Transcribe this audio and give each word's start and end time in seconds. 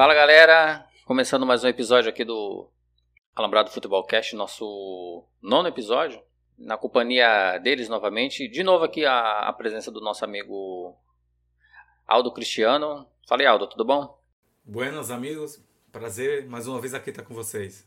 Fala 0.00 0.14
galera, 0.14 0.88
começando 1.04 1.44
mais 1.44 1.62
um 1.62 1.68
episódio 1.68 2.08
aqui 2.08 2.24
do 2.24 2.70
Alambrado 3.36 3.70
Futebol 3.70 4.02
Cast, 4.02 4.34
nosso 4.34 5.28
nono 5.42 5.68
episódio, 5.68 6.22
na 6.56 6.78
companhia 6.78 7.58
deles 7.58 7.86
novamente. 7.86 8.48
De 8.48 8.62
novo 8.62 8.82
aqui 8.82 9.04
a, 9.04 9.40
a 9.40 9.52
presença 9.52 9.90
do 9.90 10.00
nosso 10.00 10.24
amigo 10.24 10.96
Aldo 12.06 12.32
Cristiano. 12.32 13.06
Fala 13.28 13.42
aí, 13.42 13.46
Aldo, 13.46 13.68
tudo 13.68 13.84
bom? 13.84 14.18
Buenas, 14.64 15.10
amigos. 15.10 15.62
Prazer 15.92 16.48
mais 16.48 16.66
uma 16.66 16.80
vez 16.80 16.94
aqui 16.94 17.10
estar 17.10 17.22
com 17.22 17.34
vocês. 17.34 17.86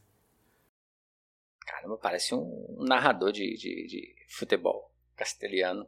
Caramba, 1.66 1.98
parece 1.98 2.36
um 2.36 2.76
narrador 2.78 3.32
de, 3.32 3.58
de, 3.58 3.88
de 3.88 4.16
futebol 4.30 4.94
castelhano. 5.16 5.88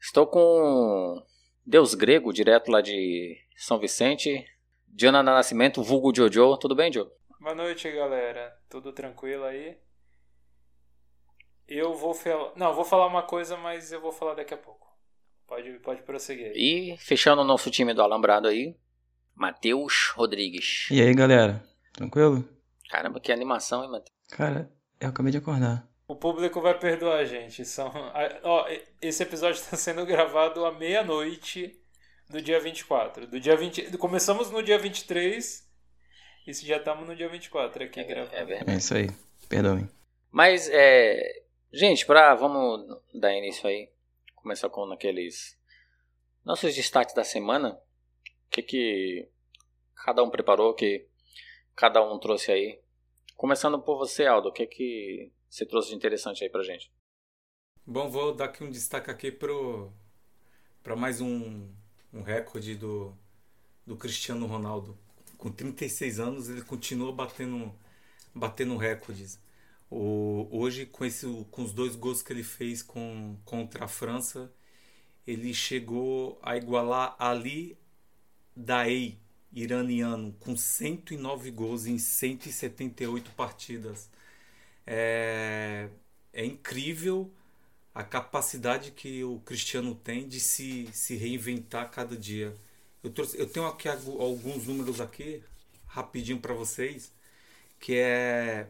Estou 0.00 0.28
com 0.28 1.20
Deus 1.66 1.94
Grego, 1.94 2.32
direto 2.32 2.70
lá 2.70 2.80
de 2.80 3.36
São 3.56 3.80
Vicente. 3.80 4.46
Diana 4.88 5.22
Nascimento, 5.22 5.82
vulgo 5.82 6.14
Jojo. 6.14 6.56
Tudo 6.56 6.74
bem, 6.74 6.92
Joe? 6.92 7.08
Boa 7.40 7.54
noite, 7.54 7.90
galera. 7.90 8.56
Tudo 8.68 8.92
tranquilo 8.92 9.44
aí? 9.44 9.78
Eu 11.68 11.94
vou 11.94 12.14
falar. 12.14 12.52
Não, 12.56 12.74
vou 12.74 12.84
falar 12.84 13.06
uma 13.06 13.22
coisa, 13.22 13.56
mas 13.56 13.92
eu 13.92 14.00
vou 14.00 14.10
falar 14.10 14.34
daqui 14.34 14.54
a 14.54 14.58
pouco. 14.58 14.88
Pode, 15.46 15.78
pode 15.78 16.02
prosseguir. 16.02 16.52
E 16.54 16.96
fechando 16.98 17.42
o 17.42 17.44
nosso 17.44 17.70
time 17.70 17.94
do 17.94 18.02
Alambrado 18.02 18.48
aí, 18.48 18.76
Matheus 19.34 20.10
Rodrigues. 20.14 20.88
E 20.90 21.00
aí, 21.00 21.14
galera? 21.14 21.64
Tranquilo? 21.92 22.46
Caramba, 22.90 23.20
que 23.20 23.30
animação, 23.30 23.84
hein, 23.84 23.90
Matheus? 23.90 24.16
Cara, 24.30 24.70
eu 25.00 25.08
acabei 25.08 25.30
de 25.30 25.38
acordar. 25.38 25.88
O 26.08 26.16
público 26.16 26.60
vai 26.60 26.78
perdoar 26.78 27.18
a 27.18 27.24
gente. 27.24 27.64
São, 27.64 27.92
ó, 28.42 28.66
esse 29.00 29.22
episódio 29.22 29.60
está 29.60 29.76
sendo 29.76 30.04
gravado 30.06 30.64
à 30.64 30.72
meia-noite 30.72 31.77
do 32.28 32.42
dia 32.42 32.60
24. 32.60 33.26
Do 33.26 33.40
dia 33.40 33.56
20, 33.56 33.96
começamos 33.96 34.50
no 34.50 34.62
dia 34.62 34.78
23 34.78 35.66
e 36.46 36.52
já 36.52 36.76
estamos 36.76 37.06
no 37.06 37.16
dia 37.16 37.28
24 37.28 37.84
aqui 37.84 38.00
é, 38.00 38.04
gravando. 38.04 38.70
É, 38.70 38.74
é 38.74 38.76
isso 38.76 38.94
aí. 38.94 39.08
Perdoem. 39.48 39.88
Mas, 40.30 40.68
é, 40.68 41.42
gente, 41.72 42.04
pra, 42.06 42.34
vamos 42.34 43.00
dar 43.14 43.34
início 43.34 43.66
aí. 43.66 43.90
Começar 44.34 44.68
com 44.68 44.84
aqueles 44.92 45.58
nossos 46.44 46.74
destaques 46.74 47.14
da 47.14 47.24
semana. 47.24 47.70
O 48.46 48.50
que, 48.50 48.62
que 48.62 49.28
cada 50.04 50.22
um 50.22 50.30
preparou, 50.30 50.74
que 50.74 51.06
cada 51.74 52.02
um 52.02 52.18
trouxe 52.18 52.52
aí. 52.52 52.80
Começando 53.36 53.80
por 53.80 53.98
você, 53.98 54.26
Aldo. 54.26 54.48
O 54.48 54.52
que, 54.52 54.66
que 54.66 55.32
você 55.48 55.64
trouxe 55.64 55.90
de 55.90 55.96
interessante 55.96 56.44
aí 56.44 56.50
pra 56.50 56.62
gente? 56.62 56.90
Bom, 57.86 58.08
vou 58.08 58.34
dar 58.34 58.46
aqui 58.46 58.62
um 58.62 58.70
destaque 58.70 59.10
aqui 59.10 59.32
pro 59.32 59.92
para 60.82 60.94
mais 60.94 61.20
um 61.20 61.70
um 62.12 62.22
recorde 62.22 62.74
do, 62.74 63.14
do 63.86 63.96
Cristiano 63.96 64.46
Ronaldo. 64.46 64.96
Com 65.36 65.50
36 65.50 66.18
anos, 66.18 66.48
ele 66.48 66.62
continua 66.62 67.12
batendo, 67.12 67.72
batendo 68.34 68.76
recordes. 68.76 69.38
O, 69.90 70.48
hoje, 70.50 70.86
com, 70.86 71.04
esse, 71.04 71.26
com 71.50 71.62
os 71.62 71.72
dois 71.72 71.96
gols 71.96 72.22
que 72.22 72.32
ele 72.32 72.42
fez 72.42 72.82
com, 72.82 73.36
contra 73.44 73.84
a 73.84 73.88
França, 73.88 74.52
ele 75.26 75.54
chegou 75.54 76.38
a 76.42 76.56
igualar 76.56 77.14
Ali 77.18 77.78
Daei, 78.56 79.18
iraniano, 79.52 80.34
com 80.40 80.56
109 80.56 81.50
gols 81.50 81.86
em 81.86 81.98
178 81.98 83.30
partidas. 83.32 84.10
É, 84.86 85.88
é 86.32 86.44
incrível 86.44 87.32
a 87.94 88.02
capacidade 88.04 88.92
que 88.92 89.24
o 89.24 89.40
Cristiano 89.40 89.94
tem 89.94 90.28
de 90.28 90.40
se, 90.40 90.88
se 90.92 91.16
reinventar 91.16 91.90
cada 91.90 92.16
dia. 92.16 92.56
Eu, 93.02 93.10
trouxe, 93.10 93.38
eu 93.38 93.48
tenho 93.48 93.66
aqui 93.66 93.88
alguns 93.88 94.66
números 94.66 95.00
aqui, 95.00 95.42
rapidinho 95.86 96.38
para 96.38 96.54
vocês, 96.54 97.12
que 97.78 97.94
é 97.94 98.68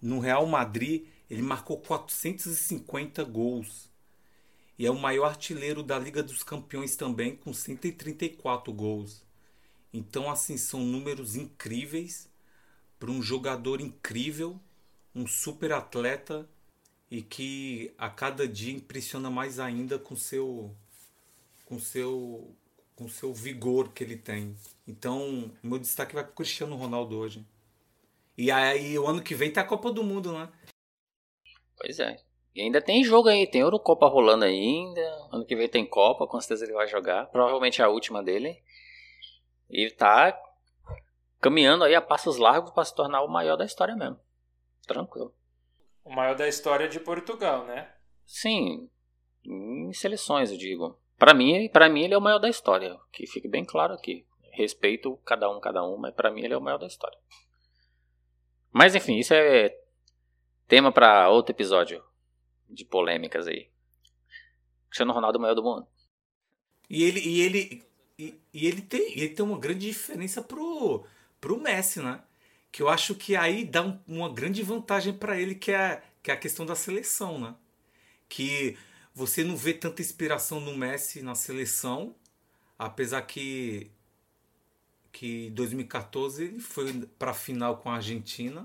no 0.00 0.18
Real 0.20 0.46
Madrid 0.46 1.06
ele 1.28 1.42
marcou 1.42 1.78
450 1.78 3.24
gols. 3.24 3.90
E 4.78 4.86
é 4.86 4.90
o 4.90 4.98
maior 4.98 5.26
artilheiro 5.26 5.82
da 5.82 5.98
Liga 5.98 6.22
dos 6.22 6.42
Campeões 6.42 6.96
também, 6.96 7.34
com 7.34 7.52
134 7.52 8.72
gols. 8.72 9.24
Então, 9.92 10.30
assim, 10.30 10.56
são 10.58 10.80
números 10.80 11.34
incríveis 11.34 12.28
para 12.98 13.10
um 13.10 13.22
jogador 13.22 13.80
incrível, 13.80 14.60
um 15.14 15.26
super 15.26 15.72
atleta 15.72 16.48
e 17.10 17.22
que 17.22 17.94
a 17.96 18.10
cada 18.10 18.46
dia 18.48 18.74
impressiona 18.74 19.30
mais 19.30 19.58
ainda 19.58 19.98
com 19.98 20.16
seu 20.16 20.74
com 21.64 21.78
seu 21.78 22.54
com 22.94 23.08
seu 23.08 23.32
vigor 23.34 23.92
que 23.92 24.02
ele 24.02 24.16
tem. 24.16 24.56
Então, 24.88 25.50
meu 25.62 25.78
destaque 25.78 26.14
vai 26.14 26.24
para 26.24 26.32
Cristiano 26.32 26.76
Ronaldo 26.76 27.18
hoje. 27.18 27.46
E 28.38 28.50
aí 28.50 28.98
o 28.98 29.06
ano 29.06 29.22
que 29.22 29.34
vem 29.34 29.52
tá 29.52 29.60
a 29.60 29.64
Copa 29.64 29.92
do 29.92 30.02
Mundo, 30.02 30.32
né? 30.32 30.48
Pois 31.76 31.98
é. 31.98 32.16
E 32.54 32.62
ainda 32.62 32.80
tem 32.80 33.04
jogo 33.04 33.28
aí, 33.28 33.46
tem 33.46 33.60
Eurocopa 33.60 34.06
rolando 34.06 34.46
ainda. 34.46 35.00
Ano 35.30 35.44
que 35.44 35.54
vem 35.54 35.68
tem 35.68 35.84
Copa, 35.84 36.26
com 36.26 36.40
certeza 36.40 36.64
ele 36.64 36.72
vai 36.72 36.88
jogar. 36.88 37.26
Provavelmente 37.26 37.82
é 37.82 37.84
a 37.84 37.88
última 37.88 38.22
dele. 38.22 38.62
E 39.68 39.90
tá 39.90 40.40
caminhando 41.38 41.84
aí 41.84 41.94
a 41.94 42.00
passos 42.00 42.38
largos 42.38 42.70
para 42.70 42.84
se 42.84 42.94
tornar 42.94 43.22
o 43.22 43.28
maior 43.28 43.56
da 43.56 43.64
história 43.64 43.94
mesmo. 43.94 44.18
Tranquilo. 44.86 45.34
O 46.06 46.14
maior 46.14 46.36
da 46.36 46.46
história 46.46 46.88
de 46.88 47.00
Portugal, 47.00 47.66
né? 47.66 47.92
Sim, 48.24 48.88
em 49.44 49.92
seleções, 49.92 50.52
eu 50.52 50.56
digo. 50.56 50.96
Para 51.18 51.34
mim, 51.34 51.68
para 51.68 51.88
mim 51.88 52.04
ele 52.04 52.14
é 52.14 52.16
o 52.16 52.20
maior 52.20 52.38
da 52.38 52.48
história, 52.48 52.96
que 53.12 53.26
fique 53.26 53.48
bem 53.48 53.64
claro 53.64 53.92
aqui. 53.92 54.24
Respeito 54.52 55.16
cada 55.24 55.50
um, 55.50 55.58
cada 55.58 55.84
um, 55.84 55.96
mas 55.96 56.14
para 56.14 56.30
mim 56.30 56.44
ele 56.44 56.54
é 56.54 56.56
o 56.56 56.60
maior 56.60 56.78
da 56.78 56.86
história. 56.86 57.18
Mas 58.72 58.94
enfim, 58.94 59.16
isso 59.16 59.34
é 59.34 59.76
tema 60.68 60.92
para 60.92 61.28
outro 61.28 61.52
episódio 61.52 62.00
de 62.70 62.84
polêmicas 62.84 63.48
aí. 63.48 63.68
Cristiano 64.88 65.12
Ronaldo 65.12 65.38
é 65.38 65.40
o 65.40 65.42
maior 65.42 65.54
do 65.54 65.64
mundo. 65.64 65.88
E 66.88 67.02
ele 67.02 67.18
e 67.18 67.40
ele 67.40 67.82
e, 68.16 68.40
e 68.54 68.66
ele 68.68 68.80
tem 68.80 69.18
ele 69.18 69.30
tem 69.30 69.44
uma 69.44 69.58
grande 69.58 69.80
diferença 69.80 70.40
pro 70.40 71.04
pro 71.40 71.60
Messi, 71.60 72.00
né? 72.00 72.22
Que 72.76 72.82
eu 72.82 72.90
acho 72.90 73.14
que 73.14 73.34
aí 73.34 73.64
dá 73.64 73.80
um, 73.80 73.98
uma 74.06 74.28
grande 74.28 74.62
vantagem 74.62 75.14
para 75.14 75.40
ele, 75.40 75.54
que 75.54 75.72
é, 75.72 76.02
que 76.22 76.30
é 76.30 76.34
a 76.34 76.36
questão 76.36 76.66
da 76.66 76.74
seleção, 76.74 77.40
né? 77.40 77.54
Que 78.28 78.76
você 79.14 79.42
não 79.42 79.56
vê 79.56 79.72
tanta 79.72 80.02
inspiração 80.02 80.60
no 80.60 80.76
Messi 80.76 81.22
na 81.22 81.34
seleção, 81.34 82.14
apesar 82.78 83.22
que 83.22 83.90
que 85.10 85.48
2014 85.52 86.44
ele 86.44 86.60
foi 86.60 86.92
para 87.18 87.30
a 87.30 87.34
final 87.34 87.78
com 87.78 87.88
a 87.88 87.94
Argentina, 87.94 88.62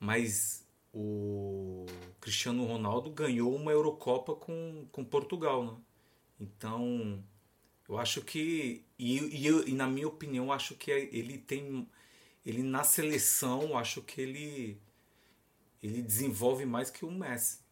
mas 0.00 0.66
o 0.92 1.86
Cristiano 2.20 2.64
Ronaldo 2.64 3.08
ganhou 3.08 3.54
uma 3.54 3.70
Eurocopa 3.70 4.34
com, 4.34 4.88
com 4.90 5.04
Portugal, 5.04 5.64
né? 5.64 5.76
Então, 6.40 7.22
eu 7.88 7.98
acho 7.98 8.20
que 8.22 8.84
e, 8.98 9.16
e, 9.16 9.46
e 9.46 9.72
na 9.74 9.86
minha 9.86 10.08
opinião, 10.08 10.52
acho 10.52 10.74
que 10.74 10.90
ele 10.90 11.38
tem 11.38 11.86
ele 12.48 12.62
na 12.62 12.82
seleção, 12.82 13.76
acho 13.76 14.00
que 14.02 14.22
ele 14.22 14.80
ele 15.82 16.02
desenvolve 16.02 16.64
mais 16.64 16.90
que 16.90 17.04
o 17.04 17.10
Messi. 17.10 17.62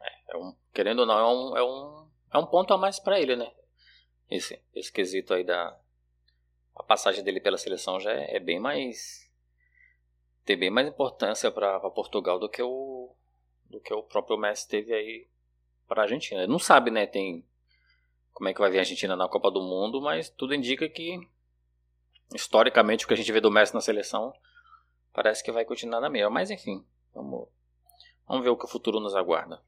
É, 0.00 0.32
é 0.32 0.36
um, 0.36 0.56
querendo 0.72 1.00
ou 1.00 1.06
não, 1.06 1.18
é 1.18 1.26
um, 1.26 1.56
é 1.58 1.62
um, 1.62 2.08
é 2.32 2.38
um 2.38 2.46
ponto 2.46 2.72
a 2.72 2.78
mais 2.78 2.98
para 2.98 3.20
ele, 3.20 3.36
né? 3.36 3.52
Esse, 4.30 4.60
esse 4.74 4.90
quesito 4.90 5.34
aí 5.34 5.44
da 5.44 5.78
a 6.74 6.82
passagem 6.82 7.22
dele 7.22 7.38
pela 7.38 7.58
seleção 7.58 8.00
já 8.00 8.10
é, 8.10 8.36
é 8.36 8.40
bem 8.40 8.58
mais 8.58 9.30
tem 10.44 10.56
bem 10.56 10.70
mais 10.70 10.88
importância 10.88 11.50
para 11.52 11.78
Portugal 11.90 12.38
do 12.38 12.48
que 12.48 12.62
o 12.62 13.14
do 13.68 13.78
que 13.78 13.92
o 13.92 14.02
próprio 14.02 14.38
Messi 14.38 14.66
teve 14.66 14.92
aí 14.92 15.28
para 15.86 16.02
a 16.02 16.04
Argentina. 16.04 16.40
Ele 16.40 16.50
não 16.50 16.58
sabe, 16.58 16.90
né? 16.90 17.06
Tem 17.06 17.44
como 18.32 18.48
é 18.48 18.54
que 18.54 18.60
vai 18.60 18.70
vir 18.70 18.78
a 18.78 18.80
Argentina 18.80 19.14
na 19.14 19.28
Copa 19.28 19.50
do 19.50 19.62
Mundo, 19.62 20.00
mas 20.00 20.30
tudo 20.30 20.54
indica 20.54 20.88
que 20.88 21.28
historicamente 22.32 23.04
o 23.04 23.08
que 23.08 23.14
a 23.14 23.16
gente 23.16 23.32
vê 23.32 23.40
do 23.40 23.50
Messi 23.50 23.74
na 23.74 23.80
seleção 23.80 24.32
parece 25.12 25.42
que 25.42 25.52
vai 25.52 25.64
continuar 25.64 26.00
na 26.00 26.10
mesma. 26.10 26.30
Mas 26.30 26.50
enfim, 26.50 26.84
vamos, 27.14 27.48
vamos 28.26 28.44
ver 28.44 28.50
o 28.50 28.56
que 28.56 28.64
o 28.64 28.68
futuro 28.68 29.00
nos 29.00 29.14
aguarda. 29.14 29.60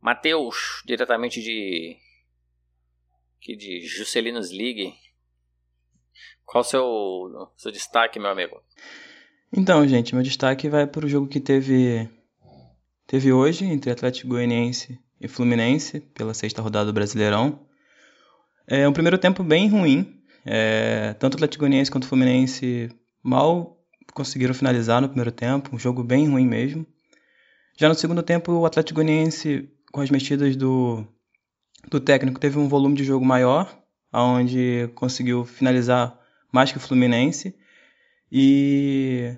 Matheus, 0.00 0.82
diretamente 0.84 1.40
de 1.40 1.96
aqui 3.42 3.56
de 3.56 3.80
Juscelino's 3.80 4.50
League. 4.50 4.94
Qual 6.44 6.60
o 6.60 6.64
seu, 6.64 7.50
seu 7.56 7.72
destaque, 7.72 8.18
meu 8.18 8.30
amigo? 8.30 8.62
Então, 9.52 9.86
gente, 9.86 10.14
meu 10.14 10.22
destaque 10.22 10.68
vai 10.68 10.86
para 10.86 11.04
o 11.04 11.08
jogo 11.08 11.28
que 11.28 11.40
teve 11.40 12.08
teve 13.06 13.32
hoje 13.32 13.64
entre 13.64 13.90
Atlético 13.90 14.28
Goianiense 14.28 14.98
e 15.20 15.28
Fluminense 15.28 16.00
pela 16.00 16.34
sexta 16.34 16.62
rodada 16.62 16.86
do 16.86 16.92
Brasileirão. 16.92 17.66
É 18.66 18.88
um 18.88 18.92
primeiro 18.92 19.18
tempo 19.18 19.42
bem 19.42 19.68
ruim 19.68 20.21
é, 20.44 21.14
tanto 21.14 21.34
o 21.34 21.36
Atlético 21.36 21.60
Goianiense 21.60 21.90
quanto 21.90 22.04
o 22.04 22.06
Fluminense 22.08 22.90
mal 23.22 23.78
conseguiram 24.12 24.54
finalizar 24.54 25.00
no 25.00 25.08
primeiro 25.08 25.32
tempo, 25.32 25.74
um 25.74 25.78
jogo 25.78 26.02
bem 26.02 26.28
ruim 26.28 26.46
mesmo. 26.46 26.86
Já 27.76 27.88
no 27.88 27.94
segundo 27.94 28.22
tempo, 28.22 28.52
o 28.52 28.66
Atlético 28.66 28.96
Goianiense, 28.96 29.70
com 29.90 30.00
as 30.00 30.10
mexidas 30.10 30.56
do, 30.56 31.06
do 31.88 32.00
técnico, 32.00 32.38
teve 32.38 32.58
um 32.58 32.68
volume 32.68 32.96
de 32.96 33.04
jogo 33.04 33.24
maior, 33.24 33.74
onde 34.12 34.90
conseguiu 34.94 35.44
finalizar 35.44 36.18
mais 36.52 36.70
que 36.70 36.78
o 36.78 36.80
Fluminense. 36.80 37.56
E 38.30 39.36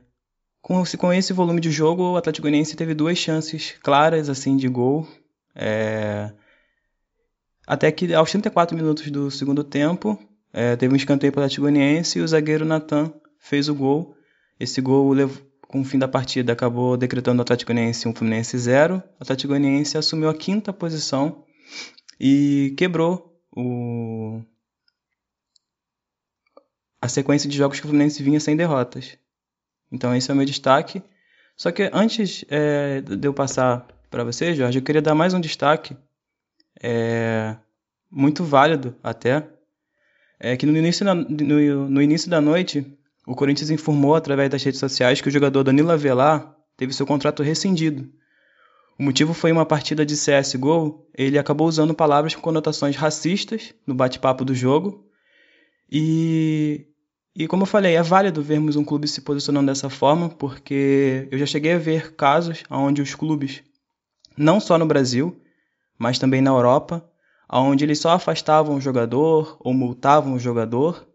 com, 0.61 0.83
com 0.99 1.13
esse 1.13 1.33
volume 1.33 1.61
de 1.61 1.71
jogo, 1.71 2.13
o 2.13 2.17
Atlético 2.17 2.43
Goianiense 2.43 2.77
teve 2.77 2.95
duas 2.95 3.19
chances 3.19 3.77
claras 3.83 4.29
assim 4.29 4.57
de 4.57 4.69
gol. 4.69 5.07
É... 5.55 6.33
Até 7.67 7.91
que 7.93 8.13
aos 8.13 8.31
34 8.31 8.77
minutos 8.77 9.11
do 9.11 9.31
segundo 9.31 9.63
tempo, 9.63 10.19
é, 10.57 10.77
teve 10.77 10.95
um 10.95 10.97
escanteio 10.97 11.33
para 11.33 11.41
o 11.41 11.43
Atlético 11.43 11.63
Goianiense 11.63 12.21
e 12.21 12.23
o 12.23 12.29
zagueiro 12.29 12.65
Natan 12.65 13.13
fez 13.41 13.69
o 13.69 13.75
gol. 13.75 14.17
Esse 14.59 14.81
gol, 14.81 15.13
com 15.67 15.81
o 15.81 15.85
fim 15.85 15.99
da 15.99 16.07
partida, 16.07 16.53
acabou 16.53 16.97
decretando 16.97 17.41
o 17.41 17.43
Atlético 17.43 17.73
Goianiense 17.73 18.07
um 18.07 18.15
Fluminense 18.15 18.57
0. 18.57 19.03
O 19.19 19.23
Atlético 19.23 19.49
Goianiense 19.49 19.99
assumiu 19.99 20.29
a 20.29 20.35
quinta 20.35 20.73
posição 20.73 21.45
e 22.21 22.73
quebrou 22.79 23.37
o... 23.51 24.41
a 27.03 27.09
sequência 27.09 27.51
de 27.51 27.57
jogos 27.57 27.81
que 27.81 27.87
o 27.87 27.89
Fluminense 27.89 28.23
vinha 28.23 28.39
sem 28.39 28.57
derrotas. 28.57 29.19
Então 29.91 30.15
esse 30.15 30.31
é 30.31 30.35
o 30.35 30.37
meu 30.37 30.47
destaque. 30.47 31.03
Só 31.57 31.73
que 31.73 31.91
antes 31.93 32.45
é, 32.49 33.01
de 33.01 33.27
eu 33.27 33.35
passar 33.35 33.89
para 34.09 34.23
você, 34.23 34.55
Jorge, 34.55 34.79
eu 34.79 34.85
queria 34.85 35.03
dar 35.03 35.17
mais 35.17 35.35
um 35.35 35.41
destaque, 35.41 35.97
é, 36.81 37.57
muito 38.09 38.45
válido 38.45 38.97
até, 39.03 39.49
é 40.39 40.57
que 40.57 40.67
no 40.67 40.77
início, 40.77 41.05
da, 41.05 41.15
no, 41.15 41.89
no 41.89 42.03
início 42.03 42.29
da 42.31 42.41
noite, 42.41 42.87
o 43.27 43.35
Corinthians 43.35 43.71
informou 43.71 44.15
através 44.15 44.51
das 44.51 44.63
redes 44.63 44.81
sociais 44.81 45.21
que 45.21 45.29
o 45.29 45.31
jogador 45.31 45.63
Danilo 45.63 45.91
Avelar 45.91 46.55
teve 46.77 46.93
seu 46.93 47.07
contrato 47.07 47.43
rescindido. 47.43 48.09
O 48.99 49.03
motivo 49.03 49.35
foi 49.35 49.51
uma 49.51 49.67
partida 49.67 50.07
de 50.07 50.15
CSGO, 50.15 51.09
ele 51.17 51.39
acabou 51.39 51.67
usando 51.67 51.95
palavras 51.95 52.35
com 52.35 52.41
conotações 52.41 52.95
racistas 52.95 53.75
no 53.87 53.95
bate-papo 53.95 54.45
do 54.45 54.55
jogo. 54.55 55.09
E, 55.91 56.87
e 57.35 57.49
como 57.49 57.65
eu 57.65 57.67
falei, 57.67 57.97
é 57.97 58.03
válido 58.03 58.43
vermos 58.43 58.77
um 58.77 58.85
clube 58.85 59.09
se 59.09 59.21
posicionando 59.21 59.67
dessa 59.67 59.91
forma, 59.91 60.29
porque 60.29 61.27
eu 61.31 61.39
já 61.39 61.47
cheguei 61.47 61.73
a 61.73 61.79
ver 61.79 62.15
casos 62.15 62.63
onde 62.71 63.03
os 63.03 63.15
clubes, 63.15 63.63
não 64.37 64.61
só 64.61 64.79
no 64.79 64.87
Brasil, 64.87 65.41
mas 65.99 66.19
também 66.19 66.41
na 66.41 66.51
Europa, 66.51 67.05
onde 67.51 67.85
eles 67.85 67.99
só 67.99 68.11
afastavam 68.11 68.77
o 68.77 68.81
jogador 68.81 69.57
ou 69.61 69.73
multavam 69.73 70.35
o 70.35 70.39
jogador, 70.39 71.07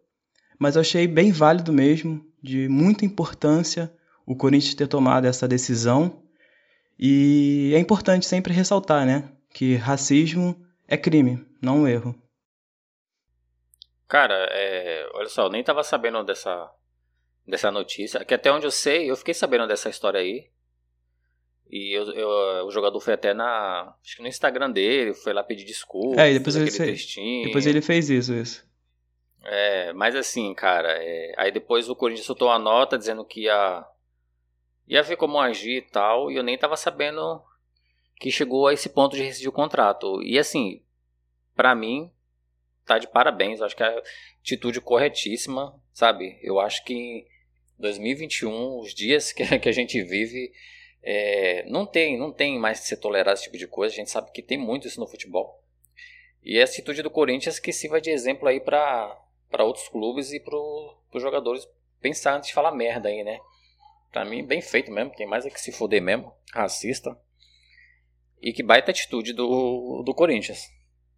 mas 0.57 0.75
eu 0.75 0.81
achei 0.81 1.07
bem 1.07 1.31
válido 1.31 1.71
mesmo, 1.71 2.25
de 2.41 2.67
muita 2.67 3.05
importância, 3.05 3.91
o 4.25 4.35
Corinthians 4.35 4.75
ter 4.75 4.87
tomado 4.87 5.25
essa 5.25 5.47
decisão. 5.47 6.23
E 6.97 7.71
é 7.73 7.79
importante 7.79 8.25
sempre 8.25 8.53
ressaltar, 8.53 9.05
né, 9.05 9.31
que 9.53 9.75
racismo 9.75 10.55
é 10.87 10.97
crime, 10.97 11.45
não 11.61 11.79
um 11.79 11.87
erro. 11.87 12.15
Cara, 14.07 14.33
é, 14.51 15.07
olha 15.13 15.29
só, 15.29 15.43
eu 15.43 15.51
nem 15.51 15.63
tava 15.63 15.83
sabendo 15.83 16.23
dessa, 16.23 16.69
dessa 17.47 17.69
notícia, 17.69 18.25
que 18.25 18.33
até 18.33 18.51
onde 18.51 18.65
eu 18.65 18.71
sei, 18.71 19.09
eu 19.09 19.15
fiquei 19.15 19.33
sabendo 19.33 19.67
dessa 19.67 19.89
história 19.89 20.19
aí. 20.19 20.49
E 21.69 21.95
eu, 21.95 22.03
eu, 22.13 22.65
o 22.65 22.71
jogador 22.71 22.99
foi 22.99 23.13
até 23.13 23.33
na. 23.33 23.93
Acho 24.03 24.15
que 24.15 24.21
no 24.21 24.27
Instagram 24.27 24.71
dele, 24.71 25.13
foi 25.13 25.33
lá 25.33 25.43
pedir 25.43 25.65
desculpa. 25.65 26.19
É, 26.19 26.33
depois 26.33 26.55
ele, 26.55 26.71
fez, 26.71 27.15
depois 27.45 27.67
ele 27.67 27.81
fez 27.81 28.09
isso, 28.09 28.33
isso. 28.33 28.67
É, 29.43 29.93
mas 29.93 30.15
assim, 30.15 30.53
cara, 30.53 30.91
é, 30.91 31.33
aí 31.37 31.51
depois 31.51 31.87
o 31.87 31.95
Corinthians 31.95 32.25
soltou 32.25 32.47
uma 32.47 32.59
nota 32.59 32.97
dizendo 32.97 33.23
que 33.23 33.41
ia, 33.41 33.85
ia 34.87 35.03
ver 35.03 35.15
como 35.15 35.39
agir 35.39 35.77
e 35.77 35.81
tal, 35.81 36.31
e 36.31 36.35
eu 36.35 36.43
nem 36.43 36.57
tava 36.57 36.75
sabendo 36.75 37.41
que 38.19 38.31
chegou 38.31 38.67
a 38.67 38.73
esse 38.73 38.89
ponto 38.89 39.15
de 39.15 39.23
rescindir 39.23 39.49
o 39.49 39.53
contrato. 39.53 40.21
E 40.23 40.37
assim, 40.37 40.81
para 41.55 41.73
mim, 41.73 42.11
tá 42.85 42.97
de 42.97 43.07
parabéns, 43.07 43.61
acho 43.61 43.75
que 43.75 43.83
é 43.83 43.87
a 43.87 44.03
atitude 44.41 44.81
corretíssima, 44.81 45.79
sabe? 45.93 46.37
Eu 46.41 46.59
acho 46.59 46.83
que 46.83 46.93
em 46.93 47.25
2021, 47.77 48.79
os 48.79 48.93
dias 48.93 49.31
que, 49.31 49.43
que 49.59 49.69
a 49.69 49.71
gente 49.71 50.03
vive, 50.03 50.51
é, 51.01 51.65
não 51.69 51.85
tem 51.85 52.17
não 52.17 52.31
tem 52.31 52.59
mais 52.59 52.79
que 52.79 52.87
ser 52.87 52.97
tolerado 52.97 53.35
esse 53.35 53.43
tipo 53.43 53.57
de 53.57 53.67
coisa. 53.67 53.93
A 53.93 53.97
gente 53.97 54.09
sabe 54.09 54.31
que 54.31 54.41
tem 54.41 54.57
muito 54.57 54.87
isso 54.87 54.99
no 54.99 55.07
futebol. 55.07 55.63
E 56.43 56.59
a 56.59 56.63
atitude 56.63 57.01
do 57.01 57.09
Corinthians 57.09 57.59
que 57.59 57.73
sirva 57.73 57.99
de 57.99 58.09
exemplo 58.09 58.47
aí 58.47 58.59
para 58.59 59.17
outros 59.59 59.87
clubes 59.89 60.31
e 60.31 60.39
para 60.39 60.55
os 60.55 61.21
jogadores 61.21 61.67
pensar 62.01 62.35
antes 62.35 62.49
de 62.49 62.53
falar 62.53 62.71
merda 62.71 63.09
aí, 63.09 63.23
né? 63.23 63.39
Pra 64.11 64.25
mim, 64.25 64.43
bem 64.43 64.61
feito 64.61 64.91
mesmo. 64.91 65.11
Tem 65.15 65.27
mais 65.27 65.45
é 65.45 65.49
que 65.49 65.61
se 65.61 65.71
foder 65.71 66.01
mesmo. 66.01 66.33
Racista. 66.53 67.17
E 68.41 68.53
que 68.53 68.63
baita 68.63 68.91
atitude 68.91 69.33
do, 69.33 70.01
do 70.03 70.13
Corinthians. 70.13 70.69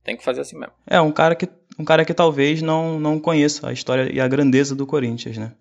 Tem 0.04 0.18
que 0.18 0.24
fazer 0.24 0.42
assim 0.42 0.58
mesmo. 0.58 0.74
É, 0.88 1.00
um 1.00 1.12
cara 1.12 1.36
que, 1.36 1.48
um 1.78 1.86
cara 1.86 2.04
que 2.04 2.14
talvez 2.14 2.62
não, 2.62 3.00
não 3.00 3.20
conheça 3.20 3.70
a 3.70 3.74
história 3.74 4.12
e 4.12 4.20
a 4.20 4.28
grandeza 4.28 4.76
do 4.76 4.88
Corinthians, 4.88 5.38
né? 5.38 5.56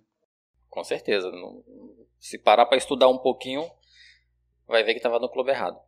Com 0.69 0.83
certeza. 0.83 1.31
Se 2.19 2.39
parar 2.39 2.67
para 2.67 2.79
estudar 2.79 3.09
um 3.09 3.19
pouquinho, 3.19 3.71
vai 4.71 4.85
ver 4.85 4.93
que 4.93 4.99
estava 4.99 5.19
no 5.19 5.29
clube 5.29 5.51
errado. 5.51 5.79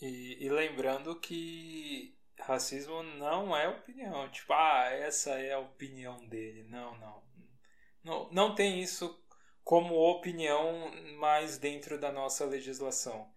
E, 0.00 0.44
e, 0.44 0.48
lembrando 0.48 1.18
que 1.18 2.16
racismo 2.38 3.02
não 3.02 3.56
é 3.56 3.68
opinião. 3.68 4.28
Tipo, 4.30 4.52
ah, 4.52 4.88
essa 4.90 5.30
é 5.30 5.52
a 5.52 5.58
opinião 5.58 6.26
dele. 6.26 6.64
Não, 6.64 6.98
não. 6.98 7.22
Não, 8.04 8.32
não 8.32 8.54
tem 8.54 8.80
isso 8.80 9.18
como 9.62 9.94
opinião 9.94 10.90
mais 11.18 11.56
dentro 11.56 11.98
da 11.98 12.10
nossa 12.10 12.44
legislação. 12.44 13.30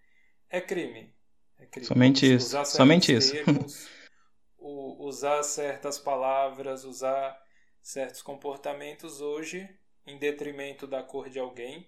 É 0.50 0.60
crime. 0.60 1.16
É 1.60 1.66
crime. 1.68 1.86
Somente 1.86 2.34
isso. 2.34 2.66
Somente 2.66 3.14
isso. 3.14 3.32
Termos, 3.32 3.88
usar 4.58 5.44
certas 5.44 6.00
palavras, 6.00 6.84
usar 6.84 7.40
certos 7.82 8.24
comportamentos 8.24 9.22
hoje 9.22 9.70
em 10.06 10.18
detrimento 10.18 10.88
da 10.88 11.04
cor 11.04 11.30
de 11.30 11.38
alguém 11.38 11.88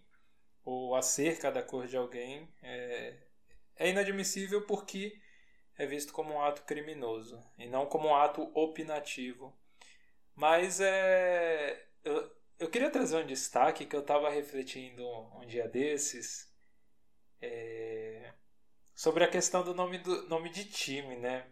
ou 0.68 0.96
acerca 0.96 1.50
da 1.50 1.64
cor 1.64 1.88
de 1.88 1.96
alguém 1.96 2.46
é, 2.62 3.14
é 3.78 3.90
inadmissível 3.90 4.66
porque 4.66 5.18
é 5.78 5.86
visto 5.86 6.12
como 6.12 6.34
um 6.34 6.42
ato 6.42 6.64
criminoso 6.64 7.42
e 7.58 7.68
não 7.68 7.86
como 7.86 8.10
um 8.10 8.16
ato 8.16 8.52
opinativo. 8.54 9.58
Mas 10.36 10.82
é, 10.82 11.88
eu, 12.04 12.36
eu 12.60 12.70
queria 12.70 12.92
trazer 12.92 13.16
um 13.16 13.26
destaque 13.26 13.86
que 13.86 13.96
eu 13.96 14.02
estava 14.02 14.30
refletindo 14.30 15.08
um 15.38 15.46
dia 15.46 15.70
desses 15.70 16.54
é, 17.42 18.34
sobre 18.94 19.24
a 19.24 19.30
questão 19.30 19.64
do 19.64 19.74
nome, 19.74 20.00
do 20.00 20.28
nome 20.28 20.50
de 20.50 20.66
time, 20.66 21.16
né? 21.16 21.46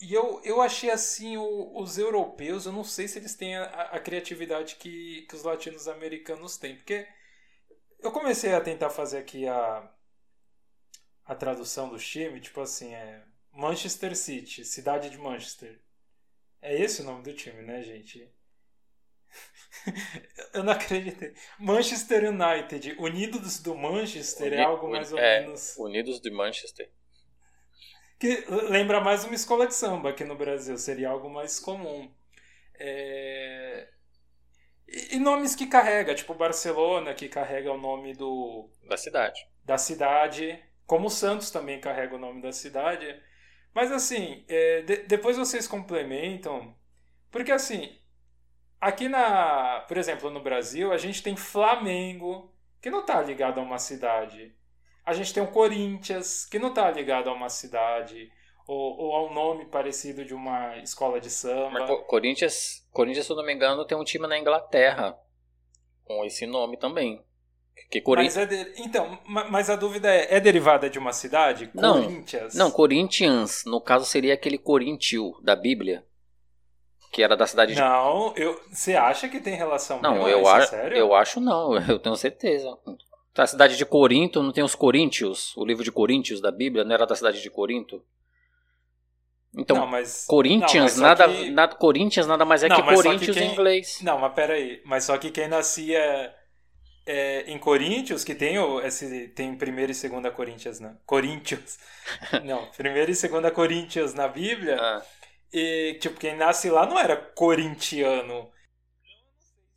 E 0.00 0.12
eu, 0.12 0.40
eu 0.42 0.60
achei 0.60 0.90
assim, 0.90 1.36
o, 1.36 1.78
os 1.80 1.96
europeus, 1.96 2.66
eu 2.66 2.72
não 2.72 2.82
sei 2.82 3.06
se 3.06 3.20
eles 3.20 3.36
têm 3.36 3.56
a, 3.56 3.64
a 3.64 4.00
criatividade 4.00 4.74
que, 4.76 5.22
que 5.28 5.36
os 5.36 5.44
latinos-americanos 5.44 6.56
têm, 6.56 6.74
porque 6.74 7.06
eu 8.04 8.12
comecei 8.12 8.52
a 8.52 8.60
tentar 8.60 8.90
fazer 8.90 9.18
aqui 9.18 9.48
a, 9.48 9.90
a 11.24 11.34
tradução 11.34 11.88
do 11.88 11.98
time, 11.98 12.38
tipo 12.40 12.60
assim, 12.60 12.94
é 12.94 13.24
Manchester 13.50 14.14
City, 14.14 14.64
cidade 14.64 15.08
de 15.08 15.16
Manchester. 15.16 15.80
É 16.60 16.78
esse 16.78 17.00
o 17.00 17.04
nome 17.04 17.22
do 17.22 17.32
time, 17.32 17.62
né, 17.62 17.82
gente? 17.82 18.30
eu 20.52 20.62
não 20.62 20.72
acreditei. 20.74 21.34
Manchester 21.58 22.30
United, 22.30 22.96
Unidos 22.98 23.58
do 23.60 23.74
Manchester 23.74 24.52
Uni 24.52 24.56
é 24.56 24.62
algo 24.62 24.90
mais 24.90 25.12
ou 25.12 25.18
é, 25.18 25.40
menos. 25.40 25.74
Unidos 25.78 26.20
de 26.20 26.30
Manchester. 26.30 26.90
Que 28.18 28.44
lembra 28.68 29.00
mais 29.00 29.24
uma 29.24 29.34
escola 29.34 29.66
de 29.66 29.74
samba 29.74 30.10
aqui 30.10 30.24
no 30.24 30.36
Brasil, 30.36 30.76
seria 30.76 31.08
algo 31.08 31.30
mais 31.30 31.58
comum. 31.58 32.12
É... 32.74 33.88
E, 34.86 35.18
nomes 35.18 35.56
que 35.56 35.66
carrega, 35.66 36.14
tipo 36.14 36.34
Barcelona, 36.34 37.14
que 37.14 37.28
carrega 37.28 37.72
o 37.72 37.80
nome 37.80 38.14
do. 38.14 38.70
Da 38.88 38.96
cidade. 38.96 39.40
Da 39.64 39.78
cidade. 39.78 40.62
Como 40.86 41.06
o 41.06 41.10
Santos 41.10 41.50
também 41.50 41.80
carrega 41.80 42.14
o 42.14 42.18
nome 42.18 42.42
da 42.42 42.52
cidade. 42.52 43.20
Mas 43.74 43.90
assim, 43.90 44.44
é, 44.48 44.82
de, 44.82 44.96
depois 44.98 45.36
vocês 45.36 45.66
complementam. 45.66 46.76
Porque 47.30 47.50
assim, 47.50 47.98
aqui 48.80 49.08
na. 49.08 49.80
Por 49.88 49.96
exemplo, 49.96 50.30
no 50.30 50.42
Brasil, 50.42 50.92
a 50.92 50.98
gente 50.98 51.22
tem 51.22 51.36
Flamengo, 51.36 52.54
que 52.80 52.90
não 52.90 53.00
está 53.00 53.20
ligado 53.22 53.58
a 53.58 53.62
uma 53.62 53.78
cidade. 53.78 54.54
A 55.04 55.12
gente 55.12 55.34
tem 55.34 55.42
o 55.42 55.50
Corinthians, 55.50 56.46
que 56.46 56.58
não 56.58 56.68
está 56.68 56.90
ligado 56.90 57.28
a 57.28 57.32
uma 57.32 57.48
cidade 57.48 58.30
ou, 58.66 58.98
ou 58.98 59.12
ao 59.14 59.32
nome 59.32 59.66
parecido 59.66 60.24
de 60.24 60.34
uma 60.34 60.78
escola 60.78 61.20
de 61.20 61.30
samba. 61.30 61.70
Mas 61.70 62.06
Corinthians, 62.06 62.86
Corinthians, 62.90 63.26
se 63.26 63.32
eu 63.32 63.36
não 63.36 63.44
me 63.44 63.54
engano, 63.54 63.84
tem 63.84 63.96
um 63.96 64.04
time 64.04 64.26
na 64.26 64.38
Inglaterra 64.38 65.18
com 66.04 66.24
esse 66.24 66.46
nome 66.46 66.76
também. 66.76 67.22
Que 67.90 68.00
Corinthians... 68.00 68.36
Mas 68.36 68.52
é 68.52 68.64
de... 68.64 68.82
Então, 68.82 69.18
mas 69.26 69.68
a 69.68 69.76
dúvida 69.76 70.08
é, 70.12 70.36
é 70.36 70.40
derivada 70.40 70.88
de 70.88 70.98
uma 70.98 71.12
cidade? 71.12 71.70
Não, 71.74 72.02
Corinthians? 72.02 72.54
Não, 72.54 72.70
Corinthians, 72.70 73.62
no 73.66 73.80
caso 73.80 74.04
seria 74.06 74.34
aquele 74.34 74.58
Coríntio 74.58 75.34
da 75.42 75.54
Bíblia, 75.54 76.04
que 77.12 77.22
era 77.22 77.36
da 77.36 77.46
cidade 77.46 77.74
de... 77.74 77.80
Não, 77.80 78.34
eu, 78.36 78.60
você 78.70 78.94
acha 78.94 79.28
que 79.28 79.40
tem 79.40 79.54
relação? 79.54 80.00
Não, 80.00 80.28
eu, 80.28 80.46
a... 80.48 80.66
sério? 80.66 80.96
eu 80.96 81.14
acho 81.14 81.40
não, 81.40 81.76
eu 81.88 81.98
tenho 81.98 82.16
certeza. 82.16 82.76
A 83.36 83.46
cidade 83.46 83.76
de 83.76 83.84
Corinto, 83.84 84.42
não 84.42 84.52
tem 84.52 84.64
os 84.64 84.76
Coríntios? 84.76 85.56
O 85.56 85.64
livro 85.64 85.84
de 85.84 85.92
Coríntios 85.92 86.40
da 86.40 86.52
Bíblia 86.52 86.84
não 86.84 86.94
era 86.94 87.06
da 87.06 87.16
cidade 87.16 87.42
de 87.42 87.50
Corinto? 87.50 88.02
Então, 89.56 89.76
Não, 89.76 89.86
mas- 89.86 90.24
Corinthians, 90.26 90.96
não, 90.96 91.02
mas 91.04 91.18
nada, 91.18 91.28
que- 91.32 91.50
nada, 91.50 91.74
Corinthians 91.76 92.26
nada 92.26 92.44
mais 92.44 92.62
é 92.64 92.68
Não, 92.68 92.76
que 92.76 92.82
só 92.82 92.88
que 92.88 92.94
Corinthians 93.02 93.36
quem- 93.36 93.48
em 93.48 93.52
inglês. 93.52 93.98
Não, 94.02 94.18
mas 94.18 94.32
peraí. 94.34 94.82
Mas 94.84 95.04
só 95.04 95.16
que 95.16 95.30
quem 95.30 95.46
nascia 95.48 96.34
é, 97.06 97.42
em 97.50 97.58
Corinthians, 97.58 98.24
que 98.24 98.34
tem 98.34 98.58
o, 98.58 98.80
esse, 98.80 99.28
tem 99.28 99.54
primeira 99.56 99.92
e 99.92 99.94
segunda 99.94 100.30
Corinthians, 100.30 100.80
né? 100.80 100.96
Corinthians. 101.04 101.78
Não, 102.44 102.66
primeira 102.72 103.10
e 103.10 103.14
segunda 103.14 103.50
Corinthians 103.50 104.14
na 104.14 104.26
Bíblia. 104.26 104.76
Ah. 104.80 105.02
E, 105.52 105.98
tipo, 106.00 106.18
quem 106.18 106.34
nasce 106.36 106.68
lá 106.70 106.84
não 106.86 106.98
era 106.98 107.14
corintiano. 107.16 108.50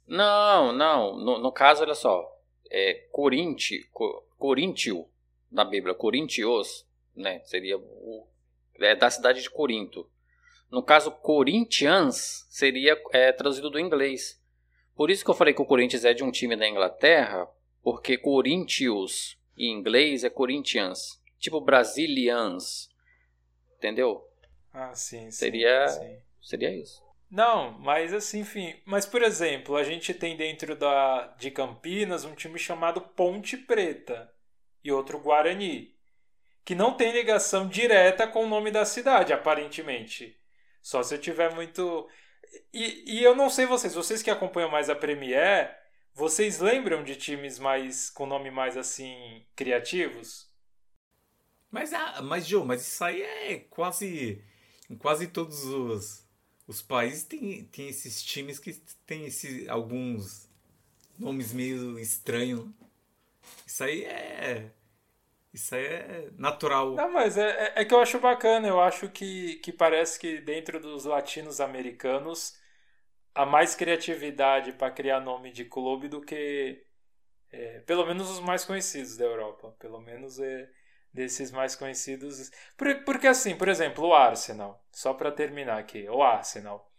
Não, 0.07 0.72
não. 0.72 1.17
No, 1.17 1.38
no 1.39 1.51
caso, 1.51 1.84
olha 1.84 1.93
só. 1.93 2.25
É 2.72 2.93
Corinti, 3.12 3.88
Co, 3.91 4.24
Coríntio, 4.38 5.05
na 5.51 5.63
Bíblia, 5.65 5.93
Corintios, 5.93 6.86
né? 7.15 7.41
Seria 7.46 7.77
o. 7.77 8.27
É 8.79 8.96
da 8.96 9.10
cidade 9.10 9.41
de 9.41 9.50
Corinto. 9.50 10.10
No 10.69 10.84
caso, 10.84 11.12
Corinthians 11.12 12.46
seria 12.50 13.01
é, 13.13 13.31
traduzido 13.31 13.69
do 13.69 13.79
inglês. 13.79 14.41
Por 14.96 15.10
isso 15.10 15.24
que 15.24 15.29
eu 15.31 15.36
falei 15.36 15.53
que 15.53 15.62
o 15.62 15.65
Corinthians 15.65 16.03
é 16.05 16.13
de 16.13 16.24
um 16.24 16.31
time 16.31 16.55
da 16.55 16.67
Inglaterra, 16.67 17.48
porque 17.81 18.17
Corinthians 18.17 19.38
em 19.57 19.72
inglês 19.72 20.24
é 20.24 20.29
Corinthians. 20.29 21.22
Tipo 21.39 21.62
Brazilians. 21.62 22.89
Entendeu? 23.77 24.27
Ah, 24.74 24.93
sim, 24.93 25.25
sim. 25.25 25.31
Seria- 25.31 25.88
sim. 25.88 26.17
Seria 26.41 26.75
isso. 26.75 27.05
Não, 27.29 27.72
mas 27.79 28.13
assim, 28.13 28.39
enfim. 28.39 28.75
Mas, 28.86 29.05
por 29.05 29.22
exemplo, 29.22 29.75
a 29.75 29.84
gente 29.84 30.13
tem 30.13 30.38
dentro 30.38 30.75
da, 30.75 31.27
de 31.38 31.51
Campinas 31.51 32.24
um 32.24 32.34
time 32.34 32.57
chamado 32.57 33.01
Ponte 33.01 33.57
Preta 33.57 34.34
e 34.84 34.91
outro 34.91 35.19
Guarani, 35.19 35.93
que 36.67 36.75
não 36.75 36.93
tem 36.93 37.13
ligação 37.13 37.65
direta 37.65 38.27
com 38.27 38.43
o 38.43 38.50
nome 38.50 38.71
da 38.71 38.83
cidade, 38.83 39.31
aparentemente. 39.31 40.38
Só 40.81 41.01
se 41.01 41.15
eu 41.15 41.17
tiver 41.17 41.55
muito. 41.55 42.09
E, 42.74 43.19
e 43.19 43.24
eu 43.24 43.33
não 43.33 43.50
sei 43.50 43.65
vocês, 43.65 43.95
vocês 43.95 44.21
que 44.21 44.29
acompanham 44.29 44.69
mais 44.69 44.89
a 44.89 44.95
Premier, 44.95 45.74
vocês 46.13 46.59
lembram 46.59 47.05
de 47.05 47.15
times 47.15 47.57
mais 47.57 48.09
com 48.09 48.25
nome 48.25 48.51
mais 48.51 48.75
assim 48.75 49.45
criativos? 49.55 50.51
Mas, 51.71 51.93
ah, 51.93 52.21
mas 52.21 52.45
Joe, 52.45 52.65
mas 52.65 52.81
isso 52.81 53.01
aí 53.01 53.21
é 53.21 53.59
quase. 53.69 54.43
Em 54.89 54.97
quase 54.97 55.27
todos 55.27 55.63
os, 55.63 56.27
os 56.67 56.81
países 56.81 57.24
tem, 57.24 57.63
tem 57.63 57.88
esses 57.88 58.21
times 58.21 58.59
que 58.59 58.74
tem 59.05 59.25
esse, 59.25 59.69
alguns 59.69 60.50
nomes 61.17 61.53
meio 61.53 61.97
estranhos. 61.97 62.67
Isso 63.65 63.86
aí 63.86 64.03
é. 64.03 64.69
Isso 65.57 65.75
aí 65.75 65.85
é 65.85 66.29
natural. 66.37 66.91
Não, 66.95 67.11
mas 67.11 67.37
é, 67.37 67.73
é- 67.77 67.81
é 67.81 67.85
que 67.85 67.93
eu 67.93 67.99
acho 68.01 68.19
bacana. 68.19 68.67
Eu 68.67 68.81
acho 68.81 69.09
que, 69.09 69.55
que 69.57 69.71
parece 69.71 70.19
que 70.19 70.39
dentro 70.41 70.79
dos 70.79 71.05
latinos 71.05 71.59
americanos 71.61 72.57
há 73.35 73.45
mais 73.45 73.75
criatividade 73.75 74.73
para 74.73 74.91
criar 74.91 75.19
nome 75.21 75.51
de 75.51 75.65
clube 75.65 76.07
do 76.09 76.21
que. 76.21 76.83
é, 77.51 77.79
pelo 77.81 78.05
menos 78.05 78.29
os 78.31 78.39
mais 78.41 78.65
conhecidos 78.65 79.17
da 79.17 79.25
Europa. 79.25 79.75
Pelo 79.79 80.01
menos 80.01 80.39
é, 80.39 80.69
desses 81.13 81.51
mais 81.51 81.75
conhecidos. 81.75 82.51
Por- 82.77 83.03
porque 83.05 83.27
assim, 83.27 83.55
por 83.57 83.69
exemplo, 83.69 84.05
o 84.07 84.13
Arsenal. 84.15 84.83
Só 84.93 85.13
para 85.13 85.31
terminar 85.31 85.77
aqui. 85.79 86.07
O 86.09 86.23
Arsenal. 86.23 86.91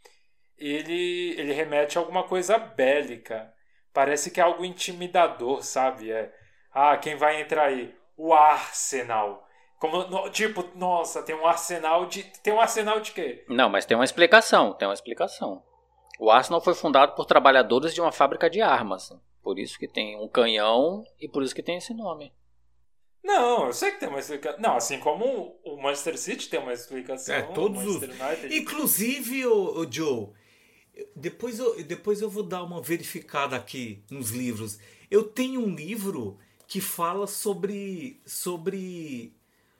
Ele, 0.59 1.35
ele 1.39 1.53
remete 1.53 1.99
a 1.99 2.01
alguma 2.01 2.25
coisa 2.29 2.59
bélica. 2.59 3.53
Parece 3.93 4.31
que 4.31 4.41
é 4.41 4.43
algo 4.45 4.65
intimidador, 4.65 5.63
sabe? 5.63 6.11
É, 6.13 6.33
ah, 6.73 6.97
quem 6.99 7.17
vai 7.17 7.41
entrar 7.41 7.67
aí? 7.67 7.95
O 8.19 8.35
Arsenal. 8.35 9.47
Como, 9.79 10.05
no- 10.09 10.29
tipo, 10.31 10.65
nossa, 10.75 11.23
tem 11.23 11.35
um 11.37 11.47
arsenal 11.47 12.05
de. 12.07 12.25
Tem 12.43 12.53
um 12.53 12.61
arsenal 12.61 12.99
de 13.01 13.13
quê? 13.13 13.45
Não, 13.49 13.69
mas 13.71 13.87
tem 13.87 13.97
uma 13.97 14.05
explicação, 14.05 14.73
tem 14.75 14.87
uma 14.89 14.93
explicação. 14.95 15.63
O 16.19 16.31
Arsenal 16.33 16.61
foi 16.61 16.75
fundado 16.75 17.15
por 17.15 17.25
trabalhadores 17.27 17.95
de 17.95 18.01
uma 18.01 18.11
fábrica 18.11 18.51
de 18.51 18.61
armas. 18.61 19.13
Por 19.41 19.57
isso 19.57 19.79
que 19.79 19.87
tem 19.87 20.17
um 20.21 20.27
canhão 20.29 21.05
e 21.21 21.29
por 21.29 21.45
isso 21.45 21.55
que 21.55 21.63
tem 21.63 21.77
esse 21.77 21.95
nome. 21.95 22.35
Não, 23.23 23.67
eu 23.67 23.73
sei 23.73 23.93
que 23.93 24.01
tem 24.01 24.09
uma 24.09 24.19
explicação. 24.19 24.61
Não, 24.61 24.75
assim 24.77 24.99
como 24.99 25.57
o 25.65 25.77
Manchester 25.81 26.19
City 26.19 26.49
tem 26.49 26.59
uma 26.59 26.73
explicação. 26.73 27.35
É, 27.37 27.43
todos 27.43 27.85
o 27.85 27.89
os- 27.89 28.03
United. 28.03 28.57
Inclusive, 28.59 29.47
o, 29.47 29.87
Joe, 29.89 30.31
depois 31.15 31.59
eu, 31.61 31.83
depois 31.85 32.21
eu 32.21 32.29
vou 32.29 32.43
dar 32.43 32.65
uma 32.65 32.83
verificada 32.83 33.55
aqui 33.55 34.05
nos 34.11 34.31
livros. 34.31 34.79
Eu 35.09 35.23
tenho 35.23 35.61
um 35.61 35.73
livro 35.73 36.37
que 36.69 36.81
fala 36.81 37.27
sobre 37.27 38.21
sobre 38.27 39.35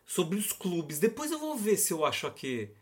sobre 0.05 0.39
os 0.39 0.53
clubes. 0.53 0.99
Depois 0.99 1.31
eu 1.31 1.39
vou 1.39 1.55
ver 1.57 1.77
se 1.77 1.93
eu 1.93 2.05
acho 2.05 2.27
aqui 2.27 2.75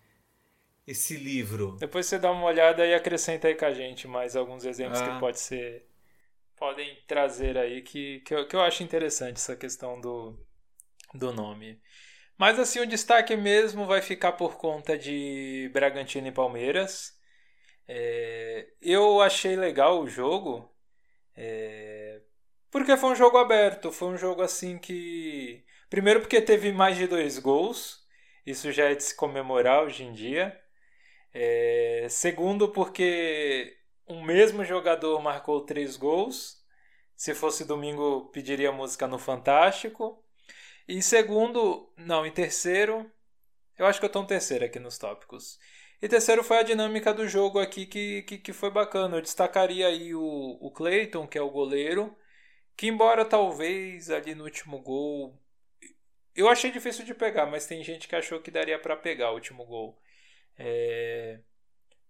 esse 0.87 1.17
livro. 1.17 1.77
Depois 1.81 2.07
você 2.07 2.19
dá 2.19 2.31
uma 2.31 2.47
olhada 2.47 2.87
e 2.87 2.95
acrescenta 2.95 3.49
aí 3.49 3.57
com 3.57 3.65
a 3.65 3.75
gente 3.75 4.07
mais 4.07 4.37
alguns 4.37 4.65
exemplos 4.65 5.01
Ah. 5.01 5.15
que 5.15 5.21
pode 5.21 5.41
ser. 5.41 5.85
Podem 6.57 6.97
trazer 7.07 7.59
aí 7.59 7.83
que, 7.83 8.21
que, 8.21 8.33
eu, 8.35 8.47
que 8.49 8.57
eu 8.57 8.63
acho 8.63 8.83
interessante 8.83 9.37
essa 9.37 9.57
questão 9.57 10.01
do, 10.01 10.39
do 11.13 11.33
nome. 11.33 11.79
Mas 12.39 12.59
assim, 12.59 12.79
o 12.81 12.87
destaque 12.87 13.35
mesmo 13.37 13.87
vai 13.87 14.01
ficar 14.01 14.33
por 14.33 14.57
conta 14.57 14.97
de 14.97 15.69
Bragantino 15.73 16.29
e 16.29 16.33
Palmeiras. 16.33 17.19
É, 17.89 18.69
eu 18.81 19.21
achei 19.21 19.57
legal 19.57 20.01
o 20.01 20.09
jogo. 20.09 20.71
é, 21.37 22.16
porque 22.77 22.97
foi 22.99 23.11
um 23.11 23.15
jogo 23.15 23.39
aberto. 23.39 23.91
Foi 23.91 24.09
um 24.09 24.19
jogo 24.19 24.43
assim 24.43 24.77
que. 24.79 25.65
Primeiro 25.89 26.21
porque 26.21 26.43
teve 26.43 26.73
mais 26.73 26.97
de 26.99 27.07
dois 27.07 27.39
gols. 27.39 28.05
Isso 28.45 28.71
já 28.71 28.91
é 28.91 28.95
de 28.95 29.03
se 29.03 29.17
comemorar 29.17 29.83
hoje 29.85 30.05
em 30.05 30.13
dia. 30.13 30.61
É, 31.33 32.07
segundo, 32.11 32.69
porque 32.69 33.77
um 34.07 34.23
mesmo 34.23 34.63
jogador 34.65 35.21
marcou 35.23 35.63
três 35.63 35.97
gols. 35.97 36.63
Se 37.17 37.35
fosse 37.35 37.65
domingo, 37.65 38.27
pediria 38.31 38.71
música 38.71 39.07
no 39.07 39.19
Fantástico. 39.19 40.23
E 40.87 41.03
segundo, 41.03 41.91
não, 41.97 42.27
em 42.27 42.31
terceiro, 42.31 43.11
eu 43.79 43.87
acho 43.87 43.99
que 43.99 44.05
eu 44.05 44.09
estou 44.09 44.23
em 44.23 44.27
terceiro 44.27 44.67
aqui 44.67 44.79
nos 44.79 44.99
tópicos. 44.99 45.59
E 46.03 46.09
terceiro 46.09 46.45
foi 46.45 46.59
a 46.59 46.63
dinâmica 46.63 47.15
do 47.15 47.27
jogo 47.27 47.59
aqui 47.59 47.87
que, 47.87 48.23
que, 48.25 48.39
que 48.39 48.53
foi 48.53 48.71
bacana. 48.71 49.17
Eu 49.17 49.23
destacaria 49.23 49.87
aí 49.89 50.15
o, 50.15 50.59
o 50.61 50.71
Clayton, 50.71 51.27
que 51.27 51.39
é 51.39 51.43
o 51.43 51.51
goleiro, 51.51 52.15
que 52.77 52.87
embora 52.89 53.25
talvez 53.25 54.11
ali 54.11 54.35
no 54.35 54.45
último 54.45 54.81
gol. 54.81 55.39
Eu 56.35 56.49
achei 56.49 56.71
difícil 56.71 57.05
de 57.05 57.15
pegar, 57.15 57.47
mas 57.47 57.67
tem 57.67 57.83
gente 57.83 58.07
que 58.09 58.15
achou 58.17 58.41
que 58.41 58.51
daria 58.51 58.79
para 58.79 58.97
pegar 58.97 59.31
o 59.33 59.35
último 59.35 59.65
gol. 59.65 59.99
É, 60.59 61.41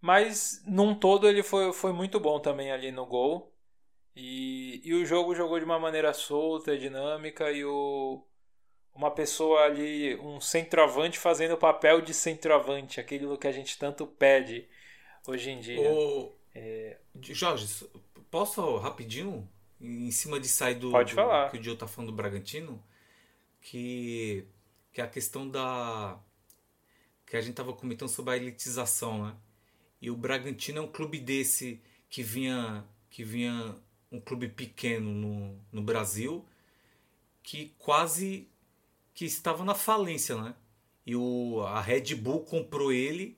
Mas 0.00 0.62
num 0.66 0.94
todo 0.94 1.28
ele 1.28 1.42
foi, 1.42 1.72
foi 1.72 1.92
muito 1.92 2.20
bom 2.20 2.40
também 2.40 2.72
ali 2.72 2.92
no 2.92 3.06
gol. 3.06 3.52
E, 4.16 4.80
e 4.84 4.94
o 4.94 5.06
jogo 5.06 5.34
jogou 5.34 5.58
de 5.58 5.64
uma 5.66 5.78
maneira 5.78 6.12
solta, 6.14 6.78
dinâmica, 6.78 7.50
e 7.52 7.64
o, 7.64 8.24
uma 8.94 9.10
pessoa 9.10 9.62
ali, 9.64 10.16
um 10.18 10.40
centroavante 10.40 11.18
fazendo 11.18 11.54
o 11.54 11.58
papel 11.58 12.00
de 12.00 12.14
centroavante, 12.14 13.00
aquilo 13.00 13.38
que 13.38 13.48
a 13.48 13.52
gente 13.52 13.78
tanto 13.78 14.06
pede 14.06 14.68
hoje 15.26 15.50
em 15.50 15.60
dia. 15.60 15.90
Ô, 15.90 16.32
Jorge, 17.20 17.66
posso 18.30 18.76
rapidinho, 18.78 19.48
em 19.80 20.10
cima 20.10 20.40
de 20.40 20.48
sair 20.48 20.76
do, 20.76 20.90
Pode 20.90 21.12
do- 21.12 21.16
falar. 21.16 21.50
que 21.50 21.58
o 21.58 21.62
Joe 21.62 21.76
tá 21.76 21.86
falando 21.86 22.10
do 22.10 22.16
Bragantino, 22.16 22.82
que, 23.60 24.44
que 24.92 25.00
é 25.00 25.04
a 25.04 25.08
questão 25.08 25.48
da 25.48 26.18
que 27.26 27.36
a 27.36 27.40
gente 27.40 27.54
tava 27.56 27.72
comentando 27.72 28.08
sobre 28.08 28.34
a 28.34 28.36
elitização, 28.36 29.26
né? 29.26 29.36
E 30.00 30.10
o 30.10 30.16
Bragantino 30.16 30.78
é 30.78 30.82
um 30.82 30.86
clube 30.92 31.18
desse 31.18 31.80
que 32.08 32.22
vinha 32.22 32.84
que 33.10 33.24
vinha 33.24 33.74
um 34.12 34.20
clube 34.20 34.48
pequeno 34.48 35.10
no, 35.10 35.58
no 35.72 35.82
Brasil 35.82 36.46
que 37.42 37.74
quase 37.78 38.48
que 39.14 39.24
estava 39.24 39.64
na 39.64 39.74
falência, 39.74 40.36
né? 40.40 40.54
E 41.04 41.16
o, 41.16 41.62
a 41.66 41.80
Red 41.80 42.14
Bull 42.14 42.44
comprou 42.44 42.92
ele 42.92 43.36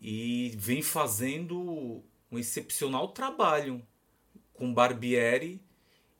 e 0.00 0.52
vem 0.56 0.82
fazendo 0.82 2.02
um 2.30 2.38
excepcional 2.38 3.08
trabalho 3.08 3.84
com 4.52 4.72
Barbieri 4.72 5.60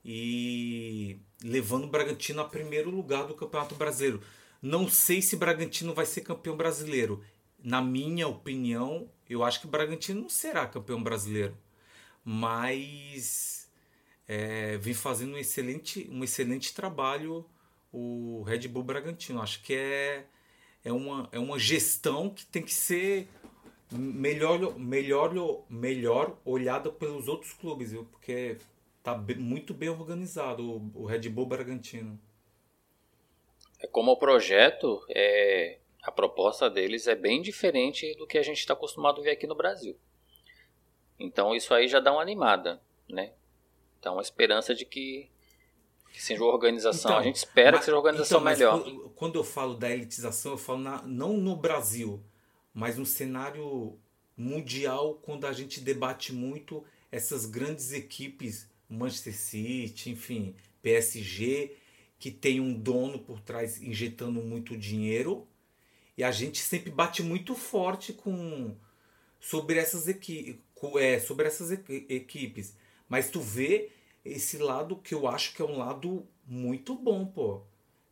e 0.05 1.19
levando 1.43 1.85
o 1.85 1.89
Bragantino 1.89 2.41
a 2.41 2.45
primeiro 2.45 2.91
lugar 2.91 3.27
do 3.27 3.35
Campeonato 3.35 3.75
Brasileiro. 3.75 4.21
Não 4.61 4.89
sei 4.89 5.21
se 5.21 5.37
Bragantino 5.37 5.93
vai 5.93 6.07
ser 6.07 6.21
campeão 6.21 6.57
brasileiro. 6.57 7.23
Na 7.63 7.83
minha 7.83 8.29
opinião, 8.29 9.11
eu 9.29 9.43
acho 9.43 9.61
que 9.61 9.67
Bragantino 9.67 10.23
não 10.23 10.29
será 10.29 10.67
campeão 10.67 11.03
brasileiro. 11.03 11.57
Mas 12.25 13.69
é, 14.29 14.77
vem 14.79 14.95
fazendo 14.95 15.35
um 15.35 15.39
excelente, 15.39 16.09
um 16.11 16.23
excelente 16.23 16.73
trabalho 16.73 17.45
o 17.93 18.43
Red 18.47 18.69
Bull 18.69 18.83
Bragantino. 18.83 19.43
Acho 19.43 19.63
que 19.63 19.75
é, 19.75 20.25
é, 20.85 20.93
uma, 20.93 21.29
é 21.31 21.39
uma 21.39 21.59
gestão 21.59 22.31
que 22.31 22.47
tem 22.47 22.63
que 22.63 22.73
ser 22.73 23.29
melhor, 23.93 24.79
melhor, 24.79 25.33
melhor 25.69 26.37
olhada 26.45 26.91
pelos 26.91 27.29
outros 27.29 27.53
clubes, 27.53 27.93
viu? 27.93 28.05
porque 28.07 28.57
tá 29.03 29.15
be- 29.15 29.35
muito 29.35 29.73
bem 29.75 29.89
organizado 29.89 30.63
o, 30.95 31.03
o 31.03 31.05
Red 31.07 31.29
Bull 31.29 31.47
Bragantino. 31.47 32.19
É 33.81 33.87
como 33.87 34.13
o 34.13 34.17
projeto 34.17 35.05
é 35.09 35.79
A 36.03 36.11
proposta 36.13 36.69
deles 36.71 37.07
é 37.07 37.15
bem 37.15 37.41
diferente 37.43 38.15
do 38.17 38.27
que 38.27 38.39
a 38.39 38.43
gente 38.43 38.59
está 38.59 38.75
acostumado 38.75 39.21
a 39.21 39.25
ver 39.25 39.31
aqui 39.31 39.47
no 39.47 39.55
Brasil. 39.55 39.97
Então 41.19 41.55
isso 41.55 41.73
aí 41.75 41.87
já 41.89 42.01
dá 42.01 42.13
uma 42.13 42.23
animada, 42.23 42.81
né? 43.09 43.33
Dá 44.01 44.11
uma 44.13 44.23
esperança 44.23 44.75
de 44.75 44.85
que, 44.85 45.31
que 46.13 46.21
seja 46.21 46.43
uma 46.43 46.53
organização. 46.53 47.11
Então, 47.13 47.21
a 47.21 47.23
gente 47.25 47.37
espera 47.37 47.73
mas- 47.73 47.81
que 47.81 47.85
seja 47.85 47.95
uma 47.97 48.01
organização 48.01 48.41
então, 48.41 48.53
melhor. 48.53 48.83
Quando, 48.83 49.11
quando 49.11 49.35
eu 49.37 49.45
falo 49.45 49.75
da 49.75 49.89
elitização, 49.91 50.53
eu 50.53 50.59
falo 50.59 50.79
na- 50.81 51.03
não 51.03 51.35
no 51.37 51.55
Brasil, 51.57 52.21
mas 52.75 52.97
no 52.99 53.07
cenário 53.07 53.99
mundial, 54.37 55.15
quando 55.23 55.47
a 55.47 55.53
gente 55.53 55.81
debate 55.81 56.33
muito 56.33 56.85
essas 57.11 57.47
grandes 57.47 57.93
equipes, 57.93 58.69
Manchester 58.89 59.35
City, 59.37 60.11
enfim, 60.11 60.55
PSG, 60.83 61.77
que 62.19 62.31
tem 62.31 62.61
um 62.61 62.73
dono 62.73 63.19
por 63.19 63.41
trás 63.41 63.81
injetando 63.83 64.43
muito 64.43 64.77
dinheiro, 64.77 65.47
e 66.17 66.23
a 66.25 66.31
gente 66.31 66.59
sempre 66.61 66.91
bate 66.91 67.23
muito 67.23 67.55
forte 67.55 68.13
com 68.13 68.77
sobre 69.41 69.79
essas, 69.79 70.09
equi 70.09 70.61
co- 70.75 70.99
é, 70.99 71.19
sobre 71.21 71.47
essas 71.47 71.71
equi- 71.73 72.07
equipes. 72.09 72.77
Mas 73.09 73.31
tu 73.31 73.41
vê 73.41 73.91
esse 74.25 74.59
lado 74.59 74.97
que 74.97 75.15
eu 75.15 75.27
acho 75.27 75.55
que 75.55 75.63
é 75.63 75.65
um 75.65 75.77
lado 75.79 76.27
muito 76.47 76.95
bom, 76.95 77.27
pô. 77.27 77.63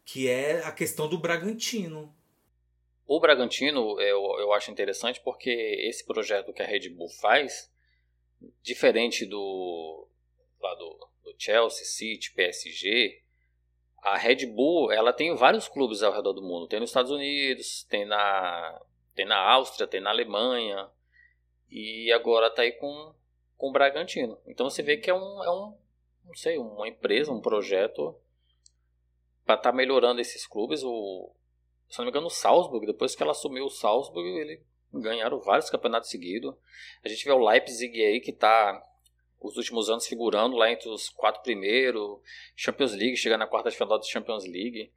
Que 0.05 0.29
é 0.29 0.65
a 0.65 0.73
questão 0.73 1.09
do 1.09 1.19
Bragantino. 1.19 2.13
O 3.13 3.19
Bragantino 3.19 4.01
eu, 4.01 4.39
eu 4.39 4.53
acho 4.53 4.71
interessante 4.71 5.21
porque 5.21 5.51
esse 5.51 6.07
projeto 6.07 6.53
que 6.53 6.63
a 6.63 6.65
Red 6.65 6.91
Bull 6.91 7.09
faz, 7.09 7.69
diferente 8.63 9.27
do, 9.27 10.07
lá 10.61 10.73
do, 10.77 11.09
do 11.25 11.35
Chelsea, 11.37 11.85
City, 11.85 12.33
PSG, 12.33 13.21
a 14.01 14.17
Red 14.17 14.47
Bull 14.47 14.93
ela 14.93 15.13
tem 15.13 15.35
vários 15.35 15.67
clubes 15.67 16.05
ao 16.05 16.13
redor 16.13 16.33
do 16.35 16.41
mundo. 16.41 16.69
Tem 16.69 16.79
nos 16.79 16.91
Estados 16.91 17.11
Unidos, 17.11 17.83
tem 17.91 18.05
na, 18.05 18.81
tem 19.13 19.27
na 19.27 19.41
Áustria, 19.41 19.89
tem 19.89 20.01
na 20.01 20.11
Alemanha 20.11 20.89
e 21.69 22.13
agora 22.13 22.47
está 22.47 22.63
aí 22.63 22.71
com, 22.71 23.13
com 23.57 23.71
o 23.71 23.73
Bragantino. 23.73 24.39
Então 24.47 24.71
você 24.71 24.85
vê 24.85 24.97
que 24.97 25.11
é 25.11 25.15
um, 25.15 25.43
é 25.43 25.51
um 25.51 25.77
não 26.27 26.35
sei, 26.37 26.59
uma 26.59 26.87
empresa, 26.87 27.33
um 27.33 27.41
projeto 27.41 28.15
para 29.45 29.57
estar 29.57 29.73
melhorando 29.73 30.21
esses 30.21 30.47
clubes. 30.47 30.85
O, 30.85 31.35
se 31.91 31.99
não 31.99 32.05
me 32.05 32.11
engano, 32.11 32.29
o 32.29 32.31
Salzburg, 32.31 32.87
depois 32.87 33.17
que 33.17 33.23
ela 33.23 33.33
assumiu 33.33 33.65
o 33.65 33.71
Salzburg, 33.71 34.27
ele 34.29 34.63
ganharam 34.93 35.41
vários 35.41 35.69
campeonatos 35.69 36.09
seguidos. 36.09 36.55
A 37.05 37.09
gente 37.09 37.25
vê 37.25 37.33
o 37.33 37.45
Leipzig 37.45 38.01
aí 38.01 38.21
que 38.21 38.31
está 38.31 38.81
os 39.41 39.57
últimos 39.57 39.91
anos 39.91 40.07
figurando 40.07 40.57
lá 40.57 40.71
entre 40.71 40.89
os 40.89 41.09
quatro 41.09 41.43
primeiros, 41.43 42.21
Champions 42.55 42.93
League, 42.93 43.17
chegando 43.17 43.41
na 43.41 43.47
quarta 43.47 43.71
de 43.71 43.77
final 43.77 43.99
da 43.99 44.05
Champions 44.05 44.45
League. 44.45 44.93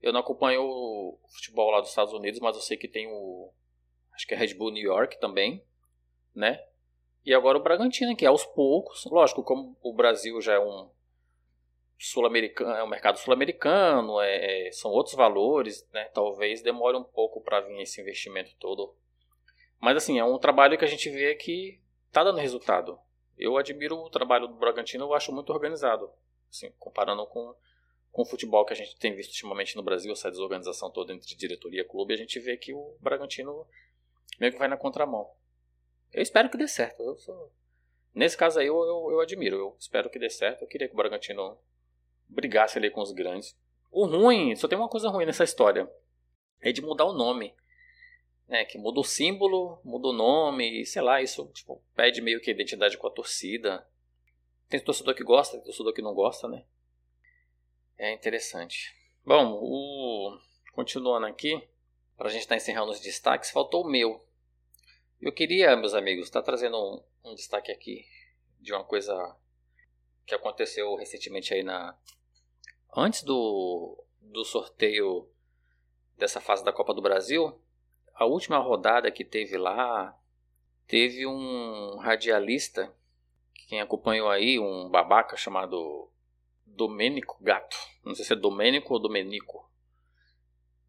Eu 0.00 0.12
não 0.12 0.20
acompanho 0.20 0.62
o 0.62 1.18
futebol 1.34 1.70
lá 1.70 1.80
dos 1.80 1.90
Estados 1.90 2.14
Unidos, 2.14 2.40
mas 2.40 2.56
eu 2.56 2.62
sei 2.62 2.76
que 2.76 2.88
tem 2.88 3.06
o 3.08 3.52
acho 4.14 4.26
que 4.26 4.34
é 4.34 4.36
Red 4.36 4.54
Bull 4.54 4.72
New 4.72 4.82
York 4.82 5.20
também, 5.20 5.62
né? 6.34 6.64
E 7.24 7.34
agora 7.34 7.58
o 7.58 7.62
Bragantino, 7.62 8.16
que 8.16 8.24
é 8.24 8.28
aos 8.28 8.44
poucos, 8.44 9.04
lógico, 9.04 9.42
como 9.42 9.76
o 9.82 9.92
Brasil 9.92 10.40
já 10.40 10.54
é 10.54 10.58
um 10.58 10.88
sul-americano, 11.98 12.70
é 12.72 12.84
um 12.84 12.88
mercado 12.88 13.18
sul-americano, 13.18 14.20
é, 14.20 14.68
é, 14.68 14.72
são 14.72 14.90
outros 14.90 15.16
valores, 15.16 15.86
né? 15.92 16.04
Talvez 16.14 16.62
demore 16.62 16.96
um 16.96 17.04
pouco 17.04 17.40
para 17.42 17.60
vir 17.60 17.80
esse 17.80 18.00
investimento 18.00 18.54
todo. 18.58 18.94
Mas 19.80 19.96
assim, 19.96 20.18
é 20.18 20.24
um 20.24 20.38
trabalho 20.38 20.78
que 20.78 20.84
a 20.84 20.88
gente 20.88 21.10
vê 21.10 21.34
que 21.34 21.80
tá 22.12 22.22
dando 22.22 22.38
resultado. 22.38 22.98
Eu 23.36 23.56
admiro 23.56 23.96
o 23.96 24.10
trabalho 24.10 24.46
do 24.46 24.54
Bragantino, 24.54 25.04
eu 25.04 25.14
acho 25.14 25.32
muito 25.32 25.52
organizado, 25.52 26.10
assim, 26.48 26.72
comparando 26.78 27.26
com 27.26 27.54
com 28.10 28.22
o 28.22 28.26
futebol 28.26 28.64
que 28.64 28.72
a 28.72 28.76
gente 28.76 28.98
tem 28.98 29.14
visto 29.14 29.30
ultimamente 29.30 29.76
no 29.76 29.82
Brasil, 29.82 30.12
essa 30.12 30.30
desorganização 30.30 30.90
toda 30.90 31.12
entre 31.12 31.36
diretoria 31.36 31.82
e 31.82 31.84
clube, 31.84 32.14
a 32.14 32.16
gente 32.16 32.40
vê 32.40 32.56
que 32.56 32.72
o 32.72 32.96
Bragantino 33.00 33.66
meio 34.40 34.52
que 34.52 34.58
vai 34.58 34.66
na 34.66 34.76
contramão. 34.76 35.30
Eu 36.12 36.22
espero 36.22 36.50
que 36.50 36.56
dê 36.56 36.66
certo. 36.66 37.16
Sou... 37.18 37.52
Nesse 38.14 38.36
caso 38.36 38.58
aí 38.58 38.66
eu, 38.66 38.76
eu, 38.76 39.12
eu 39.12 39.20
admiro, 39.20 39.56
eu 39.56 39.76
espero 39.78 40.10
que 40.10 40.18
dê 40.18 40.30
certo. 40.30 40.62
Eu 40.62 40.68
queria 40.68 40.88
que 40.88 40.94
o 40.94 40.96
Bragantino 40.96 41.58
brigasse 42.28 42.78
ali 42.78 42.90
com 42.90 43.00
os 43.00 43.12
grandes. 43.12 43.56
O 43.90 44.06
ruim, 44.06 44.54
só 44.54 44.68
tem 44.68 44.78
uma 44.78 44.88
coisa 44.88 45.08
ruim 45.08 45.24
nessa 45.24 45.44
história, 45.44 45.90
é 46.60 46.72
de 46.72 46.82
mudar 46.82 47.04
o 47.04 47.12
nome. 47.12 47.54
Né, 48.46 48.64
que 48.64 48.78
muda 48.78 49.00
o 49.00 49.04
símbolo, 49.04 49.78
muda 49.84 50.08
o 50.08 50.12
nome, 50.12 50.86
sei 50.86 51.02
lá, 51.02 51.20
isso 51.20 51.50
tipo, 51.52 51.84
pede 51.94 52.22
meio 52.22 52.40
que 52.40 52.50
identidade 52.50 52.96
com 52.96 53.06
a 53.06 53.10
torcida. 53.10 53.86
Tem 54.70 54.80
torcedor 54.80 55.14
que 55.14 55.22
gosta, 55.22 55.56
tem 55.56 55.64
torcedor 55.64 55.92
que 55.92 56.00
não 56.00 56.14
gosta, 56.14 56.48
né? 56.48 56.64
É 57.98 58.10
interessante. 58.10 58.94
Bom, 59.22 59.58
o... 59.60 60.38
continuando 60.72 61.26
aqui, 61.26 61.62
para 62.16 62.28
a 62.28 62.30
gente 62.30 62.40
estar 62.40 62.56
encerrando 62.56 62.90
os 62.90 63.00
destaques, 63.00 63.50
faltou 63.50 63.84
o 63.84 63.90
meu. 63.90 64.26
Eu 65.20 65.32
queria, 65.32 65.76
meus 65.76 65.92
amigos, 65.92 66.26
estar 66.26 66.42
trazendo 66.42 66.78
um, 66.78 67.30
um 67.30 67.34
destaque 67.34 67.70
aqui 67.70 68.06
de 68.60 68.72
uma 68.72 68.84
coisa 68.84 69.14
que 70.28 70.34
aconteceu 70.34 70.94
recentemente 70.94 71.54
aí 71.54 71.62
na. 71.62 71.96
Antes 72.94 73.22
do, 73.22 74.04
do 74.20 74.44
sorteio 74.44 75.26
dessa 76.18 76.40
fase 76.40 76.62
da 76.62 76.72
Copa 76.72 76.92
do 76.92 77.00
Brasil, 77.00 77.58
a 78.14 78.26
última 78.26 78.58
rodada 78.58 79.10
que 79.10 79.24
teve 79.24 79.56
lá, 79.56 80.16
teve 80.86 81.26
um 81.26 81.96
radialista, 81.96 82.94
quem 83.68 83.80
acompanhou 83.80 84.28
aí, 84.28 84.58
um 84.58 84.90
babaca 84.90 85.36
chamado 85.36 86.10
Domênico 86.66 87.38
Gato, 87.40 87.76
não 88.04 88.14
sei 88.14 88.24
se 88.24 88.32
é 88.34 88.36
Domênico 88.36 88.92
ou 88.92 89.00
Domenico, 89.00 89.70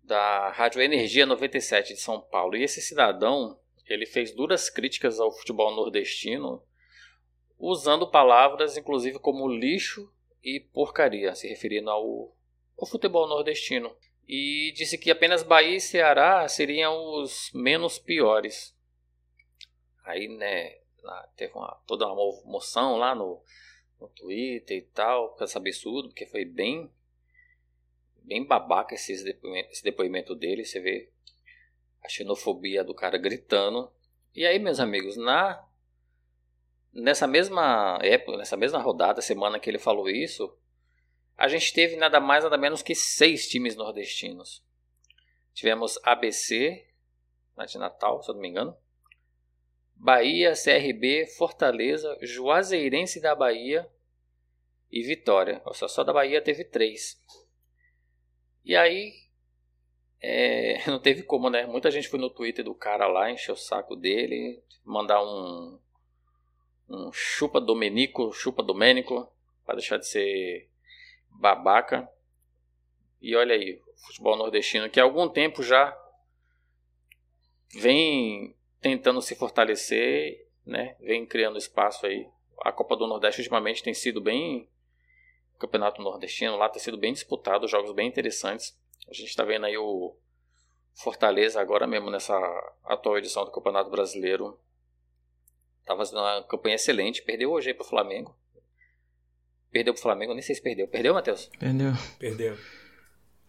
da 0.03 0.49
Rádio 0.49 0.81
Energia 0.81 1.25
97 1.25 1.93
de 1.93 2.01
São 2.01 2.19
Paulo. 2.19 2.57
E 2.57 2.63
esse 2.63 2.81
cidadão, 2.81 3.59
ele 3.85 4.05
fez 4.05 4.35
duras 4.35 4.69
críticas 4.69 5.19
ao 5.19 5.31
futebol 5.31 5.73
nordestino, 5.75 6.63
usando 7.59 8.09
palavras 8.09 8.77
inclusive 8.77 9.19
como 9.19 9.47
lixo 9.47 10.11
e 10.41 10.59
porcaria, 10.59 11.35
se 11.35 11.47
referindo 11.47 11.89
ao, 11.89 12.33
ao 12.77 12.87
futebol 12.87 13.27
nordestino. 13.27 13.93
E 14.27 14.71
disse 14.75 14.97
que 14.97 15.11
apenas 15.11 15.43
Bahia 15.43 15.75
e 15.75 15.81
Ceará 15.81 16.47
seriam 16.47 17.15
os 17.15 17.51
menos 17.53 17.99
piores. 17.99 18.75
Aí, 20.05 20.27
né, 20.27 20.77
teve 21.35 21.53
uma, 21.53 21.75
toda 21.85 22.05
uma 22.05 22.15
moção 22.45 22.95
lá 22.95 23.13
no, 23.13 23.43
no 23.99 24.07
Twitter 24.09 24.77
e 24.77 24.81
tal, 24.81 25.35
com 25.35 25.43
esse 25.43 25.57
absurdo, 25.57 26.09
porque 26.09 26.25
foi 26.25 26.45
bem 26.45 26.89
bem 28.23 28.45
babaca 28.45 28.93
esse 28.93 29.23
depoimento, 29.23 29.71
esse 29.71 29.83
depoimento 29.83 30.35
dele, 30.35 30.63
você 30.63 30.79
vê 30.79 31.11
a 32.03 32.07
xenofobia 32.07 32.83
do 32.83 32.93
cara 32.93 33.17
gritando. 33.17 33.91
E 34.35 34.45
aí, 34.45 34.59
meus 34.59 34.79
amigos, 34.79 35.17
na 35.17 35.67
nessa 36.93 37.27
mesma 37.27 37.99
época, 38.01 38.37
nessa 38.37 38.57
mesma 38.57 38.79
rodada, 38.79 39.21
semana 39.21 39.59
que 39.59 39.69
ele 39.69 39.79
falou 39.79 40.09
isso, 40.09 40.55
a 41.37 41.47
gente 41.47 41.73
teve 41.73 41.95
nada 41.95 42.19
mais 42.19 42.43
nada 42.43 42.57
menos 42.57 42.81
que 42.81 42.93
seis 42.93 43.47
times 43.47 43.75
nordestinos. 43.75 44.63
Tivemos 45.53 45.99
ABC, 46.03 46.85
de 47.65 47.77
Natal, 47.77 48.21
se 48.21 48.29
eu 48.29 48.35
não 48.35 48.41
me 48.41 48.49
engano. 48.49 48.75
Bahia, 49.95 50.53
CRB, 50.53 51.25
Fortaleza, 51.37 52.17
Juazeirense 52.21 53.19
da 53.19 53.35
Bahia 53.35 53.89
e 54.89 55.03
Vitória. 55.03 55.61
Só, 55.73 55.87
só 55.87 56.03
da 56.03 56.13
Bahia 56.13 56.41
teve 56.41 56.63
três. 56.63 57.21
E 58.63 58.75
aí, 58.75 59.13
é, 60.21 60.83
não 60.87 60.99
teve 60.99 61.23
como, 61.23 61.49
né? 61.49 61.65
Muita 61.65 61.91
gente 61.91 62.07
foi 62.07 62.19
no 62.19 62.29
Twitter 62.29 62.63
do 62.63 62.73
cara 62.73 63.07
lá, 63.07 63.29
encher 63.29 63.51
o 63.51 63.57
saco 63.57 63.95
dele, 63.95 64.63
mandar 64.85 65.21
um, 65.21 65.79
um 66.89 67.11
chupa 67.11 67.61
Domenico, 67.61 68.33
chupa 68.33 68.63
Domênico, 68.63 69.31
para 69.65 69.75
deixar 69.75 69.97
de 69.97 70.07
ser 70.07 70.69
babaca. 71.29 72.09
E 73.21 73.35
olha 73.35 73.53
aí, 73.53 73.81
o 73.87 74.07
futebol 74.07 74.35
nordestino 74.35 74.89
que 74.89 74.99
há 74.99 75.03
algum 75.03 75.27
tempo 75.29 75.61
já 75.61 75.95
vem 77.75 78.55
tentando 78.81 79.21
se 79.21 79.35
fortalecer, 79.35 80.47
né? 80.65 80.95
Vem 80.99 81.25
criando 81.25 81.57
espaço 81.57 82.05
aí. 82.05 82.27
A 82.61 82.71
Copa 82.71 82.95
do 82.95 83.07
Nordeste 83.07 83.41
ultimamente 83.41 83.83
tem 83.83 83.93
sido 83.93 84.19
bem 84.19 84.67
Campeonato 85.59 86.01
Nordestino 86.01 86.55
lá 86.55 86.69
tem 86.69 86.81
sido 86.81 86.97
bem 86.97 87.11
disputado, 87.11 87.67
jogos 87.67 87.91
bem 87.91 88.07
interessantes. 88.07 88.79
A 89.09 89.13
gente 89.13 89.27
está 89.27 89.43
vendo 89.43 89.65
aí 89.65 89.77
o 89.77 90.15
Fortaleza 90.93 91.59
agora 91.59 91.85
mesmo 91.85 92.09
nessa 92.09 92.33
atual 92.85 93.17
edição 93.17 93.43
do 93.43 93.51
Campeonato 93.51 93.89
Brasileiro. 93.89 94.57
Tá 95.89 95.97
fazendo 95.97 96.19
uma 96.19 96.43
campanha 96.43 96.75
excelente, 96.75 97.23
perdeu 97.23 97.49
hoje 97.49 97.69
aí 97.69 97.73
pro 97.73 97.83
Flamengo. 97.83 98.37
Perdeu 99.71 99.91
pro 99.91 100.03
Flamengo, 100.03 100.33
nem 100.33 100.41
sei 100.43 100.53
se 100.53 100.61
perdeu. 100.61 100.87
Perdeu, 100.87 101.15
Matheus? 101.15 101.49
Perdeu. 101.59 101.93
Perdeu. 102.19 102.55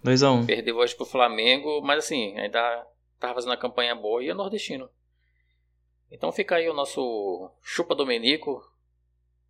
2x1. 0.02 0.46
Perdeu 0.46 0.78
hoje 0.78 0.96
pro 0.96 1.04
Flamengo, 1.04 1.82
mas 1.82 1.98
assim, 1.98 2.34
ainda 2.38 2.86
tava 3.18 3.34
fazendo 3.34 3.50
uma 3.50 3.58
campanha 3.58 3.94
boa 3.94 4.24
e 4.24 4.30
é 4.30 4.34
nordestino. 4.34 4.88
Então 6.10 6.32
fica 6.32 6.56
aí 6.56 6.66
o 6.66 6.72
nosso 6.72 7.50
Chupa 7.60 7.94
Domenico, 7.94 8.64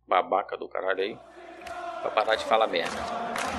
babaca 0.05 0.57
do 0.57 0.67
caralho 0.67 1.01
aí, 1.01 1.17
pra 2.01 2.11
parar 2.11 2.35
de 2.35 2.43
falar 2.43 2.67
merda. 2.67 3.50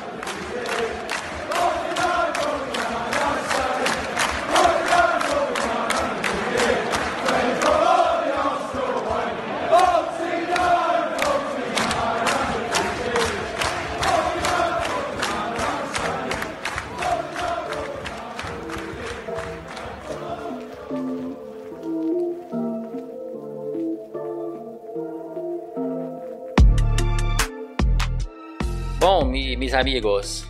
Meus 29.56 29.74
amigos, 29.74 30.44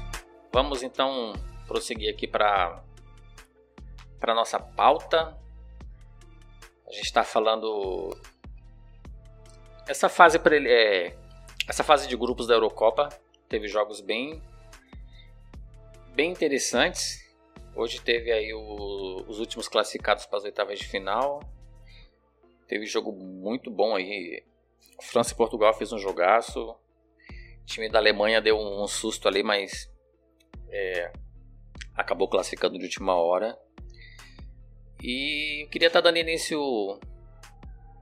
vamos 0.52 0.82
então 0.82 1.32
prosseguir 1.66 2.12
aqui 2.12 2.26
para 2.26 2.84
para 4.20 4.34
nossa 4.34 4.60
pauta. 4.60 5.34
A 6.86 6.92
gente 6.92 7.06
está 7.06 7.24
falando 7.24 8.14
essa 9.88 10.06
fase 10.10 10.38
é, 10.66 11.16
essa 11.66 11.82
fase 11.82 12.06
de 12.06 12.14
grupos 12.14 12.46
da 12.46 12.52
Eurocopa 12.52 13.08
teve 13.48 13.68
jogos 13.68 14.02
bem 14.02 14.42
bem 16.14 16.30
interessantes. 16.30 17.26
Hoje 17.74 18.02
teve 18.02 18.30
aí 18.30 18.52
o, 18.52 19.24
os 19.28 19.38
últimos 19.38 19.66
classificados 19.66 20.26
para 20.26 20.36
as 20.36 20.44
oitavas 20.44 20.78
de 20.78 20.86
final. 20.86 21.40
Teve 22.68 22.84
jogo 22.84 23.12
muito 23.12 23.70
bom 23.70 23.96
aí. 23.96 24.44
França 25.00 25.32
e 25.32 25.36
Portugal 25.38 25.72
fez 25.72 25.90
um 25.90 25.98
jogaço. 25.98 26.76
O 27.62 27.66
time 27.66 27.88
da 27.88 27.98
Alemanha 27.98 28.40
deu 28.40 28.58
um, 28.58 28.86
susto 28.86 29.28
ali, 29.28 29.42
mas 29.42 29.90
é, 30.68 31.12
acabou 31.94 32.28
classificando 32.28 32.78
de 32.78 32.84
última 32.84 33.14
hora. 33.14 33.58
E 35.02 35.64
eu 35.64 35.68
queria 35.68 35.88
estar 35.88 36.00
dando 36.00 36.18
início 36.18 36.60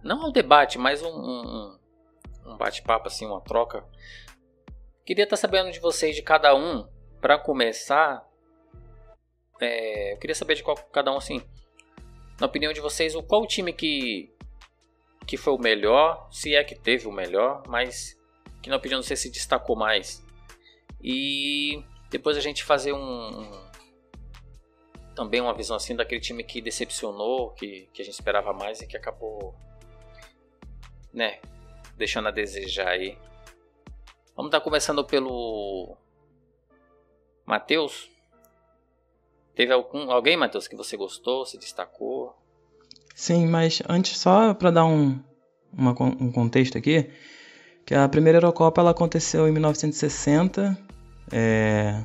não 0.03 0.25
ao 0.25 0.33
debate, 0.33 0.79
mas 0.79 1.03
um, 1.03 1.09
um, 1.09 1.79
um 2.47 2.57
bate-papo 2.57 3.09
assim, 3.09 3.27
uma 3.27 3.41
troca. 3.41 3.85
Queria 5.05 5.25
estar 5.25 5.37
sabendo 5.37 5.71
de 5.71 5.81
vocês, 5.81 6.15
de 6.15 6.23
cada 6.23 6.55
um, 6.55 6.89
para 7.21 7.39
começar, 7.39 8.27
é, 9.61 10.15
eu 10.15 10.19
queria 10.19 10.35
saber 10.35 10.55
de 10.55 10.63
qual, 10.63 10.77
cada 10.77 11.13
um, 11.13 11.19
assim, 11.19 11.43
na 12.41 12.47
opinião 12.47 12.73
de 12.73 12.81
vocês, 12.81 13.15
o 13.15 13.23
qual 13.23 13.47
time 13.47 13.73
que, 13.73 14.33
que 15.27 15.37
foi 15.37 15.53
o 15.53 15.59
melhor, 15.59 16.29
se 16.33 16.55
é 16.55 16.65
que 16.65 16.75
teve 16.75 17.07
o 17.07 17.13
melhor, 17.13 17.63
mas 17.69 18.19
que 18.63 18.71
na 18.71 18.77
opinião 18.77 19.01
de 19.01 19.07
vocês 19.07 19.21
se 19.21 19.31
destacou 19.31 19.77
mais. 19.77 20.25
E 21.03 21.83
depois 22.11 22.37
a 22.37 22.41
gente 22.41 22.65
fazer 22.65 22.93
um, 22.93 23.51
também 25.15 25.41
uma 25.41 25.55
visão 25.55 25.77
assim 25.77 25.95
daquele 25.95 26.21
time 26.21 26.43
que 26.43 26.61
decepcionou, 26.61 27.51
que, 27.51 27.89
que 27.93 28.03
a 28.03 28.05
gente 28.05 28.15
esperava 28.15 28.53
mais 28.53 28.81
e 28.81 28.87
que 28.87 28.97
acabou, 28.97 29.55
né, 31.13 31.41
deixando 31.97 32.29
a 32.29 32.31
desejar 32.31 32.89
aí. 32.89 33.19
Vamos 34.35 34.49
estar 34.49 34.61
começando 34.61 35.05
pelo 35.05 35.97
Matheus. 37.45 38.11
Teve 39.55 39.73
algum, 39.73 40.11
alguém, 40.11 40.37
Matheus, 40.37 40.67
que 40.67 40.77
você 40.77 40.97
gostou, 40.97 41.45
se 41.45 41.59
destacou? 41.59 42.35
Sim, 43.15 43.47
mas 43.47 43.83
antes, 43.89 44.17
só 44.17 44.55
para 44.55 44.71
dar 44.71 44.87
um, 44.87 45.23
uma, 45.71 45.91
um 45.91 46.33
contexto 46.33 46.79
aqui, 46.79 47.11
que 47.87 47.95
a 47.95 48.09
primeira 48.09 48.39
Eurocopa 48.39 48.81
ela 48.81 48.91
aconteceu 48.91 49.49
em 49.49 49.53
1960, 49.53 50.79
é, 51.33 52.03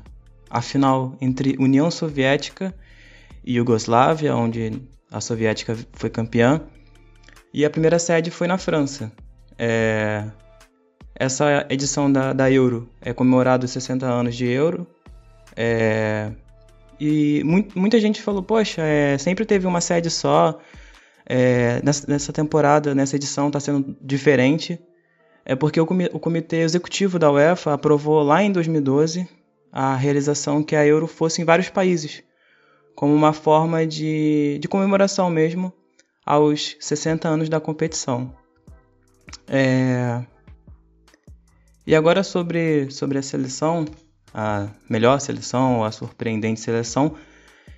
a 0.50 0.62
final 0.62 1.16
entre 1.22 1.56
União 1.60 1.90
Soviética 1.92 2.74
e 3.44 3.56
Iugoslávia, 3.56 4.36
onde 4.36 4.82
a 5.12 5.22
soviética 5.22 5.78
foi 5.94 6.10
campeã, 6.10 6.62
e 7.54 7.64
a 7.64 7.70
primeira 7.70 8.00
sede 8.00 8.32
foi 8.32 8.48
na 8.48 8.58
França. 8.58 9.12
É, 9.58 10.26
essa 11.16 11.66
edição 11.70 12.12
da, 12.12 12.34
da 12.34 12.52
Euro 12.52 12.90
é 13.02 13.14
comemorado 13.14 13.66
os 13.66 13.72
60 13.72 14.06
anos 14.06 14.36
de 14.36 14.46
Euro. 14.46 14.86
É, 15.56 16.32
e 17.00 17.42
muita 17.74 18.00
gente 18.00 18.22
falou, 18.22 18.44
poxa, 18.44 18.82
é, 18.82 19.18
sempre 19.18 19.46
teve 19.46 19.66
uma 19.66 19.80
sede 19.80 20.10
só. 20.10 20.60
É, 21.26 21.82
nessa, 21.84 22.06
nessa, 22.08 22.34
temporada, 22.34 22.94
nessa 22.94 23.16
edição, 23.16 23.48
está 23.48 23.60
sendo 23.60 23.96
diferente. 24.02 24.80
É 25.46 25.56
porque 25.56 25.80
o, 25.80 25.86
comitê 25.86 26.58
executivo 26.58 27.20
da 27.20 27.32
UEFA 27.32 27.74
aprovou 27.74 28.24
lá 28.24 28.42
em 28.42 28.52
2012 28.52 29.30
a 29.72 29.96
realização 29.96 30.64
que 30.64 30.76
a 30.76 30.86
Euro 30.86 31.06
fosse 31.06 31.40
em 31.42 31.46
vários 31.46 31.70
países, 31.70 32.24
como 32.96 33.14
uma 33.14 33.32
forma 33.32 33.86
de, 33.86 34.58
de 34.60 34.68
comemoração 34.68 35.30
mesmo 35.30 35.72
aos 36.26 36.76
60 36.80 37.28
anos 37.28 37.48
da 37.48 37.60
competição. 37.60 38.34
É... 39.48 40.24
E 41.86 41.94
agora 41.94 42.24
sobre, 42.24 42.90
sobre 42.90 43.20
a 43.20 43.22
seleção, 43.22 43.86
a 44.34 44.70
melhor 44.90 45.20
seleção, 45.20 45.78
ou 45.78 45.84
a 45.84 45.92
surpreendente 45.92 46.60
seleção, 46.60 47.16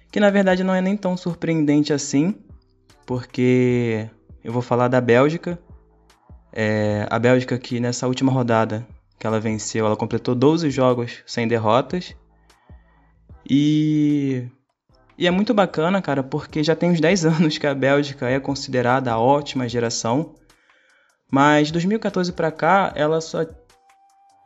que 0.09 0.21
na 0.21 0.29
verdade 0.29 0.63
não 0.63 0.73
é 0.73 0.79
nem 0.79 0.95
tão 0.95 1.17
surpreendente 1.17 1.91
assim, 1.91 2.33
porque 3.05 4.09
eu 4.41 4.53
vou 4.53 4.61
falar 4.61 4.87
da 4.87 5.01
Bélgica. 5.01 5.59
É, 6.59 7.05
a 7.11 7.19
Bélgica 7.19 7.55
que 7.59 7.79
nessa 7.79 8.07
última 8.07 8.31
rodada 8.31 8.83
que 9.19 9.27
ela 9.27 9.39
venceu, 9.39 9.85
ela 9.85 9.95
completou 9.95 10.33
12 10.33 10.71
jogos 10.71 11.19
sem 11.23 11.47
derrotas. 11.47 12.15
E, 13.47 14.47
e 15.15 15.27
é 15.27 15.29
muito 15.31 15.53
bacana, 15.53 16.01
cara, 16.01 16.23
porque 16.23 16.63
já 16.63 16.75
tem 16.75 16.89
uns 16.89 16.99
10 16.99 17.25
anos 17.37 17.59
que 17.59 17.67
a 17.67 17.75
Bélgica 17.75 18.27
é 18.27 18.39
considerada 18.39 19.11
a 19.11 19.19
ótima 19.19 19.69
geração. 19.69 20.33
Mas 21.31 21.67
de 21.67 21.73
2014 21.73 22.33
para 22.33 22.51
cá, 22.51 22.91
ela 22.95 23.21
só 23.21 23.45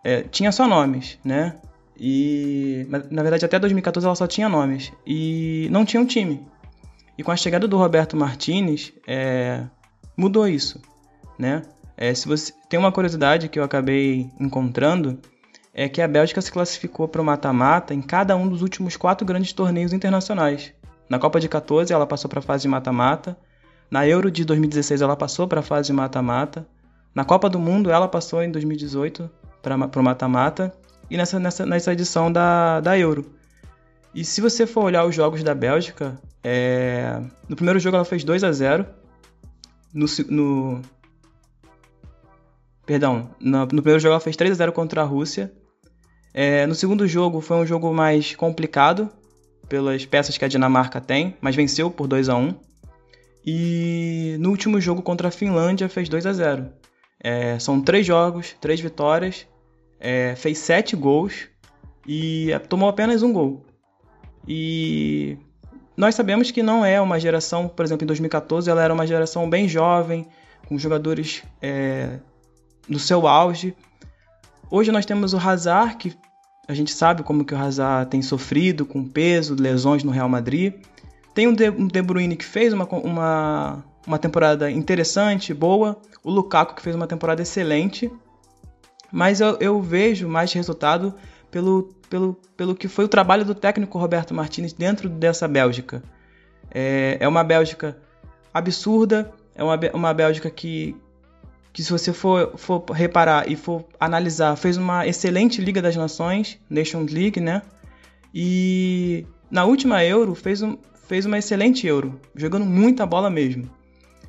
é, 0.04 0.24
tinha 0.24 0.52
só 0.52 0.68
nomes, 0.68 1.18
né? 1.24 1.56
E 1.98 2.88
na 2.90 3.22
verdade 3.22 3.46
até 3.46 3.58
2014 3.58 4.06
ela 4.06 4.16
só 4.16 4.28
tinha 4.28 4.50
nomes 4.50 4.92
e 5.08 5.70
não 5.72 5.86
tinha 5.86 6.02
um 6.02 6.06
time. 6.06 6.46
E 7.18 7.24
com 7.24 7.32
a 7.32 7.38
chegada 7.38 7.70
do 7.70 7.78
Roberto 7.78 8.18
Martinez, 8.18 8.92
é, 9.08 9.64
mudou 10.18 10.46
isso, 10.46 10.82
né? 11.40 11.62
É, 12.02 12.16
se 12.16 12.28
você 12.28 12.52
tem 12.68 12.80
uma 12.80 12.92
curiosidade 12.92 13.48
que 13.48 13.60
eu 13.60 13.64
acabei 13.64 14.28
encontrando 14.40 15.20
é 15.72 15.88
que 15.88 16.02
a 16.02 16.08
Bélgica 16.08 16.42
se 16.42 16.52
classificou 16.52 17.08
para 17.08 17.22
o 17.22 17.24
mata-mata 17.24 17.94
em 17.94 18.02
cada 18.02 18.36
um 18.36 18.50
dos 18.50 18.64
últimos 18.64 18.98
quatro 18.98 19.24
grandes 19.24 19.54
torneios 19.54 19.94
internacionais. 19.94 20.74
Na 21.08 21.20
Copa 21.20 21.40
de 21.40 21.48
14 21.48 21.94
ela 21.94 22.08
passou 22.08 22.28
para 22.28 22.40
a 22.40 22.42
fase 22.42 22.64
de 22.64 22.70
mata-mata, 22.70 23.38
na 23.92 24.08
Euro 24.08 24.32
de 24.32 24.44
2016 24.44 25.00
ela 25.00 25.16
passou 25.16 25.48
para 25.48 25.60
a 25.60 25.64
fase 25.64 25.90
de 25.90 25.94
mata-mata, 25.94 26.68
na 27.14 27.24
Copa 27.24 27.48
do 27.48 27.60
Mundo 27.60 27.92
ela 27.92 28.08
passou 28.08 28.42
em 28.42 28.50
2018 28.50 29.30
para 29.62 29.76
o 29.76 30.04
mata-mata 30.04 30.74
e 31.08 31.16
nessa, 31.16 31.40
nessa, 31.40 31.68
nessa 31.68 31.94
edição 31.94 32.32
da, 32.32 32.80
da 32.80 32.98
Euro. 32.98 33.32
E 34.16 34.26
se 34.26 34.42
você 34.42 34.66
for 34.66 34.86
olhar 34.86 35.06
os 35.06 35.14
jogos 35.14 35.44
da 35.44 35.54
Bélgica, 35.54 36.20
é... 36.44 37.22
no 37.48 37.56
primeiro 37.56 37.80
jogo 37.80 37.96
ela 37.96 38.06
fez 38.06 38.24
2 38.24 38.44
a 38.44 38.52
0 38.52 38.88
no, 39.94 40.08
no... 40.30 40.82
Perdão, 42.86 43.30
no, 43.40 43.60
no, 43.60 43.68
primeiro 43.68 44.00
jogo 44.00 44.14
ela 44.14 44.20
fez 44.20 44.36
3 44.36 44.52
a 44.52 44.56
0 44.56 44.72
contra 44.74 45.02
a 45.02 45.06
Rússia. 45.06 45.52
É... 46.34 46.66
no 46.66 46.76
segundo 46.76 47.08
jogo 47.08 47.42
foi 47.42 47.58
um 47.58 47.66
jogo 47.66 47.94
mais 47.94 48.36
complicado, 48.36 49.10
pelas 49.68 50.06
peças 50.06 50.38
que 50.38 50.46
a 50.46 50.48
Dinamarca 50.48 51.00
tem, 51.00 51.36
mas 51.40 51.56
venceu 51.56 51.90
por 51.90 52.08
2 52.08 52.28
a 52.30 52.36
1 52.36 52.54
E 53.46 54.36
no 54.40 54.50
último 54.50 54.82
jogo 54.82 55.02
contra 55.02 55.30
a 55.30 55.32
Finlândia 55.32 55.88
fez 55.88 56.10
2 56.10 56.26
a 56.26 56.34
0 56.34 56.74
é, 57.24 57.60
São 57.60 57.82
três 57.82 58.06
jogos, 58.06 58.56
três 58.60 58.80
vitórias 58.80 59.48
é, 60.02 60.36
fez 60.36 60.58
sete 60.58 60.96
gols 60.96 61.48
e 62.08 62.50
tomou 62.68 62.90
apenas 62.90 63.22
um 63.22 63.32
gol. 63.32 63.64
E 64.48 65.38
nós 65.96 66.16
sabemos 66.16 66.50
que 66.50 66.64
não 66.64 66.84
é 66.84 67.00
uma 67.00 67.20
geração, 67.20 67.70
por 67.70 67.86
exemplo, 67.86 68.04
em 68.04 68.08
2014 68.08 68.70
ela 68.70 68.84
era 68.84 68.94
uma 68.94 69.06
geração 69.06 69.48
bem 69.48 69.70
jovem, 69.70 70.28
com 70.68 70.78
jogadores 70.78 71.44
é, 71.62 72.20
no 72.92 73.00
seu 73.00 73.26
auge. 73.26 73.74
Hoje 74.70 74.92
nós 74.92 75.06
temos 75.06 75.34
o 75.34 75.38
Hazard, 75.38 75.96
que 75.96 76.14
a 76.68 76.74
gente 76.74 76.92
sabe 76.92 77.24
como 77.24 77.46
que 77.46 77.54
o 77.54 77.58
Hazard 77.58 78.10
tem 78.10 78.22
sofrido 78.22 78.86
com 78.86 79.08
peso, 79.08 79.56
lesões 79.56 80.04
no 80.04 80.12
Real 80.12 80.28
Madrid. 80.28 80.74
Tem 81.34 81.48
o 81.48 81.56
De, 81.56 82.02
Bruyne 82.02 82.36
que 82.36 82.46
fez 82.46 82.74
uma, 82.74 82.86
uma, 82.86 83.84
uma 84.06 84.20
temporada 84.20 84.70
interessante, 84.70 85.54
boa. 85.54 85.98
O 86.24 86.30
Lukaku 86.30 86.76
que 86.76 86.82
fez 86.82 86.96
uma 86.96 87.08
temporada 87.08 87.42
excelente. 87.42 88.12
Mas 89.12 89.40
eu, 89.40 89.58
eu 89.60 89.82
vejo 89.82 90.28
mais 90.28 90.52
resultado 90.52 91.16
pelo, 91.50 91.90
pelo, 92.10 92.34
pelo 92.58 92.76
que 92.76 92.88
foi 92.88 93.06
o 93.06 93.10
trabalho 93.10 93.46
do 93.46 93.56
técnico 93.56 93.98
Roberto 93.98 94.34
Martinez 94.34 94.74
dentro 94.74 95.10
dessa 95.10 95.48
Bélgica. 95.48 96.04
É, 96.70 97.18
é 97.20 97.28
uma 97.28 97.44
Bélgica 97.44 97.98
absurda, 98.54 99.34
é 99.56 99.64
uma, 99.64 99.80
uma 99.94 100.14
Bélgica 100.14 100.50
que, 100.50 100.96
que 101.74 101.84
se 101.84 101.92
você 101.92 102.12
for, 102.12 102.58
for 102.58 102.84
reparar 102.92 103.50
e 103.50 103.56
for 103.56 103.86
analisar, 104.00 104.56
fez 104.56 104.78
uma 104.78 105.08
excelente 105.08 105.62
Liga 105.62 105.82
das 105.82 105.96
Nações, 105.96 106.60
Nations 106.70 107.12
League, 107.12 107.40
né? 107.40 107.62
E 108.34 109.26
na 109.50 109.66
última 109.66 110.04
Euro 110.04 110.36
fez, 110.36 110.62
um, 110.62 110.78
fez 111.08 111.26
uma 111.26 111.38
excelente 111.38 111.88
Euro, 111.88 112.20
jogando 112.36 112.66
muita 112.66 113.06
bola 113.06 113.30
mesmo. 113.30 113.70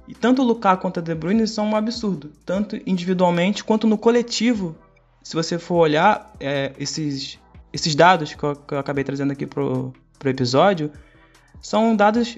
E 0.07 0.15
tanto 0.15 0.43
o 0.43 0.45
Lukaku 0.45 0.83
quanto 0.83 1.01
a 1.01 1.03
De 1.03 1.15
Bruyne 1.15 1.47
são 1.47 1.67
um 1.71 1.77
absurdo, 1.77 2.33
tanto 2.45 2.79
individualmente 2.87 3.65
quanto 3.65 3.87
no 3.87 3.97
coletivo. 3.97 4.77
Se 5.23 5.35
você 5.35 5.59
for 5.59 5.77
olhar 5.77 6.33
é, 6.41 6.73
esses, 6.79 7.39
esses 7.73 7.95
dados 7.95 8.35
que 8.35 8.43
eu, 8.43 8.57
que 8.57 8.75
eu, 8.75 8.79
acabei 8.79 9.05
trazendo 9.05 9.33
aqui 9.33 9.47
pro, 9.47 9.93
pro 10.19 10.31
episódio, 10.31 10.91
são 11.61 11.95
dados 11.95 12.37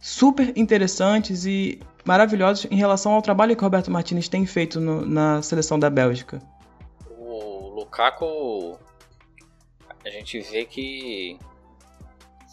super 0.00 0.52
interessantes 0.56 1.44
e 1.44 1.80
maravilhosos 2.08 2.64
em 2.70 2.76
relação 2.76 3.12
ao 3.12 3.20
trabalho 3.20 3.54
que 3.54 3.60
o 3.60 3.66
Roberto 3.66 3.90
Martinez 3.90 4.30
tem 4.30 4.46
feito 4.46 4.80
no, 4.80 5.04
na 5.04 5.42
seleção 5.42 5.78
da 5.78 5.90
Bélgica. 5.90 6.40
O 7.18 7.68
Lukaku, 7.68 8.78
a 10.02 10.08
gente 10.08 10.40
vê 10.40 10.64
que 10.64 11.38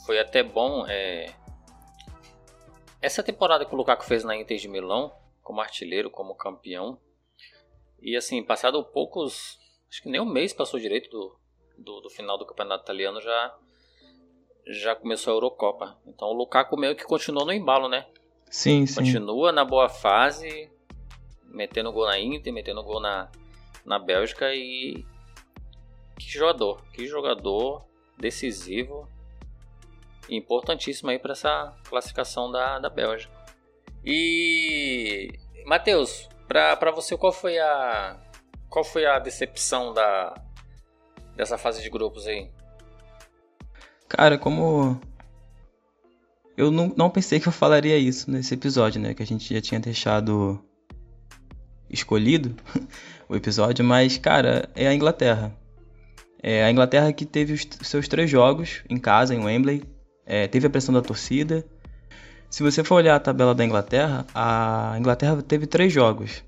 foi 0.05 0.19
até 0.19 0.43
bom. 0.43 0.85
É... 0.89 1.33
Essa 3.01 3.23
temporada 3.23 3.65
que 3.65 3.73
o 3.73 3.77
Lukaku 3.77 4.03
fez 4.03 4.25
na 4.25 4.35
Inter 4.35 4.57
de 4.57 4.67
Milão, 4.67 5.13
como 5.41 5.61
artilheiro, 5.61 6.09
como 6.09 6.35
campeão, 6.35 6.99
e 8.01 8.17
assim, 8.17 8.43
passado 8.43 8.83
poucos, 8.83 9.57
acho 9.89 10.03
que 10.03 10.09
nem 10.09 10.19
um 10.19 10.25
mês 10.25 10.51
passou 10.51 10.77
direito 10.77 11.09
do, 11.09 11.39
do, 11.77 12.01
do 12.01 12.09
final 12.09 12.37
do 12.37 12.45
campeonato 12.45 12.83
italiano, 12.83 13.21
já 13.21 13.55
já 14.67 14.95
começou 14.95 15.31
a 15.31 15.35
Eurocopa. 15.37 15.97
Então 16.05 16.27
o 16.27 16.33
Lukaku 16.33 16.75
meio 16.75 16.95
que 16.95 17.05
continuou 17.05 17.45
no 17.45 17.53
embalo, 17.53 17.87
né? 17.87 18.05
Sim, 18.49 18.85
sim. 18.85 18.95
Continua 18.95 19.51
na 19.51 19.65
boa 19.65 19.89
fase, 19.89 20.69
metendo 21.45 21.91
gol 21.91 22.05
na 22.05 22.19
Inter, 22.19 22.53
metendo 22.53 22.83
gol 22.83 22.99
na, 22.99 23.29
na 23.85 23.99
Bélgica 23.99 24.53
e. 24.53 25.05
Que 26.17 26.29
jogador, 26.29 26.81
que 26.93 27.05
jogador 27.05 27.85
decisivo 28.17 29.09
e 30.29 30.35
importantíssimo 30.35 31.09
aí 31.09 31.19
para 31.19 31.33
essa 31.33 31.75
classificação 31.87 32.51
da, 32.51 32.79
da 32.79 32.89
Bélgica. 32.89 33.33
E. 34.03 35.29
Matheus, 35.65 36.29
para 36.47 36.91
você 36.91 37.17
qual 37.17 37.31
foi 37.31 37.57
a. 37.59 38.19
Qual 38.69 38.83
foi 38.83 39.05
a 39.05 39.19
decepção 39.19 39.93
da, 39.93 40.33
dessa 41.35 41.57
fase 41.57 41.81
de 41.81 41.89
grupos 41.89 42.27
aí? 42.27 42.49
Cara, 44.07 44.37
como. 44.37 44.99
Eu 46.57 46.71
não, 46.71 46.93
não 46.95 47.09
pensei 47.09 47.39
que 47.39 47.47
eu 47.47 47.51
falaria 47.51 47.97
isso 47.97 48.31
nesse 48.31 48.53
episódio, 48.53 49.01
né? 49.01 49.13
Que 49.13 49.23
a 49.23 49.27
gente 49.27 49.53
já 49.53 49.61
tinha 49.61 49.79
deixado 49.79 50.59
escolhido 51.89 52.55
o 53.27 53.35
episódio, 53.35 53.83
mas, 53.83 54.17
cara, 54.17 54.69
é 54.75 54.87
a 54.87 54.93
Inglaterra. 54.93 55.55
É 56.41 56.63
a 56.63 56.71
Inglaterra 56.71 57.11
que 57.11 57.25
teve 57.25 57.53
os 57.53 57.67
seus 57.87 58.07
três 58.07 58.29
jogos 58.29 58.83
em 58.89 58.97
casa, 58.97 59.33
em 59.33 59.43
Wembley, 59.43 59.83
é, 60.25 60.47
teve 60.47 60.65
a 60.65 60.69
pressão 60.69 60.93
da 60.93 61.01
torcida. 61.01 61.65
Se 62.49 62.63
você 62.63 62.83
for 62.83 62.95
olhar 62.95 63.15
a 63.15 63.19
tabela 63.19 63.53
da 63.53 63.63
Inglaterra, 63.63 64.25
a 64.33 64.95
Inglaterra 64.97 65.41
teve 65.41 65.67
três 65.67 65.93
jogos. 65.93 66.43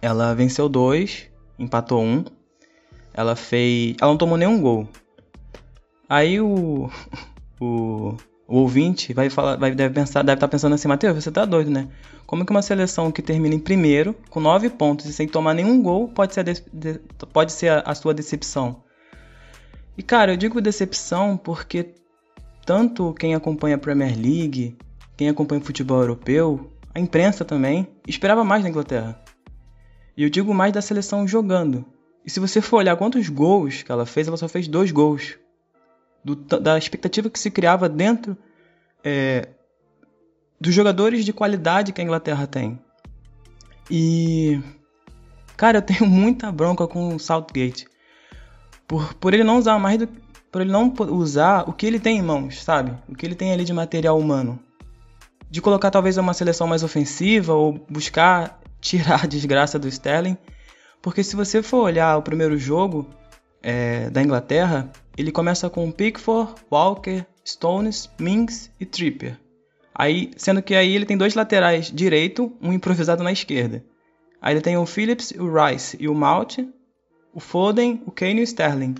Ela 0.00 0.34
venceu 0.34 0.68
dois, 0.68 1.26
empatou 1.58 2.02
um. 2.02 2.24
Ela 3.12 3.36
fez. 3.36 3.96
Ela 4.00 4.10
não 4.10 4.18
tomou 4.18 4.38
nenhum 4.38 4.60
gol. 4.60 4.88
Aí 6.08 6.40
o, 6.40 6.90
o, 7.60 8.16
o 8.50 8.56
ouvinte 8.56 9.14
vai 9.14 9.30
falar, 9.30 9.56
vai, 9.56 9.72
deve 9.72 9.94
pensar, 9.94 10.22
deve 10.22 10.34
estar 10.34 10.48
tá 10.48 10.50
pensando 10.50 10.74
assim, 10.74 10.88
Matheus, 10.88 11.14
você 11.14 11.30
tá 11.30 11.44
doido, 11.44 11.70
né? 11.70 11.88
Como 12.26 12.44
que 12.44 12.50
uma 12.50 12.60
seleção 12.60 13.12
que 13.12 13.22
termina 13.22 13.54
em 13.54 13.60
primeiro, 13.60 14.12
com 14.28 14.40
nove 14.40 14.68
pontos 14.68 15.06
e 15.06 15.12
sem 15.12 15.28
tomar 15.28 15.54
nenhum 15.54 15.80
gol, 15.80 16.08
pode 16.08 16.34
ser 16.34 16.40
a, 16.40 16.42
de, 16.42 16.64
de, 16.72 16.98
pode 17.32 17.52
ser 17.52 17.68
a, 17.68 17.78
a 17.86 17.94
sua 17.94 18.12
decepção? 18.12 18.82
E 19.96 20.02
cara, 20.02 20.32
eu 20.32 20.36
digo 20.36 20.60
decepção 20.60 21.36
porque 21.36 21.94
tanto 22.66 23.14
quem 23.14 23.36
acompanha 23.36 23.76
a 23.76 23.78
Premier 23.78 24.18
League, 24.18 24.76
quem 25.16 25.28
acompanha 25.28 25.60
o 25.60 25.64
futebol 25.64 26.00
europeu, 26.00 26.72
a 26.92 26.98
imprensa 26.98 27.44
também, 27.44 27.86
esperava 28.08 28.42
mais 28.42 28.64
da 28.64 28.68
Inglaterra. 28.68 29.22
E 30.16 30.24
eu 30.24 30.28
digo 30.28 30.52
mais 30.52 30.72
da 30.72 30.82
seleção 30.82 31.26
jogando. 31.26 31.84
E 32.26 32.30
se 32.30 32.40
você 32.40 32.60
for 32.60 32.78
olhar 32.78 32.96
quantos 32.96 33.28
gols 33.28 33.84
que 33.84 33.92
ela 33.92 34.04
fez, 34.04 34.26
ela 34.26 34.36
só 34.36 34.48
fez 34.48 34.66
dois 34.66 34.90
gols 34.90 35.38
do, 36.24 36.34
da 36.34 36.76
expectativa 36.76 37.30
que 37.30 37.38
se 37.38 37.50
criava 37.50 37.88
dentro 37.88 38.36
é, 39.02 39.48
dos 40.60 40.74
jogadores 40.74 41.24
de 41.24 41.32
qualidade 41.32 41.92
que 41.92 42.00
a 42.00 42.04
Inglaterra 42.04 42.46
tem. 42.46 42.78
E. 43.90 44.60
Cara, 45.56 45.78
eu 45.78 45.82
tenho 45.82 46.06
muita 46.08 46.52
bronca 46.52 46.86
com 46.86 47.14
o 47.14 47.18
Southgate. 47.18 47.88
Por, 48.86 49.14
por 49.14 49.34
ele 49.34 49.44
não 49.44 49.58
usar 49.58 49.78
mais 49.78 49.98
do. 49.98 50.08
Por 50.52 50.60
ele 50.60 50.72
não 50.72 50.92
usar 51.10 51.68
o 51.68 51.72
que 51.72 51.86
ele 51.86 52.00
tem 52.00 52.18
em 52.18 52.22
mãos, 52.22 52.62
sabe? 52.62 52.92
O 53.08 53.14
que 53.14 53.24
ele 53.24 53.36
tem 53.36 53.52
ali 53.52 53.64
de 53.64 53.72
material 53.72 54.18
humano. 54.18 54.58
De 55.48 55.60
colocar 55.60 55.90
talvez 55.90 56.16
uma 56.16 56.34
seleção 56.34 56.66
mais 56.66 56.82
ofensiva 56.82 57.54
ou 57.54 57.72
buscar 57.88 58.60
tirar 58.80 59.24
a 59.24 59.28
desgraça 59.28 59.78
do 59.78 59.88
Sterling. 59.88 60.36
Porque 61.00 61.22
se 61.22 61.36
você 61.36 61.62
for 61.62 61.84
olhar 61.84 62.16
o 62.16 62.22
primeiro 62.22 62.58
jogo 62.58 63.08
é, 63.62 64.10
da 64.10 64.22
Inglaterra, 64.22 64.90
ele 65.20 65.30
começa 65.30 65.68
com 65.68 65.90
Pickford, 65.92 66.54
Walker, 66.72 67.26
Stones, 67.46 68.08
Mings 68.18 68.70
e 68.80 68.86
Trippier. 68.86 69.38
Aí, 69.94 70.30
sendo 70.36 70.62
que 70.62 70.74
aí 70.74 70.94
ele 70.94 71.04
tem 71.04 71.16
dois 71.16 71.34
laterais 71.34 71.90
direito, 71.92 72.50
um 72.60 72.72
improvisado 72.72 73.22
na 73.22 73.30
esquerda. 73.30 73.84
Aí 74.40 74.54
ele 74.54 74.62
tem 74.62 74.78
o 74.78 74.86
Phillips, 74.86 75.30
o 75.32 75.52
Rice 75.52 75.96
e 76.00 76.08
o 76.08 76.14
Mount, 76.14 76.58
o 77.34 77.38
Foden, 77.38 78.02
o 78.06 78.10
Kane 78.10 78.40
e 78.40 78.42
o 78.42 78.44
Sterling. 78.44 78.94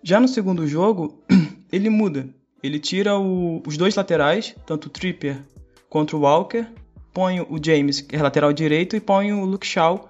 Já 0.00 0.20
no 0.20 0.28
segundo 0.28 0.64
jogo, 0.64 1.20
ele 1.72 1.90
muda. 1.90 2.28
Ele 2.62 2.78
tira 2.78 3.18
o, 3.18 3.60
os 3.66 3.76
dois 3.76 3.96
laterais, 3.96 4.54
tanto 4.64 4.86
o 4.86 4.90
Trippier 4.90 5.42
quanto 5.90 6.16
o 6.16 6.20
Walker, 6.20 6.66
põe 7.12 7.40
o 7.40 7.58
James, 7.60 8.00
que 8.00 8.14
é 8.14 8.22
lateral 8.22 8.52
direito, 8.52 8.94
e 8.94 9.00
põe 9.00 9.32
o 9.32 9.44
Luke 9.44 9.66
Shaw 9.66 10.08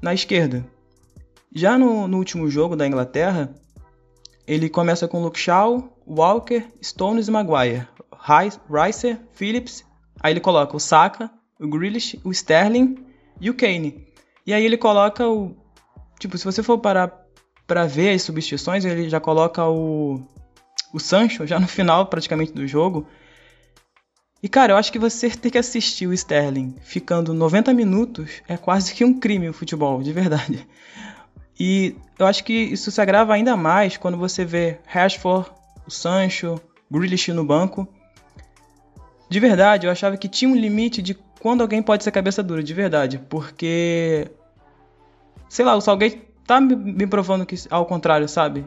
na 0.00 0.14
esquerda. 0.14 0.64
Já 1.52 1.76
no, 1.76 2.06
no 2.06 2.18
último 2.18 2.48
jogo 2.48 2.76
da 2.76 2.86
Inglaterra, 2.86 3.52
ele 4.46 4.68
começa 4.68 5.08
com 5.08 5.22
Luke 5.22 5.38
Shaw, 5.38 6.00
Walker, 6.06 6.64
Stones 6.82 7.28
e 7.28 7.30
Maguire. 7.30 7.86
Rice, 8.68 9.18
Phillips, 9.32 9.84
aí 10.20 10.32
ele 10.32 10.40
coloca 10.40 10.76
o 10.76 10.80
Saka, 10.80 11.30
o 11.60 11.68
Grealish, 11.68 12.20
o 12.24 12.30
Sterling 12.30 13.04
e 13.40 13.50
o 13.50 13.54
Kane. 13.54 14.06
E 14.46 14.52
aí 14.52 14.64
ele 14.64 14.76
coloca 14.76 15.28
o... 15.28 15.56
Tipo, 16.18 16.38
se 16.38 16.44
você 16.44 16.62
for 16.62 16.78
parar 16.78 17.26
para 17.66 17.86
ver 17.86 18.14
as 18.14 18.22
substituições, 18.22 18.84
ele 18.84 19.08
já 19.08 19.20
coloca 19.20 19.64
o... 19.66 20.20
O 20.92 21.00
Sancho 21.00 21.46
já 21.46 21.58
no 21.58 21.66
final 21.68 22.06
praticamente 22.06 22.52
do 22.52 22.66
jogo. 22.66 23.06
E 24.42 24.48
cara, 24.48 24.72
eu 24.72 24.76
acho 24.76 24.92
que 24.92 24.98
você 24.98 25.30
ter 25.30 25.50
que 25.50 25.58
assistir 25.58 26.06
o 26.06 26.12
Sterling 26.12 26.76
ficando 26.82 27.34
90 27.34 27.74
minutos 27.74 28.42
é 28.46 28.56
quase 28.56 28.94
que 28.94 29.04
um 29.04 29.18
crime 29.18 29.48
o 29.48 29.52
futebol, 29.52 30.02
de 30.02 30.12
verdade. 30.12 30.66
E 31.58 31.96
eu 32.18 32.26
acho 32.26 32.44
que 32.44 32.52
isso 32.52 32.90
se 32.90 33.00
agrava 33.00 33.34
ainda 33.34 33.56
mais 33.56 33.96
quando 33.96 34.16
você 34.16 34.44
vê 34.44 34.78
Rashford, 34.86 35.50
o 35.86 35.90
Sancho, 35.90 36.60
Grealish 36.90 37.32
no 37.32 37.44
banco. 37.44 37.88
De 39.28 39.40
verdade, 39.40 39.86
eu 39.86 39.90
achava 39.90 40.16
que 40.16 40.28
tinha 40.28 40.50
um 40.50 40.54
limite 40.54 41.02
de 41.02 41.14
quando 41.40 41.60
alguém 41.60 41.82
pode 41.82 42.04
ser 42.04 42.10
cabeça 42.10 42.42
dura, 42.42 42.62
de 42.62 42.74
verdade. 42.74 43.18
Porque. 43.28 44.30
Sei 45.48 45.64
lá, 45.64 45.74
o 45.74 45.80
Salgueiro 45.80 46.20
tá 46.46 46.60
me 46.60 47.06
provando 47.06 47.46
que 47.46 47.56
ao 47.70 47.86
contrário, 47.86 48.28
sabe? 48.28 48.64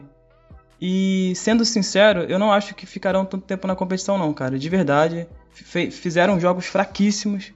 E 0.80 1.32
sendo 1.36 1.64
sincero, 1.64 2.22
eu 2.22 2.38
não 2.38 2.52
acho 2.52 2.74
que 2.74 2.86
ficarão 2.86 3.24
tanto 3.24 3.44
tempo 3.44 3.66
na 3.66 3.76
competição, 3.76 4.16
não, 4.16 4.32
cara. 4.32 4.58
De 4.58 4.68
verdade. 4.68 5.26
Fizeram 5.52 6.40
jogos 6.40 6.66
fraquíssimos. 6.66 7.52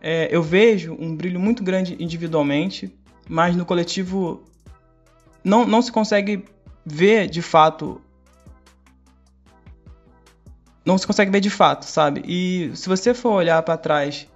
É, 0.00 0.28
eu 0.30 0.42
vejo 0.42 0.94
um 0.98 1.16
brilho 1.16 1.40
muito 1.40 1.64
grande 1.64 1.96
individualmente, 1.98 2.94
mas 3.28 3.56
no 3.56 3.64
coletivo 3.64 4.44
não, 5.46 5.64
não 5.64 5.80
se 5.80 5.92
consegue 5.92 6.44
ver 6.84 7.30
de 7.30 7.40
fato. 7.40 8.00
Não 10.84 10.98
se 10.98 11.06
consegue 11.06 11.30
ver 11.30 11.40
de 11.40 11.50
fato, 11.50 11.84
sabe? 11.84 12.24
E 12.26 12.72
se 12.74 12.88
você 12.88 13.14
for 13.14 13.30
olhar 13.30 13.62
para 13.62 13.76
trás, 13.76 14.26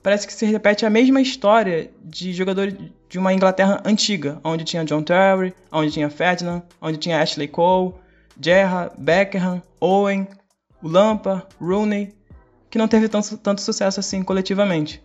parece 0.00 0.28
que 0.28 0.32
se 0.32 0.46
repete 0.46 0.86
a 0.86 0.90
mesma 0.90 1.20
história 1.20 1.90
de 2.04 2.32
jogadores 2.32 2.76
de 3.08 3.18
uma 3.18 3.34
Inglaterra 3.34 3.82
antiga, 3.84 4.40
onde 4.44 4.62
tinha 4.62 4.84
John 4.84 5.02
Terry, 5.02 5.52
onde 5.72 5.90
tinha 5.90 6.08
Ferdinand, 6.08 6.62
onde 6.80 6.98
tinha 6.98 7.20
Ashley 7.20 7.48
Cole, 7.48 7.94
Gerrard, 8.40 8.94
Beckham, 8.96 9.60
Owen, 9.80 10.28
Lampa, 10.80 11.48
Rooney, 11.60 12.14
que 12.70 12.78
não 12.78 12.86
teve 12.86 13.08
tanto, 13.08 13.36
tanto 13.38 13.60
sucesso 13.60 13.98
assim 13.98 14.22
coletivamente. 14.22 15.02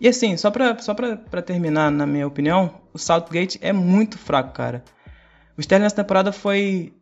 E 0.00 0.08
assim, 0.08 0.36
só 0.36 0.50
pra, 0.50 0.78
só 0.78 0.94
pra, 0.94 1.16
pra 1.16 1.42
terminar, 1.42 1.90
na 1.90 2.06
minha 2.06 2.26
opinião, 2.26 2.74
o 2.92 2.98
Southgate 2.98 3.58
é 3.62 3.72
muito 3.72 4.18
fraco, 4.18 4.52
cara. 4.52 4.84
O 5.56 5.60
Sterling 5.60 5.84
nessa 5.84 5.96
temporada 5.96 6.32
foi. 6.32 6.92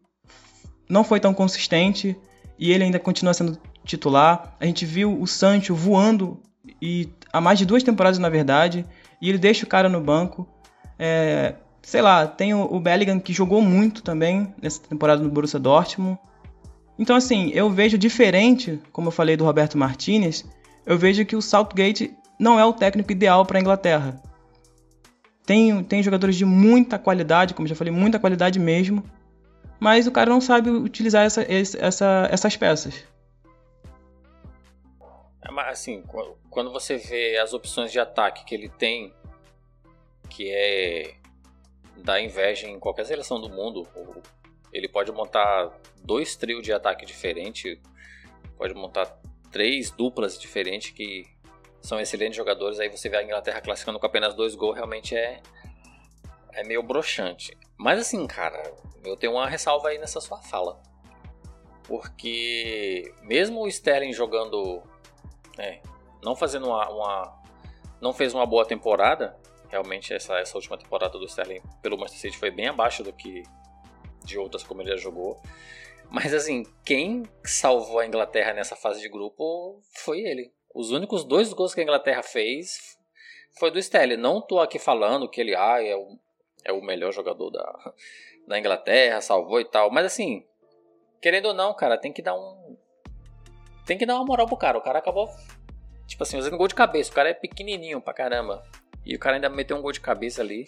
não 0.89 1.03
foi 1.03 1.19
tão 1.19 1.35
consistente 1.35 2.17
e 2.59 2.73
ele 2.73 2.85
ainda 2.85 2.99
continua 2.99 3.35
sendo 3.35 3.59
titular. 3.85 4.57
A 4.61 4.67
gente 4.67 4.87
viu 4.87 5.21
o 5.21 5.27
Sancho 5.27 5.75
voando 5.75 6.41
e 6.81 7.09
há 7.33 7.41
mais 7.41 7.59
de 7.59 7.67
duas 7.67 7.83
temporadas, 7.83 8.19
na 8.19 8.29
verdade, 8.29 8.87
e 9.21 9.29
ele 9.29 9.39
deixa 9.39 9.65
o 9.65 9.69
cara 9.69 9.89
no 9.89 10.01
banco. 10.01 10.49
É, 10.97 11.57
sei 11.83 12.01
lá, 12.01 12.27
tem 12.27 12.55
o, 12.55 12.63
o 12.63 12.81
Bellingham 12.81 13.19
que 13.19 13.33
jogou 13.33 13.61
muito 13.61 14.03
também 14.03 14.55
nessa 14.63 14.81
temporada 14.83 15.23
no 15.23 15.29
Borussia 15.29 15.59
Dortmund. 15.59 16.19
Então, 16.97 17.17
assim, 17.17 17.51
eu 17.53 17.69
vejo 17.71 17.99
diferente, 17.99 18.81
como 18.93 19.09
eu 19.09 19.13
falei 19.13 19.37
do 19.37 19.45
Roberto 19.45 19.77
Martinez, 19.77 20.45
eu 20.87 20.97
vejo 20.97 21.25
que 21.25 21.35
o 21.35 21.43
Southgate 21.43 22.15
não 22.39 22.59
é 22.59 22.65
o 22.65 22.73
técnico 22.73 23.13
ideal 23.13 23.45
para 23.45 23.59
a 23.59 23.61
Inglaterra. 23.61 24.21
Tem, 25.47 25.85
tem 25.85 26.03
jogadores 26.03 26.37
de 26.37 26.45
muita 26.45 26.99
qualidade, 26.99 27.55
como 27.55 27.69
já 27.69 27.75
falei, 27.75 27.93
muita 27.93 28.19
qualidade 28.19 28.59
mesmo, 28.59 29.05
mas 29.79 30.07
o 30.07 30.13
cara 30.13 30.31
não 30.31 30.41
sabe 30.41 30.71
utilizar 30.71 31.25
essa, 31.25 31.45
essa, 31.49 32.29
essas 32.31 32.57
peças. 32.57 33.05
É, 35.43 35.71
assim, 35.71 36.03
quando 36.49 36.73
você 36.73 36.97
vê 36.97 37.37
as 37.39 37.53
opções 37.53 37.93
de 37.93 37.99
ataque 37.99 38.45
que 38.45 38.55
ele 38.55 38.69
tem, 38.69 39.13
que 40.31 40.51
é 40.51 41.15
dar 41.97 42.21
inveja 42.21 42.67
em 42.67 42.79
qualquer 42.79 43.07
seleção 43.07 43.41
do 43.41 43.49
mundo. 43.49 43.87
Ele 44.73 44.89
pode 44.89 45.13
montar 45.13 45.71
dois 46.03 46.35
trios 46.37 46.63
de 46.63 46.73
ataque 46.73 47.07
diferentes, 47.07 47.79
pode 48.57 48.75
montar 48.75 49.21
três 49.53 49.91
duplas 49.91 50.39
diferentes 50.39 50.91
que 50.91 51.25
são 51.85 52.01
excelentes 52.01 52.37
jogadores. 52.37 52.81
Aí 52.81 52.89
você 52.89 53.11
vê 53.11 53.19
a 53.19 53.23
Inglaterra 53.23 53.61
classificando 53.61 54.01
com 54.01 54.07
apenas 54.07 54.35
dois 54.35 54.55
gols, 54.55 54.75
realmente 54.75 55.15
é, 55.15 55.41
é 56.55 56.65
meio 56.65 56.83
broxante. 56.83 57.57
Mas 57.77 58.01
assim, 58.01 58.27
cara, 58.27 58.75
eu 59.05 59.15
tenho 59.17 59.35
uma 59.35 59.47
ressalva 59.47 59.89
aí 59.89 59.99
nessa 59.99 60.19
sua 60.19 60.39
fala. 60.39 60.81
Porque 61.87 63.13
mesmo 63.23 63.61
o 63.61 63.69
Sterling 63.69 64.15
jogando, 64.15 64.83
né, 65.59 65.83
não 66.23 66.35
fazendo 66.35 66.69
uma, 66.69 66.89
uma, 66.89 67.43
não 68.01 68.15
fez 68.15 68.33
uma 68.33 68.47
boa 68.47 68.65
temporada, 68.65 69.37
realmente 69.69 70.15
essa, 70.15 70.39
essa 70.39 70.57
última 70.57 70.79
temporada 70.79 71.19
do 71.19 71.27
Sterling 71.27 71.61
pelo 71.83 71.99
Manchester 71.99 72.31
City 72.31 72.39
foi 72.39 72.51
bem 72.51 72.69
abaixo 72.69 73.05
do 73.05 73.13
que 73.13 73.43
de 74.25 74.39
outras 74.39 74.63
como 74.63 74.81
ele 74.81 74.89
já 74.93 74.97
jogou. 74.97 75.39
Mas 76.09 76.33
assim, 76.33 76.65
quem 76.83 77.25
salvou 77.45 77.99
a 77.99 78.07
Inglaterra 78.07 78.55
nessa 78.55 78.75
fase 78.75 79.03
de 79.03 79.09
grupo 79.11 79.83
foi 80.03 80.21
ele. 80.21 80.54
Os 80.75 80.91
únicos 80.91 81.25
dois 81.25 81.53
gols 81.53 81.75
que 81.75 81.81
a 81.81 81.85
Inglaterra 81.85 82.23
fez 82.23 82.99
foi 83.59 83.71
do 83.71 83.79
Sterling. 83.79 84.17
Não 84.17 84.41
tô 84.41 84.59
aqui 84.59 84.79
falando 84.79 85.29
que 85.29 85.41
ele 85.41 85.55
ah, 85.55 85.83
é, 85.83 85.95
o, 85.95 86.19
é 86.65 86.73
o 86.73 86.83
melhor 86.83 87.13
jogador 87.13 87.51
da, 87.51 87.93
da 88.47 88.59
Inglaterra, 88.59 89.21
salvou 89.21 89.61
e 89.61 89.65
tal. 89.65 89.91
Mas 89.91 90.07
assim, 90.07 90.45
querendo 91.23 91.47
ou 91.47 91.55
não, 91.55 91.73
cara, 91.75 91.97
tem 91.97 92.13
que 92.13 92.21
dar 92.21 92.35
um. 92.35 92.77
Tem 93.87 93.97
que 93.97 94.07
dar 94.07 94.17
uma 94.17 94.25
moral 94.25 94.47
pro 94.47 94.57
cara. 94.57 94.79
O 94.79 94.83
cara 94.83 94.99
acabou, 94.99 95.29
tipo 96.07 96.23
assim, 96.23 96.37
fazendo 96.37 96.57
gol 96.57 96.69
de 96.69 96.75
cabeça. 96.75 97.13
O 97.13 97.15
cara 97.15 97.31
é 97.31 97.35
pequenininho 97.35 98.01
pra 98.01 98.13
caramba. 98.13 98.65
E 99.07 99.15
o 99.15 99.19
cara 99.19 99.37
ainda 99.37 99.49
meteu 99.49 99.77
um 99.77 99.83
gol 99.83 99.93
de 99.93 100.01
cabeça 100.01 100.43
ali, 100.43 100.67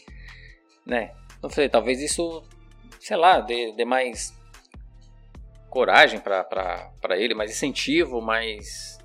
né? 0.84 1.14
Não 1.42 1.50
sei, 1.50 1.68
talvez 1.68 2.00
isso 2.00 2.44
sei 3.06 3.16
lá, 3.16 3.40
dê, 3.40 3.72
dê 3.72 3.84
mais 3.84 4.34
coragem 5.70 6.18
para 6.18 7.16
ele, 7.16 7.34
mais 7.34 7.50
incentivo, 7.50 8.20
mais, 8.20 8.98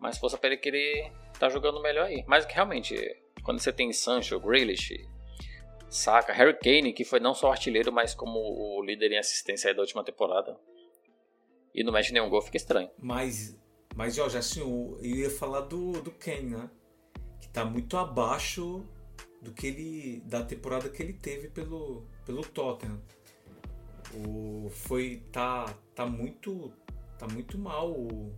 mais 0.00 0.18
força 0.18 0.36
para 0.38 0.50
ele 0.50 0.58
querer 0.58 1.12
tá 1.38 1.48
jogando 1.48 1.80
melhor 1.80 2.06
aí. 2.06 2.24
Mas 2.26 2.44
realmente, 2.44 2.96
quando 3.42 3.60
você 3.60 3.72
tem 3.72 3.92
Sancho, 3.92 4.38
Grealish, 4.40 5.08
Saka, 5.88 6.32
Harry 6.32 6.58
Kane, 6.58 6.92
que 6.92 7.04
foi 7.04 7.20
não 7.20 7.34
só 7.34 7.50
artilheiro, 7.50 7.92
mas 7.92 8.14
como 8.14 8.38
o 8.38 8.82
líder 8.82 9.12
em 9.12 9.18
assistência 9.18 9.74
da 9.74 9.80
última 9.80 10.04
temporada, 10.04 10.58
e 11.74 11.82
não 11.84 11.92
mexe 11.92 12.12
nenhum 12.12 12.28
gol, 12.28 12.42
fica 12.42 12.56
estranho. 12.56 12.90
Mas, 12.98 13.56
mas 13.94 14.14
Jorge, 14.14 14.36
assim, 14.36 14.60
eu 14.60 14.98
ia 15.00 15.30
falar 15.30 15.62
do, 15.62 15.92
do 16.02 16.10
Kane, 16.10 16.56
né? 16.56 16.70
Que 17.40 17.48
tá 17.48 17.64
muito 17.64 17.96
abaixo 17.96 18.84
do 19.40 19.52
que 19.52 19.68
ele 19.68 20.20
da 20.26 20.42
temporada 20.42 20.88
que 20.88 21.02
ele 21.02 21.12
teve 21.12 21.48
pelo, 21.48 22.06
pelo 22.26 22.42
Tottenham. 22.42 23.00
O, 24.14 24.68
foi 24.70 25.22
tá 25.30 25.66
tá 25.94 26.06
muito 26.06 26.72
tá 27.18 27.26
muito 27.26 27.58
mal 27.58 27.90
o 27.92 28.32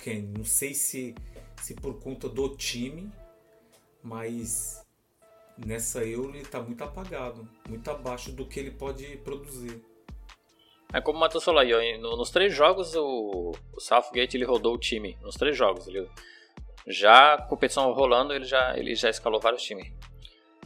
Ken. 0.00 0.22
Não 0.36 0.44
sei 0.44 0.74
se 0.74 1.14
se 1.62 1.74
por 1.74 2.00
conta 2.00 2.28
do 2.28 2.48
time, 2.56 3.10
mas 4.02 4.84
nessa 5.56 6.04
Euro 6.04 6.34
ele 6.34 6.44
tá 6.44 6.60
muito 6.60 6.82
apagado, 6.82 7.48
muito 7.68 7.88
abaixo 7.88 8.32
do 8.32 8.44
que 8.44 8.58
ele 8.58 8.72
pode 8.72 9.16
produzir. 9.18 9.80
É 10.92 11.00
como 11.00 11.16
o 11.16 11.20
Matheus 11.20 11.44
falou 11.44 11.60
aí, 11.60 11.96
nos 11.98 12.30
três 12.30 12.52
jogos 12.52 12.94
o, 12.94 13.52
o 13.72 13.80
Southgate 13.80 14.36
ele 14.36 14.44
rodou 14.44 14.74
o 14.74 14.78
time, 14.78 15.16
nos 15.22 15.36
três 15.36 15.56
jogos. 15.56 15.86
Ele, 15.86 16.06
já 16.86 17.34
a 17.34 17.42
competição 17.42 17.90
rolando, 17.92 18.34
ele 18.34 18.44
já, 18.44 18.76
ele 18.76 18.94
já 18.94 19.08
escalou 19.08 19.40
vários 19.40 19.62
times. 19.62 19.90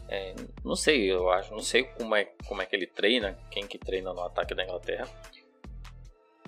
É, 0.09 0.35
não 0.65 0.75
sei, 0.75 1.12
eu 1.12 1.29
acho, 1.31 1.53
não 1.53 1.61
sei 1.61 1.85
como 1.85 2.15
é, 2.15 2.25
como 2.47 2.62
é 2.62 2.67
que 2.67 2.75
ele 2.75 2.87
treina, 2.87 3.39
quem 3.51 3.67
que 3.67 3.79
treina 3.79 4.12
no 4.12 4.23
ataque 4.23 4.55
da 4.55 4.65
Inglaterra. 4.65 5.09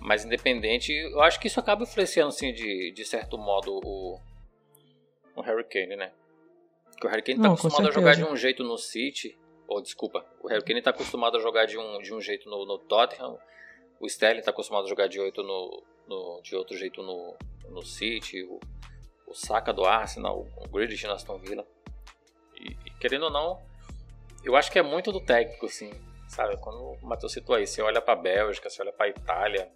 Mas 0.01 0.25
independente, 0.25 0.93
eu 0.93 1.21
acho 1.23 1.41
que 1.41 1.49
isso 1.49 1.61
acaba 1.61 1.83
influenciando 1.83 2.29
assim, 2.29 2.53
de, 2.53 2.93
de 2.93 3.05
certo 3.05 3.37
modo 3.37 3.81
o, 3.85 4.21
o 5.35 5.41
Harry 5.41 5.65
Kane, 5.65 5.97
né? 5.97 6.13
Porque 6.93 7.07
o 7.07 7.11
Harry 7.11 7.23
Kane 7.23 7.39
está 7.39 7.49
acostumado 7.49 7.89
a 7.89 7.93
jogar 7.93 8.15
de 8.15 8.25
um 8.25 8.37
jeito 8.37 8.65
no 8.65 8.79
City, 8.79 9.39
ou 9.67 9.81
desculpa, 9.83 10.25
o 10.43 10.49
Harry 10.49 10.65
Kane 10.65 10.79
está 10.79 10.91
acostumado 10.91 11.37
a 11.37 11.41
jogar 11.41 11.67
de 11.67 11.79
um, 11.79 11.99
de 11.99 12.15
um 12.15 12.21
jeito 12.21 12.49
no, 12.49 12.65
no 12.65 12.79
Tottenham, 12.79 13.39
o 14.01 14.07
Sterling 14.07 14.39
está 14.39 14.51
acostumado 14.51 14.85
a 14.85 14.89
jogar 14.89 15.09
de, 15.09 15.21
oito 15.21 15.43
no, 15.43 15.83
no, 16.07 16.41
de 16.43 16.55
outro 16.55 16.77
jeito 16.77 17.03
no, 17.03 17.37
no 17.69 17.83
City, 17.83 18.43
o, 18.45 18.61
o 19.27 19.35
Saka 19.35 19.73
do 19.73 19.85
Arsenal, 19.85 20.47
o 20.57 20.69
Grealish 20.69 21.05
no 21.07 21.13
Aston 21.13 21.39
Villa. 21.39 21.67
E, 22.55 22.75
querendo 23.01 23.25
ou 23.25 23.31
não, 23.31 23.61
eu 24.45 24.57
acho 24.57 24.71
que 24.71 24.79
é 24.79 24.83
muito 24.83 25.13
do 25.13 25.21
técnico, 25.21 25.67
assim, 25.67 25.91
sabe? 26.29 26.57
Quando 26.59 26.97
o 27.03 27.07
Matheus 27.07 27.33
citou 27.33 27.57
aí, 27.57 27.67
você 27.67 27.83
olha 27.83 28.01
pra 28.01 28.17
Bélgica, 28.17 28.71
você 28.71 28.81
olha 28.83 28.93
pra 28.93 29.09
Itália, 29.09 29.71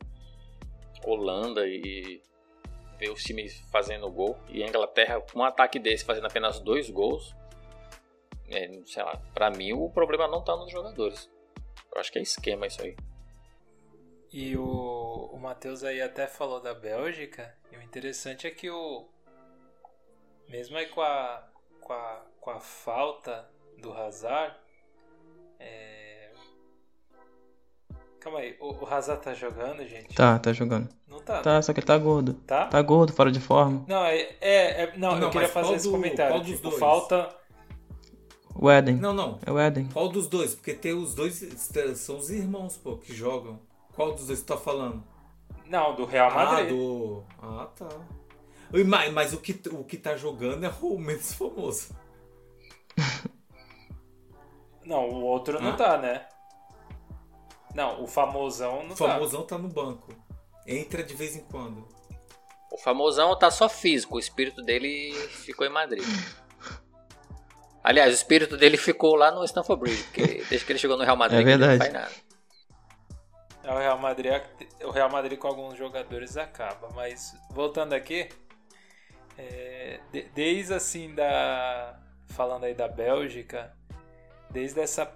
Holanda 1.05 1.67
e 1.67 2.23
vê 2.99 3.11
os 3.11 3.23
times 3.23 3.61
fazendo 3.71 4.11
gol, 4.11 4.39
e 4.49 4.63
a 4.63 4.67
Inglaterra 4.67 5.21
com 5.21 5.41
um 5.41 5.45
ataque 5.45 5.79
desse 5.79 6.05
fazendo 6.05 6.27
apenas 6.27 6.61
dois 6.61 6.89
gols, 6.91 7.35
é, 8.49 8.81
sei 8.87 9.03
lá, 9.03 9.17
pra 9.35 9.51
mim 9.51 9.73
o 9.73 9.91
problema 9.91 10.29
não 10.29 10.43
tá 10.43 10.57
nos 10.57 10.71
jogadores. 10.71 11.31
Eu 11.93 12.01
acho 12.01 12.13
que 12.13 12.19
é 12.19 12.23
esquema 12.23 12.67
isso 12.67 12.83
aí. 12.83 12.97
E 14.33 14.57
o, 14.57 15.31
o 15.33 15.39
Matheus 15.39 15.85
aí 15.85 16.01
até 16.01 16.27
falou 16.27 16.61
da 16.61 16.75
Bélgica, 16.75 17.57
e 17.71 17.77
o 17.77 17.83
interessante 17.83 18.47
é 18.47 18.51
que 18.51 18.71
o. 18.71 19.09
Mesmo 20.49 20.77
aí 20.77 20.87
com 20.87 21.03
a, 21.03 21.49
com 21.81 21.93
a 21.93 22.23
com 22.43 22.51
a 22.51 22.59
falta 22.59 23.49
do 23.79 23.93
Hazard. 23.93 24.55
Calma 28.23 28.39
aí, 28.39 28.57
o, 28.61 28.73
o 28.73 28.87
Hazard 28.87 29.21
tá 29.21 29.35
jogando, 29.35 29.85
gente? 29.85 30.15
Tá, 30.15 30.39
tá 30.39 30.53
jogando. 30.53 30.89
Não 31.09 31.19
tá? 31.21 31.41
Tá, 31.41 31.61
só 31.61 31.73
que 31.73 31.81
ele 31.81 31.87
tá 31.87 31.99
gordo. 31.99 32.35
Tá? 32.47 32.67
Tá 32.67 32.81
gordo, 32.81 33.13
fora 33.13 33.33
de 33.33 33.41
forma. 33.41 33.85
Não, 33.89 34.05
é. 34.05 34.21
é, 34.41 34.83
é 34.83 34.93
não, 34.97 35.17
não, 35.17 35.23
eu 35.23 35.31
queria 35.31 35.49
fazer 35.49 35.75
esse 35.75 35.87
do, 35.87 35.91
comentário. 35.91 36.41
Tipo, 36.45 36.69
dois? 36.69 36.79
falta. 36.79 37.35
O 38.55 38.71
Eden. 38.71 38.95
Não, 38.95 39.13
não. 39.13 39.41
É 39.45 39.51
o 39.51 39.59
Eden. 39.59 39.89
Qual 39.93 40.09
dos 40.09 40.29
dois? 40.29 40.55
Porque 40.55 40.73
tem 40.73 40.93
os 40.93 41.17
dois. 41.17 41.35
São 41.97 42.19
os 42.19 42.31
irmãos, 42.31 42.77
pô, 42.77 42.97
que 42.97 43.13
jogam. 43.13 43.59
Qual 43.93 44.13
dos 44.13 44.29
dois 44.29 44.39
você 44.39 44.45
tá 44.45 44.57
falando? 44.57 45.03
Não, 45.67 45.97
do 45.97 46.05
Real 46.05 46.33
Madrid. 46.33 46.67
Ah, 46.67 46.73
do. 46.73 47.25
Ah, 47.43 47.69
tá. 47.75 47.89
Mas, 48.87 49.13
mas 49.13 49.33
o, 49.33 49.39
que, 49.39 49.61
o 49.71 49.83
que 49.83 49.97
tá 49.97 50.17
jogando 50.17 50.65
é 50.65 50.73
o 50.81 50.95
menos 50.97 51.33
famoso. 51.35 51.89
Não, 54.85 55.09
o 55.09 55.23
outro 55.23 55.63
não 55.63 55.71
ah. 55.71 55.77
tá, 55.77 55.97
né? 55.97 56.27
Não, 57.75 58.03
o 58.03 58.07
famosão 58.07 58.85
não 58.85 58.93
o 58.93 58.97
tá. 58.97 59.05
O 59.05 59.09
famosão 59.09 59.43
tá 59.47 59.59
no 59.59 59.69
banco. 59.69 60.15
Entra 60.67 61.03
de 61.03 61.15
vez 61.15 61.37
em 61.37 61.41
quando. 61.41 61.87
O 62.71 62.79
famosão 62.79 63.37
tá 63.39 63.51
só 63.51 63.69
físico, 63.69 64.17
o 64.17 64.19
espírito 64.19 64.63
dele 64.63 65.13
ficou 65.29 65.67
em 65.67 65.71
Madrid. 65.71 66.05
Aliás, 67.85 68.13
o 68.13 68.15
espírito 68.15 68.57
dele 68.57 68.77
ficou 68.77 69.17
lá 69.17 69.31
no 69.31 69.45
Stamford 69.45 69.83
Bridge, 69.83 70.05
porque 70.05 70.45
desde 70.49 70.65
que 70.65 70.73
ele 70.73 70.79
chegou 70.79 70.97
no 70.97 71.05
Real 71.05 71.17
Madrid, 71.17 71.41
é 71.41 71.45
verdade. 71.45 71.73
não 71.73 71.79
faz 71.79 71.93
nada. 71.93 72.13
É, 73.65 73.73
o 73.73 73.79
Real 73.79 73.99
Madrid, 73.99 74.33
o 74.85 74.91
Real 74.91 75.11
Madrid 75.11 75.39
com 75.39 75.49
alguns 75.49 75.77
jogadores 75.77 76.37
acaba, 76.37 76.89
mas 76.95 77.37
voltando 77.51 77.93
aqui, 77.93 78.29
é, 79.37 80.01
desde 80.35 80.75
assim 80.75 81.15
da 81.15 81.99
falando 82.29 82.65
aí 82.65 82.75
da 82.75 82.89
Bélgica, 82.89 83.77
desde 84.51 84.81
essa 84.81 85.07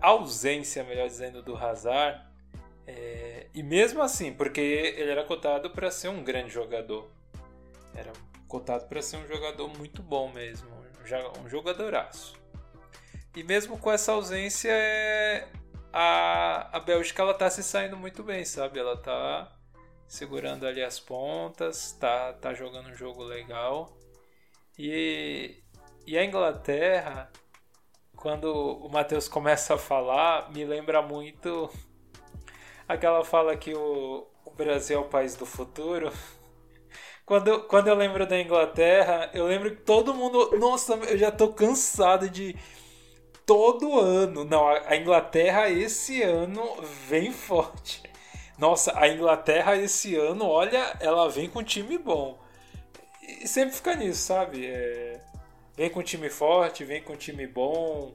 ausência, 0.00 0.84
melhor 0.84 1.08
dizendo, 1.08 1.42
do 1.42 1.56
Hazard, 1.56 2.24
é, 2.86 3.46
e 3.54 3.62
mesmo 3.62 4.02
assim, 4.02 4.32
porque 4.32 4.60
ele 4.60 5.10
era 5.10 5.24
cotado 5.24 5.70
para 5.70 5.90
ser 5.90 6.08
um 6.08 6.22
grande 6.22 6.50
jogador, 6.50 7.10
era 7.94 8.12
cotado 8.46 8.86
para 8.86 9.02
ser 9.02 9.16
um 9.16 9.26
jogador 9.26 9.68
muito 9.76 10.02
bom 10.02 10.30
mesmo, 10.32 10.68
um 11.44 11.48
jogadoraço. 11.48 12.34
E 13.34 13.42
mesmo 13.42 13.78
com 13.78 13.90
essa 13.90 14.12
ausência, 14.12 14.70
é, 14.70 15.48
a, 15.92 16.76
a 16.76 16.80
Bélgica 16.80 17.22
ela 17.22 17.34
tá 17.34 17.50
se 17.50 17.62
saindo 17.62 17.96
muito 17.96 18.22
bem, 18.22 18.44
sabe? 18.44 18.78
Ela 18.78 18.96
tá 18.96 19.52
segurando 20.06 20.66
ali 20.66 20.82
as 20.82 20.98
pontas, 20.98 21.92
tá, 21.92 22.32
tá 22.34 22.54
jogando 22.54 22.88
um 22.88 22.94
jogo 22.94 23.22
legal. 23.22 23.96
E 24.78 25.62
e 26.06 26.16
a 26.16 26.24
Inglaterra, 26.24 27.30
quando 28.26 28.52
o 28.52 28.88
Matheus 28.88 29.28
começa 29.28 29.74
a 29.74 29.78
falar, 29.78 30.50
me 30.50 30.64
lembra 30.64 31.00
muito 31.00 31.70
aquela 32.88 33.24
fala 33.24 33.56
que 33.56 33.72
o, 33.72 34.26
o 34.44 34.50
Brasil 34.50 34.98
é 34.98 35.00
o 35.00 35.04
país 35.04 35.36
do 35.36 35.46
futuro. 35.46 36.12
Quando, 37.24 37.62
quando 37.68 37.86
eu 37.86 37.94
lembro 37.94 38.26
da 38.26 38.36
Inglaterra, 38.40 39.30
eu 39.32 39.46
lembro 39.46 39.70
que 39.70 39.82
todo 39.82 40.12
mundo. 40.12 40.58
Nossa, 40.58 40.94
eu 40.94 41.16
já 41.16 41.30
tô 41.30 41.52
cansado 41.52 42.28
de. 42.28 42.56
Todo 43.46 43.96
ano. 43.96 44.44
Não, 44.44 44.66
a, 44.66 44.96
Inglaterra 44.96 45.70
esse 45.70 46.20
ano 46.20 46.82
vem 47.08 47.30
forte. 47.30 48.02
Nossa, 48.58 48.92
a 48.98 49.08
Inglaterra 49.08 49.76
esse 49.76 50.16
ano, 50.16 50.48
olha, 50.48 50.96
ela 50.98 51.30
vem 51.30 51.48
com 51.48 51.62
time 51.62 51.96
bom. 51.96 52.40
E 53.22 53.46
sempre 53.46 53.76
fica 53.76 53.94
nisso, 53.94 54.22
sabe? 54.22 54.66
É, 54.66 55.20
Vem 55.76 55.90
com 55.90 56.02
time 56.02 56.30
forte, 56.30 56.84
vem 56.84 57.02
com 57.02 57.16
time 57.16 57.46
bom. 57.46 58.12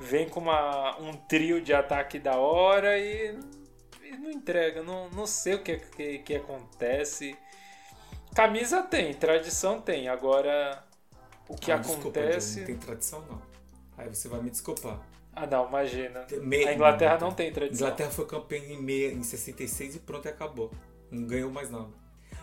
vem 0.00 0.28
com 0.28 0.40
uma, 0.40 0.98
um 0.98 1.12
trio 1.14 1.60
de 1.62 1.72
ataque 1.72 2.18
da 2.18 2.36
hora 2.36 2.98
e, 2.98 3.38
e 4.02 4.16
não 4.18 4.30
entrega. 4.30 4.82
Não, 4.82 5.08
não 5.10 5.26
sei 5.26 5.54
o 5.54 5.62
que, 5.62 5.76
que, 5.78 6.18
que 6.18 6.34
acontece. 6.36 7.36
Camisa 8.34 8.82
tem, 8.82 9.14
tradição 9.14 9.80
tem. 9.80 10.08
Agora, 10.08 10.84
o 11.48 11.56
que 11.56 11.70
Ah, 11.70 11.76
acontece. 11.76 12.60
Desculpa, 12.60 12.60
não 12.60 12.66
tem 12.66 12.78
tradição 12.78 13.26
não. 13.26 13.42
Aí 13.96 14.08
você 14.08 14.28
vai 14.28 14.42
me 14.42 14.50
desculpar. 14.50 15.00
Ah, 15.32 15.46
não, 15.46 15.68
imagina. 15.68 16.26
A 16.68 16.74
Inglaterra 16.74 17.18
não 17.20 17.32
tem 17.32 17.52
tradição. 17.52 17.86
Inglaterra 17.88 18.10
foi 18.10 18.26
campeã 18.26 18.58
em, 18.58 18.80
meia, 18.80 19.12
em 19.12 19.22
66 19.22 19.96
e 19.96 19.98
pronto, 20.00 20.26
e 20.26 20.28
acabou. 20.30 20.70
Não 21.10 21.26
ganhou 21.26 21.50
mais 21.50 21.70
nada. 21.70 21.88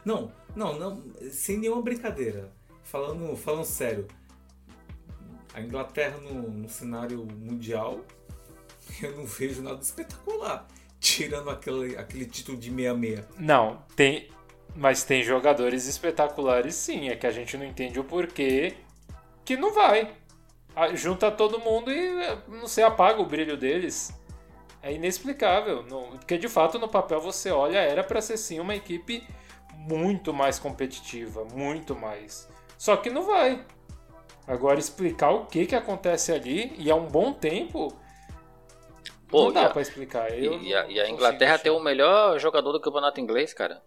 Não, 0.03 0.31
não, 0.55 0.77
não, 0.77 1.03
sem 1.31 1.57
nenhuma 1.57 1.81
brincadeira. 1.81 2.51
Falando, 2.83 3.35
falando 3.37 3.65
sério, 3.65 4.07
a 5.53 5.61
Inglaterra 5.61 6.17
no, 6.17 6.49
no 6.49 6.69
cenário 6.69 7.25
mundial, 7.25 7.99
eu 9.01 9.15
não 9.17 9.25
vejo 9.25 9.61
nada 9.61 9.81
espetacular. 9.81 10.67
Tirando 10.99 11.49
aquele, 11.49 11.97
aquele 11.97 12.25
título 12.25 12.57
de 12.57 12.69
66. 12.69 13.25
Não, 13.39 13.83
tem. 13.95 14.29
Mas 14.75 15.03
tem 15.03 15.23
jogadores 15.23 15.87
espetaculares 15.87 16.75
sim. 16.75 17.09
É 17.09 17.15
que 17.15 17.25
a 17.25 17.31
gente 17.31 17.57
não 17.57 17.65
entende 17.65 17.99
o 17.99 18.03
porquê 18.03 18.75
que 19.43 19.57
não 19.57 19.73
vai. 19.73 20.13
Junta 20.93 21.29
todo 21.31 21.59
mundo 21.59 21.91
e 21.91 21.97
eh, 22.23 22.37
não 22.47 22.67
sei, 22.67 22.83
apaga 22.83 23.19
o 23.19 23.25
brilho 23.25 23.57
deles. 23.57 24.13
É 24.81 24.93
inexplicável. 24.93 25.83
Não- 25.83 26.11
Porque 26.17 26.37
de 26.37 26.47
fato 26.47 26.77
no 26.79 26.87
papel 26.87 27.19
você 27.19 27.49
olha, 27.51 27.79
era 27.79 28.03
pra 28.03 28.21
ser 28.21 28.37
sim 28.37 28.59
uma 28.59 28.75
equipe 28.75 29.27
muito 29.75 30.31
mais 30.33 30.59
competitiva. 30.59 31.43
Muito 31.45 31.95
mais. 31.95 32.47
Só 32.77 32.95
que 32.95 33.09
não 33.09 33.23
vai. 33.23 33.65
Agora 34.51 34.79
explicar 34.79 35.31
o 35.31 35.45
que 35.45 35.65
que 35.65 35.75
acontece 35.75 36.31
ali, 36.31 36.73
e 36.77 36.91
há 36.91 36.95
um 36.95 37.07
bom 37.07 37.31
tempo. 37.31 37.87
Pô, 39.29 39.45
não 39.45 39.53
dá 39.53 39.67
a- 39.67 39.69
pra 39.69 39.81
explicar. 39.81 40.29
E, 40.37 40.45
Eu 40.45 40.59
e 40.61 40.73
a, 40.75 40.85
e 40.87 40.99
a 40.99 41.09
Inglaterra 41.09 41.53
achar. 41.55 41.63
tem 41.63 41.71
o 41.71 41.79
melhor 41.79 42.37
jogador 42.37 42.73
do 42.73 42.81
campeonato 42.81 43.21
inglês, 43.21 43.53
cara. 43.53 43.81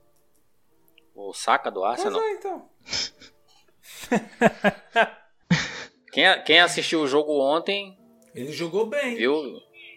O 1.14 1.32
Saka 1.34 1.70
do 1.70 1.80
Pois 1.80 1.92
Arsenal. 2.00 2.20
é, 2.22 2.32
então. 2.32 2.68
Quem, 6.12 6.42
quem 6.44 6.60
assistiu 6.60 7.00
o 7.02 7.06
jogo 7.08 7.32
ontem 7.40 7.98
Ele 8.34 8.52
jogou 8.52 8.86
bem. 8.86 9.16
viu. 9.16 9.42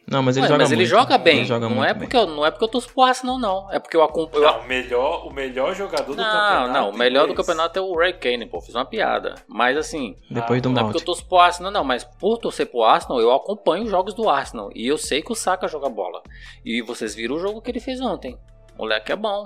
Não, 0.10 0.24
mas 0.24 0.38
ele 0.38 0.46
Ué, 0.46 0.48
joga 0.50 0.64
mas 0.64 0.72
ele 0.72 0.82
muito. 0.82 0.90
joga 0.90 1.18
bem. 1.18 1.38
Ele 1.40 1.46
joga 1.46 1.68
não, 1.68 1.76
muito 1.76 1.90
é 1.90 1.94
bem. 1.94 2.04
porque 2.04 2.16
eu, 2.16 2.26
não 2.28 2.46
é 2.46 2.50
porque 2.50 2.64
eu 2.64 2.68
torço 2.70 2.94
pro 2.94 3.04
Arsenal, 3.04 3.38
não. 3.38 3.70
É 3.74 3.78
porque 3.78 3.98
eu 3.98 4.02
acompanho. 4.02 4.46
Não, 4.46 4.60
o 4.62 4.64
melhor, 4.66 5.28
o 5.28 5.34
melhor 5.34 5.76
jogador 5.76 6.16
do 6.16 6.16
Não, 6.16 6.24
campeonato. 6.24 6.74
não, 6.74 6.90
o 6.92 6.98
melhor 6.98 7.28
do 7.28 7.34
campeonato 7.34 7.78
é 7.78 7.82
o 7.82 7.94
Ray 7.94 8.14
Kane, 8.14 8.46
pô. 8.46 8.62
Fiz 8.62 8.74
uma 8.74 8.86
piada. 8.86 9.36
Mas 9.50 9.76
assim, 9.76 10.16
Depois 10.32 10.62
do 10.62 10.70
não 10.70 10.80
é 10.80 10.84
porque 10.86 11.00
eu 11.00 11.06
torço 11.06 11.26
pro 11.28 11.40
Arsenal, 11.40 11.72
não. 11.72 11.84
Mas 11.84 12.06
por 12.06 12.38
torcer 12.38 12.68
pro 12.68 12.84
Arsenal, 12.84 13.20
eu 13.20 13.34
acompanho 13.34 13.84
os 13.84 13.90
jogos 13.90 14.14
do 14.14 14.30
Arsenal. 14.30 14.70
E 14.74 14.88
eu 14.88 14.98
sei 14.98 15.22
que 15.22 15.32
o 15.32 15.36
Saka 15.36 15.68
joga 15.68 15.90
bola. 15.90 16.22
E 16.64 16.82
vocês 16.82 17.14
viram 17.14 17.36
o 17.36 17.40
jogo 17.40 17.62
que 17.62 17.70
ele 17.70 17.82
fez 17.82 18.00
ontem. 18.00 18.38
O 18.76 18.84
moleque 18.84 19.12
é 19.12 19.16
bom. 19.16 19.46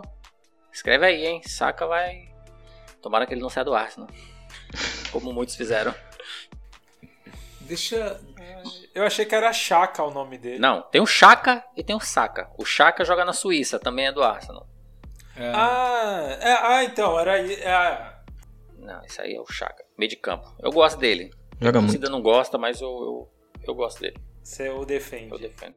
Escreve 0.72 1.08
aí, 1.08 1.26
hein? 1.26 1.42
Saka 1.44 1.88
vai. 1.88 2.30
Tomara 3.02 3.26
que 3.26 3.34
ele 3.34 3.42
não 3.42 3.50
saia 3.50 3.66
do 3.66 3.74
Arsenal. 3.74 4.08
Como 5.12 5.34
muitos 5.34 5.56
fizeram. 5.56 5.94
Deixa. 7.72 8.20
Eu 8.94 9.06
achei 9.06 9.24
que 9.26 9.34
era 9.34 9.54
Chaka 9.54 10.04
o 10.04 10.12
nome 10.12 10.38
dele. 10.38 10.60
Não, 10.60 10.82
tem 10.82 11.00
o 11.00 11.06
Chaka 11.06 11.64
e 11.78 11.82
tem 11.82 11.96
o 11.96 12.02
Saka. 12.02 12.52
O 12.58 12.66
Chaka 12.66 13.06
joga 13.06 13.24
na 13.24 13.32
Suíça, 13.32 13.80
também 13.80 14.08
é 14.08 14.12
do 14.12 14.22
Arsenal. 14.22 14.68
é, 15.38 15.52
Ah, 15.56 16.38
é, 16.42 16.52
ah, 16.52 16.84
então, 16.84 17.18
era 17.18 17.34
aí. 17.36 17.54
É, 17.54 18.14
Não, 18.78 19.02
isso 19.06 19.22
aí 19.22 19.36
é 19.36 19.40
o 19.40 19.46
Chaka. 19.46 19.86
Meio 19.98 20.10
de 20.10 20.18
campo. 20.18 20.54
Eu 20.60 20.70
gosto 20.70 21.00
dele. 21.00 21.32
Joga 21.62 21.78
A 21.78 21.82
muito. 21.82 21.94
torcida 21.94 22.10
não 22.10 22.22
gosta, 22.22 22.58
mas 22.58 22.82
eu, 22.82 22.90
eu, 22.90 23.30
eu 23.70 23.74
gosto 23.74 24.02
dele. 24.02 24.18
você 24.44 24.68
o 24.70 24.84
defende. 24.84 25.32
Eu 25.32 25.40
defendo. 25.40 25.76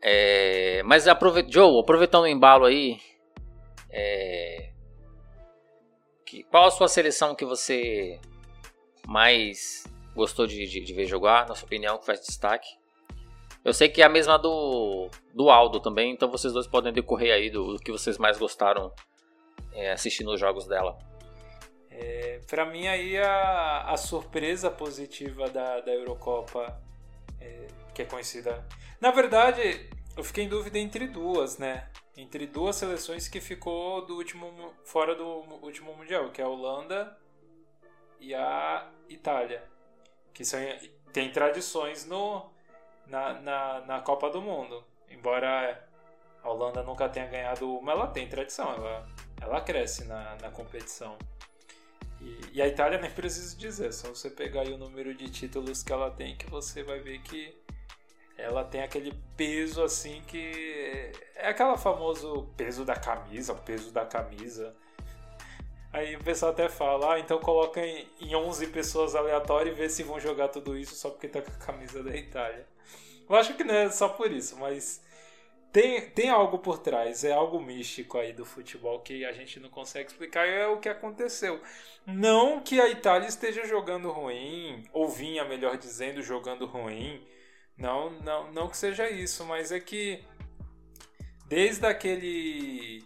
É, 0.00 0.82
mas 0.84 1.06
aprove... 1.06 1.44
Joe, 1.46 1.80
aproveitando 1.80 2.22
o 2.24 2.26
embalo 2.28 2.64
aí, 2.64 2.98
é, 3.90 4.70
que- 6.24 6.44
qual 6.44 6.66
a 6.66 6.70
sua 6.70 6.88
seleção 6.88 7.34
que 7.34 7.44
você 7.44 8.18
mais 9.06 9.84
gostou 10.14 10.46
de, 10.46 10.66
de- 10.66 10.80
de 10.80 10.94
ver 10.94 11.06
jogar, 11.06 11.48
na 11.48 11.54
sua 11.54 11.66
opinião, 11.66 11.98
que 11.98 12.06
faz 12.06 12.20
destaque? 12.20 12.68
Eu 13.64 13.72
sei 13.72 13.88
que 13.88 14.02
é 14.02 14.04
a 14.04 14.08
mesma 14.10 14.38
do, 14.38 15.08
do 15.32 15.48
Aldo 15.50 15.80
também, 15.80 16.12
então 16.12 16.30
vocês 16.30 16.52
dois 16.52 16.66
podem 16.66 16.92
decorrer 16.92 17.32
aí 17.32 17.48
do, 17.50 17.74
do 17.74 17.78
que 17.78 17.90
vocês 17.90 18.18
mais 18.18 18.38
gostaram 18.38 18.92
é, 19.72 19.92
assistindo 19.92 20.30
os 20.32 20.38
jogos 20.38 20.66
dela. 20.66 20.98
É, 21.90 22.40
pra 22.46 22.66
mim, 22.66 22.86
aí, 22.86 23.16
a, 23.16 23.82
a 23.90 23.96
surpresa 23.96 24.70
positiva 24.70 25.48
da, 25.48 25.80
da 25.80 25.92
Eurocopa, 25.92 26.78
é, 27.40 27.66
que 27.94 28.02
é 28.02 28.04
conhecida. 28.04 28.66
Na 29.00 29.10
verdade, 29.10 29.88
eu 30.16 30.22
fiquei 30.24 30.44
em 30.44 30.48
dúvida 30.48 30.78
entre 30.78 31.06
duas, 31.06 31.56
né? 31.56 31.88
Entre 32.16 32.46
duas 32.46 32.76
seleções 32.76 33.28
que 33.28 33.40
ficou 33.40 34.04
do 34.04 34.16
último, 34.16 34.74
fora 34.84 35.14
do 35.14 35.24
último 35.62 35.94
Mundial, 35.96 36.30
que 36.30 36.40
é 36.40 36.44
a 36.44 36.48
Holanda 36.48 37.16
e 38.20 38.34
a 38.34 38.88
Itália. 39.08 39.62
Que 40.34 40.44
são, 40.44 40.60
tem 41.12 41.32
tradições 41.32 42.04
no, 42.04 42.50
na, 43.06 43.40
na, 43.40 43.80
na 43.86 44.00
Copa 44.00 44.28
do 44.28 44.42
Mundo. 44.42 44.84
Embora 45.08 45.88
a 46.42 46.50
Holanda 46.50 46.82
nunca 46.82 47.08
tenha 47.08 47.26
ganhado 47.26 47.78
uma, 47.78 47.92
ela 47.92 48.06
tem 48.08 48.28
tradição, 48.28 48.70
ela, 48.74 49.08
ela 49.40 49.60
cresce 49.62 50.04
na, 50.04 50.36
na 50.42 50.50
competição. 50.50 51.16
E, 52.20 52.58
e 52.58 52.62
a 52.62 52.68
Itália 52.68 52.98
nem 52.98 53.10
precisa 53.10 53.56
dizer, 53.56 53.92
só 53.92 54.08
você 54.08 54.28
pegar 54.28 54.66
o 54.66 54.76
número 54.76 55.14
de 55.14 55.30
títulos 55.30 55.82
que 55.82 55.92
ela 55.92 56.10
tem 56.10 56.36
que 56.36 56.50
você 56.50 56.82
vai 56.82 57.00
ver 57.00 57.20
que 57.22 57.56
ela 58.36 58.64
tem 58.64 58.82
aquele 58.82 59.12
peso 59.36 59.82
assim 59.82 60.22
que 60.26 61.12
é 61.36 61.48
aquela 61.48 61.76
famoso 61.76 62.48
peso 62.56 62.84
da 62.84 62.96
camisa, 62.96 63.52
o 63.52 63.58
peso 63.58 63.92
da 63.92 64.04
camisa. 64.04 64.74
Aí 65.94 66.16
o 66.16 66.24
pessoal 66.24 66.50
até 66.50 66.68
fala, 66.68 67.14
ah, 67.14 67.20
então 67.20 67.38
coloca 67.38 67.80
em, 67.80 68.04
em 68.20 68.34
11 68.34 68.66
pessoas 68.66 69.14
aleatórias 69.14 69.76
e 69.76 69.78
vê 69.80 69.88
se 69.88 70.02
vão 70.02 70.18
jogar 70.18 70.48
tudo 70.48 70.76
isso 70.76 70.96
só 70.96 71.08
porque 71.08 71.28
tá 71.28 71.40
com 71.40 71.52
a 71.52 71.66
camisa 71.66 72.02
da 72.02 72.16
Itália. 72.16 72.66
Eu 73.30 73.36
acho 73.36 73.54
que 73.54 73.62
não 73.62 73.72
é 73.72 73.88
só 73.88 74.08
por 74.08 74.32
isso, 74.32 74.58
mas 74.58 75.00
tem, 75.72 76.10
tem 76.10 76.30
algo 76.30 76.58
por 76.58 76.78
trás, 76.78 77.22
é 77.22 77.30
algo 77.30 77.60
místico 77.60 78.18
aí 78.18 78.32
do 78.32 78.44
futebol 78.44 78.98
que 79.02 79.24
a 79.24 79.30
gente 79.30 79.60
não 79.60 79.70
consegue 79.70 80.10
explicar 80.10 80.48
é 80.48 80.66
o 80.66 80.80
que 80.80 80.88
aconteceu. 80.88 81.62
Não 82.04 82.60
que 82.60 82.80
a 82.80 82.88
Itália 82.88 83.28
esteja 83.28 83.64
jogando 83.64 84.10
ruim, 84.10 84.82
ou 84.92 85.08
vinha, 85.08 85.44
melhor 85.44 85.78
dizendo, 85.78 86.20
jogando 86.22 86.66
ruim. 86.66 87.24
Não, 87.78 88.10
não, 88.10 88.52
não 88.52 88.68
que 88.68 88.76
seja 88.76 89.08
isso, 89.08 89.44
mas 89.44 89.70
é 89.70 89.78
que 89.78 90.24
desde 91.46 91.86
aquele 91.86 93.04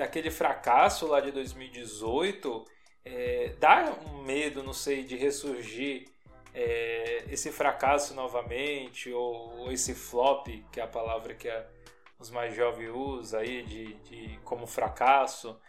daquele 0.00 0.30
fracasso 0.30 1.06
lá 1.06 1.20
de 1.20 1.30
2018, 1.30 2.64
é, 3.04 3.54
dá 3.58 3.94
um 4.06 4.22
medo, 4.22 4.62
não 4.62 4.72
sei, 4.72 5.04
de 5.04 5.14
ressurgir 5.14 6.08
é, 6.54 7.24
esse 7.28 7.52
fracasso 7.52 8.14
novamente, 8.14 9.12
ou, 9.12 9.58
ou 9.58 9.70
esse 9.70 9.94
flop, 9.94 10.46
que 10.72 10.80
é 10.80 10.82
a 10.82 10.86
palavra 10.86 11.34
que 11.34 11.50
a, 11.50 11.66
os 12.18 12.30
mais 12.30 12.56
jovens 12.56 12.88
usam 12.88 13.40
aí, 13.40 13.62
de, 13.62 13.92
de, 13.94 14.38
como 14.42 14.66
fracasso. 14.66 15.60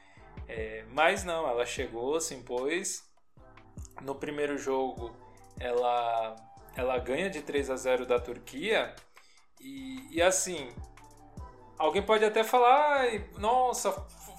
É, 0.48 0.86
mas 0.90 1.26
não, 1.26 1.46
ela 1.46 1.66
chegou, 1.66 2.18
se 2.22 2.34
impôs. 2.34 3.04
No 4.02 4.16
primeiro 4.16 4.58
jogo, 4.58 5.14
ela, 5.60 6.38
ela 6.78 6.98
ganha 7.00 7.30
de 7.30 7.42
3 7.42 7.70
a 7.70 7.76
0 7.76 8.06
da 8.06 8.18
Turquia. 8.18 8.96
E, 9.60 10.08
e 10.10 10.22
assim, 10.22 10.74
alguém 11.82 12.02
pode 12.02 12.24
até 12.24 12.44
falar, 12.44 13.02
"Ai, 13.02 13.28
nossa, 13.40 13.92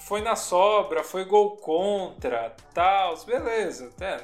foi 0.04 0.20
na 0.20 0.36
sobra, 0.36 1.04
foi 1.04 1.24
gol 1.24 1.56
contra, 1.56 2.54
tal, 2.74 3.16
beleza, 3.24 3.88
até. 3.88 4.20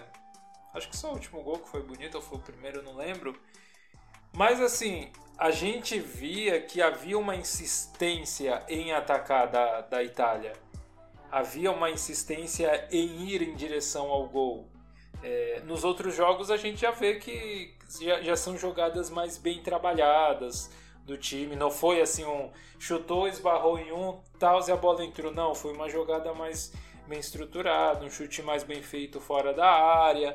Acho 0.74 0.88
que 0.88 0.96
só 0.96 1.10
o 1.10 1.14
último 1.14 1.42
gol 1.42 1.58
que 1.58 1.68
foi 1.68 1.82
bonito, 1.82 2.16
ou 2.16 2.20
foi 2.20 2.38
o 2.38 2.40
primeiro, 2.40 2.82
não 2.82 2.96
lembro. 2.96 3.38
Mas 4.32 4.60
assim, 4.60 5.10
a 5.38 5.50
gente 5.50 5.98
via 5.98 6.60
que 6.60 6.82
havia 6.82 7.18
uma 7.18 7.36
insistência 7.36 8.62
em 8.68 8.92
atacar 8.92 9.48
da, 9.48 9.80
da 9.82 10.02
Itália. 10.02 10.52
Havia 11.30 11.70
uma 11.70 11.90
insistência 11.90 12.88
em 12.90 13.28
ir 13.28 13.42
em 13.42 13.54
direção 13.54 14.10
ao 14.10 14.28
gol. 14.28 14.68
É, 15.22 15.62
nos 15.64 15.84
outros 15.84 16.14
jogos 16.14 16.50
a 16.50 16.56
gente 16.56 16.80
já 16.80 16.90
vê 16.90 17.16
que 17.16 17.76
já, 18.00 18.20
já 18.20 18.36
são 18.36 18.56
jogadas 18.56 19.10
mais 19.10 19.36
bem 19.36 19.62
trabalhadas 19.62 20.70
do 21.08 21.16
time. 21.16 21.56
Não 21.56 21.70
foi 21.70 22.00
assim 22.00 22.24
um 22.24 22.50
chutou, 22.78 23.26
esbarrou 23.26 23.78
em 23.78 23.90
um, 23.90 24.20
tal, 24.38 24.60
e 24.68 24.70
a 24.70 24.76
bola 24.76 25.04
entrou. 25.04 25.32
Não, 25.32 25.54
foi 25.54 25.72
uma 25.72 25.88
jogada 25.88 26.32
mais 26.34 26.72
bem 27.08 27.18
estruturada, 27.18 28.04
um 28.04 28.10
chute 28.10 28.42
mais 28.42 28.62
bem 28.62 28.82
feito 28.82 29.18
fora 29.18 29.52
da 29.54 29.66
área. 29.66 30.32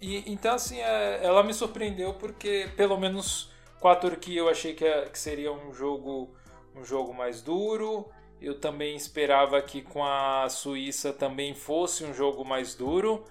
E, 0.00 0.32
então, 0.32 0.54
assim, 0.54 0.80
é, 0.80 1.20
ela 1.22 1.42
me 1.42 1.52
surpreendeu 1.52 2.14
porque, 2.14 2.70
pelo 2.74 2.96
menos 2.98 3.52
com 3.78 3.88
a 3.88 3.94
Turquia, 3.94 4.40
eu 4.40 4.48
achei 4.48 4.74
que, 4.74 4.84
é- 4.84 5.06
que 5.08 5.18
seria 5.18 5.52
um 5.52 5.72
jogo, 5.72 6.34
um 6.74 6.82
jogo 6.82 7.12
mais 7.12 7.42
duro. 7.42 8.10
Eu 8.40 8.58
também 8.58 8.96
esperava 8.96 9.60
que 9.60 9.82
com 9.82 10.02
a 10.02 10.48
Suíça 10.48 11.12
também 11.12 11.54
fosse 11.54 12.04
um 12.04 12.14
jogo 12.14 12.42
mais 12.42 12.74
duro, 12.74 13.24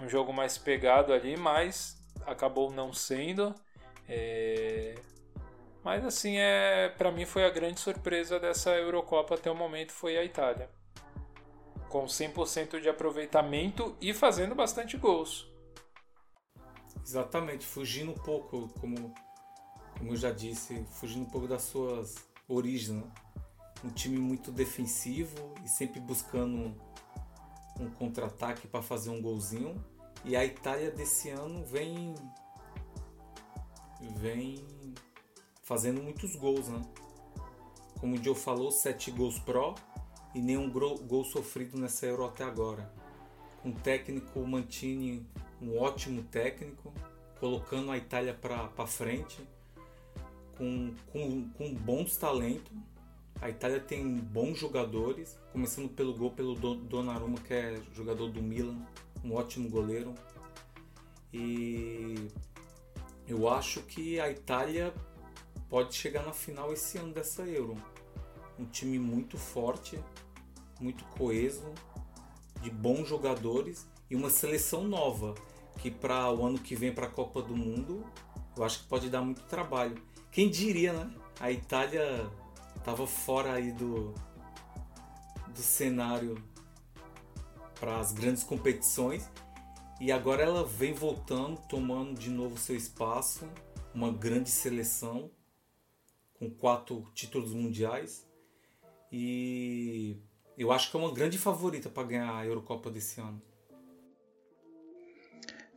um 0.00 0.08
jogo 0.08 0.32
mais 0.32 0.58
pegado 0.58 1.12
ali, 1.12 1.36
mas 1.36 1.96
acabou 2.26 2.72
não 2.72 2.92
sendo. 2.92 3.54
É... 4.08 4.96
Mas 5.82 6.04
assim, 6.04 6.36
é, 6.36 6.88
para 6.96 7.10
mim 7.10 7.24
foi 7.24 7.44
a 7.44 7.50
grande 7.50 7.80
surpresa 7.80 8.38
dessa 8.38 8.70
Eurocopa 8.70 9.34
até 9.34 9.50
o 9.50 9.54
momento 9.54 9.92
foi 9.92 10.18
a 10.18 10.24
Itália. 10.24 10.70
Com 11.88 12.04
100% 12.04 12.80
de 12.80 12.88
aproveitamento 12.88 13.96
e 14.00 14.12
fazendo 14.12 14.54
bastante 14.54 14.96
gols. 14.96 15.50
Exatamente, 17.04 17.66
fugindo 17.66 18.12
um 18.12 18.14
pouco, 18.14 18.68
como, 18.80 19.12
como 19.98 20.12
eu 20.12 20.16
já 20.16 20.30
disse, 20.30 20.84
fugindo 20.92 21.22
um 21.22 21.30
pouco 21.30 21.48
das 21.48 21.62
suas 21.62 22.16
origens. 22.46 23.02
Né? 23.02 23.10
Um 23.82 23.90
time 23.90 24.18
muito 24.18 24.52
defensivo 24.52 25.54
e 25.64 25.68
sempre 25.68 25.98
buscando 25.98 26.76
um 27.80 27.90
contra-ataque 27.90 28.68
para 28.68 28.82
fazer 28.82 29.10
um 29.10 29.20
golzinho. 29.20 29.82
E 30.24 30.36
a 30.36 30.44
Itália 30.44 30.90
desse 30.90 31.30
ano 31.30 31.64
vem 31.64 32.14
vem 34.16 34.64
fazendo 35.70 36.02
muitos 36.02 36.34
gols, 36.34 36.66
né? 36.66 36.82
Como 38.00 38.16
o 38.16 38.24
Joe 38.24 38.34
falou, 38.34 38.72
sete 38.72 39.12
gols 39.12 39.38
pró 39.38 39.76
e 40.34 40.40
nenhum 40.40 40.68
gol 40.68 41.24
sofrido 41.24 41.78
nessa 41.78 42.06
Euro 42.06 42.24
até 42.24 42.42
agora. 42.42 42.92
Um 43.64 43.70
técnico 43.70 44.44
Mantini, 44.44 45.24
um 45.62 45.78
ótimo 45.78 46.24
técnico, 46.24 46.92
colocando 47.38 47.92
a 47.92 47.96
Itália 47.96 48.34
para 48.34 48.84
frente, 48.88 49.46
com, 50.58 50.92
com, 51.12 51.48
com 51.50 51.72
bons 51.72 52.16
talentos. 52.16 52.72
A 53.40 53.48
Itália 53.48 53.78
tem 53.78 54.16
bons 54.16 54.58
jogadores, 54.58 55.38
começando 55.52 55.88
pelo 55.88 56.12
gol 56.14 56.32
pelo 56.32 56.56
Donnarumma, 56.56 57.38
que 57.38 57.54
é 57.54 57.80
jogador 57.94 58.28
do 58.28 58.42
Milan, 58.42 58.76
um 59.22 59.34
ótimo 59.34 59.70
goleiro. 59.70 60.16
E 61.32 62.28
eu 63.28 63.48
acho 63.48 63.82
que 63.82 64.18
a 64.18 64.28
Itália 64.28 64.92
pode 65.70 65.94
chegar 65.94 66.26
na 66.26 66.32
final 66.32 66.72
esse 66.72 66.98
ano 66.98 67.14
dessa 67.14 67.42
Euro. 67.42 67.76
Um 68.58 68.66
time 68.66 68.98
muito 68.98 69.38
forte, 69.38 69.98
muito 70.80 71.04
coeso, 71.04 71.72
de 72.60 72.68
bons 72.68 73.08
jogadores 73.08 73.86
e 74.10 74.16
uma 74.16 74.28
seleção 74.28 74.82
nova 74.84 75.34
que 75.78 75.90
para 75.90 76.30
o 76.30 76.44
ano 76.44 76.58
que 76.58 76.74
vem 76.74 76.92
para 76.92 77.06
a 77.06 77.10
Copa 77.10 77.40
do 77.40 77.56
Mundo 77.56 78.04
eu 78.56 78.64
acho 78.64 78.80
que 78.80 78.88
pode 78.88 79.08
dar 79.08 79.22
muito 79.22 79.42
trabalho. 79.42 79.96
Quem 80.30 80.50
diria, 80.50 80.92
né? 80.92 81.10
A 81.38 81.50
Itália 81.50 82.28
estava 82.76 83.06
fora 83.06 83.52
aí 83.52 83.72
do 83.72 84.12
do 85.54 85.62
cenário 85.62 86.42
para 87.78 87.98
as 87.98 88.12
grandes 88.12 88.44
competições 88.44 89.28
e 90.00 90.12
agora 90.12 90.42
ela 90.42 90.64
vem 90.64 90.92
voltando, 90.92 91.60
tomando 91.68 92.18
de 92.18 92.30
novo 92.30 92.58
seu 92.58 92.76
espaço, 92.76 93.48
uma 93.94 94.12
grande 94.12 94.50
seleção 94.50 95.30
com 96.40 96.48
quatro 96.50 97.06
títulos 97.14 97.52
mundiais. 97.52 98.26
E 99.12 100.16
eu 100.56 100.72
acho 100.72 100.90
que 100.90 100.96
é 100.96 101.00
uma 101.00 101.12
grande 101.12 101.36
favorita 101.36 101.90
para 101.90 102.08
ganhar 102.08 102.34
a 102.34 102.46
Eurocopa 102.46 102.90
desse 102.90 103.20
ano. 103.20 103.40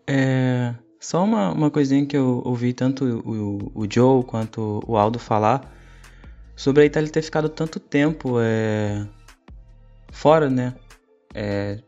É, 0.08 0.74
só 1.00 1.24
uma, 1.24 1.52
uma 1.52 1.70
coisinha 1.70 2.06
que 2.06 2.16
eu 2.16 2.42
ouvi 2.46 2.74
tanto 2.74 3.04
o, 3.04 3.72
o, 3.76 3.88
Joe 3.92 4.24
quanto 4.24 4.82
o 4.88 4.98
Aldo 4.98 5.20
falar 5.20 5.70
sobre 6.56 6.84
a 6.84 6.86
Itália 6.86 7.10
ter 7.10 7.22
ficado 7.22 7.50
tanto 7.50 7.80
tempo 7.80 8.40
é, 8.40 9.06
fora, 10.12 10.50
né? 10.50 10.76
É, 11.34 11.80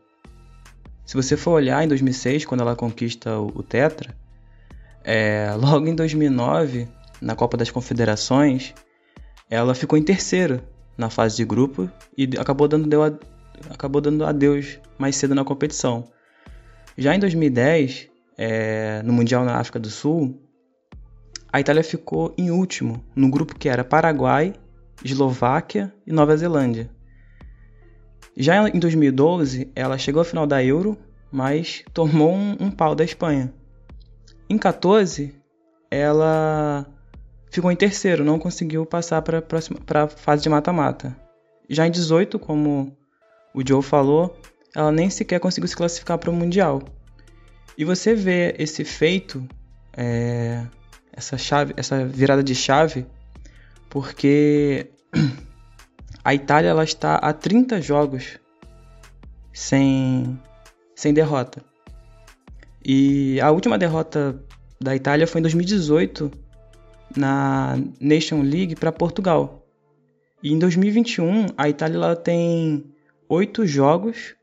se 1.04 1.14
você 1.14 1.36
for 1.36 1.52
olhar 1.52 1.82
em 1.84 1.88
2006, 1.88 2.44
quando 2.44 2.60
ela 2.62 2.74
conquista 2.74 3.38
o, 3.38 3.46
o 3.54 3.62
Tetra, 3.62 4.14
é, 5.04 5.54
logo 5.56 5.86
em 5.86 5.94
2009, 5.94 6.88
na 7.20 7.34
Copa 7.34 7.56
das 7.56 7.70
Confederações, 7.70 8.74
ela 9.48 9.74
ficou 9.74 9.98
em 9.98 10.02
terceiro 10.02 10.62
na 10.96 11.10
fase 11.10 11.36
de 11.36 11.44
grupo 11.44 11.90
e 12.16 12.28
acabou 12.38 12.66
dando, 12.66 12.88
deu 12.88 13.04
a, 13.04 13.12
acabou 13.70 14.00
dando 14.00 14.24
adeus 14.24 14.78
mais 14.98 15.16
cedo 15.16 15.34
na 15.34 15.44
competição. 15.44 16.04
Já 16.96 17.14
em 17.14 17.18
2010, 17.18 18.08
é, 18.38 19.02
no 19.02 19.12
Mundial 19.12 19.44
na 19.44 19.58
África 19.58 19.78
do 19.78 19.90
Sul, 19.90 20.40
a 21.52 21.60
Itália 21.60 21.84
ficou 21.84 22.34
em 22.36 22.50
último 22.50 23.04
no 23.14 23.30
grupo 23.30 23.54
que 23.54 23.68
era 23.68 23.84
Paraguai, 23.84 24.54
Eslováquia 25.04 25.92
e 26.06 26.12
Nova 26.12 26.36
Zelândia. 26.36 26.90
Já 28.36 28.68
em 28.68 28.78
2012, 28.78 29.70
ela 29.74 29.96
chegou 29.96 30.20
à 30.20 30.24
final 30.24 30.46
da 30.46 30.62
Euro, 30.62 30.98
mas 31.30 31.82
tomou 31.94 32.34
um, 32.34 32.56
um 32.60 32.70
pau 32.70 32.94
da 32.94 33.04
Espanha. 33.04 33.52
Em 34.48 34.58
14, 34.58 35.34
ela 35.90 36.86
ficou 37.56 37.72
em 37.72 37.76
terceiro, 37.76 38.22
não 38.22 38.38
conseguiu 38.38 38.84
passar 38.84 39.22
para 39.22 39.42
a 40.04 40.08
fase 40.08 40.42
de 40.42 40.48
mata-mata. 40.48 41.16
Já 41.70 41.86
em 41.86 41.90
18, 41.90 42.38
como 42.38 42.94
o 43.54 43.66
Joe 43.66 43.82
falou, 43.82 44.38
ela 44.74 44.92
nem 44.92 45.08
sequer 45.08 45.40
conseguiu 45.40 45.66
se 45.66 45.74
classificar 45.74 46.18
para 46.18 46.30
o 46.30 46.34
Mundial. 46.34 46.82
E 47.78 47.82
você 47.82 48.14
vê 48.14 48.54
esse 48.58 48.84
feito, 48.84 49.48
é, 49.96 50.66
essa, 51.10 51.38
chave, 51.38 51.72
essa 51.78 52.04
virada 52.04 52.42
de 52.44 52.54
chave, 52.54 53.06
porque 53.88 54.90
a 56.22 56.34
Itália 56.34 56.68
ela 56.68 56.84
está 56.84 57.16
a 57.16 57.32
30 57.32 57.80
jogos 57.80 58.38
sem, 59.50 60.38
sem 60.94 61.14
derrota. 61.14 61.64
E 62.84 63.40
a 63.40 63.50
última 63.50 63.78
derrota 63.78 64.38
da 64.78 64.94
Itália 64.94 65.26
foi 65.26 65.38
em 65.38 65.42
2018 65.42 66.44
na 67.14 67.78
Nation 68.00 68.42
League 68.42 68.76
para 68.76 68.92
Portugal. 68.92 69.66
E 70.42 70.52
em 70.52 70.58
2021 70.58 71.46
a 71.56 71.68
Itália 71.68 72.14
tem 72.16 72.84
oito 73.28 73.66
jogos, 73.66 74.34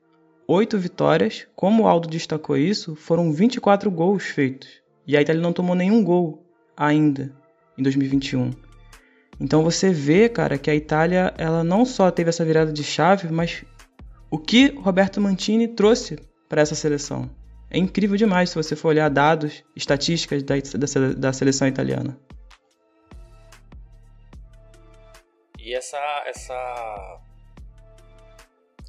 oito 0.47 0.77
vitórias. 0.77 1.47
Como 1.55 1.83
o 1.83 1.87
Aldo 1.87 2.07
destacou 2.07 2.57
isso, 2.57 2.95
foram 2.95 3.31
24 3.31 3.89
gols 3.89 4.23
feitos. 4.23 4.69
E 5.07 5.17
a 5.17 5.21
Itália 5.21 5.41
não 5.41 5.53
tomou 5.53 5.75
nenhum 5.75 6.03
gol 6.03 6.45
ainda 6.75 7.31
em 7.77 7.83
2021. 7.83 8.51
Então 9.39 9.63
você 9.63 9.91
vê, 9.91 10.29
cara, 10.29 10.57
que 10.57 10.69
a 10.69 10.75
Itália 10.75 11.33
ela 11.37 11.63
não 11.63 11.85
só 11.85 12.09
teve 12.11 12.29
essa 12.29 12.45
virada 12.45 12.71
de 12.71 12.83
chave, 12.83 13.31
mas 13.31 13.63
o 14.29 14.37
que 14.37 14.67
Roberto 14.77 15.19
Mantini 15.19 15.67
trouxe 15.67 16.17
para 16.47 16.61
essa 16.61 16.75
seleção. 16.75 17.29
É 17.69 17.77
incrível 17.77 18.15
demais 18.15 18.51
se 18.51 18.55
você 18.55 18.75
for 18.75 18.89
olhar 18.89 19.09
dados, 19.09 19.63
estatísticas 19.75 20.43
da, 20.43 20.55
da, 20.55 21.13
da 21.13 21.33
seleção 21.33 21.67
italiana. 21.67 22.17
E 25.73 25.75
essa 25.75 26.23
essa 26.27 27.19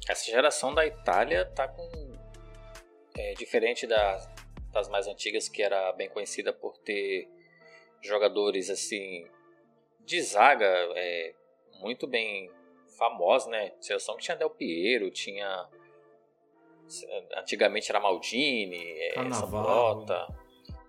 essa 0.07 0.23
geração 0.23 0.71
da 0.71 0.85
Itália 0.85 1.43
tá 1.43 1.67
com 1.67 1.89
é, 3.17 3.33
diferente 3.33 3.87
das, 3.87 4.29
das 4.71 4.87
mais 4.87 5.07
antigas 5.07 5.49
que 5.49 5.63
era 5.63 5.91
bem 5.93 6.07
conhecida 6.07 6.53
por 6.53 6.77
ter 6.77 7.27
jogadores 8.03 8.69
assim 8.69 9.27
de 10.01 10.21
zaga 10.21 10.67
é, 10.95 11.33
muito 11.79 12.05
bem 12.05 12.51
famosos, 12.99 13.49
né? 13.49 13.73
Seleção 13.81 14.15
que 14.15 14.21
tinha 14.21 14.37
Del 14.37 14.51
Piero, 14.51 15.09
tinha. 15.09 15.67
Antigamente 17.35 17.89
era 17.89 17.99
Maldini, 17.99 18.91
é, 18.99 19.15
Sambrota, 19.33 20.27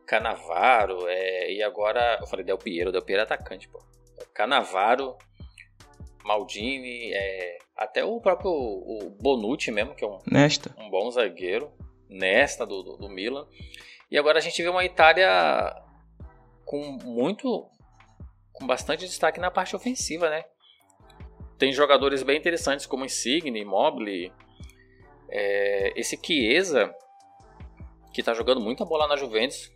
Canavaro, 0.04 1.08
é, 1.08 1.50
e 1.50 1.62
agora. 1.62 2.18
Eu 2.20 2.26
falei 2.26 2.44
Del 2.44 2.58
Piero, 2.58 2.92
Del 2.92 3.02
Piero 3.02 3.20
é 3.20 3.24
atacante, 3.24 3.66
pô. 3.66 3.82
Canavaro, 4.34 5.16
Maldini, 6.26 7.12
é, 7.12 7.58
até 7.76 8.04
o 8.04 8.20
próprio 8.20 8.50
o 8.50 9.16
Bonucci 9.20 9.70
mesmo, 9.70 9.94
que 9.94 10.04
é 10.04 10.08
um, 10.08 10.18
Nesta. 10.26 10.74
um 10.78 10.90
bom 10.90 11.10
zagueiro. 11.10 11.70
Nesta 12.08 12.64
do, 12.64 12.82
do, 12.82 12.96
do 12.96 13.08
Milan. 13.08 13.46
E 14.10 14.16
agora 14.16 14.38
a 14.38 14.40
gente 14.40 14.62
vê 14.62 14.68
uma 14.68 14.84
Itália 14.84 15.74
com 16.64 16.98
muito 17.04 17.68
com 18.52 18.66
bastante 18.66 19.04
destaque 19.04 19.40
na 19.40 19.50
parte 19.50 19.74
ofensiva, 19.74 20.30
né? 20.30 20.44
Tem 21.58 21.72
jogadores 21.72 22.22
bem 22.22 22.38
interessantes 22.38 22.86
como 22.86 23.04
Insigne, 23.04 23.60
Immobile, 23.60 24.32
é, 25.28 25.92
esse 25.96 26.18
Chiesa, 26.22 26.94
que 28.12 28.22
tá 28.22 28.32
jogando 28.34 28.60
muita 28.60 28.84
bola 28.84 29.08
na 29.08 29.16
Juventus, 29.16 29.70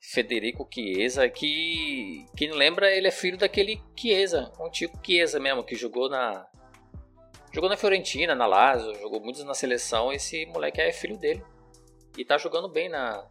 Federico 0.00 0.66
Chiesa, 0.72 1.28
que 1.28 2.24
quem 2.34 2.50
lembra 2.52 2.90
ele 2.90 3.06
é 3.06 3.10
filho 3.10 3.36
daquele 3.36 3.80
Chiesa, 3.94 4.50
um 4.58 4.70
tipo 4.70 4.98
Chiesa 5.04 5.38
mesmo, 5.38 5.62
que 5.62 5.76
jogou 5.76 6.08
na 6.08 6.46
jogou 7.52 7.68
na 7.68 7.76
Fiorentina, 7.76 8.34
na 8.34 8.46
Lazio, 8.46 8.94
jogou 8.98 9.20
muitos 9.20 9.44
na 9.44 9.54
seleção, 9.54 10.12
esse 10.12 10.46
moleque 10.46 10.80
é 10.80 10.92
filho 10.92 11.18
dele. 11.18 11.44
E 12.16 12.24
tá 12.24 12.38
jogando 12.38 12.68
bem 12.68 12.88
na 12.88 13.26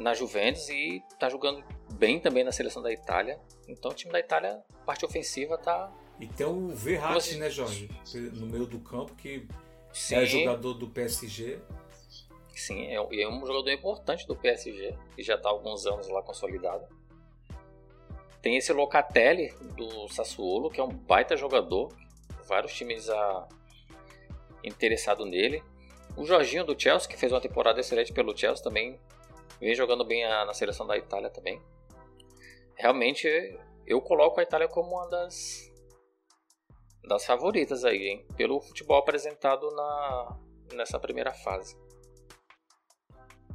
na 0.00 0.14
Juventus 0.14 0.68
e 0.68 1.02
tá 1.18 1.28
jogando 1.28 1.64
bem 1.94 2.20
também 2.20 2.44
na 2.44 2.52
seleção 2.52 2.82
da 2.82 2.92
Itália. 2.92 3.38
Então 3.68 3.90
o 3.90 3.94
time 3.94 4.12
da 4.12 4.20
Itália, 4.20 4.62
parte 4.84 5.04
ofensiva, 5.04 5.58
tá. 5.58 5.92
E 6.18 6.26
tem 6.26 6.46
o 6.46 6.68
Verratti, 6.68 7.36
né, 7.36 7.50
Jorge? 7.50 7.90
No 8.32 8.46
meio 8.46 8.66
do 8.66 8.78
campo, 8.80 9.14
que 9.14 9.46
Sim. 9.92 10.16
é 10.16 10.26
jogador 10.26 10.74
do 10.74 10.88
PSG. 10.88 11.58
Sim, 12.56 12.86
é, 12.86 12.94
é 12.94 13.28
um 13.28 13.44
jogador 13.44 13.70
importante 13.70 14.26
do 14.26 14.34
PSG, 14.34 14.96
que 15.14 15.22
já 15.22 15.34
está 15.34 15.50
há 15.50 15.52
alguns 15.52 15.86
anos 15.86 16.08
lá 16.08 16.22
consolidado. 16.22 16.88
tem 18.40 18.56
esse 18.56 18.72
Locatelli 18.72 19.52
do 19.76 20.08
Sassuolo, 20.08 20.70
que 20.70 20.80
é 20.80 20.82
um 20.82 20.88
baita 20.88 21.36
jogador. 21.36 21.94
Vários 22.48 22.72
times 22.72 23.10
a... 23.10 23.48
interessado 24.64 25.26
nele. 25.26 25.62
O 26.16 26.24
Jorginho 26.24 26.64
do 26.64 26.80
Chelsea, 26.80 27.08
que 27.08 27.16
fez 27.18 27.30
uma 27.30 27.42
temporada 27.42 27.78
excelente 27.78 28.12
pelo 28.12 28.34
Chelsea 28.34 28.64
também. 28.64 28.98
Vem 29.60 29.74
jogando 29.74 30.02
bem 30.02 30.24
a... 30.24 30.46
na 30.46 30.54
seleção 30.54 30.86
da 30.86 30.96
Itália 30.96 31.28
também. 31.28 31.60
Realmente, 32.74 33.28
eu 33.86 34.00
coloco 34.00 34.40
a 34.40 34.42
Itália 34.42 34.66
como 34.66 34.92
uma 34.92 35.06
das 35.08 35.70
das 37.06 37.24
favoritas 37.24 37.84
aí, 37.84 38.08
hein? 38.08 38.26
Pelo 38.34 38.60
futebol 38.60 38.96
apresentado 38.96 39.70
na, 39.70 40.38
nessa 40.72 40.98
primeira 40.98 41.32
fase. 41.32 41.76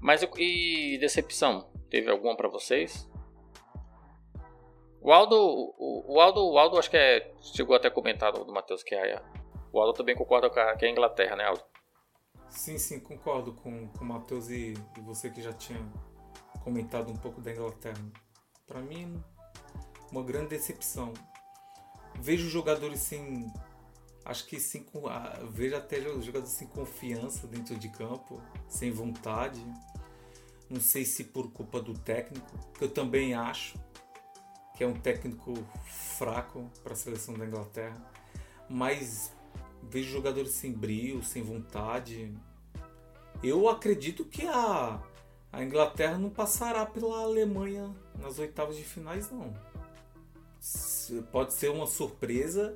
Mas 0.02 0.22
e 0.38 0.98
decepção? 1.00 1.70
Teve 1.90 2.10
alguma 2.10 2.36
para 2.36 2.50
vocês? 2.50 3.10
O 5.00 5.12
Aldo, 5.12 5.36
o, 5.36 6.16
o, 6.16 6.20
Aldo, 6.20 6.42
o 6.46 6.58
Aldo 6.58 6.78
acho 6.78 6.90
que 6.90 6.98
é, 6.98 7.34
chegou 7.42 7.76
até 7.76 7.88
a 7.88 7.92
comentar 7.92 8.32
do 8.32 8.52
Matheus 8.52 8.84
que 8.84 8.94
é, 8.94 9.22
o 9.72 9.80
Aldo 9.80 9.94
também 9.94 10.16
concorda 10.16 10.50
com 10.50 10.60
a, 10.60 10.76
que 10.76 10.86
é 10.86 10.90
a 10.90 10.92
Inglaterra, 10.92 11.36
né, 11.36 11.46
Aldo? 11.46 11.64
Sim, 12.50 12.78
sim, 12.78 13.00
concordo 13.00 13.54
com, 13.54 13.88
com 13.88 14.04
o 14.04 14.08
Matheus 14.08 14.50
e, 14.50 14.74
e 14.98 15.02
você 15.02 15.30
que 15.30 15.42
já 15.42 15.54
tinha 15.54 15.80
comentado 16.64 17.12
um 17.12 17.16
pouco 17.16 17.42
da 17.42 17.52
Inglaterra. 17.52 18.02
Para 18.68 18.82
mim, 18.82 19.22
uma 20.12 20.24
grande 20.24 20.50
decepção 20.50 21.14
vejo 22.20 22.50
jogadores 22.50 23.00
sem. 23.00 23.52
Acho 24.24 24.46
que 24.46 24.60
sem. 24.60 24.86
Vejo 25.50 25.76
até 25.76 26.00
jogadores 26.02 26.50
sem 26.50 26.68
confiança 26.68 27.48
dentro 27.48 27.76
de 27.76 27.90
campo, 27.90 28.42
sem 28.68 28.92
vontade. 28.92 29.62
Não 30.72 30.80
sei 30.80 31.04
se 31.04 31.26
por 31.26 31.52
culpa 31.52 31.82
do 31.82 31.94
técnico, 31.94 32.58
que 32.74 32.84
eu 32.86 32.90
também 32.90 33.34
acho 33.34 33.78
que 34.76 34.84
é 34.84 34.88
um 34.88 34.94
técnico 34.94 35.54
fraco 36.18 36.72
para 36.82 36.94
a 36.94 36.96
seleção 36.96 37.34
da 37.34 37.46
Inglaterra. 37.46 38.02
Mas 38.70 39.34
vejo 39.84 40.10
jogadores 40.10 40.52
sem 40.52 40.72
brilho, 40.72 41.22
sem 41.24 41.44
vontade. 41.44 42.34
Eu 43.44 43.68
acredito 43.68 44.24
que 44.24 44.48
a, 44.48 45.02
a 45.52 45.64
Inglaterra 45.64 46.18
não 46.18 46.30
passará 46.30 46.86
pela 46.86 47.22
Alemanha 47.22 47.94
nas 48.18 48.40
oitavas 48.40 48.78
de 48.78 48.84
finais, 48.84 49.30
não 49.30 49.54
pode 51.32 51.54
ser 51.54 51.70
uma 51.70 51.88
surpresa 51.88 52.74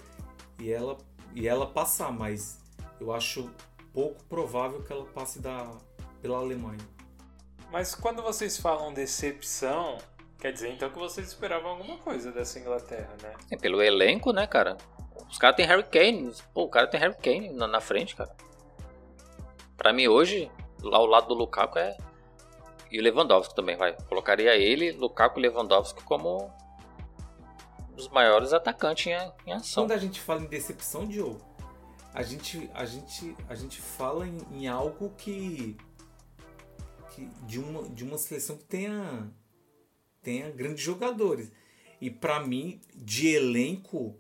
e 0.59 0.71
ela, 0.71 0.97
e 1.33 1.47
ela 1.47 1.67
passar, 1.67 2.11
mas 2.11 2.59
eu 2.99 3.13
acho 3.13 3.49
pouco 3.93 4.23
provável 4.25 4.81
que 4.81 4.91
ela 4.91 5.05
passe 5.05 5.39
da, 5.39 5.71
pela 6.21 6.37
Alemanha. 6.37 6.94
Mas 7.72 7.93
quando 7.93 8.22
vocês 8.22 8.57
falam 8.57 8.93
decepção, 8.93 9.97
quer 10.39 10.51
dizer 10.51 10.72
então 10.72 10.89
que 10.89 10.97
vocês 10.97 11.28
esperavam 11.28 11.72
alguma 11.72 11.97
coisa 11.97 12.32
dessa 12.32 12.59
Inglaterra, 12.59 13.09
né? 13.22 13.34
É 13.51 13.57
pelo 13.57 13.82
elenco, 13.82 14.32
né, 14.32 14.47
cara? 14.47 14.78
Os 15.30 15.38
caras 15.38 15.55
têm 15.55 15.66
Harry 15.66 15.84
Kane. 15.84 16.32
Pô, 16.53 16.63
o 16.63 16.70
cara 16.70 16.88
tem 16.88 16.99
Harry 16.99 17.16
Kane 17.16 17.51
na, 17.51 17.68
na 17.68 17.82
frente, 17.82 18.16
cara. 18.16 18.36
Pra 19.76 19.91
mim 19.91 20.07
hoje, 20.07 20.49
lá 20.82 20.97
ao 20.97 21.05
lado 21.05 21.28
do 21.28 21.34
Lukaku 21.34 21.80
é. 21.80 21.97
E 22.91 22.99
o 22.99 23.03
Lewandowski 23.03 23.55
também, 23.55 23.76
vai. 23.76 23.93
Colocaria 24.07 24.55
ele, 24.55 24.91
Lukaku 24.91 25.39
e 25.39 25.41
Lewandowski 25.41 26.03
como 26.03 26.51
dos 27.95 28.09
maiores 28.09 28.53
atacantes 28.53 29.07
em, 29.07 29.32
em 29.47 29.53
ação. 29.53 29.84
Quando 29.84 29.93
a 29.93 29.97
gente 29.97 30.22
fala 30.22 30.41
em 30.41 30.45
decepção, 30.45 31.05
Diogo, 31.05 31.41
a 32.13 32.22
gente, 32.24 32.70
a 32.74 32.86
gente, 32.86 33.36
a 33.49 33.55
gente 33.55 33.82
fala 33.82 34.28
em, 34.28 34.39
em 34.51 34.68
algo 34.68 35.11
que, 35.18 35.76
que, 37.16 37.26
de, 37.47 37.59
uma, 37.59 37.88
de 37.89 38.03
uma 38.03 38.18
seleção 38.18 38.57
que 38.57 38.66
tenha, 38.66 39.32
tenha 40.22 40.49
grandes 40.51 40.84
jogadores. 40.84 41.49
E 42.01 42.09
para 42.09 42.41
mim, 42.41 42.82
de 42.93 43.30
elenco, 43.30 44.20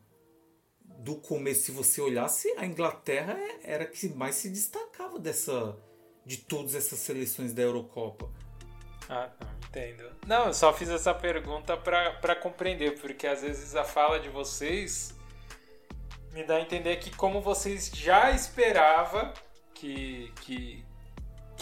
do 0.99 1.15
começo, 1.17 1.63
se 1.63 1.71
você 1.71 2.01
olhasse, 2.01 2.51
a 2.57 2.65
Inglaterra 2.65 3.33
é, 3.37 3.73
era 3.73 3.85
que 3.85 4.07
mais 4.09 4.35
se 4.35 4.49
destacava 4.49 5.19
dessa 5.19 5.77
de 6.25 6.37
todas 6.37 6.73
essas 6.73 6.97
seleções 6.99 7.53
da 7.53 7.61
Eurocopa. 7.61 8.27
Ah, 9.07 9.29
não, 9.39 9.47
entendo. 9.67 10.11
Não, 10.25 10.47
eu 10.47 10.53
só 10.53 10.73
fiz 10.73 10.89
essa 10.89 11.13
pergunta 11.13 11.77
para 11.77 12.35
compreender, 12.35 12.99
porque 12.99 13.27
às 13.27 13.43
vezes 13.43 13.75
a 13.75 13.83
fala 13.83 14.19
de 14.19 14.29
vocês 14.29 15.13
me 16.33 16.43
dá 16.43 16.55
a 16.55 16.61
entender 16.61 16.95
que 16.95 17.15
como 17.15 17.39
vocês 17.39 17.91
já 17.93 18.31
esperava 18.31 19.31
que, 19.75 20.31
que, 20.41 20.83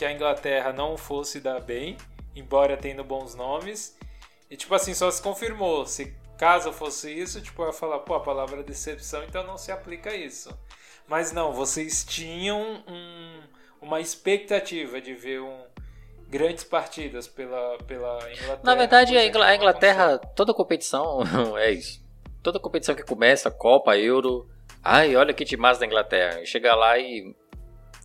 que 0.04 0.08
a 0.08 0.12
Inglaterra 0.12 0.74
não 0.74 0.98
fosse 0.98 1.40
dar 1.40 1.62
bem, 1.62 1.96
embora 2.36 2.76
tendo 2.76 3.06
bons 3.06 3.36
nomes, 3.36 3.98
e 4.50 4.58
tipo 4.58 4.76
assim, 4.76 4.94
só 4.94 5.10
se 5.10 5.22
confirmou. 5.22 5.86
Se 5.86 6.14
caso 6.38 6.74
fosse 6.74 7.10
isso, 7.10 7.40
tipo, 7.40 7.62
eu 7.62 7.68
ia 7.68 7.74
falar, 7.74 8.00
pô, 8.00 8.14
a 8.14 8.20
palavra 8.20 8.62
decepção, 8.62 9.24
então 9.24 9.48
não 9.48 9.58
se 9.58 9.72
aplica 9.72 10.10
a 10.10 10.16
isso. 10.16 10.54
Mas 11.08 11.32
não, 11.32 11.54
vocês 11.54 12.04
tinham 12.04 12.84
um, 12.86 13.44
uma 13.82 14.02
expectativa 14.02 15.00
de 15.00 15.14
ver 15.14 15.40
um, 15.40 15.64
grandes 16.28 16.66
partidas 16.66 17.26
pela, 17.26 17.78
pela 17.88 18.18
Inglaterra. 18.30 18.60
Na 18.62 18.76
verdade, 18.76 19.18
a 19.18 19.26
Inglaterra, 19.26 19.52
a 19.52 19.56
Inglaterra 19.56 20.18
toda 20.18 20.54
competição 20.54 21.22
é 21.58 21.72
isso. 21.72 22.04
Toda 22.42 22.60
competição 22.60 22.94
que 22.94 23.04
começa, 23.04 23.50
Copa, 23.50 23.98
Euro. 23.98 24.50
Ai, 24.84 25.16
olha 25.16 25.34
que 25.34 25.46
demais 25.46 25.78
da 25.78 25.86
Inglaterra. 25.86 26.44
Chega 26.44 26.76
lá 26.76 27.00
e 27.00 27.34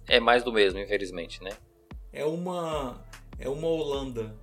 é 0.06 0.20
mais 0.20 0.44
do 0.44 0.52
mesmo, 0.52 0.78
infelizmente, 0.78 1.42
né? 1.42 1.50
É 2.18 2.24
uma. 2.24 3.00
É 3.38 3.48
uma 3.48 3.68
Holanda. 3.68 4.34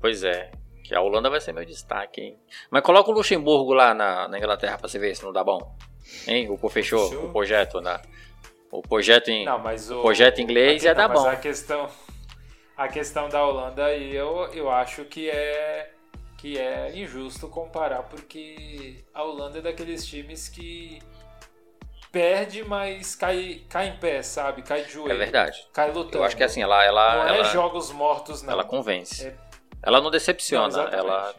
Pois 0.00 0.22
é. 0.22 0.52
Que 0.84 0.94
a 0.94 1.00
Holanda 1.00 1.28
vai 1.28 1.40
ser 1.40 1.52
meu 1.52 1.64
destaque, 1.64 2.20
hein? 2.20 2.38
Mas 2.70 2.84
coloca 2.84 3.10
o 3.10 3.12
Luxemburgo 3.12 3.74
lá 3.74 3.92
na, 3.92 4.28
na 4.28 4.38
Inglaterra 4.38 4.78
pra 4.78 4.86
você 4.86 4.96
ver 4.96 5.16
se 5.16 5.24
não 5.24 5.32
dá 5.32 5.42
bom. 5.42 5.76
Hein? 6.28 6.48
O 6.48 6.68
fechou, 6.68 7.08
fechou. 7.08 7.24
o 7.24 7.32
projeto 7.32 7.80
na. 7.80 8.00
O 8.70 8.80
projeto 8.80 9.28
em, 9.28 9.44
não, 9.44 9.58
mas 9.58 9.90
o, 9.90 10.02
projeto 10.02 10.40
inglês 10.40 10.84
ia 10.84 10.94
dar 10.94 11.08
bom. 11.08 11.26
A 11.26 11.34
questão, 11.34 11.88
a 12.76 12.86
questão 12.86 13.28
da 13.28 13.44
Holanda 13.44 13.86
aí 13.86 14.14
eu, 14.14 14.48
eu 14.52 14.70
acho 14.70 15.04
que 15.06 15.28
é 15.28 15.90
que 16.38 16.58
é 16.58 16.96
injusto 16.96 17.48
comparar 17.48 18.04
porque 18.04 19.02
a 19.12 19.24
Holanda 19.24 19.58
é 19.58 19.62
daqueles 19.62 20.06
times 20.06 20.48
que 20.48 21.00
perde, 22.14 22.64
mas 22.64 23.16
cai, 23.16 23.62
cai 23.68 23.88
em 23.88 23.96
pé, 23.96 24.22
sabe? 24.22 24.62
Cai 24.62 24.84
de 24.84 24.92
joelho. 24.92 25.12
É 25.12 25.16
verdade. 25.16 25.66
Cai 25.72 25.90
lutando. 25.90 26.18
Eu 26.18 26.24
acho 26.24 26.36
que 26.36 26.44
assim, 26.44 26.62
ela 26.62 26.82
ela 26.84 27.16
não 27.16 27.34
ela, 27.34 27.48
é 27.48 27.52
jogos 27.52 27.90
mortos 27.90 28.40
não. 28.42 28.52
Ela 28.52 28.62
convence. 28.62 29.26
É... 29.26 29.36
Ela 29.82 30.00
não 30.00 30.10
decepciona, 30.12 30.84
não, 30.84 30.88
ela 30.88 31.34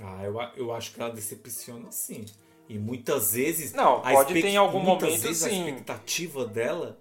Ah, 0.00 0.22
eu, 0.22 0.38
eu 0.56 0.72
acho 0.74 0.92
que 0.92 1.00
ela 1.00 1.10
decepciona 1.10 1.90
sim. 1.90 2.26
E 2.68 2.78
muitas 2.78 3.32
vezes 3.32 3.72
Não, 3.72 4.02
pode 4.02 4.34
ter 4.34 4.46
em 4.46 4.56
algum 4.56 4.80
momento 4.80 5.06
vezes 5.06 5.38
sim. 5.38 5.64
A 5.64 5.68
expectativa 5.68 6.44
dela 6.44 6.98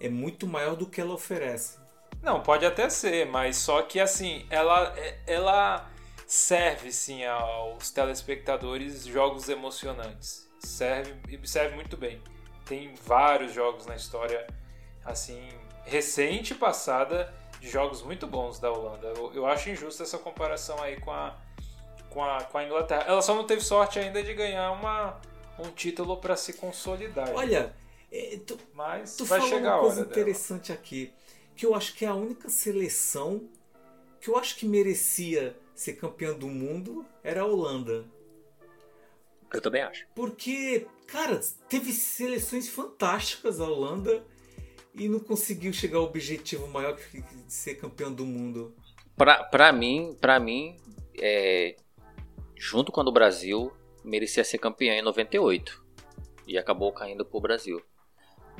é 0.00 0.08
muito 0.08 0.46
maior 0.46 0.74
do 0.74 0.86
que 0.86 1.00
ela 1.00 1.12
oferece. 1.12 1.78
Não, 2.22 2.42
pode 2.42 2.64
até 2.64 2.88
ser, 2.88 3.26
mas 3.26 3.56
só 3.56 3.82
que 3.82 4.00
assim, 4.00 4.46
ela, 4.50 4.94
ela 5.26 5.88
serve 6.26 6.90
sim 6.90 7.24
aos 7.24 7.90
telespectadores 7.90 9.04
jogos 9.06 9.48
emocionantes. 9.48 10.45
Serve 10.66 11.14
e 11.28 11.48
serve 11.48 11.74
muito 11.74 11.96
bem. 11.96 12.20
Tem 12.64 12.94
vários 13.04 13.52
jogos 13.52 13.86
na 13.86 13.94
história 13.94 14.46
assim, 15.04 15.40
recente 15.84 16.52
e 16.52 16.56
passada 16.56 17.32
de 17.60 17.68
jogos 17.68 18.02
muito 18.02 18.26
bons 18.26 18.58
da 18.58 18.70
Holanda. 18.70 19.06
Eu, 19.08 19.32
eu 19.34 19.46
acho 19.46 19.70
injusta 19.70 20.02
essa 20.02 20.18
comparação 20.18 20.82
aí 20.82 21.00
com 21.00 21.12
a, 21.12 21.36
com 22.10 22.22
a, 22.22 22.42
com 22.44 22.58
a 22.58 22.64
Inglaterra. 22.64 23.04
Ela 23.06 23.22
só 23.22 23.34
não 23.34 23.44
teve 23.44 23.62
sorte 23.62 23.98
ainda 23.98 24.22
de 24.22 24.34
ganhar 24.34 24.72
uma, 24.72 25.20
um 25.58 25.70
título 25.70 26.16
para 26.16 26.36
se 26.36 26.54
consolidar. 26.54 27.30
Olha, 27.34 27.74
é, 28.10 28.38
tu, 28.44 28.58
Mas 28.74 29.16
tu 29.16 29.24
vai 29.24 29.40
falou 29.40 29.54
chegar 29.54 29.74
uma 29.74 29.80
coisa 29.80 30.04
dela. 30.04 30.10
interessante 30.10 30.72
aqui, 30.72 31.12
que 31.54 31.64
eu 31.64 31.74
acho 31.74 31.94
que 31.94 32.04
é 32.04 32.08
a 32.08 32.14
única 32.14 32.48
seleção 32.48 33.48
que 34.20 34.28
eu 34.30 34.36
acho 34.36 34.56
que 34.56 34.66
merecia 34.66 35.56
ser 35.74 35.92
campeã 35.92 36.32
do 36.32 36.48
mundo 36.48 37.06
era 37.22 37.42
a 37.42 37.44
Holanda. 37.44 38.04
Eu 39.52 39.60
também 39.60 39.82
acho. 39.82 40.06
Porque, 40.14 40.86
cara, 41.06 41.40
teve 41.68 41.92
seleções 41.92 42.68
fantásticas 42.68 43.60
a 43.60 43.64
Holanda 43.64 44.24
e 44.94 45.08
não 45.08 45.20
conseguiu 45.20 45.72
chegar 45.72 45.98
ao 45.98 46.04
objetivo 46.04 46.66
maior 46.68 46.96
que 46.96 47.22
ser 47.46 47.76
campeão 47.76 48.12
do 48.12 48.24
mundo. 48.24 48.74
Pra, 49.16 49.44
pra 49.44 49.72
mim, 49.72 50.16
pra 50.20 50.38
mim 50.40 50.76
é, 51.18 51.76
junto 52.54 52.90
com 52.92 53.04
do 53.04 53.12
Brasil, 53.12 53.72
merecia 54.04 54.44
ser 54.44 54.58
campeã 54.58 54.94
em 54.94 55.02
98 55.02 55.84
e 56.46 56.56
acabou 56.56 56.92
caindo 56.92 57.24
pro 57.24 57.40
Brasil. 57.40 57.82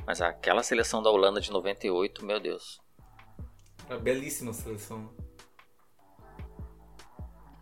Mas 0.05 0.21
aquela 0.21 0.63
seleção 0.63 1.01
da 1.01 1.09
Holanda 1.09 1.41
de 1.41 1.51
98, 1.51 2.25
meu 2.25 2.39
Deus. 2.39 2.79
Uma 3.89 3.97
belíssima 3.97 4.53
seleção. 4.53 5.09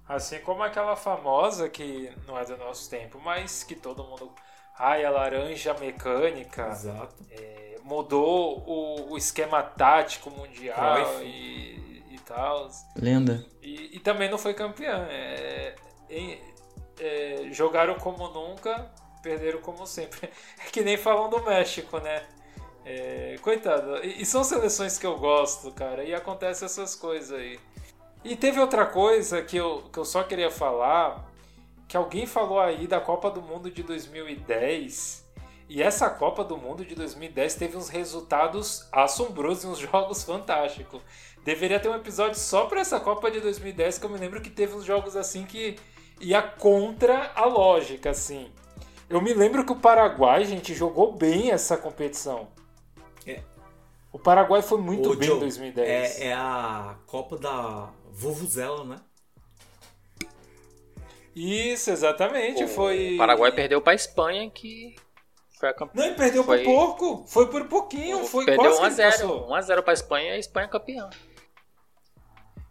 Assim 0.08 0.40
como 0.40 0.62
aquela 0.62 0.96
famosa 0.96 1.68
que 1.68 2.12
não 2.28 2.38
é 2.38 2.46
do 2.46 2.56
nosso 2.58 2.90
tempo, 2.90 3.20
mas 3.24 3.64
que 3.64 3.76
todo 3.76 4.04
mundo. 4.04 4.32
Ai, 4.78 5.04
a 5.04 5.10
laranja 5.10 5.74
mecânica. 5.74 6.68
Exato. 6.68 7.16
É, 7.32 7.78
mudou 7.84 8.64
o, 8.68 9.14
o, 9.14 9.18
esquema 9.18 9.64
tático 9.64 10.30
mundial 10.30 11.24
e, 11.24 12.04
e, 12.12 12.20
tal. 12.26 12.70
Lenda. 12.96 13.46
E, 13.62 13.96
e, 13.96 14.00
também 14.00 14.30
não 14.30 14.38
foi 14.38 14.54
campeã. 14.54 15.08
É, 15.10 15.76
é, 16.10 16.40
é, 17.00 17.48
jogaram 17.52 17.96
como 17.96 18.28
nunca, 18.28 18.92
perderam 19.24 19.62
como 19.62 19.88
sempre. 19.88 20.30
É 20.60 20.70
que 20.70 20.82
nem 20.82 20.98
falam 20.98 21.30
do 21.30 21.42
México, 21.44 22.00
né? 22.00 22.24
É, 22.86 23.38
coitado. 23.42 24.04
E, 24.04 24.22
e, 24.22 24.26
são 24.26 24.44
seleções 24.44 25.00
que 25.00 25.06
eu 25.08 25.18
gosto, 25.18 25.72
cara. 25.72 26.04
E 26.04 26.14
acontecem 26.14 26.66
essas 26.66 26.96
coisas 26.96 27.32
aí. 27.32 27.60
E 28.26 28.36
teve 28.36 28.60
outra 28.60 28.86
coisa 28.86 29.42
que 29.42 29.56
eu, 29.56 29.84
que 29.94 29.98
eu 29.98 30.04
só 30.04 30.24
queria 30.24 30.52
falar. 30.52 31.32
Que 31.88 31.96
alguém 31.96 32.26
falou 32.26 32.60
aí 32.60 32.88
da 32.88 33.00
Copa 33.00 33.30
do 33.30 33.42
Mundo 33.42 33.70
de 33.70 33.84
2010 33.84 35.26
e 35.68 35.82
essa 35.82 36.10
Copa 36.10 36.44
do 36.44 36.58
Mundo 36.58 36.86
de 36.86 36.94
2010 36.94 37.56
teve 37.56 37.78
uns 37.78 37.90
resultados 37.90 38.88
assombrosos 38.92 39.64
e 39.64 39.68
uns 39.68 39.78
jogos 39.92 40.24
fantásticos. 40.24 41.02
Deveria 41.44 41.80
ter 41.80 41.90
um 41.90 41.96
episódio 41.96 42.40
só 42.40 42.66
para 42.66 42.82
essa 42.82 43.00
Copa 43.00 43.30
de 43.32 43.40
2010, 43.40 43.98
que 43.98 44.06
eu 44.06 44.10
me 44.10 44.18
lembro 44.18 44.42
que 44.42 44.50
teve 44.50 44.76
uns 44.76 44.84
jogos 44.84 45.16
assim 45.16 45.46
que 45.46 45.76
ia 46.20 46.42
contra 46.42 47.32
a 47.36 47.46
lógica, 47.46 48.12
assim. 48.12 48.52
Eu 49.10 49.22
me 49.22 49.34
lembro 49.34 49.64
que 49.64 49.72
o 49.72 49.76
Paraguai, 49.76 50.46
gente, 50.46 50.74
jogou 50.74 51.14
bem 51.14 51.52
essa 51.52 51.78
competição. 51.78 52.48
É. 53.26 53.42
O 54.12 54.18
Paraguai 54.18 54.62
foi 54.62 54.80
muito 54.80 55.12
Ô, 55.12 55.16
bem 55.16 55.30
em 55.30 55.40
2010. 55.40 56.20
É, 56.20 56.28
é 56.28 56.34
a 56.34 56.96
Copa 57.06 57.38
da 57.38 57.90
Vuvuzela, 58.16 58.86
né? 58.86 58.96
Isso, 61.36 61.92
exatamente. 61.92 62.64
O 62.64 62.68
foi. 62.68 63.16
O 63.16 63.18
Paraguai 63.18 63.52
perdeu 63.52 63.82
para 63.82 63.92
a 63.92 63.96
Espanha, 63.96 64.50
que 64.50 64.96
foi 65.60 65.68
a 65.70 65.74
campeã. 65.74 66.00
Não, 66.00 66.08
ele 66.08 66.16
perdeu 66.16 66.44
foi... 66.46 66.64
por 66.64 66.66
pouco. 66.66 67.28
Foi 67.28 67.50
por 67.50 67.68
pouquinho. 67.68 68.24
Foi 68.24 68.46
perdeu 68.46 68.78
quase 68.78 69.02
1x0. 69.02 69.48
1x0 69.48 69.82
pra 69.82 69.94
Espanha 69.94 70.30
e 70.30 70.36
a 70.36 70.40
Espanha 70.40 70.66
é 70.66 70.70
campeã. 70.70 71.10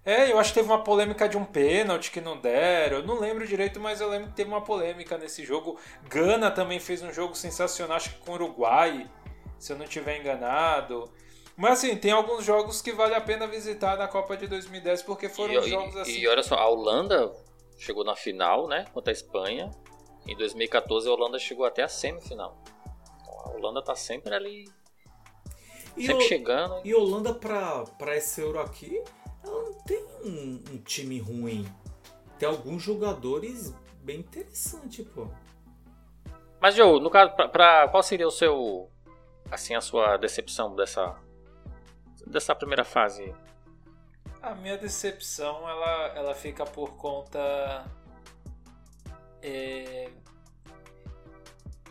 É, 0.06 0.30
eu 0.32 0.38
acho 0.38 0.50
que 0.50 0.60
teve 0.60 0.68
uma 0.70 0.82
polêmica 0.82 1.28
de 1.28 1.36
um 1.36 1.44
pênalti 1.44 2.10
que 2.10 2.22
não 2.22 2.38
deram. 2.38 2.98
Eu 2.98 3.06
não 3.06 3.20
lembro 3.20 3.46
direito, 3.46 3.78
mas 3.78 4.00
eu 4.00 4.08
lembro 4.08 4.28
que 4.28 4.34
teve 4.34 4.48
uma 4.48 4.62
polêmica 4.62 5.18
nesse 5.18 5.44
jogo. 5.44 5.78
Gana 6.08 6.50
também 6.50 6.80
fez 6.80 7.02
um 7.02 7.12
jogo 7.12 7.34
sensacional, 7.34 7.98
acho 7.98 8.10
que 8.10 8.18
com 8.18 8.32
o 8.32 8.34
Uruguai, 8.34 9.10
se 9.58 9.72
eu 9.72 9.76
não 9.76 9.84
estiver 9.84 10.18
enganado. 10.18 11.10
Mas 11.56 11.84
assim, 11.84 11.96
tem 11.96 12.10
alguns 12.10 12.44
jogos 12.44 12.82
que 12.82 12.92
vale 12.92 13.14
a 13.14 13.20
pena 13.20 13.46
visitar 13.46 13.96
na 13.96 14.08
Copa 14.08 14.36
de 14.36 14.46
2010, 14.46 15.02
porque 15.02 15.28
foram 15.28 15.54
e, 15.54 15.68
jogos 15.68 15.96
assim. 15.96 16.18
E 16.18 16.26
olha 16.26 16.42
só, 16.42 16.56
a 16.56 16.68
Holanda 16.68 17.32
chegou 17.78 18.04
na 18.04 18.16
final, 18.16 18.66
né? 18.66 18.86
Contra 18.92 19.12
a 19.12 19.14
Espanha. 19.14 19.70
Em 20.26 20.36
2014 20.36 21.08
a 21.08 21.12
Holanda 21.12 21.38
chegou 21.38 21.64
até 21.64 21.82
a 21.82 21.88
semifinal. 21.88 22.56
A 23.44 23.50
Holanda 23.50 23.82
tá 23.82 23.94
sempre 23.94 24.34
ali. 24.34 24.68
E 25.96 26.06
sempre 26.06 26.24
o, 26.24 26.28
chegando. 26.28 26.80
E 26.84 26.94
Holanda 26.94 27.32
pra, 27.32 27.84
pra 27.98 28.16
esse 28.16 28.40
Euro 28.40 28.58
aqui, 28.58 29.02
ela 29.44 29.62
não 29.62 29.74
tem 29.84 30.04
um, 30.24 30.64
um 30.72 30.78
time 30.78 31.18
ruim. 31.18 31.66
Tem 32.38 32.48
alguns 32.48 32.82
jogadores 32.82 33.72
bem 34.02 34.20
interessantes, 34.20 35.06
pô. 35.08 35.28
Mas, 36.60 36.74
Joe, 36.74 37.00
no 37.00 37.10
caso, 37.10 37.32
pra, 37.36 37.48
pra, 37.48 37.88
qual 37.88 38.02
seria 38.02 38.26
o 38.26 38.30
seu. 38.30 38.88
Assim, 39.50 39.74
a 39.74 39.80
sua 39.80 40.16
decepção 40.16 40.74
dessa. 40.74 41.14
Dessa 42.26 42.54
primeira 42.54 42.84
fase? 42.84 43.34
A 44.42 44.54
minha 44.54 44.76
decepção, 44.76 45.68
ela, 45.68 46.06
ela 46.14 46.34
fica 46.34 46.64
por 46.64 46.96
conta. 46.96 47.84
É, 49.42 50.10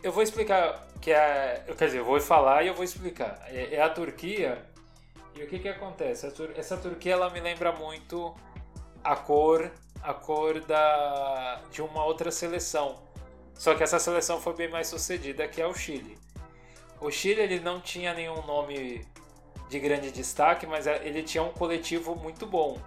eu 0.02 0.12
vou 0.12 0.22
explicar 0.22 0.86
que 1.00 1.10
é, 1.10 1.64
quer 1.76 1.86
dizer, 1.86 1.98
eu 1.98 2.04
vou 2.04 2.20
falar 2.20 2.62
e 2.62 2.68
eu 2.68 2.74
vou 2.74 2.84
explicar. 2.84 3.42
É, 3.46 3.74
é 3.74 3.82
a 3.82 3.88
Turquia 3.88 4.64
e 5.34 5.42
o 5.42 5.48
que 5.48 5.58
que 5.58 5.68
acontece? 5.68 6.26
Essa 6.56 6.76
Turquia 6.76 7.14
ela 7.14 7.28
me 7.30 7.40
lembra 7.40 7.72
muito 7.72 8.34
a 9.02 9.16
cor, 9.16 9.70
a 10.02 10.14
cor 10.14 10.60
da 10.60 11.60
de 11.70 11.82
uma 11.82 12.04
outra 12.04 12.30
seleção. 12.30 13.02
Só 13.54 13.74
que 13.74 13.82
essa 13.82 13.98
seleção 13.98 14.40
foi 14.40 14.54
bem 14.54 14.68
mais 14.68 14.86
sucedida 14.86 15.48
que 15.48 15.60
é 15.60 15.66
o 15.66 15.74
Chile. 15.74 16.16
O 17.00 17.10
Chile 17.10 17.40
ele 17.40 17.60
não 17.60 17.80
tinha 17.80 18.14
nenhum 18.14 18.40
nome 18.46 19.04
de 19.68 19.78
grande 19.78 20.10
destaque, 20.10 20.66
mas 20.66 20.86
é, 20.86 21.06
ele 21.06 21.22
tinha 21.22 21.42
um 21.42 21.52
coletivo 21.52 22.14
muito 22.14 22.46
bom. 22.46 22.80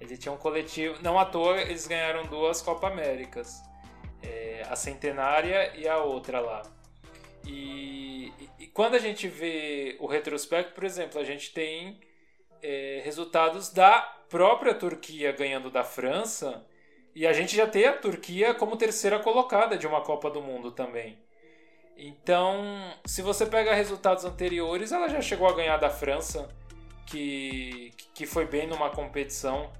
Ele 0.00 0.16
tinha 0.16 0.32
um 0.32 0.36
coletivo, 0.36 1.00
não 1.02 1.18
à 1.18 1.24
toa 1.24 1.60
eles 1.60 1.86
ganharam 1.86 2.24
duas 2.24 2.60
Copa 2.60 2.88
Américas 2.88 3.62
é, 4.22 4.64
a 4.68 4.76
centenária 4.76 5.72
e 5.76 5.88
a 5.88 5.98
outra 5.98 6.40
lá. 6.40 6.62
E, 7.44 8.32
e, 8.58 8.66
quando 8.68 8.94
a 8.94 8.98
gente 8.98 9.26
vê 9.26 9.96
o 9.98 10.06
retrospecto, 10.06 10.72
por 10.72 10.84
exemplo, 10.84 11.20
a 11.20 11.24
gente 11.24 11.52
tem 11.52 12.00
é, 12.62 13.02
resultados 13.04 13.70
da 13.70 14.00
própria 14.28 14.74
Turquia 14.74 15.32
ganhando 15.32 15.70
da 15.70 15.82
França 15.82 16.64
e 17.14 17.26
a 17.26 17.32
gente 17.32 17.54
já 17.54 17.66
tem 17.66 17.86
a 17.86 17.92
Turquia 17.92 18.54
como 18.54 18.76
terceira 18.76 19.18
colocada 19.18 19.76
de 19.76 19.86
uma 19.86 20.02
Copa 20.02 20.30
do 20.30 20.40
Mundo 20.40 20.70
também. 20.70 21.18
Então, 21.96 22.94
se 23.04 23.22
você 23.22 23.46
pega 23.46 23.74
resultados 23.74 24.24
anteriores, 24.24 24.92
ela 24.92 25.08
já 25.08 25.20
chegou 25.20 25.48
a 25.48 25.54
ganhar 25.54 25.76
da 25.76 25.90
França, 25.90 26.48
que, 27.06 27.92
que 28.14 28.26
foi 28.26 28.46
bem 28.46 28.66
numa 28.66 28.90
competição, 28.90 29.70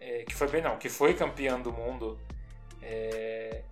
é, 0.00 0.24
que 0.24 0.34
foi 0.34 0.48
bem 0.48 0.62
não, 0.62 0.76
que 0.78 0.88
foi 0.88 1.14
campeã 1.14 1.60
do 1.60 1.72
mundo 1.72 2.18
é, 2.84 3.62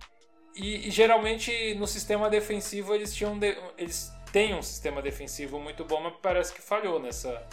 e, 0.55 0.87
e, 0.87 0.91
geralmente 0.91 1.75
no 1.75 1.85
sistema 1.85 2.29
defensivo 2.29 2.93
eles 2.95 3.13
tinham 3.13 3.37
de, 3.37 3.55
eles 3.77 4.11
têm 4.31 4.55
um 4.55 4.61
sistema 4.61 5.01
defensivo 5.01 5.59
muito 5.59 5.85
bom, 5.85 6.01
mas 6.01 6.13
parece 6.21 6.51
que 6.53 6.61
falhou 6.61 6.99
nessa, 6.99 7.47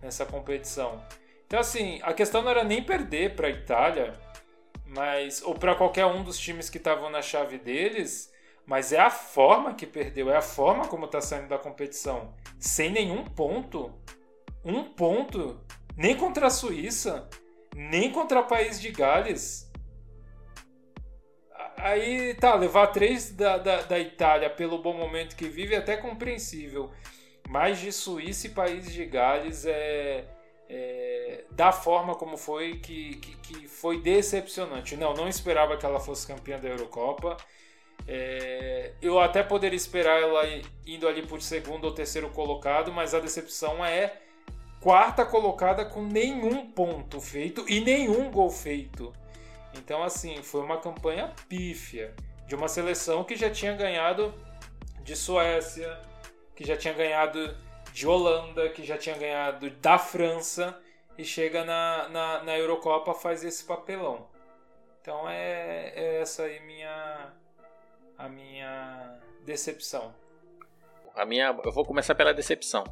nessa 0.00 0.24
competição. 0.24 1.04
Então 1.46 1.58
assim, 1.58 1.98
a 2.02 2.12
questão 2.12 2.42
não 2.42 2.50
era 2.50 2.62
nem 2.62 2.82
perder 2.82 3.34
para 3.34 3.48
a 3.48 3.50
Itália, 3.50 4.12
mas 4.86 5.42
ou 5.42 5.54
para 5.54 5.74
qualquer 5.74 6.06
um 6.06 6.22
dos 6.22 6.38
times 6.38 6.70
que 6.70 6.78
estavam 6.78 7.10
na 7.10 7.22
chave 7.22 7.58
deles, 7.58 8.29
mas 8.70 8.92
é 8.92 9.00
a 9.00 9.10
forma 9.10 9.74
que 9.74 9.84
perdeu, 9.84 10.30
é 10.30 10.36
a 10.36 10.40
forma 10.40 10.86
como 10.86 11.06
está 11.06 11.20
saindo 11.20 11.48
da 11.48 11.58
competição, 11.58 12.32
sem 12.56 12.88
nenhum 12.88 13.24
ponto, 13.24 13.92
um 14.64 14.84
ponto, 14.84 15.60
nem 15.96 16.16
contra 16.16 16.46
a 16.46 16.50
Suíça, 16.50 17.28
nem 17.74 18.12
contra 18.12 18.38
o 18.38 18.46
país 18.46 18.80
de 18.80 18.92
Gales. 18.92 19.68
Aí 21.78 22.32
tá, 22.34 22.54
levar 22.54 22.86
três 22.92 23.32
da, 23.32 23.58
da, 23.58 23.82
da, 23.82 23.98
Itália 23.98 24.48
pelo 24.48 24.80
bom 24.80 24.96
momento 24.96 25.34
que 25.34 25.48
vive 25.48 25.74
é 25.74 25.78
até 25.78 25.96
compreensível. 25.96 26.92
Mas 27.48 27.80
de 27.80 27.90
Suíça 27.90 28.46
e 28.46 28.50
Países 28.50 28.92
de 28.92 29.04
Gales 29.04 29.66
é, 29.66 30.28
é 30.68 31.44
da 31.50 31.72
forma 31.72 32.14
como 32.14 32.36
foi 32.36 32.78
que, 32.78 33.16
que, 33.16 33.36
que, 33.38 33.66
foi 33.66 34.00
decepcionante. 34.00 34.96
Não, 34.96 35.12
não 35.12 35.26
esperava 35.26 35.76
que 35.76 35.84
ela 35.84 35.98
fosse 35.98 36.24
campeã 36.24 36.56
da 36.60 36.68
Eurocopa. 36.68 37.36
É, 38.12 38.90
eu 39.00 39.20
até 39.20 39.40
poderia 39.40 39.76
esperar 39.76 40.20
ela 40.20 40.42
indo 40.84 41.06
ali 41.06 41.24
por 41.24 41.40
segundo 41.40 41.84
ou 41.84 41.94
terceiro 41.94 42.28
colocado, 42.30 42.92
mas 42.92 43.14
a 43.14 43.20
decepção 43.20 43.84
é 43.84 44.16
quarta 44.80 45.24
colocada 45.24 45.84
com 45.84 46.02
nenhum 46.02 46.72
ponto 46.72 47.20
feito 47.20 47.64
e 47.68 47.78
nenhum 47.78 48.28
gol 48.28 48.50
feito. 48.50 49.12
Então, 49.74 50.02
assim, 50.02 50.42
foi 50.42 50.60
uma 50.60 50.78
campanha 50.78 51.32
pífia 51.48 52.12
de 52.48 52.56
uma 52.56 52.66
seleção 52.66 53.22
que 53.22 53.36
já 53.36 53.48
tinha 53.48 53.74
ganhado 53.74 54.34
de 55.04 55.14
Suécia, 55.14 55.96
que 56.56 56.64
já 56.66 56.76
tinha 56.76 56.92
ganhado 56.92 57.56
de 57.92 58.08
Holanda, 58.08 58.70
que 58.70 58.82
já 58.82 58.98
tinha 58.98 59.16
ganhado 59.16 59.70
da 59.70 59.98
França 59.98 60.76
e 61.16 61.24
chega 61.24 61.64
na, 61.64 62.08
na, 62.08 62.42
na 62.42 62.58
Eurocopa 62.58 63.14
faz 63.14 63.44
esse 63.44 63.62
papelão. 63.62 64.26
Então 65.00 65.30
é, 65.30 65.92
é 65.94 66.20
essa 66.22 66.42
aí 66.42 66.58
minha 66.66 67.38
a 68.20 68.28
minha 68.28 69.18
decepção. 69.46 70.14
A 71.14 71.24
minha, 71.24 71.58
eu 71.64 71.72
vou 71.72 71.84
começar 71.84 72.14
pela 72.14 72.34
decepção, 72.34 72.84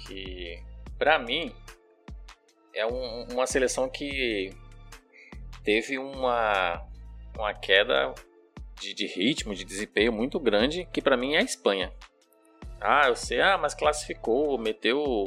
que 0.00 0.60
para 0.98 1.18
mim 1.18 1.54
é 2.74 2.84
um, 2.84 3.28
uma 3.32 3.46
seleção 3.46 3.88
que 3.88 4.50
teve 5.62 5.98
uma, 5.98 6.84
uma 7.36 7.54
queda 7.54 8.12
de, 8.80 8.92
de 8.92 9.06
ritmo, 9.06 9.54
de 9.54 9.64
desempenho 9.64 10.12
muito 10.12 10.40
grande, 10.40 10.84
que 10.92 11.00
para 11.00 11.16
mim 11.16 11.34
é 11.34 11.38
a 11.38 11.42
Espanha. 11.42 11.92
Ah, 12.80 13.06
eu 13.06 13.14
sei, 13.14 13.40
ah, 13.40 13.56
mas 13.56 13.74
classificou, 13.74 14.58
meteu 14.58 15.24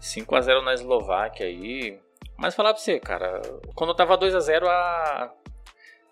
5 0.00 0.34
a 0.34 0.40
0 0.40 0.62
na 0.62 0.74
Eslováquia 0.74 1.46
aí. 1.46 2.00
Mas 2.36 2.54
falar 2.54 2.72
pra 2.72 2.82
você, 2.82 2.98
cara, 2.98 3.40
quando 3.74 3.94
tava 3.94 4.16
2 4.16 4.34
a 4.34 4.40
0 4.40 4.68
a 4.68 5.34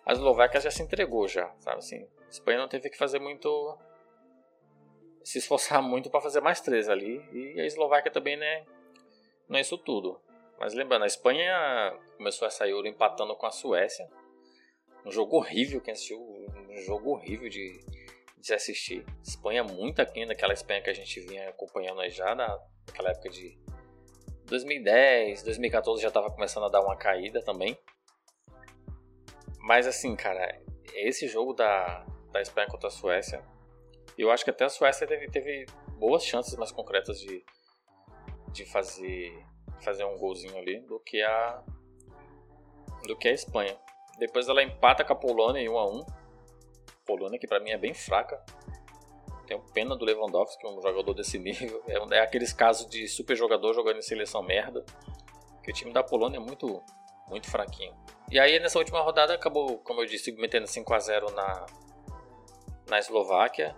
a 0.09 0.13
Eslováquia 0.15 0.59
já 0.59 0.71
se 0.71 0.83
entregou 0.83 1.29
já, 1.29 1.55
sabe 1.59 1.77
assim. 1.77 2.09
A 2.27 2.31
Espanha 2.31 2.59
não 2.59 2.69
teve 2.69 2.89
que 2.89 2.97
fazer 2.97 3.19
muito 3.19 3.79
se 5.23 5.37
esforçar 5.37 5.83
muito 5.83 6.09
para 6.09 6.23
fazer 6.23 6.41
mais 6.41 6.63
três 6.63 6.89
ali 6.89 7.23
e 7.31 7.61
a 7.61 7.67
Eslováquia 7.67 8.11
também, 8.11 8.35
né, 8.35 8.65
não 9.47 9.59
é 9.59 9.61
isso 9.61 9.77
tudo. 9.77 10.19
Mas 10.59 10.73
lembrando, 10.73 11.03
a 11.03 11.07
Espanha 11.07 11.95
começou 12.17 12.49
essa 12.49 12.67
Euro 12.67 12.89
empatando 12.89 13.37
com 13.37 13.45
a 13.45 13.51
Suécia. 13.51 14.09
Um 15.05 15.11
jogo 15.11 15.37
horrível, 15.37 15.79
quem 15.79 15.93
assistiu, 15.93 16.19
um 16.19 16.77
jogo 16.79 17.11
horrível 17.11 17.51
de, 17.51 17.79
de 18.39 18.55
assistir. 18.55 19.05
Espanha 19.23 19.63
muito 19.63 20.01
aquém 20.01 20.27
daquela 20.27 20.55
Espanha 20.55 20.81
que 20.81 20.89
a 20.89 20.95
gente 20.95 21.21
vinha 21.21 21.51
acompanhando 21.51 22.09
já 22.09 22.35
naquela 22.35 23.11
época 23.11 23.29
de 23.29 23.59
2010, 24.47 25.43
2014 25.43 26.03
já 26.03 26.11
tava 26.11 26.31
começando 26.31 26.65
a 26.65 26.71
dar 26.71 26.81
uma 26.81 26.97
caída 26.97 27.43
também. 27.43 27.79
Mas 29.69 29.87
assim, 29.87 30.17
cara, 30.17 30.59
esse 30.95 31.29
jogo 31.29 31.53
da, 31.53 32.03
da 32.33 32.41
Espanha 32.41 32.67
contra 32.69 32.89
a 32.89 32.91
Suécia, 32.91 33.45
eu 34.17 34.31
acho 34.31 34.43
que 34.43 34.49
até 34.49 34.65
a 34.65 34.71
Suécia 34.71 35.07
teve, 35.07 35.29
teve 35.29 35.67
boas 35.99 36.25
chances 36.25 36.57
mais 36.57 36.73
concretas 36.73 37.21
de, 37.21 37.45
de 38.51 38.65
fazer, 38.65 39.31
fazer 39.83 40.05
um 40.07 40.17
golzinho 40.17 40.57
ali 40.57 40.81
do 40.81 40.99
que 41.01 41.21
a 41.23 41.63
do 43.07 43.15
que 43.15 43.29
a 43.29 43.33
Espanha. 43.33 43.79
Depois 44.19 44.49
ela 44.49 44.63
empata 44.63 45.05
com 45.05 45.13
a 45.13 45.17
Polônia 45.17 45.61
em 45.61 45.69
1 45.69 45.79
a 45.79 45.87
1. 45.87 46.07
Polônia 47.05 47.39
que 47.39 47.47
para 47.47 47.61
mim 47.61 47.69
é 47.69 47.77
bem 47.77 47.93
fraca. 47.93 48.43
Tenho 49.47 49.61
pena 49.75 49.95
do 49.95 50.05
Lewandowski, 50.07 50.67
um 50.67 50.81
jogador 50.81 51.13
desse 51.13 51.39
nível. 51.39 51.83
É, 51.87 52.17
é 52.17 52.21
aqueles 52.21 52.55
casos 52.55 52.89
de 52.89 53.07
super 53.07 53.37
jogador 53.37 53.75
jogando 53.75 53.99
em 53.99 54.03
seleção 54.03 54.43
merda. 54.43 54.83
Que 55.63 55.71
o 55.71 55.75
time 55.75 55.93
da 55.93 56.03
Polônia 56.03 56.39
é 56.39 56.41
muito 56.41 56.83
muito 57.29 57.51
fraquinho. 57.51 57.95
E 58.31 58.39
aí 58.39 58.59
nessa 58.61 58.79
última 58.79 59.01
rodada 59.01 59.35
acabou, 59.35 59.79
como 59.79 60.03
eu 60.03 60.07
disse, 60.07 60.33
metendo 60.33 60.67
5 60.67 60.95
a 60.95 60.99
0 60.99 61.31
na 61.33 61.67
na 62.89 62.99
Eslováquia. 62.99 63.77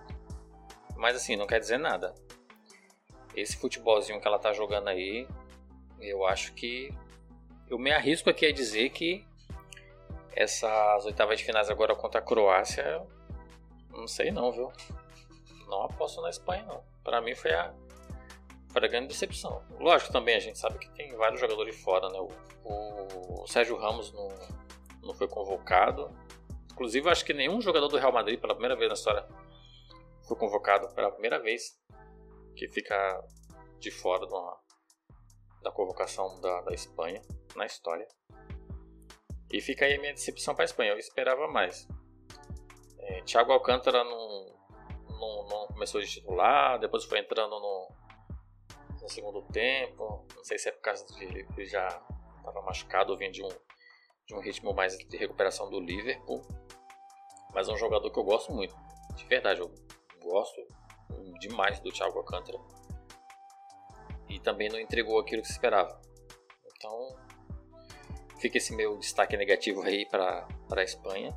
Mas 0.97 1.17
assim, 1.17 1.37
não 1.37 1.47
quer 1.47 1.61
dizer 1.61 1.79
nada. 1.79 2.15
Esse 3.35 3.57
futebolzinho 3.57 4.21
que 4.21 4.27
ela 4.27 4.39
tá 4.39 4.53
jogando 4.53 4.89
aí, 4.89 5.27
eu 6.01 6.27
acho 6.27 6.53
que 6.55 6.93
eu 7.69 7.79
me 7.79 7.93
arrisco 7.93 8.29
aqui 8.29 8.47
a 8.47 8.53
dizer 8.53 8.91
que 8.91 9.25
essas 10.33 11.05
oitavas 11.05 11.39
de 11.39 11.45
finais 11.45 11.71
agora 11.71 11.95
contra 11.95 12.21
a 12.21 12.23
Croácia, 12.23 13.03
não 13.91 14.07
sei 14.07 14.31
não, 14.31 14.51
viu? 14.51 14.73
Não 15.69 15.85
aposto 15.85 16.21
na 16.21 16.31
Espanha 16.31 16.65
não. 16.65 16.83
Para 17.05 17.21
mim 17.21 17.35
foi 17.35 17.53
a 17.53 17.73
foi 18.73 18.85
a 18.85 18.89
grande 18.89 19.09
decepção. 19.09 19.65
Lógico 19.79 20.13
também 20.13 20.37
a 20.37 20.41
gente 20.41 20.59
sabe 20.59 20.79
que 20.79 20.91
tem 20.91 21.15
vários 21.17 21.41
jogadores 21.41 21.81
fora, 21.83 22.09
né? 22.09 22.19
O, 22.19 23.43
o 23.43 23.47
Sérgio 23.47 23.77
Ramos 23.77 24.13
não, 24.13 24.29
não 25.03 25.15
foi 25.15 25.29
convocado. 25.29 26.11
Inclusive 26.73 27.09
acho 27.11 27.25
que 27.25 27.33
nenhum 27.33 27.61
jogador 27.61 27.89
do 27.89 27.99
Real 27.99 28.13
Madrid 28.13 28.41
pela 28.41 28.55
primeira 28.55 28.77
vez 28.77 28.89
na 28.89 28.95
história 28.95 29.27
foi 30.27 30.37
convocado 30.37 30.89
pela 30.95 31.11
primeira 31.11 31.39
vez 31.41 31.79
que 32.55 32.69
fica 32.69 33.25
de 33.79 33.91
fora 33.91 34.25
uma, 34.27 34.61
da 35.63 35.73
convocação 35.73 36.41
da, 36.41 36.61
da 36.63 36.73
Espanha 36.73 37.21
na 37.57 37.67
história. 37.67 38.07
E 39.53 39.61
fica 39.61 39.85
aí 39.85 39.95
a 39.95 40.01
minha 40.01 40.13
decepção 40.13 40.55
para 40.55 40.65
a 40.65 40.67
Espanha. 40.67 40.93
Eu 40.93 40.99
esperava 40.99 41.49
mais. 41.49 41.89
É, 42.99 43.23
Thiago 43.23 43.53
Alcântara 43.53 44.05
não, 44.05 44.47
não, 45.09 45.49
não, 45.49 45.67
começou 45.67 46.01
de 46.01 46.09
titular, 46.09 46.79
depois 46.79 47.05
foi 47.05 47.19
entrando 47.19 47.59
no, 47.59 47.89
no 49.01 49.09
segundo 49.09 49.43
tempo. 49.43 50.27
Não 50.35 50.45
sei 50.45 50.59
se 50.59 50.69
é 50.69 50.73
por 50.73 50.81
causa 50.81 51.05
de 51.07 51.25
ele 51.25 51.67
já 51.67 51.87
estava 52.39 52.63
machucado 52.63 53.13
ou 53.13 53.19
vinha 53.19 53.31
de 53.31 53.43
um, 53.43 53.49
de 54.27 54.35
um 54.35 54.41
ritmo 54.41 54.75
mais 54.75 54.97
de 54.97 55.17
recuperação 55.17 55.71
do 55.71 55.81
Liverpool. 55.81 56.43
Mas 57.53 57.69
é 57.69 57.73
um 57.73 57.77
jogador 57.77 58.11
que 58.11 58.19
eu 58.19 58.25
gosto 58.25 58.53
muito. 58.53 58.75
De 59.17 59.25
verdade, 59.27 59.61
eu 59.61 59.73
gosto 60.23 60.61
demais 61.41 61.81
do 61.81 61.91
Thiago 61.91 62.19
Alcântara. 62.19 62.59
E 64.29 64.39
também 64.39 64.69
não 64.69 64.79
entregou 64.79 65.19
aquilo 65.19 65.43
que 65.43 65.49
se 65.49 65.55
esperava. 65.55 66.01
Então, 66.77 67.17
fica 68.39 68.59
esse 68.59 68.75
meu 68.75 68.97
destaque 68.99 69.37
negativo 69.37 69.83
aí 69.83 70.07
para 70.07 70.47
a 70.71 70.83
Espanha. 70.83 71.37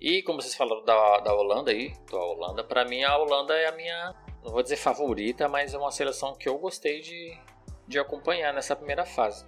E 0.00 0.22
como 0.22 0.40
vocês 0.40 0.54
falaram 0.54 0.84
da, 0.84 1.18
da 1.18 1.34
Holanda 1.34 1.72
aí, 1.72 1.92
da 2.10 2.18
Holanda, 2.18 2.64
para 2.64 2.84
mim 2.84 3.02
a 3.02 3.18
Holanda 3.18 3.54
é 3.54 3.66
a 3.66 3.72
minha, 3.72 4.14
não 4.42 4.52
vou 4.52 4.62
dizer 4.62 4.76
favorita, 4.76 5.48
mas 5.48 5.74
é 5.74 5.78
uma 5.78 5.90
seleção 5.90 6.34
que 6.34 6.48
eu 6.48 6.58
gostei 6.58 7.00
de, 7.00 7.36
de 7.86 7.98
acompanhar 7.98 8.52
nessa 8.52 8.74
primeira 8.74 9.04
fase. 9.04 9.44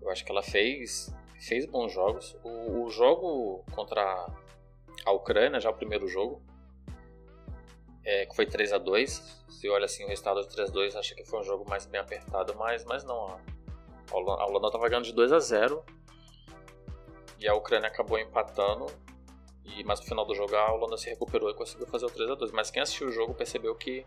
Eu 0.00 0.10
acho 0.10 0.24
que 0.24 0.30
ela 0.30 0.42
fez, 0.42 1.14
fez 1.40 1.66
bons 1.66 1.92
jogos. 1.92 2.36
O, 2.42 2.84
o 2.84 2.90
jogo 2.90 3.64
contra 3.72 4.26
a 5.04 5.12
Ucrânia, 5.12 5.60
já 5.60 5.70
o 5.70 5.74
primeiro 5.74 6.06
jogo, 6.06 6.42
é, 8.04 8.24
que 8.24 8.34
foi 8.34 8.46
3 8.46 8.72
a 8.72 8.78
2 8.78 9.44
Se 9.48 9.68
olha 9.68 9.84
assim 9.84 10.02
o 10.04 10.08
resultado 10.08 10.40
de 10.40 10.48
3 10.48 10.70
a 10.70 10.72
2 10.72 10.96
acha 10.96 11.14
que 11.14 11.26
foi 11.26 11.40
um 11.40 11.42
jogo 11.42 11.68
mais 11.68 11.84
bem 11.84 12.00
apertado, 12.00 12.54
mas, 12.56 12.84
mas 12.84 13.04
não. 13.04 13.38
A 14.10 14.46
Holanda 14.46 14.68
estava 14.68 14.88
ganhando 14.88 15.04
de 15.04 15.12
2 15.12 15.30
a 15.32 15.38
0 15.38 15.84
e 17.38 17.46
a 17.46 17.54
Ucrânia 17.54 17.88
acabou 17.88 18.18
empatando. 18.18 18.86
E, 19.62 19.84
mas 19.84 20.00
no 20.00 20.06
final 20.06 20.24
do 20.24 20.34
jogo 20.34 20.56
a 20.56 20.72
Holanda 20.72 20.96
se 20.96 21.10
recuperou 21.10 21.50
e 21.50 21.54
conseguiu 21.54 21.86
fazer 21.86 22.06
o 22.06 22.10
3 22.10 22.30
a 22.30 22.34
2 22.34 22.52
Mas 22.52 22.70
quem 22.70 22.80
assistiu 22.80 23.08
o 23.08 23.12
jogo 23.12 23.34
percebeu 23.34 23.74
que 23.74 24.06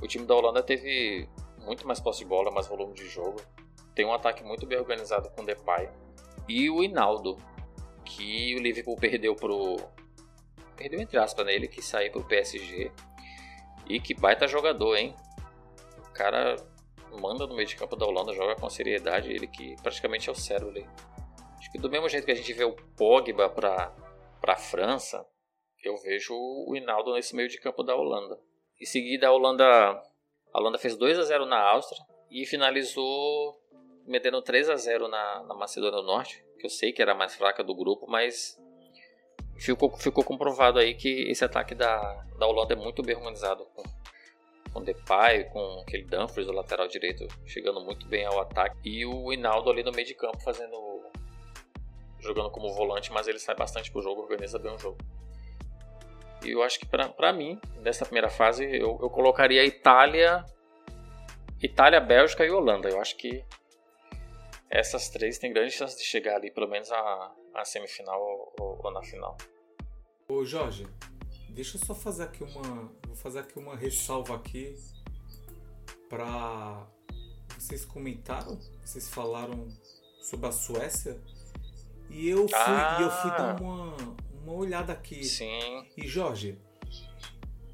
o 0.00 0.06
time 0.06 0.26
da 0.26 0.34
Holanda 0.34 0.62
teve 0.62 1.28
muito 1.58 1.86
mais 1.86 2.00
posse 2.00 2.20
de 2.20 2.24
bola, 2.24 2.50
mais 2.50 2.66
volume 2.66 2.94
de 2.94 3.08
jogo. 3.08 3.40
Tem 3.94 4.06
um 4.06 4.12
ataque 4.12 4.44
muito 4.44 4.66
bem 4.66 4.78
organizado 4.78 5.30
com 5.30 5.42
o 5.42 5.44
Depay. 5.44 5.90
E 6.48 6.70
o 6.70 6.82
Hinaldo, 6.82 7.36
que 8.04 8.54
o 8.56 8.60
Liverpool 8.60 8.96
perdeu 8.96 9.34
pro. 9.34 9.76
Perdeu 10.76 11.00
entre 11.00 11.18
aspas 11.18 11.44
nele, 11.44 11.66
né? 11.66 11.72
que 11.72 11.82
saiu 11.82 12.12
pro 12.12 12.24
PSG. 12.24 12.92
E 13.88 14.00
que 14.00 14.14
baita 14.14 14.46
jogador, 14.46 14.96
hein? 14.96 15.14
O 15.98 16.12
cara 16.12 16.56
manda 17.20 17.46
no 17.46 17.54
meio 17.54 17.66
de 17.66 17.76
campo 17.76 17.96
da 17.96 18.06
Holanda, 18.06 18.32
joga 18.32 18.54
com 18.54 18.68
seriedade, 18.68 19.32
ele 19.32 19.46
que 19.46 19.74
praticamente 19.82 20.28
é 20.28 20.32
o 20.32 20.34
cérebro 20.34 20.70
ali. 20.70 20.86
Acho 21.58 21.72
que 21.72 21.78
do 21.78 21.90
mesmo 21.90 22.08
jeito 22.08 22.24
que 22.24 22.30
a 22.30 22.34
gente 22.34 22.52
vê 22.52 22.64
o 22.64 22.76
Pogba 22.96 23.48
para 23.48 23.92
a 24.46 24.56
França, 24.56 25.26
eu 25.82 25.96
vejo 25.96 26.34
o 26.34 26.74
Hinaldo 26.76 27.14
nesse 27.14 27.34
meio 27.34 27.48
de 27.48 27.58
campo 27.58 27.82
da 27.82 27.96
Holanda. 27.96 28.38
Em 28.80 28.86
seguida 28.86 29.26
a 29.26 29.32
Holanda, 29.32 29.64
a 29.64 30.58
Holanda 30.58 30.78
fez 30.78 30.96
2 30.96 31.18
a 31.18 31.22
0 31.22 31.46
na 31.46 31.60
Áustria 31.60 32.00
e 32.30 32.46
finalizou 32.46 33.58
metendo 34.06 34.40
3 34.40 34.70
a 34.70 34.76
0 34.76 35.08
na, 35.08 35.42
na 35.42 35.54
Macedônia 35.54 36.00
do 36.00 36.06
Norte, 36.06 36.44
que 36.58 36.66
eu 36.66 36.70
sei 36.70 36.92
que 36.92 37.02
era 37.02 37.12
a 37.12 37.14
mais 37.14 37.34
fraca 37.34 37.64
do 37.64 37.74
grupo, 37.74 38.06
mas 38.08 38.56
ficou, 39.58 39.90
ficou 39.96 40.24
comprovado 40.24 40.78
aí 40.78 40.94
que 40.94 41.28
esse 41.28 41.44
ataque 41.44 41.74
da, 41.74 41.98
da 42.38 42.46
Holanda 42.46 42.74
é 42.74 42.76
muito 42.76 43.02
bem 43.02 43.16
organizado. 43.16 43.66
Com, 43.74 43.82
com 44.72 44.82
Depay, 44.82 45.44
com 45.44 45.80
aquele 45.80 46.04
Dumfries, 46.04 46.48
o 46.48 46.52
lateral 46.52 46.86
direito, 46.86 47.26
chegando 47.46 47.80
muito 47.80 48.06
bem 48.06 48.24
ao 48.24 48.40
ataque. 48.40 48.76
E 48.84 49.04
o 49.04 49.32
Hinaldo 49.32 49.70
ali 49.70 49.82
no 49.82 49.92
meio 49.92 50.06
de 50.06 50.14
campo 50.14 50.38
fazendo. 50.40 50.76
jogando 52.20 52.50
como 52.50 52.72
volante, 52.74 53.12
mas 53.12 53.26
ele 53.26 53.38
sai 53.38 53.56
bastante 53.56 53.90
pro 53.90 54.02
jogo, 54.02 54.22
organiza 54.22 54.58
bem 54.58 54.72
o 54.72 54.78
jogo. 54.78 54.98
E 56.44 56.50
eu 56.50 56.62
acho 56.62 56.78
que 56.78 56.86
para 56.86 57.32
mim, 57.32 57.60
nessa 57.80 58.04
primeira 58.04 58.28
fase, 58.28 58.64
eu, 58.64 58.98
eu 59.00 59.10
colocaria 59.10 59.64
Itália, 59.64 60.44
Itália, 61.62 62.00
Bélgica 62.00 62.44
e 62.44 62.50
Holanda. 62.50 62.88
Eu 62.88 63.00
acho 63.00 63.16
que 63.16 63.44
essas 64.70 65.08
três 65.08 65.38
têm 65.38 65.52
grande 65.52 65.72
chance 65.72 65.96
de 65.96 66.04
chegar 66.04 66.36
ali, 66.36 66.50
pelo 66.50 66.68
menos 66.68 66.90
a, 66.92 67.32
a 67.54 67.64
semifinal 67.64 68.20
ou, 68.58 68.78
ou, 68.82 68.92
na 68.92 69.02
final. 69.02 69.36
Ô 70.28 70.44
Jorge, 70.44 70.86
deixa 71.50 71.76
eu 71.76 71.84
só 71.84 71.94
fazer 71.94 72.24
aqui 72.24 72.44
uma, 72.44 72.92
vou 73.06 73.16
fazer 73.16 73.40
aqui 73.40 73.58
uma 73.58 73.74
ressalva 73.74 74.36
aqui 74.36 74.74
para 76.08 76.86
vocês 77.58 77.84
comentaram, 77.84 78.58
vocês 78.84 79.08
falaram 79.08 79.68
sobre 80.20 80.46
a 80.46 80.52
Suécia 80.52 81.18
e 82.10 82.28
eu 82.28 82.48
fui, 82.48 82.56
ah, 82.56 82.98
eu 83.00 83.10
fui 83.10 83.30
dar 83.30 83.60
uma, 83.60 84.16
uma 84.48 84.56
olhada 84.56 84.92
aqui. 84.92 85.22
Sim. 85.24 85.86
E 85.96 86.06
Jorge, 86.06 86.58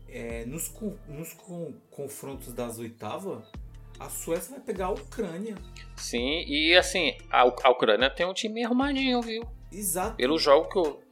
é, 0.09 0.45
nos, 0.45 0.73
nos 1.09 1.33
confrontos 1.91 2.53
das 2.53 2.79
oitavas, 2.79 3.45
a 3.99 4.09
Suécia 4.09 4.57
vai 4.57 4.61
pegar 4.61 4.87
a 4.87 4.91
Ucrânia. 4.91 5.57
Sim, 5.97 6.45
e 6.47 6.77
assim, 6.77 7.17
a, 7.31 7.43
a 7.43 7.71
Ucrânia 7.71 8.11
tem 8.11 8.27
um 8.27 8.35
time 8.35 8.65
arrumadinho, 8.65 9.23
viu? 9.23 9.45
Exato. 9.71 10.17
Pelo 10.17 10.39
jogo 10.39 10.69
que 10.69 10.79
eu. 10.79 11.03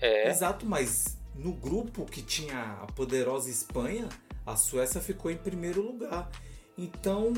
É... 0.00 0.28
Exato, 0.28 0.66
mas 0.66 1.18
no 1.34 1.52
grupo 1.52 2.04
que 2.04 2.22
tinha 2.22 2.78
a 2.82 2.86
poderosa 2.92 3.48
Espanha, 3.48 4.08
a 4.44 4.56
Suécia 4.56 5.00
ficou 5.00 5.30
em 5.30 5.36
primeiro 5.36 5.80
lugar. 5.80 6.30
Então, 6.76 7.32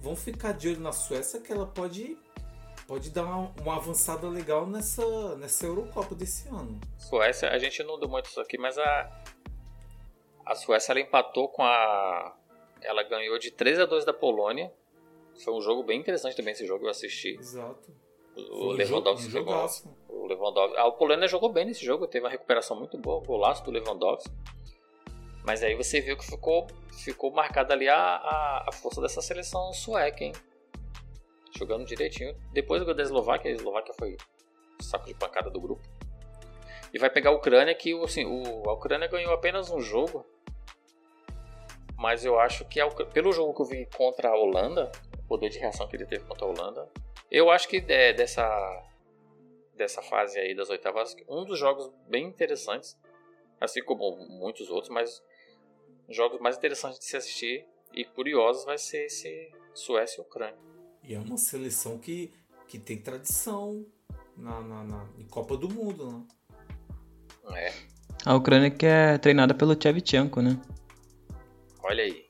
vamos 0.00 0.22
ficar 0.22 0.52
de 0.52 0.68
olho 0.68 0.80
na 0.80 0.92
Suécia 0.92 1.40
que 1.40 1.50
ela 1.50 1.66
pode 1.66 2.16
pode 2.86 3.10
dar 3.10 3.24
uma, 3.24 3.52
uma, 3.60 3.76
avançada 3.76 4.28
legal 4.28 4.66
nessa, 4.66 5.36
nessa 5.36 5.66
Eurocopa 5.66 6.14
desse 6.14 6.48
ano. 6.48 6.80
Suécia, 6.98 7.50
a 7.50 7.58
gente 7.58 7.82
não 7.82 7.98
deu 7.98 8.08
muito 8.08 8.26
isso 8.26 8.40
aqui, 8.40 8.58
mas 8.58 8.78
a, 8.78 9.22
a 10.44 10.54
Suécia 10.54 10.92
ela 10.92 11.00
empatou 11.00 11.48
com 11.48 11.62
a. 11.62 12.36
Ela 12.82 13.02
ganhou 13.04 13.38
de 13.38 13.50
3 13.50 13.80
a 13.80 13.86
2 13.86 14.04
da 14.04 14.12
Polônia. 14.12 14.72
Foi 15.44 15.54
um 15.54 15.60
jogo 15.60 15.82
bem 15.82 15.98
interessante 15.98 16.36
também 16.36 16.52
esse 16.52 16.66
jogo, 16.66 16.84
eu 16.84 16.90
assisti. 16.90 17.36
Exato. 17.38 17.90
O 18.36 18.72
Lewandowski 18.72 19.28
um 19.28 19.30
jogou. 19.30 19.66
O 20.08 20.26
Lewandowski. 20.26 20.76
A 20.78 20.90
Polônia 20.90 21.28
jogou 21.28 21.50
bem 21.50 21.64
nesse 21.64 21.84
jogo, 21.84 22.06
teve 22.06 22.24
uma 22.24 22.30
recuperação 22.30 22.76
muito 22.76 22.98
boa, 22.98 23.24
golaço 23.24 23.64
do 23.64 23.70
Lewandowski. 23.70 24.30
Mas 25.44 25.62
aí 25.62 25.74
você 25.74 26.00
viu 26.00 26.16
que 26.16 26.24
ficou, 26.24 26.66
ficou 27.04 27.30
marcada 27.32 27.74
ali 27.74 27.88
a, 27.88 27.96
a, 27.96 28.64
a 28.68 28.72
força 28.72 29.00
dessa 29.00 29.20
seleção 29.20 29.72
sueca, 29.72 30.24
hein? 30.24 30.32
Jogando 31.56 31.84
direitinho. 31.84 32.36
Depois 32.52 32.84
da 32.84 33.02
Eslováquia, 33.02 33.50
a 33.50 33.54
Eslováquia 33.54 33.94
foi 33.98 34.16
o 34.80 34.82
saco 34.82 35.06
de 35.06 35.14
pancada 35.14 35.50
do 35.50 35.60
grupo. 35.60 35.82
E 36.92 36.98
vai 36.98 37.08
pegar 37.08 37.30
a 37.30 37.34
Ucrânia, 37.34 37.74
que 37.74 37.92
assim, 38.02 38.24
o, 38.24 38.68
a 38.68 38.74
Ucrânia 38.74 39.08
ganhou 39.08 39.32
apenas 39.32 39.70
um 39.70 39.80
jogo. 39.80 40.26
Mas 41.96 42.24
eu 42.24 42.38
acho 42.38 42.64
que, 42.64 42.80
a, 42.80 42.88
pelo 42.88 43.32
jogo 43.32 43.54
que 43.54 43.62
eu 43.62 43.66
vi 43.66 43.88
contra 43.96 44.28
a 44.28 44.36
Holanda, 44.36 44.90
poder 45.28 45.48
de 45.48 45.58
reação 45.58 45.88
que 45.88 45.96
ele 45.96 46.04
teve 46.04 46.24
contra 46.24 46.44
a 46.44 46.48
Holanda. 46.48 46.88
Eu 47.30 47.50
acho 47.50 47.68
que 47.68 47.82
é, 47.88 48.12
dessa, 48.12 48.44
dessa 49.74 50.02
fase 50.02 50.38
aí 50.38 50.54
das 50.54 50.68
oitavas, 50.68 51.16
um 51.28 51.44
dos 51.44 51.58
jogos 51.58 51.90
bem 52.08 52.26
interessantes, 52.26 52.98
assim 53.60 53.82
como 53.82 54.16
muitos 54.28 54.70
outros, 54.70 54.90
mas 54.90 55.22
jogos 56.08 56.40
mais 56.40 56.56
interessantes 56.56 56.98
de 56.98 57.06
se 57.06 57.16
assistir 57.16 57.66
e 57.94 58.04
curiosos 58.04 58.64
vai 58.64 58.76
ser 58.76 59.06
esse 59.06 59.50
Suécia 59.72 60.20
e 60.20 60.24
Ucrânia. 60.24 60.71
E 61.04 61.14
é 61.14 61.18
uma 61.18 61.36
seleção 61.36 61.98
que, 61.98 62.32
que 62.68 62.78
tem 62.78 62.96
tradição 62.96 63.84
na, 64.36 64.60
na, 64.60 64.84
na 64.84 65.06
em 65.18 65.26
Copa 65.26 65.56
do 65.56 65.68
Mundo, 65.68 66.26
né? 67.50 67.66
É. 67.68 67.72
A 68.24 68.34
Ucrânia 68.36 68.70
que 68.70 68.86
é 68.86 69.18
treinada 69.18 69.52
pelo 69.52 69.74
Tchevchenko, 69.74 70.40
né? 70.40 70.60
Olha 71.82 72.04
aí. 72.04 72.24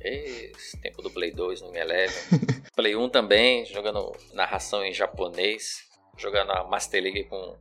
Esse 0.00 0.80
tempo 0.80 1.02
do 1.02 1.10
Play 1.10 1.32
2 1.32 1.62
no 1.62 1.70
Me 1.70 1.78
Eleven. 1.78 2.16
Play 2.74 2.96
1 2.96 3.08
também, 3.08 3.64
jogando 3.66 4.12
narração 4.32 4.84
em 4.84 4.92
japonês. 4.92 5.86
Jogando 6.16 6.50
a 6.52 6.64
Master 6.64 7.02
League 7.02 7.24
com 7.24 7.56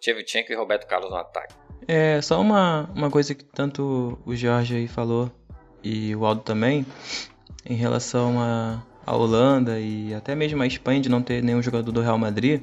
Tchevchenko 0.00 0.52
e 0.52 0.56
Roberto 0.56 0.86
Carlos 0.86 1.10
no 1.10 1.16
ataque. 1.16 1.54
É, 1.86 2.20
só 2.20 2.40
uma, 2.40 2.90
uma 2.94 3.10
coisa 3.10 3.34
que 3.34 3.44
tanto 3.44 4.18
o 4.24 4.34
Jorge 4.34 4.76
aí 4.76 4.88
falou 4.88 5.30
e 5.82 6.14
o 6.14 6.24
Aldo 6.24 6.42
também, 6.42 6.86
em 7.66 7.74
relação 7.74 8.40
a, 8.40 8.82
a 9.04 9.14
Holanda 9.16 9.78
e 9.80 10.14
até 10.14 10.34
mesmo 10.34 10.62
a 10.62 10.66
Espanha 10.66 11.00
de 11.00 11.08
não 11.08 11.22
ter 11.22 11.42
nenhum 11.42 11.62
jogador 11.62 11.90
do 11.90 12.00
Real 12.00 12.18
Madrid, 12.18 12.62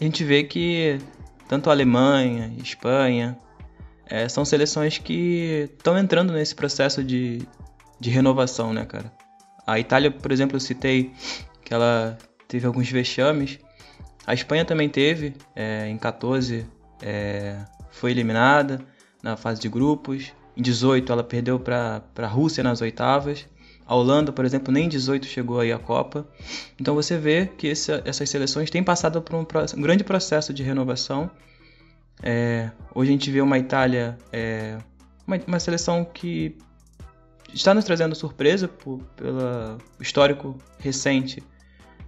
a 0.00 0.04
gente 0.04 0.24
vê 0.24 0.44
que 0.44 0.98
tanto 1.48 1.68
a 1.70 1.72
Alemanha, 1.72 2.52
Espanha, 2.62 3.38
é, 4.06 4.28
são 4.28 4.44
seleções 4.44 4.98
que 4.98 5.68
estão 5.76 5.96
entrando 5.98 6.32
nesse 6.32 6.54
processo 6.54 7.02
de, 7.02 7.46
de 8.00 8.10
renovação, 8.10 8.72
né, 8.72 8.84
cara? 8.84 9.12
A 9.66 9.78
Itália, 9.78 10.10
por 10.10 10.32
exemplo, 10.32 10.56
eu 10.56 10.60
citei 10.60 11.12
que 11.64 11.72
ela 11.72 12.18
teve 12.48 12.66
alguns 12.66 12.90
vexames. 12.90 13.58
A 14.26 14.34
Espanha 14.34 14.64
também 14.64 14.88
teve, 14.88 15.34
é, 15.54 15.88
em 15.88 15.96
14 15.96 16.66
é, 17.00 17.58
foi 17.90 18.10
eliminada 18.10 18.80
na 19.22 19.36
fase 19.36 19.60
de 19.60 19.68
grupos. 19.68 20.32
Em 20.56 20.62
18 20.62 21.12
ela 21.12 21.24
perdeu 21.24 21.58
para 21.58 22.02
a 22.16 22.26
Rússia 22.26 22.62
nas 22.62 22.80
oitavas. 22.80 23.46
A 23.86 23.94
Holanda, 23.94 24.32
por 24.32 24.44
exemplo, 24.44 24.72
nem 24.72 24.86
em 24.86 24.88
18 24.88 25.26
chegou 25.26 25.60
aí 25.60 25.72
à 25.72 25.78
Copa. 25.78 26.26
Então 26.80 26.94
você 26.94 27.18
vê 27.18 27.46
que 27.46 27.66
esse, 27.66 27.92
essas 28.04 28.28
seleções 28.28 28.70
têm 28.70 28.82
passado 28.82 29.20
por 29.20 29.34
um, 29.34 29.46
um 29.76 29.82
grande 29.82 30.04
processo 30.04 30.52
de 30.52 30.62
renovação. 30.62 31.30
É, 32.22 32.70
hoje 32.94 33.10
a 33.10 33.12
gente 33.12 33.30
vê 33.30 33.40
uma 33.40 33.58
Itália, 33.58 34.16
é, 34.32 34.78
uma, 35.26 35.40
uma, 35.46 35.58
seleção 35.58 36.04
que 36.04 36.56
está 37.52 37.74
nos 37.74 37.84
trazendo 37.84 38.14
surpresa 38.14 38.68
por, 38.68 39.00
pelo 39.16 39.78
histórico 40.00 40.56
recente 40.78 41.42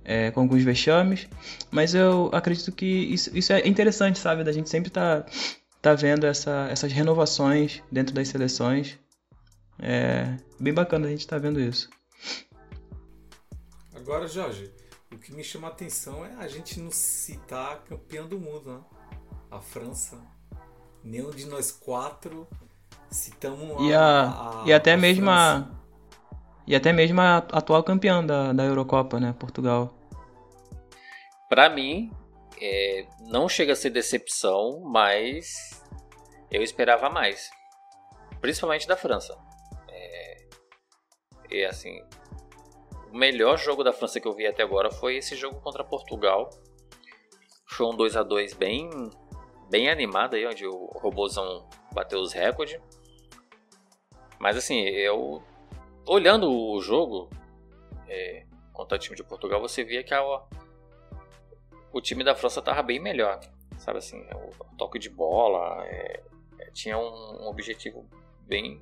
é, 0.05 0.31
com 0.31 0.41
alguns 0.41 0.62
vexames, 0.62 1.29
mas 1.70 1.95
eu 1.95 2.31
acredito 2.33 2.70
que 2.70 2.87
isso, 2.87 3.37
isso 3.37 3.53
é 3.53 3.66
interessante, 3.66 4.18
sabe? 4.18 4.45
Da 4.45 4.53
gente 4.53 4.68
sempre 4.68 4.89
estar 4.89 5.22
tá, 5.22 5.31
tá 5.83 5.95
vendo 5.95 6.27
essa, 6.27 6.68
essas 6.70 6.93
renovações 6.93 7.83
dentro 7.91 8.14
das 8.14 8.29
seleções. 8.29 8.99
É 9.79 10.37
bem 10.59 10.72
bacana 10.72 11.07
a 11.07 11.11
gente 11.11 11.20
estar 11.20 11.37
tá 11.37 11.43
vendo 11.43 11.61
isso. 11.61 11.91
Agora, 13.95 14.27
Jorge, 14.27 14.72
o 15.12 15.18
que 15.18 15.33
me 15.33 15.43
chama 15.43 15.68
a 15.68 15.70
atenção 15.70 16.25
é 16.25 16.35
a 16.35 16.49
gente 16.49 16.79
não 16.81 16.91
citar 16.91 17.83
campeão 17.85 18.29
do 18.29 18.39
mundo, 18.39 18.72
né? 18.72 18.81
A 19.51 19.61
França. 19.61 20.20
Nenhum 21.03 21.31
de 21.31 21.47
nós 21.47 21.70
quatro 21.70 22.49
citamos 23.11 23.87
e 23.87 23.95
a, 23.95 24.01
a, 24.01 24.62
a 24.62 24.66
e 24.66 24.72
até 24.72 24.95
a 24.95 24.97
mesmo 24.97 25.27
França. 25.27 25.70
a 25.70 25.85
e 26.66 26.75
até 26.75 26.93
mesmo 26.93 27.20
a 27.20 27.37
atual 27.37 27.83
campeã 27.83 28.25
da, 28.25 28.53
da 28.53 28.64
Eurocopa, 28.64 29.20
né? 29.20 29.35
Portugal. 29.39 29.95
Para 31.49 31.68
mim, 31.68 32.11
é, 32.61 33.07
não 33.20 33.49
chega 33.49 33.75
a 33.75 33.77
ser 33.77 33.91
decepção, 33.91 34.81
mas 34.81 35.83
eu 36.51 36.62
esperava 36.62 37.11
mais. 37.11 37.51
Principalmente 38.41 38.89
da 38.89 38.97
França. 38.97 39.37
É, 41.55 41.61
e 41.61 41.64
assim, 41.64 42.02
o 43.12 43.16
melhor 43.16 43.57
jogo 43.59 43.84
da 43.84 43.92
França 43.92 44.20
que 44.20 44.26
eu 44.26 44.34
vi 44.34 44.46
até 44.46 44.62
agora 44.62 44.90
foi 44.90 45.16
esse 45.16 45.36
jogo 45.36 45.61
contra 45.61 45.84
Portugal. 45.84 46.50
Foi 47.66 47.86
um 47.86 47.96
2 47.96 48.16
a 48.16 48.22
2 48.22 48.55
bem 48.55 48.90
bem 49.70 49.88
animado 49.90 50.34
aí, 50.34 50.46
onde 50.46 50.66
o 50.66 50.86
Robozão 50.94 51.68
bateu 51.92 52.20
os 52.20 52.32
recordes. 52.32 52.80
Mas 54.38 54.57
assim, 54.57 54.80
eu 54.82 55.42
olhando 56.07 56.50
o 56.52 56.80
jogo 56.80 57.30
é, 58.07 58.46
contra 58.72 58.96
o 58.96 59.00
time 59.00 59.16
de 59.16 59.24
Portugal, 59.24 59.61
você 59.61 59.82
via 59.82 60.05
que 60.05 60.12
a, 60.12 60.22
o 61.92 62.00
time 62.00 62.22
da 62.22 62.34
França 62.34 62.61
estava 62.61 62.82
bem 62.82 63.00
melhor. 63.00 63.40
Sabe 63.78 63.98
assim, 63.98 64.20
o 64.32 64.76
toque 64.76 64.98
de 64.98 65.11
bola 65.11 65.84
é, 65.86 66.22
é, 66.59 66.70
tinha 66.70 66.98
um, 66.98 67.42
um, 67.42 67.46
objetivo 67.48 68.09
bem, 68.42 68.80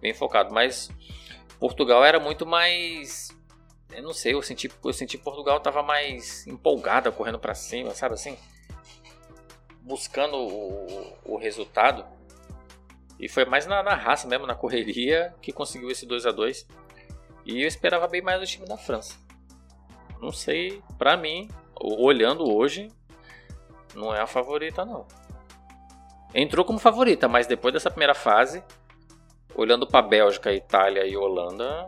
bem 0.00 0.14
focado. 0.14 0.54
Mas 0.54 0.88
Portugal 1.58 2.04
era 2.04 2.18
muito 2.18 2.46
mais. 2.46 3.36
Eu 3.90 4.02
não 4.02 4.12
sei, 4.12 4.34
eu 4.34 4.42
senti, 4.42 4.70
eu 4.84 4.92
senti 4.92 5.18
Portugal 5.18 5.58
estava 5.58 5.82
mais 5.82 6.46
empolgada, 6.46 7.12
correndo 7.12 7.38
para 7.38 7.54
cima, 7.54 7.94
sabe 7.94 8.14
assim? 8.14 8.38
Buscando 9.82 10.36
o, 10.36 11.12
o 11.24 11.36
resultado. 11.36 12.04
E 13.18 13.28
foi 13.28 13.44
mais 13.44 13.66
na, 13.66 13.82
na, 13.82 13.94
raça 13.94 14.26
mesmo, 14.26 14.46
na 14.46 14.54
correria, 14.54 15.34
que 15.40 15.52
conseguiu 15.52 15.90
esse 15.90 16.04
2 16.06 16.26
a 16.26 16.32
2 16.32 16.66
E 17.44 17.62
eu 17.62 17.68
esperava 17.68 18.08
bem 18.08 18.22
mais 18.22 18.40
do 18.40 18.46
time 18.46 18.66
da 18.66 18.76
França. 18.76 19.16
Não 20.20 20.32
sei, 20.32 20.82
pra 20.98 21.16
mim, 21.16 21.48
olhando 21.78 22.50
hoje, 22.50 22.88
não 23.94 24.14
é 24.14 24.20
a 24.20 24.26
favorita 24.26 24.84
não. 24.84 25.06
Entrou 26.34 26.64
como 26.64 26.78
favorita, 26.78 27.28
mas 27.28 27.46
depois 27.46 27.74
dessa 27.74 27.90
primeira 27.90 28.14
fase, 28.14 28.64
olhando 29.54 29.86
para 29.86 30.06
Bélgica, 30.06 30.52
Itália 30.52 31.06
e 31.06 31.16
Holanda, 31.16 31.86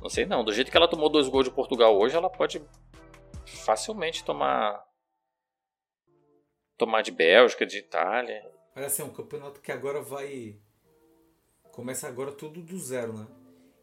não 0.00 0.10
sei 0.10 0.26
não. 0.26 0.44
Do 0.44 0.52
jeito 0.52 0.70
que 0.70 0.76
ela 0.76 0.88
tomou 0.88 1.08
dois 1.08 1.28
gols 1.28 1.44
de 1.44 1.50
Portugal 1.50 1.96
hoje, 1.96 2.16
ela 2.16 2.30
pode 2.30 2.62
facilmente 3.64 4.24
tomar 4.24 4.84
tomar 6.76 7.02
de 7.02 7.10
Bélgica, 7.10 7.66
de 7.66 7.78
Itália. 7.78 8.44
Parece 8.74 9.00
é 9.00 9.04
um 9.04 9.10
campeonato 9.10 9.60
que 9.60 9.72
agora 9.72 10.00
vai. 10.00 10.58
Começa 11.72 12.06
agora 12.06 12.32
tudo 12.32 12.62
do 12.62 12.78
zero, 12.78 13.12
né? 13.12 13.26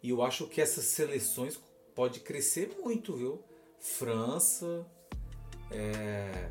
E 0.01 0.09
eu 0.09 0.21
acho 0.23 0.47
que 0.47 0.61
essas 0.61 0.85
seleções 0.85 1.59
pode 1.95 2.19
crescer 2.19 2.75
muito, 2.81 3.15
viu? 3.15 3.43
França. 3.79 4.85
É, 5.71 6.49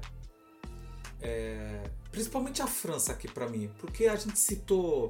é, 1.20 1.82
principalmente 2.10 2.60
a 2.60 2.66
França 2.66 3.12
aqui 3.12 3.28
para 3.28 3.48
mim, 3.48 3.72
porque 3.78 4.06
a 4.06 4.16
gente 4.16 4.38
citou 4.38 5.08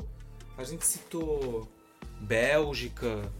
a 0.57 0.64
gente 0.64 0.84
citou 0.84 1.68
Bélgica, 2.20 3.30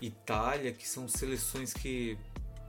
Itália, 0.00 0.72
que 0.72 0.88
são 0.88 1.08
seleções 1.08 1.72
que, 1.72 2.18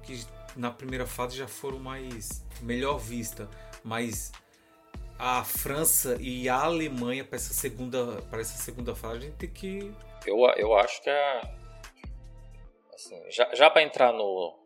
que 0.03 0.25
na 0.55 0.69
primeira 0.69 1.05
fase 1.05 1.37
já 1.37 1.47
foram 1.47 1.79
mais 1.79 2.45
melhor 2.61 2.97
vista, 2.97 3.49
mas 3.83 4.31
a 5.17 5.43
França 5.43 6.17
e 6.19 6.49
a 6.49 6.55
Alemanha 6.55 7.23
para 7.23 7.35
essa 7.35 7.53
segunda 7.53 8.21
para 8.23 8.41
essa 8.41 8.57
segunda 8.57 8.95
fase 8.95 9.17
a 9.17 9.19
gente 9.21 9.35
tem 9.35 9.49
que 9.49 9.93
eu, 10.25 10.37
eu 10.57 10.75
acho 10.75 11.01
que 11.01 11.09
é 11.09 11.41
assim, 12.93 13.19
já, 13.29 13.53
já 13.53 13.69
para 13.69 13.83
entrar 13.83 14.11
no, 14.11 14.57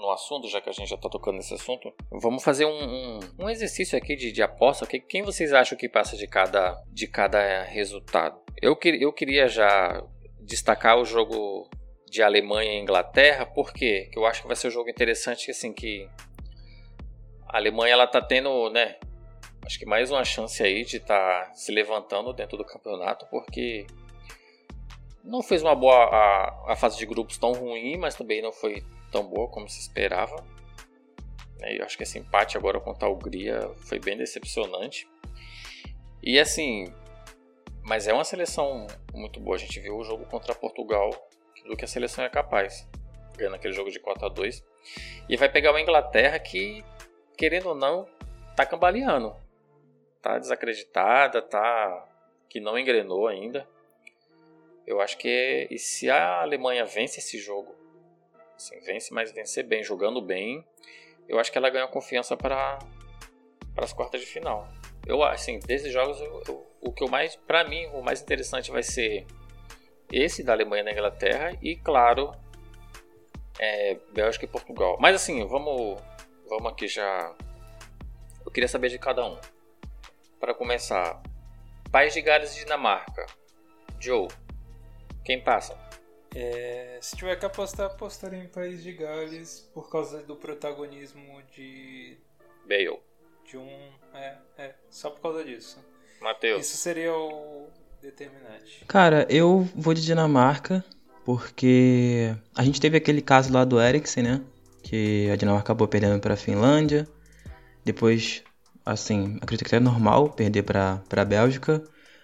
no 0.00 0.10
assunto, 0.10 0.48
já 0.48 0.60
que 0.60 0.70
a 0.70 0.72
gente 0.72 0.88
já 0.88 0.96
está 0.96 1.08
tocando 1.08 1.36
nesse 1.36 1.54
assunto, 1.54 1.92
vamos 2.10 2.42
fazer 2.42 2.64
um, 2.64 2.70
um, 2.70 3.20
um 3.40 3.50
exercício 3.50 3.96
aqui 3.96 4.16
de, 4.16 4.32
de 4.32 4.42
aposta. 4.42 4.86
Que, 4.86 4.98
quem 4.98 5.22
vocês 5.22 5.52
acham 5.52 5.76
que 5.76 5.88
passa 5.88 6.16
de 6.16 6.26
cada, 6.26 6.82
de 6.88 7.06
cada 7.06 7.62
resultado? 7.64 8.39
Eu, 8.60 8.76
que, 8.76 8.88
eu 8.88 9.12
queria 9.12 9.48
já 9.48 10.02
destacar 10.40 10.98
o 10.98 11.04
jogo 11.04 11.68
de 12.10 12.22
Alemanha 12.22 12.72
e 12.72 12.80
Inglaterra, 12.80 13.46
porque 13.46 14.10
eu 14.14 14.26
acho 14.26 14.42
que 14.42 14.48
vai 14.48 14.56
ser 14.56 14.68
um 14.68 14.70
jogo 14.70 14.90
interessante, 14.90 15.50
assim, 15.50 15.72
que 15.72 16.08
a 17.46 17.56
Alemanha 17.56 17.92
ela 17.92 18.06
tá 18.06 18.20
tendo, 18.20 18.68
né, 18.70 18.96
acho 19.64 19.78
que 19.78 19.86
mais 19.86 20.10
uma 20.10 20.24
chance 20.24 20.62
aí 20.62 20.84
de 20.84 20.96
estar 20.96 21.46
tá 21.46 21.54
se 21.54 21.70
levantando 21.70 22.32
dentro 22.32 22.56
do 22.56 22.64
campeonato, 22.64 23.26
porque 23.30 23.86
não 25.22 25.42
fez 25.42 25.62
uma 25.62 25.74
boa 25.74 26.04
a, 26.06 26.72
a, 26.72 26.76
fase 26.76 26.98
de 26.98 27.06
grupos 27.06 27.38
tão 27.38 27.52
ruim, 27.52 27.96
mas 27.96 28.14
também 28.14 28.42
não 28.42 28.52
foi 28.52 28.82
tão 29.12 29.24
boa 29.24 29.48
como 29.48 29.68
se 29.68 29.80
esperava. 29.80 30.44
Eu 31.62 31.84
acho 31.84 31.96
que 31.96 32.04
esse 32.04 32.18
empate 32.18 32.56
agora 32.56 32.80
contra 32.80 33.06
a 33.06 33.12
Hungria 33.12 33.70
foi 33.86 33.98
bem 33.98 34.16
decepcionante. 34.16 35.06
E 36.22 36.38
assim, 36.40 36.92
mas 37.90 38.06
é 38.06 38.12
uma 38.12 38.22
seleção 38.22 38.86
muito 39.12 39.40
boa. 39.40 39.56
A 39.56 39.58
gente 39.58 39.80
viu 39.80 39.96
o 39.96 40.04
jogo 40.04 40.24
contra 40.26 40.54
Portugal, 40.54 41.10
do 41.66 41.76
que 41.76 41.84
a 41.84 41.88
seleção 41.88 42.24
é 42.24 42.28
capaz, 42.28 42.88
ganhando 43.36 43.56
aquele 43.56 43.74
jogo 43.74 43.90
de 43.90 43.98
4 43.98 44.26
a 44.26 44.28
2 44.28 44.64
E 45.28 45.36
vai 45.36 45.48
pegar 45.48 45.74
a 45.74 45.80
Inglaterra 45.80 46.38
que, 46.38 46.84
querendo 47.36 47.70
ou 47.70 47.74
não, 47.74 48.06
tá 48.54 48.64
cambaleando 48.64 49.34
tá 50.22 50.38
desacreditada, 50.38 51.42
tá 51.42 52.06
que 52.48 52.60
não 52.60 52.78
engrenou 52.78 53.26
ainda. 53.26 53.66
Eu 54.86 55.00
acho 55.00 55.18
que 55.18 55.66
e 55.68 55.76
se 55.76 56.08
a 56.08 56.42
Alemanha 56.42 56.84
vence 56.84 57.18
esse 57.18 57.38
jogo 57.38 57.74
Assim, 58.54 58.78
vence, 58.82 59.12
mas 59.12 59.32
vencer 59.32 59.64
bem, 59.64 59.82
jogando 59.82 60.22
bem. 60.22 60.64
Eu 61.28 61.40
acho 61.40 61.50
que 61.50 61.58
ela 61.58 61.70
ganha 61.70 61.88
confiança 61.88 62.36
para 62.36 62.78
as 63.76 63.92
quartas 63.92 64.20
de 64.20 64.26
final. 64.28 64.68
Eu 65.06 65.22
assim, 65.22 65.58
desses 65.60 65.92
jogos, 65.92 66.20
eu, 66.20 66.42
eu, 66.46 66.66
o 66.80 66.92
que 66.92 67.02
eu 67.02 67.08
mais, 67.08 67.36
para 67.36 67.64
mim, 67.64 67.86
o 67.86 68.02
mais 68.02 68.20
interessante 68.20 68.70
vai 68.70 68.82
ser 68.82 69.26
esse 70.12 70.42
da 70.42 70.52
Alemanha 70.52 70.84
na 70.84 70.92
Inglaterra 70.92 71.56
e, 71.62 71.76
claro, 71.76 72.32
é, 73.58 73.96
Bélgica 74.12 74.44
e 74.44 74.48
Portugal. 74.48 74.96
Mas 75.00 75.16
assim, 75.16 75.46
vamos, 75.46 76.00
vamos 76.48 76.72
aqui 76.72 76.88
já. 76.88 77.34
Eu 78.44 78.50
queria 78.50 78.68
saber 78.68 78.88
de 78.88 78.98
cada 78.98 79.24
um. 79.26 79.38
Para 80.38 80.54
começar, 80.54 81.22
País 81.92 82.14
de 82.14 82.22
Gales 82.22 82.56
e 82.56 82.60
Dinamarca. 82.60 83.26
Joe, 84.00 84.28
quem 85.24 85.42
passa? 85.42 85.78
É, 86.34 86.98
se 87.00 87.16
tiver 87.16 87.36
que 87.36 87.44
apostar, 87.44 87.86
apostaria 87.86 88.38
em 88.38 88.48
País 88.48 88.82
de 88.82 88.92
Gales 88.92 89.68
por 89.74 89.90
causa 89.90 90.22
do 90.22 90.36
protagonismo 90.36 91.42
de. 91.54 92.16
Bale. 92.66 93.09
De 93.50 93.56
um. 93.56 93.68
É, 94.14 94.34
é, 94.58 94.74
só 94.88 95.10
por 95.10 95.20
causa 95.20 95.44
disso. 95.44 95.76
Matheus. 96.22 96.66
Isso 96.66 96.76
seria 96.76 97.12
o 97.12 97.68
determinante. 98.00 98.84
Cara, 98.86 99.26
eu 99.28 99.68
vou 99.74 99.92
de 99.92 100.04
Dinamarca, 100.04 100.84
porque 101.24 102.32
a 102.54 102.62
gente 102.62 102.80
teve 102.80 102.96
aquele 102.96 103.20
caso 103.20 103.52
lá 103.52 103.64
do 103.64 103.80
Eriksen, 103.80 104.22
né? 104.22 104.40
Que 104.84 105.28
a 105.32 105.36
Dinamarca 105.36 105.66
acabou 105.66 105.88
perdendo 105.88 106.20
para 106.20 106.34
a 106.34 106.36
Finlândia. 106.36 107.08
Depois, 107.84 108.44
assim, 108.86 109.36
acredito 109.40 109.68
que 109.68 109.74
é 109.74 109.80
normal 109.80 110.30
perder 110.30 110.62
para 110.62 111.02
a 111.10 111.24
Bélgica. 111.24 111.82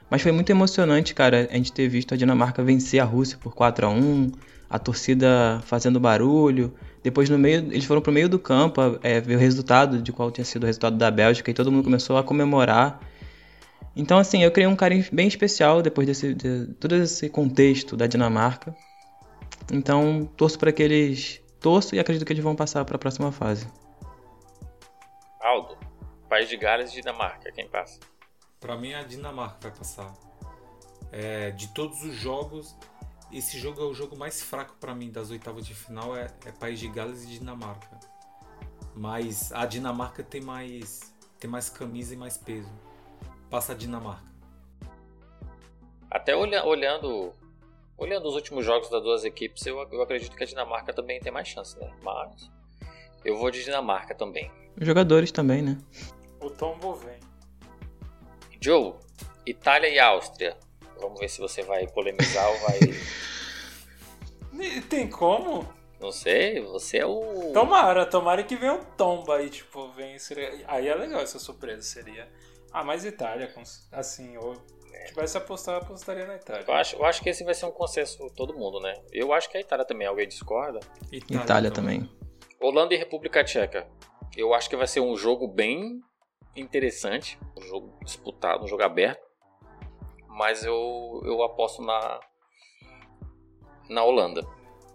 Mas 0.09 0.23
foi 0.23 0.31
muito 0.31 0.51
emocionante, 0.51 1.13
cara, 1.13 1.49
a 1.51 1.55
gente 1.55 1.73
ter 1.73 1.89
visto 1.89 2.15
a 2.15 2.17
Dinamarca 2.17 2.63
vencer 2.63 3.01
a 3.01 3.05
Rússia 3.05 3.37
por 3.37 3.53
4 3.53 3.87
a 3.87 3.91
1 3.91 4.31
a 4.69 4.79
torcida 4.79 5.61
fazendo 5.65 5.99
barulho. 5.99 6.73
Depois, 7.07 7.31
no 7.31 7.39
meio, 7.39 7.61
eles 7.73 7.85
foram 7.85 8.03
pro 8.03 8.11
meio 8.11 8.29
do 8.29 8.37
campo 8.37 8.81
é, 9.01 9.21
ver 9.21 9.37
o 9.37 9.39
resultado 9.39 10.03
de 10.03 10.11
qual 10.11 10.29
tinha 10.29 10.45
sido 10.45 10.65
o 10.65 10.67
resultado 10.67 10.97
da 10.97 11.09
Bélgica 11.09 11.49
e 11.49 11.55
todo 11.55 11.71
mundo 11.71 11.85
começou 11.85 12.19
a 12.19 12.25
comemorar. 12.25 12.99
Então, 13.95 14.19
assim, 14.19 14.43
eu 14.43 14.51
criei 14.51 14.67
um 14.67 14.75
carinho 14.75 15.05
bem 15.13 15.29
especial 15.29 15.83
depois 15.83 16.05
desse 16.05 16.35
de, 16.35 16.67
todo 16.81 16.97
esse 16.97 17.29
contexto 17.29 17.97
da 17.97 18.09
Dinamarca. 18.09 18.75
Então, 19.73 20.29
torço 20.37 20.59
para 20.59 20.73
que 20.73 20.83
eles. 20.83 21.41
Torço 21.61 21.95
e 21.95 22.01
acredito 22.01 22.27
que 22.27 22.33
eles 22.33 22.43
vão 22.43 22.57
passar 22.57 22.85
para 22.85 22.97
a 22.97 22.99
próxima 22.99 23.31
fase. 23.31 23.69
Aldo, 25.41 25.79
País 26.29 26.49
de 26.49 26.57
Gales 26.57 26.91
e 26.91 26.97
Dinamarca, 26.97 27.53
quem 27.53 27.69
passa? 27.69 28.01
Para 28.59 28.77
mim, 28.77 28.95
a 28.95 29.05
Dinamarca 29.05 29.69
vai 29.69 29.71
passar. 29.71 30.13
É, 31.13 31.53
de 31.53 31.69
todos 31.69 32.03
os 32.03 32.17
jogos, 32.17 32.77
esse 33.33 33.59
jogo 33.59 33.81
é 33.81 33.85
o 33.85 33.95
jogo 33.95 34.17
mais 34.17 34.43
fraco 34.43 34.75
para 34.79 34.95
mim 34.95 35.11
das 35.11 35.31
oitavas 35.31 35.67
de 35.67 35.75
final 35.75 36.17
é, 36.17 36.27
é, 36.45 36.53
País 36.53 36.79
de 36.79 36.89
Gales 36.89 37.25
e 37.25 37.27
Dinamarca. 37.27 37.99
Mas 38.95 39.53
a 39.53 39.67
Dinamarca 39.67 40.23
tem 40.23 40.41
mais 40.41 41.15
tem 41.39 41.51
mais 41.51 41.69
camisa 41.69 42.15
e 42.15 42.17
mais 42.17 42.39
peso. 42.39 42.73
Passa 43.51 43.73
a 43.73 43.77
Dinamarca. 43.77 44.27
Até 46.11 46.35
olha, 46.35 46.65
olhando 46.65 47.33
olhando 47.99 48.29
os 48.29 48.35
últimos 48.35 48.65
jogos 48.65 48.89
das 48.91 49.03
duas 49.03 49.25
equipes, 49.25 49.65
eu, 49.67 49.79
eu 49.91 50.03
acredito 50.03 50.37
que 50.37 50.43
a 50.43 50.47
Dinamarca 50.47 50.93
também 50.93 51.21
tem 51.21 51.33
mais 51.33 51.49
chance, 51.49 51.79
né? 51.79 51.93
Mas 52.03 52.51
eu 53.25 53.37
vou 53.37 53.51
de 53.51 53.65
Dinamarca 53.65 54.15
também. 54.15 54.51
Os 54.81 54.87
jogadores 54.87 55.33
também, 55.33 55.63
né? 55.63 55.79
O 56.41 56.51
Tom 56.51 56.79
vem. 56.95 57.19
Joe, 58.61 58.95
Itália 59.45 59.89
e 59.89 59.99
Áustria. 59.99 60.57
Vamos 61.01 61.21
ver 61.21 61.29
se 61.29 61.41
você 61.41 61.63
vai 61.63 61.87
polemizar 61.87 62.49
ou 62.49 62.59
vai. 62.61 62.81
Tem 64.89 65.09
como? 65.09 65.69
Não 66.01 66.13
sei, 66.13 66.61
você 66.61 66.99
é 66.99 67.07
o. 67.07 67.53
Tomara, 67.53 68.05
tomara 68.05 68.43
que 68.43 68.57
venha 68.57 68.75
um 68.75 68.85
tomba 68.85 69.37
aí, 69.37 69.49
tipo, 69.49 69.89
vem. 69.93 70.17
Aí 70.67 70.89
é 70.89 70.95
legal 70.95 71.21
essa 71.21 71.39
surpresa, 71.39 71.83
seria. 71.83 72.29
Ah, 72.73 72.85
mas 72.85 73.05
Itália, 73.05 73.53
assim, 73.93 74.35
eu 74.35 74.55
tivesse 75.07 75.39
apostar, 75.39 75.77
apostaria 75.77 76.27
na 76.27 76.37
Itália. 76.37 76.65
Eu 76.67 76.75
acho, 76.75 76.97
eu 76.97 77.05
acho 77.05 77.23
que 77.23 77.31
esse 77.31 77.45
vai 77.45 77.55
ser 77.55 77.67
um 77.67 77.71
consenso 77.71 78.31
todo 78.37 78.55
mundo, 78.55 78.81
né? 78.81 78.95
Eu 79.11 79.33
acho 79.33 79.51
que 79.51 79.57
a 79.57 79.61
Itália 79.61 79.85
também, 79.85 80.07
alguém 80.07 80.29
discorda? 80.29 80.81
Itália, 81.11 81.43
Itália 81.43 81.71
também. 81.71 82.11
Holanda 82.61 82.95
e 82.95 82.99
República 82.99 83.43
Tcheca. 83.43 83.87
Eu 84.37 84.53
acho 84.53 84.69
que 84.69 84.77
vai 84.77 84.87
ser 84.87 85.01
um 85.01 85.17
jogo 85.17 85.49
bem 85.49 86.03
interessante, 86.55 87.39
um 87.57 87.63
jogo 87.63 87.99
disputado, 88.05 88.65
um 88.65 88.69
jogo 88.69 88.83
aberto. 88.83 89.26
Mas 90.37 90.63
eu, 90.63 91.23
eu 91.25 91.43
aposto 91.43 91.81
na, 91.83 92.21
na 93.89 94.05
Holanda. 94.05 94.47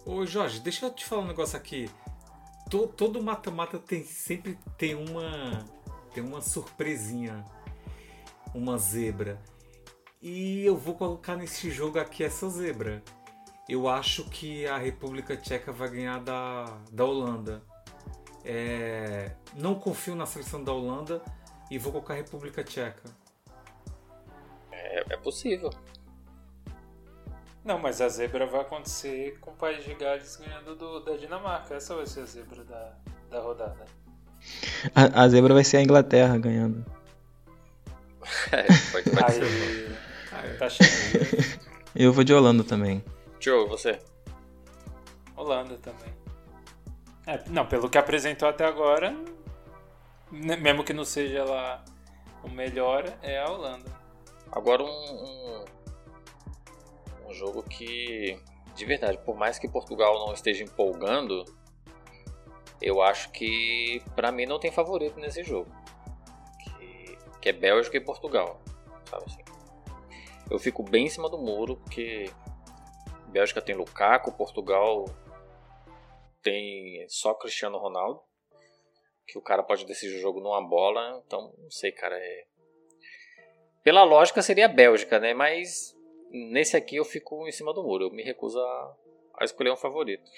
Ô 0.05 0.23
Jorge, 0.23 0.59
deixa 0.59 0.85
eu 0.85 0.93
te 0.93 1.03
falar 1.03 1.23
um 1.23 1.27
negócio 1.27 1.57
aqui. 1.57 1.89
Todo, 2.69 2.87
todo 2.89 3.23
mata-mata 3.23 3.79
tem 3.79 4.03
sempre 4.03 4.57
tem 4.77 4.93
uma 4.93 5.65
tem 6.13 6.23
uma 6.23 6.41
surpresinha, 6.41 7.43
uma 8.53 8.77
zebra. 8.77 9.41
E 10.21 10.63
eu 10.63 10.77
vou 10.77 10.93
colocar 10.93 11.35
nesse 11.35 11.71
jogo 11.71 11.97
aqui 11.97 12.23
essa 12.23 12.47
zebra. 12.47 13.03
Eu 13.67 13.87
acho 13.87 14.29
que 14.29 14.67
a 14.67 14.77
República 14.77 15.35
Tcheca 15.35 15.71
vai 15.71 15.89
ganhar 15.89 16.19
da, 16.19 16.65
da 16.91 17.03
Holanda. 17.03 17.63
É, 18.45 19.31
não 19.55 19.73
confio 19.73 20.13
na 20.13 20.27
seleção 20.27 20.63
da 20.63 20.71
Holanda 20.71 21.23
e 21.71 21.79
vou 21.79 21.91
colocar 21.91 22.13
a 22.13 22.17
República 22.17 22.63
Tcheca. 22.63 23.20
É, 25.11 25.17
possível. 25.17 25.69
Não, 27.65 27.77
mas 27.77 27.99
a 27.99 28.07
zebra 28.07 28.45
vai 28.45 28.61
acontecer 28.61 29.37
com 29.41 29.51
o 29.51 29.53
País 29.53 29.83
de 29.83 29.93
Gales 29.93 30.37
ganhando 30.37 30.73
do, 30.73 31.01
da 31.01 31.17
Dinamarca. 31.17 31.75
Essa 31.75 31.93
vai 31.95 32.07
ser 32.07 32.21
a 32.21 32.25
zebra 32.25 32.63
da, 32.63 32.93
da 33.29 33.39
rodada. 33.41 33.85
A, 34.95 35.23
a 35.23 35.27
zebra 35.27 35.53
vai 35.53 35.65
ser 35.65 35.77
a 35.77 35.81
Inglaterra 35.81 36.37
ganhando. 36.37 36.85
é, 38.53 38.63
pode, 38.91 39.09
pode 39.11 39.23
Aí, 39.25 39.33
ser. 39.33 39.97
Aí, 40.31 40.57
tá 40.57 40.69
cheio. 40.69 41.61
Eu 41.93 42.13
vou 42.13 42.23
de 42.23 42.33
Holanda 42.33 42.63
também. 42.63 43.03
Joe, 43.39 43.67
você? 43.67 43.99
Holanda 45.35 45.77
também. 45.77 46.13
É, 47.27 47.43
não, 47.49 47.65
pelo 47.65 47.89
que 47.89 47.97
apresentou 47.97 48.47
até 48.47 48.65
agora, 48.65 49.13
mesmo 50.31 50.85
que 50.85 50.93
não 50.93 51.03
seja 51.03 51.43
lá 51.43 51.83
o 52.43 52.49
melhor, 52.49 53.13
é 53.21 53.39
a 53.39 53.49
Holanda. 53.49 54.00
Agora 54.51 54.83
um, 54.83 54.87
um, 54.87 55.65
um 57.27 57.33
jogo 57.33 57.63
que, 57.63 58.37
de 58.75 58.85
verdade, 58.85 59.17
por 59.19 59.35
mais 59.35 59.57
que 59.57 59.67
Portugal 59.69 60.19
não 60.25 60.33
esteja 60.33 60.63
empolgando, 60.63 61.45
eu 62.81 63.01
acho 63.01 63.31
que 63.31 64.01
para 64.15 64.31
mim 64.31 64.45
não 64.45 64.59
tem 64.59 64.71
favorito 64.71 65.19
nesse 65.19 65.43
jogo. 65.43 65.71
Que, 66.63 67.17
que, 67.39 67.49
é 67.49 67.53
Bélgica 67.53 67.95
e 67.95 68.01
Portugal. 68.01 68.59
Sabe 69.05 69.23
assim? 69.27 69.43
Eu 70.49 70.59
fico 70.59 70.83
bem 70.83 71.05
em 71.05 71.09
cima 71.09 71.29
do 71.29 71.37
muro, 71.37 71.77
porque 71.77 72.29
Bélgica 73.27 73.61
tem 73.61 73.75
Lukaku, 73.75 74.33
Portugal 74.33 75.05
tem 76.41 77.05
só 77.07 77.33
Cristiano 77.33 77.77
Ronaldo. 77.77 78.21
Que 79.27 79.37
o 79.37 79.41
cara 79.41 79.63
pode 79.63 79.85
decidir 79.85 80.17
o 80.17 80.21
jogo 80.21 80.41
numa 80.41 80.61
bola. 80.61 81.21
Então, 81.25 81.53
não 81.57 81.71
sei, 81.71 81.91
cara. 81.91 82.17
É, 82.17 82.47
pela 83.83 84.03
lógica 84.03 84.41
seria 84.41 84.65
a 84.65 84.69
Bélgica, 84.69 85.19
né? 85.19 85.33
Mas 85.33 85.95
nesse 86.31 86.77
aqui 86.77 86.95
eu 86.95 87.05
fico 87.05 87.47
em 87.47 87.51
cima 87.51 87.73
do 87.73 87.83
muro. 87.83 88.05
Eu 88.05 88.11
me 88.11 88.23
recuso 88.23 88.59
a, 88.59 88.95
a 89.39 89.45
escolher 89.45 89.71
um 89.71 89.77
favorito. 89.77 90.29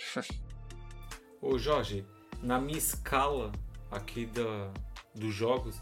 Ô 1.42 1.58
Jorge, 1.58 2.06
na 2.42 2.60
minha 2.60 2.78
escala 2.78 3.52
aqui 3.92 4.26
da, 4.26 4.72
dos 5.14 5.34
jogos, 5.34 5.78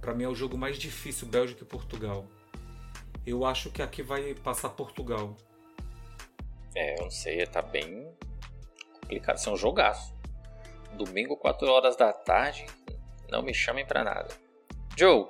para 0.00 0.14
mim 0.14 0.24
é 0.24 0.28
o 0.28 0.34
jogo 0.34 0.56
mais 0.58 0.78
difícil 0.78 1.26
Bélgica 1.26 1.62
e 1.62 1.66
Portugal. 1.66 2.26
Eu 3.26 3.44
acho 3.44 3.70
que 3.70 3.82
aqui 3.82 4.02
vai 4.02 4.34
passar 4.34 4.68
Portugal. 4.70 5.36
É, 6.74 6.98
eu 6.98 7.04
não 7.04 7.10
sei, 7.10 7.44
tá 7.46 7.62
bem 7.62 8.06
complicado. 9.00 9.38
Isso 9.38 9.48
é 9.48 9.52
um 9.52 9.56
jogaço. 9.56 10.14
Domingo, 10.92 11.36
4 11.36 11.66
horas 11.68 11.96
da 11.96 12.12
tarde, 12.12 12.66
não 13.30 13.42
me 13.42 13.52
chamem 13.52 13.86
pra 13.86 14.04
nada. 14.04 14.28
Joe, 14.96 15.26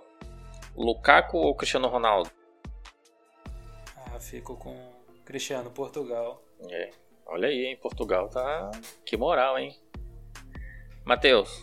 Lukaku 0.77 1.39
ou 1.39 1.55
Cristiano 1.55 1.89
Ronaldo? 1.89 2.31
Ah, 3.97 4.21
fico 4.21 4.57
com 4.57 4.77
Cristiano 5.25 5.71
Portugal. 5.71 6.43
É. 6.71 6.91
Olha 7.27 7.49
aí, 7.49 7.67
hein? 7.67 7.79
Portugal 7.81 8.29
tá. 8.29 8.71
Que 9.05 9.17
moral, 9.17 9.59
hein? 9.59 9.77
Matheus. 11.05 11.63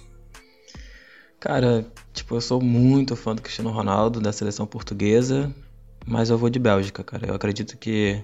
Cara, 1.40 1.85
tipo, 2.14 2.35
eu 2.35 2.41
sou 2.41 2.61
muito 2.61 3.15
fã 3.15 3.35
do 3.35 3.41
Cristiano 3.41 3.69
Ronaldo, 3.69 4.22
da 4.22 4.31
seleção 4.31 4.65
portuguesa, 4.65 5.53
mas 6.06 6.30
eu 6.30 6.38
vou 6.38 6.49
de 6.49 6.60
Bélgica, 6.60 7.03
cara. 7.03 7.27
Eu 7.27 7.35
acredito 7.35 7.77
que 7.77 8.23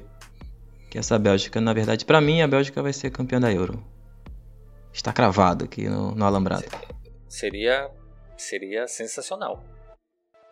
que 0.89 0.97
essa 0.97 1.19
Bélgica, 1.19 1.61
na 1.61 1.71
verdade, 1.71 2.03
para 2.03 2.19
mim 2.19 2.41
a 2.41 2.47
Bélgica 2.47 2.81
vai 2.81 2.91
ser 2.91 3.11
campeã 3.11 3.39
da 3.39 3.53
Euro. 3.53 3.85
Está 4.91 5.13
cravado 5.13 5.65
aqui 5.65 5.87
no, 5.87 6.15
no 6.15 6.25
alambrado. 6.25 6.65
Seria 7.27 7.91
seria 8.35 8.87
sensacional. 8.87 9.63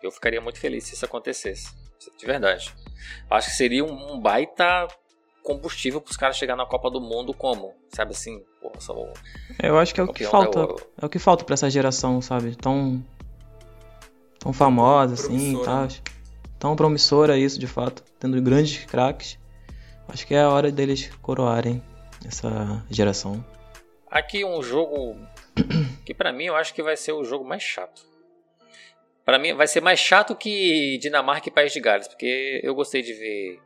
Eu 0.02 0.12
ficaria 0.12 0.42
muito 0.42 0.60
feliz 0.60 0.86
se 0.86 0.94
isso 0.94 1.06
acontecesse. 1.06 1.74
De 2.18 2.26
verdade. 2.26 2.74
Acho 3.30 3.50
que 3.50 3.56
seria 3.56 3.84
um 3.84 4.20
baita 4.20 4.88
combustível 5.44 6.02
para 6.02 6.12
os 6.12 6.18
caras 6.18 6.36
chegar 6.36 6.56
na 6.56 6.66
Copa 6.66 6.92
do 6.92 7.00
Mundo 7.00 7.34
como, 7.34 7.74
sabe 7.90 8.12
assim, 8.12 8.44
porra, 8.62 8.82
são 8.82 9.14
Eu 9.64 9.78
acho 9.78 9.96
que 9.96 10.02
é 10.02 10.04
o 10.04 10.12
que 10.12 10.26
falta, 10.26 10.60
é 11.02 11.06
o 11.06 11.10
que 11.10 11.20
falta 11.20 11.46
para 11.46 11.54
essa 11.54 11.70
geração, 11.70 12.22
sabe? 12.22 12.54
Tão 12.56 13.02
tão 14.40 14.52
famosa 14.52 15.14
assim, 15.14 15.58
tá? 15.64 15.88
Tão 16.60 16.76
promissora 16.76 17.38
isso, 17.38 17.58
de 17.58 17.68
fato, 17.68 18.04
tendo 18.20 18.42
grandes 18.42 18.84
craques. 18.86 19.40
Acho 20.10 20.28
que 20.28 20.36
é 20.36 20.42
a 20.42 20.50
hora 20.50 20.72
deles 20.72 21.10
coroarem 21.22 21.82
essa 22.26 22.84
geração. 22.90 23.44
Aqui 24.10 24.44
um 24.44 24.62
jogo 24.62 25.16
que 26.06 26.14
para 26.14 26.34
mim 26.34 26.46
eu 26.46 26.56
acho 26.56 26.74
que 26.74 26.84
vai 26.84 26.98
ser 26.98 27.14
o 27.14 27.24
jogo 27.24 27.46
mais 27.46 27.64
chato. 27.64 28.02
Para 29.28 29.38
mim 29.38 29.54
vai 29.54 29.68
ser 29.68 29.82
mais 29.82 30.00
chato 30.00 30.34
que 30.34 30.98
Dinamarca 31.00 31.50
e 31.50 31.52
País 31.52 31.74
de 31.74 31.82
Gales, 31.82 32.08
porque 32.08 32.62
eu 32.64 32.74
gostei 32.74 33.02
de 33.02 33.12
ver 33.12 33.60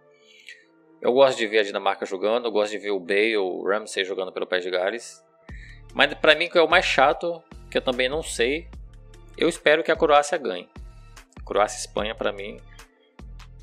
eu 1.00 1.14
gosto 1.14 1.38
de 1.38 1.46
ver 1.46 1.60
a 1.60 1.64
Dinamarca 1.64 2.04
jogando, 2.04 2.46
eu 2.46 2.52
gosto 2.52 2.72
de 2.72 2.80
ver 2.80 2.90
o 2.90 3.00
Bale, 3.00 3.38
o 3.38 3.64
Ramsey 3.64 4.04
jogando 4.04 4.32
pelo 4.32 4.48
País 4.48 4.64
de 4.64 4.72
Gales. 4.72 5.24
Mas 5.94 6.12
para 6.16 6.34
mim 6.34 6.50
que 6.50 6.58
é 6.58 6.64
o 6.64 6.68
mais 6.68 6.84
chato, 6.84 7.44
que 7.70 7.78
eu 7.78 7.82
também 7.84 8.10
não 8.10 8.24
sei, 8.24 8.72
eu 9.38 9.48
espero 9.48 9.84
que 9.84 9.92
a 9.92 9.96
Croácia 9.96 10.36
ganhe. 10.36 10.68
Croácia 11.46 11.78
e 11.78 11.82
Espanha 11.82 12.16
para 12.16 12.32
mim. 12.32 12.60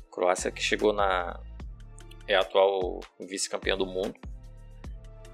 Croácia 0.09 0.51
que 0.51 0.63
chegou 0.63 0.93
na 0.93 1.37
é 2.25 2.35
a 2.35 2.39
atual 2.39 3.01
vice-campeã 3.19 3.75
do 3.77 3.85
mundo. 3.85 4.15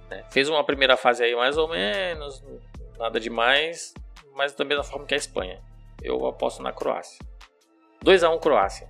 Né? 0.10 0.26
Fez 0.32 0.50
uma 0.50 0.66
primeira 0.66 0.98
fase 0.98 1.24
aí 1.24 1.36
mais 1.36 1.58
ou 1.58 1.68
menos, 1.68 2.44
nada 2.98 3.20
demais, 3.20 3.94
mas 4.34 4.56
da 4.56 4.66
mesma 4.66 4.84
forma 4.84 5.06
que 5.06 5.14
a 5.14 5.18
Espanha. 5.18 5.62
Eu 6.06 6.24
aposto 6.28 6.62
na 6.62 6.72
Croácia. 6.72 7.18
2 8.04 8.24
a 8.24 8.30
1 8.30 8.40
Croácia. 8.40 8.88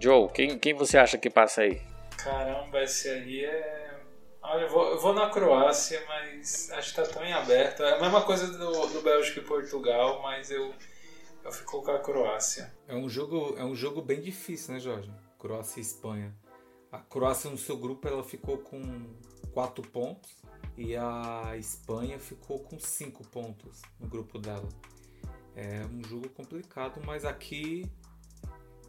Joe, 0.00 0.28
quem, 0.30 0.58
quem 0.58 0.74
você 0.74 0.98
acha 0.98 1.16
que 1.16 1.30
passa 1.30 1.60
aí? 1.60 1.80
Caramba, 2.18 2.82
esse 2.82 3.08
aí 3.08 3.44
é. 3.44 4.00
Olha, 4.42 4.62
eu 4.62 4.68
vou, 4.68 4.88
eu 4.88 4.98
vou 4.98 5.12
na 5.12 5.30
Croácia, 5.30 6.02
mas 6.08 6.72
acho 6.72 6.90
que 6.90 6.96
tá 6.96 7.06
tão 7.06 7.24
em 7.24 7.32
aberto. 7.32 7.84
É 7.84 7.94
a 7.94 8.00
mesma 8.00 8.22
coisa 8.22 8.48
do, 8.48 8.86
do 8.88 9.00
Bélgica 9.00 9.38
e 9.38 9.44
Portugal, 9.44 10.20
mas 10.22 10.50
eu, 10.50 10.74
eu 11.44 11.52
fico 11.52 11.82
com 11.82 11.90
a 11.92 12.00
Croácia. 12.00 12.74
É 12.88 12.96
um 12.96 13.08
jogo, 13.08 13.54
é 13.56 13.62
um 13.62 13.76
jogo 13.76 14.02
bem 14.02 14.20
difícil, 14.20 14.74
né, 14.74 14.80
Jorge? 14.80 15.12
Croácia 15.38 15.78
e 15.78 15.82
Espanha. 15.82 16.34
A 16.90 16.98
Croácia 16.98 17.48
no 17.48 17.58
seu 17.58 17.76
grupo 17.76 18.08
ela 18.08 18.24
ficou 18.24 18.58
com 18.58 19.14
4 19.54 19.88
pontos 19.88 20.34
e 20.76 20.96
a 20.96 21.52
Espanha 21.56 22.18
ficou 22.18 22.58
com 22.58 22.80
5 22.80 23.22
pontos 23.28 23.82
no 24.00 24.08
grupo 24.08 24.36
dela. 24.36 24.68
É 25.60 25.84
um 25.92 26.02
jogo 26.08 26.26
complicado, 26.30 27.02
mas 27.04 27.22
aqui 27.22 27.84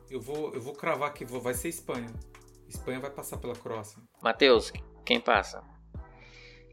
eu 0.09 0.21
vou, 0.21 0.53
eu 0.53 0.61
vou 0.61 0.73
cravar 0.73 1.13
que 1.13 1.25
vai 1.25 1.53
ser 1.53 1.67
Espanha. 1.67 2.07
Espanha 2.65 2.97
vai 2.97 3.11
passar 3.11 3.35
pela 3.35 3.53
Croácia. 3.53 4.01
Matheus, 4.23 4.71
quem 5.05 5.19
passa? 5.19 5.61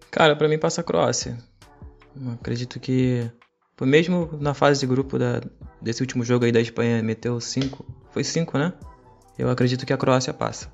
Cara, 0.08 0.36
para 0.36 0.46
mim 0.46 0.56
passa 0.56 0.82
a 0.82 0.84
Croácia. 0.84 1.36
Eu 2.14 2.30
acredito 2.30 2.78
que 2.78 3.28
mesmo 3.80 4.38
na 4.40 4.54
fase 4.54 4.78
de 4.78 4.86
grupo 4.86 5.18
da, 5.18 5.40
desse 5.82 6.00
último 6.00 6.24
jogo 6.24 6.44
aí 6.44 6.52
da 6.52 6.60
Espanha 6.60 7.02
meteu 7.02 7.40
5. 7.40 7.84
Foi 8.12 8.22
5, 8.22 8.56
né? 8.56 8.72
Eu 9.36 9.50
acredito 9.50 9.84
que 9.84 9.92
a 9.92 9.98
Croácia 9.98 10.32
passa. 10.32 10.72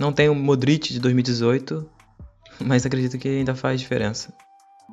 Não 0.00 0.10
tem 0.10 0.30
o 0.30 0.34
Modric 0.34 0.90
de 0.90 1.00
2018, 1.00 1.86
mas 2.64 2.86
acredito 2.86 3.18
que 3.18 3.28
ainda 3.28 3.54
faz 3.54 3.78
diferença. 3.78 4.32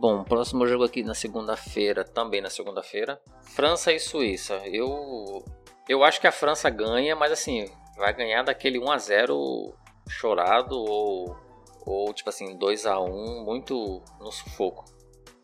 Bom, 0.04 0.22
próximo 0.22 0.68
jogo 0.68 0.84
aqui 0.84 1.02
na 1.02 1.14
segunda-feira, 1.14 2.04
também 2.04 2.42
na 2.42 2.50
segunda-feira, 2.50 3.22
França 3.42 3.94
e 3.94 3.98
Suíça. 4.02 4.56
Eu 4.68 5.46
eu 5.88 6.04
acho 6.04 6.20
que 6.20 6.28
a 6.28 6.32
França 6.32 6.70
ganha, 6.70 7.16
mas 7.16 7.32
assim, 7.32 7.72
vai 7.96 8.14
ganhar 8.14 8.44
daquele 8.44 8.80
1 8.80 8.92
a 8.92 8.98
0 8.98 9.74
chorado 10.10 10.76
ou 10.78 11.38
ou 11.86 12.14
tipo 12.14 12.30
assim, 12.30 12.58
2 12.58 12.86
a 12.86 13.00
1 13.00 13.46
muito 13.46 14.04
no 14.20 14.30
sufoco. 14.30 14.84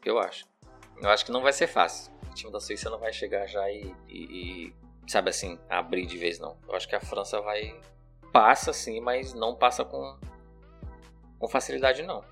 Eu 0.04 0.20
acho. 0.20 0.46
Eu 1.02 1.10
acho 1.10 1.26
que 1.26 1.32
não 1.32 1.42
vai 1.42 1.54
ser 1.54 1.68
fácil. 1.68 2.12
O 2.30 2.34
time 2.34 2.52
da 2.52 2.60
Suíça 2.60 2.90
não 2.90 3.00
vai 3.00 3.14
chegar 3.14 3.48
já 3.48 3.72
e, 3.72 3.96
e, 4.10 4.24
e 4.68 4.76
sabe 5.08 5.30
assim, 5.30 5.58
abrir 5.70 6.06
de 6.06 6.18
vez 6.18 6.38
não. 6.38 6.58
Eu 6.68 6.76
acho 6.76 6.86
que 6.86 6.98
a 6.98 7.00
França 7.00 7.40
vai 7.40 7.80
passa 8.34 8.74
sim, 8.74 9.00
mas 9.00 9.34
não 9.34 9.56
passa 9.56 9.86
com, 9.86 10.20
com 11.40 11.48
facilidade 11.48 12.04
não. 12.04 12.26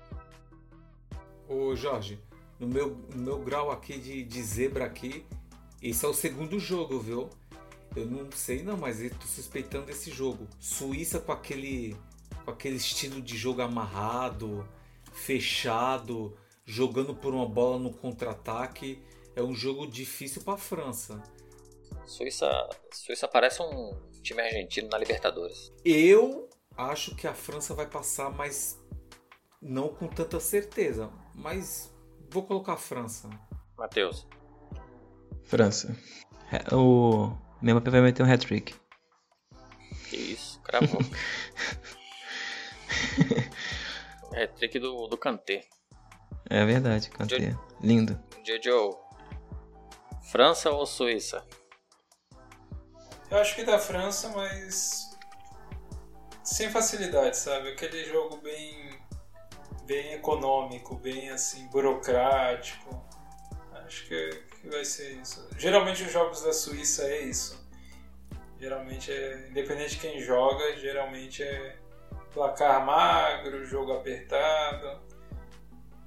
Ô 1.48 1.74
Jorge, 1.74 2.18
no 2.58 2.68
meu, 2.68 2.96
no 3.14 3.22
meu 3.22 3.38
grau 3.38 3.70
aqui 3.70 3.98
de, 3.98 4.22
de 4.22 4.42
zebra 4.42 4.84
aqui, 4.84 5.24
esse 5.80 6.04
é 6.04 6.08
o 6.08 6.14
segundo 6.14 6.58
jogo, 6.58 7.00
viu? 7.00 7.30
Eu 7.96 8.04
não 8.06 8.30
sei 8.32 8.62
não, 8.62 8.76
mas 8.76 9.00
eu 9.00 9.10
tô 9.10 9.26
suspeitando 9.26 9.86
desse 9.86 10.10
jogo. 10.10 10.46
Suíça 10.60 11.18
com 11.18 11.32
aquele 11.32 11.96
com 12.44 12.50
aquele 12.50 12.76
estilo 12.76 13.20
de 13.20 13.36
jogo 13.36 13.62
amarrado, 13.62 14.66
fechado, 15.12 16.36
jogando 16.64 17.14
por 17.14 17.34
uma 17.34 17.46
bola 17.46 17.78
no 17.78 17.92
contra-ataque, 17.92 19.02
é 19.34 19.42
um 19.42 19.54
jogo 19.54 19.86
difícil 19.86 20.42
para 20.42 20.54
a 20.54 20.58
França. 20.58 21.22
Suíça, 22.06 22.68
Suíça 22.92 23.28
parece 23.28 23.62
um 23.62 23.98
time 24.22 24.40
argentino 24.42 24.88
na 24.88 24.98
Libertadores. 24.98 25.72
Eu 25.84 26.48
acho 26.76 27.14
que 27.14 27.26
a 27.26 27.34
França 27.34 27.74
vai 27.74 27.86
passar, 27.86 28.30
mas 28.30 28.78
não 29.60 29.88
com 29.88 30.06
tanta 30.08 30.40
certeza. 30.40 31.10
Mas 31.38 31.92
vou 32.30 32.42
colocar 32.42 32.74
a 32.74 32.76
França. 32.76 33.28
Matheus. 33.76 34.26
França. 35.44 35.96
O 36.72 37.32
Mbappé 37.62 37.90
vai 37.90 38.00
meter 38.00 38.22
um 38.22 38.30
hat-trick. 38.30 38.74
Que 40.08 40.16
isso, 40.16 40.60
cravou. 40.62 41.00
hat-trick 44.34 44.78
do, 44.78 45.06
do 45.06 45.16
Kanté. 45.16 45.64
É 46.50 46.64
verdade, 46.64 47.10
Kanté. 47.10 47.50
Jo... 47.50 47.60
Lindo. 47.80 48.18
Jojo. 48.44 48.96
França 50.30 50.70
ou 50.70 50.86
Suíça? 50.86 51.44
Eu 53.30 53.38
acho 53.38 53.54
que 53.54 53.64
da 53.64 53.78
França, 53.78 54.30
mas 54.30 55.10
sem 56.42 56.70
facilidade, 56.70 57.36
sabe? 57.36 57.68
Aquele 57.68 58.04
jogo 58.04 58.38
bem 58.38 58.97
bem 59.88 60.12
econômico, 60.12 60.94
bem 60.96 61.30
assim 61.30 61.66
burocrático. 61.68 63.02
Acho 63.72 64.06
que, 64.06 64.42
que 64.60 64.68
vai 64.68 64.84
ser 64.84 65.12
isso. 65.14 65.48
Geralmente 65.56 66.02
os 66.04 66.12
jogos 66.12 66.42
da 66.42 66.52
Suíça 66.52 67.04
é 67.04 67.22
isso. 67.22 67.66
Geralmente 68.60 69.10
é 69.10 69.48
independente 69.48 69.92
de 69.92 70.00
quem 70.00 70.20
joga, 70.20 70.76
geralmente 70.76 71.42
é 71.42 71.76
placar 72.34 72.84
magro, 72.84 73.64
jogo 73.64 73.92
apertado. 73.92 75.00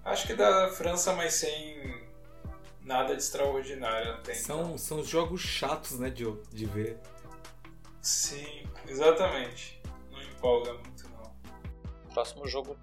Acho 0.06 0.28
que 0.28 0.36
da 0.36 0.70
França, 0.70 1.14
mas 1.14 1.34
sem 1.34 2.06
nada 2.82 3.16
de 3.16 3.22
extraordinário 3.22 4.14
até 4.14 4.36
são, 4.36 4.62
então. 4.62 4.78
São 4.78 5.03
jogos 5.03 5.41
chatos, 5.41 5.98
né, 5.98 6.10
de, 6.10 6.32
de 6.52 6.66
ver. 6.66 6.99
Sim, 7.99 8.64
exatamente. 8.88 9.82
Não 10.12 10.22
empolga 10.22 10.74
muito, 10.74 11.10
não. 11.10 11.34
Próximo 12.14 12.48
jogo, 12.48 12.78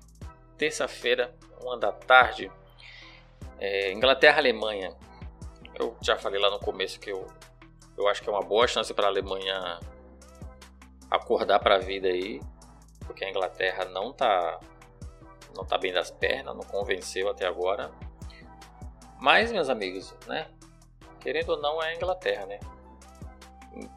terça-feira, 0.59 1.35
uma 1.63 1.79
da 1.79 1.93
tarde. 1.93 2.51
É, 3.59 3.93
Inglaterra-Alemanha. 3.93 4.95
Eu 5.75 5.97
já 6.03 6.17
falei 6.17 6.41
lá 6.41 6.51
no 6.51 6.59
começo 6.59 6.99
que 6.99 7.11
eu, 7.11 7.27
eu 7.97 8.09
acho 8.09 8.21
que 8.23 8.29
é 8.29 8.33
uma 8.33 8.43
boa 8.43 8.67
chance 8.67 8.93
para 8.93 9.07
a 9.07 9.11
Alemanha 9.11 9.79
acordar 11.11 11.61
para 11.61 11.77
a 11.77 11.79
vida 11.79 12.09
aí, 12.09 12.41
porque 13.07 13.25
a 13.25 13.31
Inglaterra 13.31 13.85
não 13.87 14.13
tá 14.13 14.61
não 15.55 15.65
tá 15.65 15.77
bem 15.77 15.93
das 15.93 16.11
pernas, 16.11 16.55
não 16.55 16.63
convenceu 16.63 17.29
até 17.29 17.47
agora. 17.47 17.91
Mas, 19.21 19.51
meus 19.51 19.69
amigos, 19.69 20.15
né? 20.27 20.47
Querendo 21.19 21.51
ou 21.51 21.61
não, 21.61 21.83
é 21.83 21.89
a 21.89 21.97
Inglaterra, 21.97 22.47
né? 22.47 22.61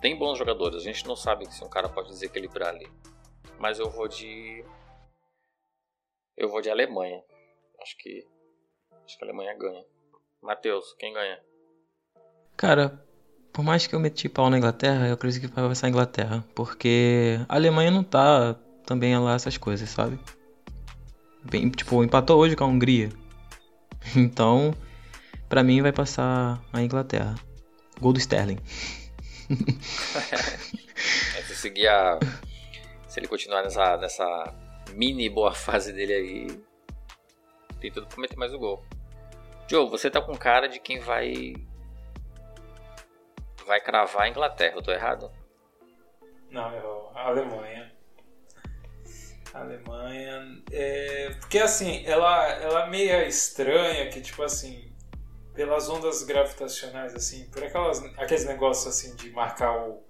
Tem 0.02 0.18
bons 0.18 0.38
jogadores, 0.38 0.78
a 0.78 0.84
gente 0.84 1.08
não 1.08 1.16
sabe 1.16 1.52
se 1.54 1.64
um 1.64 1.70
cara 1.70 1.88
pode 1.88 2.10
desequilibrar 2.10 2.70
ali. 2.70 2.90
Mas 3.60 3.78
eu 3.78 3.90
vou 3.90 4.08
de. 4.08 4.66
Eu 6.38 6.50
vou 6.50 6.62
de 6.62 6.70
Alemanha. 6.70 7.22
Acho 7.82 7.98
que. 7.98 8.28
Acho 9.06 9.18
que 9.18 9.24
a 9.24 9.28
Alemanha 9.28 9.58
ganha. 9.58 9.84
Matheus, 10.42 10.96
quem 11.00 11.14
ganha? 11.14 11.40
Cara, 12.58 13.04
por 13.54 13.64
mais 13.64 13.88
que 13.88 13.96
eu 13.96 14.00
meti 14.00 14.28
pau 14.30 14.50
na 14.50 14.58
Inglaterra, 14.58 15.08
eu 15.08 15.14
acredito 15.14 15.50
que 15.50 15.60
vai 15.60 15.76
ser 15.76 15.86
a 15.86 15.90
Inglaterra. 15.90 16.46
Porque 16.56 17.40
a 17.48 17.56
Alemanha 17.56 17.92
não 17.92 18.04
tá 18.04 18.56
também 18.86 19.18
lá 19.18 19.36
essas 19.36 19.58
coisas, 19.58 19.90
sabe? 19.90 20.20
Bem, 21.44 21.70
tipo, 21.70 22.04
empatou 22.04 22.40
hoje 22.40 22.56
com 22.56 22.64
a 22.64 22.68
Hungria. 22.68 23.10
Então, 24.16 24.74
Pra 25.52 25.64
mim 25.64 25.82
vai 25.82 25.92
passar 25.92 26.64
a 26.72 26.82
Inglaterra. 26.82 27.36
Gol 28.00 28.14
do 28.14 28.20
Sterling. 28.20 28.58
é, 31.38 31.42
se 31.42 31.56
seguir 31.58 31.90
a. 31.90 32.18
Se 33.10 33.20
ele 33.20 33.28
continuar 33.28 33.62
nessa, 33.62 33.98
nessa 33.98 34.56
mini 34.92 35.30
boa 35.30 35.54
fase 35.54 35.92
dele 35.94 36.14
aí, 36.14 36.64
tem 37.80 37.92
tudo 37.92 38.08
pra 38.08 38.20
meter 38.20 38.38
mais 38.38 38.54
o 38.54 38.60
gol. 38.60 38.86
Joe, 39.68 39.90
você 39.90 40.10
tá 40.10 40.22
com 40.22 40.36
cara 40.36 40.68
de 40.68 40.80
quem 40.80 41.00
vai. 41.00 41.54
Vai 43.66 43.80
cravar 43.80 44.24
a 44.24 44.30
Inglaterra, 44.30 44.76
eu 44.76 44.82
tô 44.82 44.92
errado? 44.92 45.32
Não, 46.50 46.74
eu, 46.76 47.10
a 47.16 47.28
Alemanha. 47.28 47.92
Alemanha. 49.54 50.62
É, 50.72 51.30
porque 51.40 51.60
assim, 51.60 52.06
ela, 52.06 52.48
ela 52.54 52.86
é 52.86 52.90
meio 52.90 53.22
estranha 53.24 54.10
que, 54.10 54.22
tipo 54.22 54.44
assim, 54.44 54.94
pelas 55.54 55.90
ondas 55.90 56.24
gravitacionais, 56.24 57.14
assim, 57.14 57.50
por 57.50 57.64
aquelas, 57.64 58.04
aqueles 58.18 58.46
negócios 58.46 58.88
assim 58.88 59.16
de 59.16 59.30
marcar 59.32 59.88
o, 59.88 60.04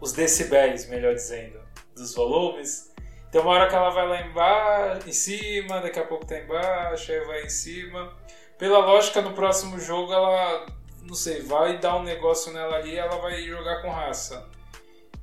os 0.00 0.12
decibéis, 0.12 0.88
melhor 0.88 1.14
dizendo, 1.14 1.60
dos 1.94 2.14
volumes. 2.14 2.93
Tem 3.34 3.40
uma 3.40 3.50
hora 3.50 3.68
que 3.68 3.74
ela 3.74 3.90
vai 3.90 4.06
lá 4.06 4.20
embaixo, 4.20 5.08
em 5.08 5.12
cima, 5.12 5.80
daqui 5.80 5.98
a 5.98 6.06
pouco 6.06 6.24
tá 6.24 6.38
embaixo, 6.38 7.10
aí 7.10 7.18
vai 7.24 7.42
em 7.42 7.48
cima. 7.48 8.16
Pela 8.56 8.78
lógica, 8.78 9.20
no 9.20 9.32
próximo 9.32 9.76
jogo 9.80 10.12
ela, 10.12 10.66
não 11.02 11.16
sei, 11.16 11.42
vai 11.42 11.76
dar 11.78 11.96
um 11.96 12.04
negócio 12.04 12.52
nela 12.52 12.76
ali 12.76 12.96
ela 12.96 13.16
vai 13.16 13.42
jogar 13.42 13.82
com 13.82 13.90
raça. 13.90 14.48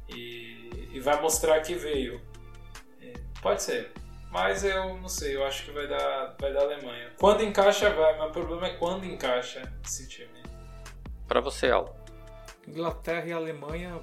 E, 0.09 0.89
e 0.91 0.99
vai 0.99 1.21
mostrar 1.21 1.61
que 1.61 1.73
veio. 1.73 2.19
É, 3.01 3.13
pode 3.41 3.63
ser. 3.63 3.93
Mas 4.29 4.65
eu 4.65 4.97
não 4.97 5.07
sei, 5.07 5.37
eu 5.37 5.45
acho 5.45 5.63
que 5.63 5.71
vai 5.71 5.87
dar, 5.87 6.35
vai 6.37 6.51
dar 6.51 6.63
Alemanha. 6.63 7.13
Quando 7.17 7.43
encaixa, 7.43 7.91
vai, 7.91 8.17
mas 8.17 8.27
o 8.27 8.33
problema 8.33 8.67
é 8.67 8.73
quando 8.73 9.05
encaixa 9.05 9.71
esse 9.85 10.05
time. 10.09 10.43
Para 11.29 11.39
você, 11.39 11.71
Al. 11.71 11.95
Inglaterra 12.67 13.25
e 13.25 13.31
Alemanha. 13.31 14.01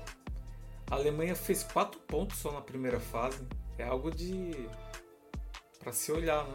A 0.91 0.95
Alemanha 0.95 1.37
fez 1.37 1.63
4 1.63 2.01
pontos 2.01 2.39
só 2.39 2.51
na 2.51 2.63
primeira 2.63 2.99
fase. 2.99 3.47
É 3.79 3.85
algo 3.85 4.11
de. 4.11 4.69
para 5.79 5.93
se 5.93 6.11
olhar, 6.11 6.45
né? 6.45 6.55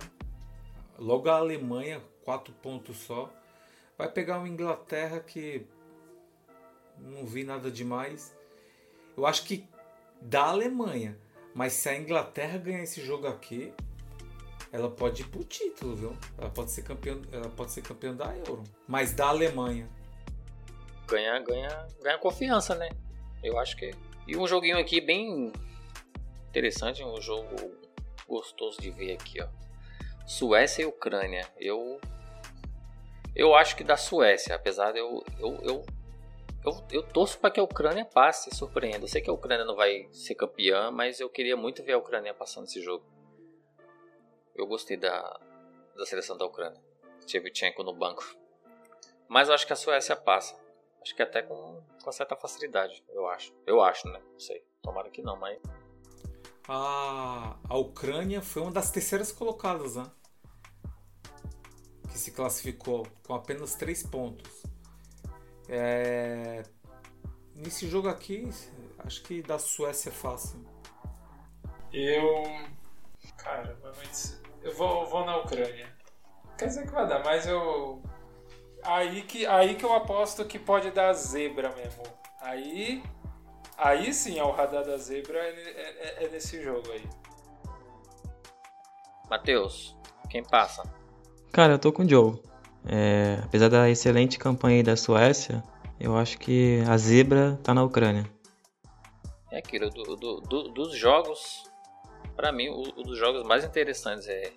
Logo 0.99 1.29
a 1.29 1.37
Alemanha, 1.37 2.01
4 2.25 2.53
pontos 2.55 2.97
só. 2.97 3.31
Vai 3.97 4.11
pegar 4.11 4.39
uma 4.39 4.49
Inglaterra 4.49 5.19
que. 5.21 5.65
não 6.99 7.25
vi 7.25 7.43
nada 7.43 7.71
demais. 7.71 8.35
Eu 9.15 9.25
acho 9.25 9.45
que 9.45 9.65
da 10.21 10.45
Alemanha. 10.45 11.17
Mas 11.55 11.73
se 11.73 11.87
a 11.87 11.97
Inglaterra 11.97 12.57
ganhar 12.57 12.81
esse 12.81 12.99
jogo 13.05 13.27
aqui, 13.27 13.71
ela 14.71 14.89
pode 14.89 15.21
ir 15.21 15.27
pro 15.27 15.43
título, 15.43 15.95
viu? 15.95 16.17
Ela 16.35 16.49
pode 16.49 16.71
ser 16.71 16.81
campeã, 16.81 17.21
ela 17.31 17.49
pode 17.49 17.71
ser 17.71 17.83
campeã 17.83 18.13
da 18.13 18.35
Euro. 18.35 18.63
Mas 18.87 19.13
da 19.13 19.27
Alemanha. 19.27 19.87
Ganha, 21.07 21.39
ganha, 21.39 21.87
ganha 22.01 22.17
confiança, 22.17 22.73
né? 22.73 22.89
Eu 23.43 23.59
acho 23.59 23.77
que. 23.77 23.93
E 24.27 24.35
um 24.35 24.47
joguinho 24.47 24.79
aqui 24.79 24.99
bem 24.99 25.51
interessante, 26.53 27.03
um 27.03 27.19
jogo 27.19 27.49
gostoso 28.27 28.79
de 28.79 28.91
ver 28.91 29.13
aqui, 29.13 29.41
ó. 29.41 29.47
Suécia 30.27 30.83
e 30.83 30.85
Ucrânia. 30.85 31.51
Eu 31.57 31.99
eu 33.35 33.55
acho 33.55 33.75
que 33.75 33.83
da 33.83 33.97
Suécia, 33.97 34.55
apesar 34.55 34.91
de 34.91 34.99
eu 34.99 35.23
eu, 35.39 35.55
eu 35.63 35.85
eu, 36.63 36.87
eu 36.91 37.03
torço 37.03 37.39
para 37.39 37.49
que 37.49 37.59
a 37.59 37.63
Ucrânia 37.63 38.05
passe 38.05 38.55
surpreenda. 38.55 39.03
Eu 39.03 39.07
sei 39.07 39.21
que 39.21 39.29
a 39.29 39.33
Ucrânia 39.33 39.65
não 39.65 39.75
vai 39.75 40.07
ser 40.11 40.35
campeã, 40.35 40.91
mas 40.91 41.19
eu 41.19 41.29
queria 41.29 41.57
muito 41.57 41.83
ver 41.83 41.93
a 41.93 41.97
Ucrânia 41.97 42.33
passando 42.33 42.65
esse 42.65 42.81
jogo. 42.81 43.03
Eu 44.55 44.67
gostei 44.67 44.95
da, 44.95 45.39
da 45.97 46.05
seleção 46.05 46.37
da 46.37 46.45
Ucrânia. 46.45 46.79
Shevchenko 47.27 47.83
no 47.83 47.93
banco. 47.93 48.23
Mas 49.27 49.49
eu 49.49 49.55
acho 49.55 49.65
que 49.65 49.73
a 49.73 49.75
Suécia 49.75 50.15
passa. 50.15 50.55
Acho 51.01 51.15
que 51.15 51.21
até 51.21 51.41
com, 51.41 51.83
com 52.01 52.11
certa 52.11 52.35
facilidade, 52.37 53.03
eu 53.09 53.27
acho. 53.27 53.53
Eu 53.65 53.81
acho, 53.81 54.07
né? 54.07 54.21
Não 54.31 54.39
sei. 54.39 54.63
Tomara 54.81 55.09
que 55.09 55.21
não, 55.21 55.35
mas. 55.35 55.59
A, 56.67 57.57
a 57.67 57.77
Ucrânia 57.77 58.41
foi 58.41 58.61
uma 58.61 58.71
das 58.71 58.89
terceiras 58.89 59.31
colocadas, 59.31 59.95
né? 59.95 60.09
Que 62.09 62.17
se 62.17 62.31
classificou 62.31 63.05
com 63.25 63.33
apenas 63.33 63.75
três 63.75 64.03
pontos. 64.03 64.63
É... 65.67 66.63
Nesse 67.55 67.87
jogo 67.87 68.07
aqui, 68.07 68.49
acho 68.99 69.21
que 69.23 69.41
da 69.41 69.59
Suécia 69.59 70.09
é 70.09 70.13
fácil. 70.13 70.63
Eu. 71.91 72.43
Cara, 73.37 73.77
eu 74.61 74.73
vou, 74.75 75.05
vou 75.05 75.25
na 75.25 75.37
Ucrânia. 75.37 75.93
Quer 76.57 76.67
dizer 76.67 76.85
que 76.85 76.91
vai 76.91 77.07
dar, 77.07 77.23
mas 77.23 77.45
eu. 77.45 78.01
Aí 78.83 79.21
que, 79.23 79.45
aí 79.45 79.75
que 79.75 79.85
eu 79.85 79.93
aposto 79.93 80.45
que 80.45 80.57
pode 80.57 80.91
dar 80.91 81.13
zebra 81.13 81.73
mesmo. 81.75 82.03
Aí. 82.41 83.03
Aí 83.77 84.13
sim, 84.13 84.39
o 84.39 84.51
radar 84.51 84.83
da 84.83 84.97
zebra 84.97 85.39
é, 85.39 86.17
é, 86.19 86.25
é 86.25 86.29
nesse 86.29 86.61
jogo 86.63 86.91
aí. 86.91 87.03
Matheus, 89.29 89.97
quem 90.29 90.43
passa? 90.43 90.83
Cara, 91.51 91.73
eu 91.73 91.79
tô 91.79 91.91
com 91.91 92.03
o 92.03 92.09
Joe. 92.09 92.39
É, 92.85 93.39
apesar 93.43 93.69
da 93.69 93.89
excelente 93.89 94.37
campanha 94.37 94.83
da 94.83 94.95
Suécia, 94.95 95.63
eu 95.99 96.17
acho 96.17 96.37
que 96.37 96.81
a 96.87 96.97
zebra 96.97 97.59
tá 97.63 97.73
na 97.73 97.83
Ucrânia. 97.83 98.29
É 99.51 99.59
aquilo, 99.59 99.89
do, 99.89 100.15
do, 100.15 100.41
do, 100.41 100.63
dos 100.69 100.97
jogos, 100.97 101.63
para 102.35 102.51
mim, 102.51 102.69
o, 102.69 102.81
o, 102.81 103.03
dos 103.03 103.17
jogos 103.17 103.43
mais 103.43 103.63
interessantes 103.63 104.27
é 104.27 104.51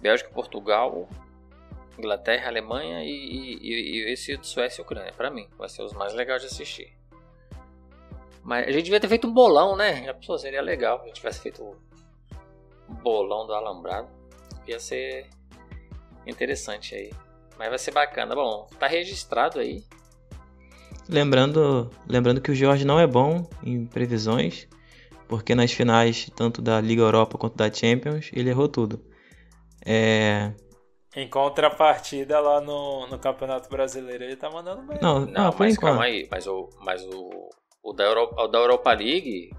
Bélgica, 0.00 0.30
Portugal, 0.30 1.08
Inglaterra, 1.98 2.48
Alemanha 2.48 3.02
e, 3.02 3.10
e, 3.10 4.06
e 4.06 4.12
esse 4.12 4.36
de 4.36 4.46
Suécia 4.46 4.82
e 4.82 4.84
Ucrânia. 4.84 5.12
Para 5.12 5.30
mim, 5.30 5.48
vai 5.58 5.68
ser 5.68 5.82
os 5.82 5.92
mais 5.92 6.14
legais 6.14 6.42
de 6.42 6.48
assistir. 6.48 6.99
Mas 8.42 8.68
a 8.68 8.72
gente 8.72 8.84
devia 8.84 9.00
ter 9.00 9.08
feito 9.08 9.26
um 9.26 9.32
bolão, 9.32 9.76
né? 9.76 10.04
Já 10.04 10.14
pensou, 10.14 10.38
seria 10.38 10.62
legal 10.62 10.98
se 10.98 11.04
a 11.04 11.06
gente 11.06 11.16
tivesse 11.16 11.40
feito 11.40 11.62
um 12.88 12.94
bolão 12.94 13.46
do 13.46 13.52
Alambrado. 13.52 14.08
Ia 14.66 14.78
ser 14.78 15.28
interessante 16.26 16.94
aí. 16.94 17.10
Mas 17.58 17.68
vai 17.68 17.78
ser 17.78 17.92
bacana. 17.92 18.34
Bom, 18.34 18.66
tá 18.78 18.86
registrado 18.86 19.60
aí. 19.60 19.84
Lembrando, 21.08 21.90
lembrando 22.08 22.40
que 22.40 22.50
o 22.50 22.54
Jorge 22.54 22.84
não 22.84 22.98
é 22.98 23.06
bom 23.06 23.48
em 23.62 23.84
previsões, 23.84 24.68
porque 25.28 25.54
nas 25.54 25.72
finais, 25.72 26.30
tanto 26.36 26.62
da 26.62 26.80
Liga 26.80 27.02
Europa 27.02 27.36
quanto 27.36 27.56
da 27.56 27.70
Champions, 27.70 28.30
ele 28.32 28.50
errou 28.50 28.68
tudo. 28.68 29.04
É... 29.84 30.52
Em 31.14 31.28
contrapartida, 31.28 32.38
lá 32.38 32.60
no, 32.60 33.08
no 33.08 33.18
Campeonato 33.18 33.68
Brasileiro, 33.68 34.22
ele 34.22 34.36
tá 34.36 34.48
mandando 34.48 34.82
bem. 34.82 34.98
Não, 35.02 35.20
não, 35.20 35.26
não 35.26 35.54
mas 35.58 35.76
calma 35.76 36.04
aí. 36.04 36.28
Mas, 36.30 36.46
o, 36.46 36.70
mas 36.80 37.04
o, 37.04 37.50
o, 37.82 37.92
da 37.92 38.04
Europa, 38.04 38.42
o 38.42 38.48
da 38.48 38.58
Europa 38.58 38.92
League, 38.92 39.50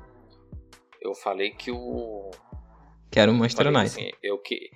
eu 1.01 1.13
falei 1.13 1.51
que 1.51 1.71
o. 1.71 2.31
Quero 3.11 3.31
o 3.31 3.35
Manchester 3.35 3.67
United. 3.67 3.85
Assim, 3.87 4.11
eu 4.23 4.37
que 4.37 4.71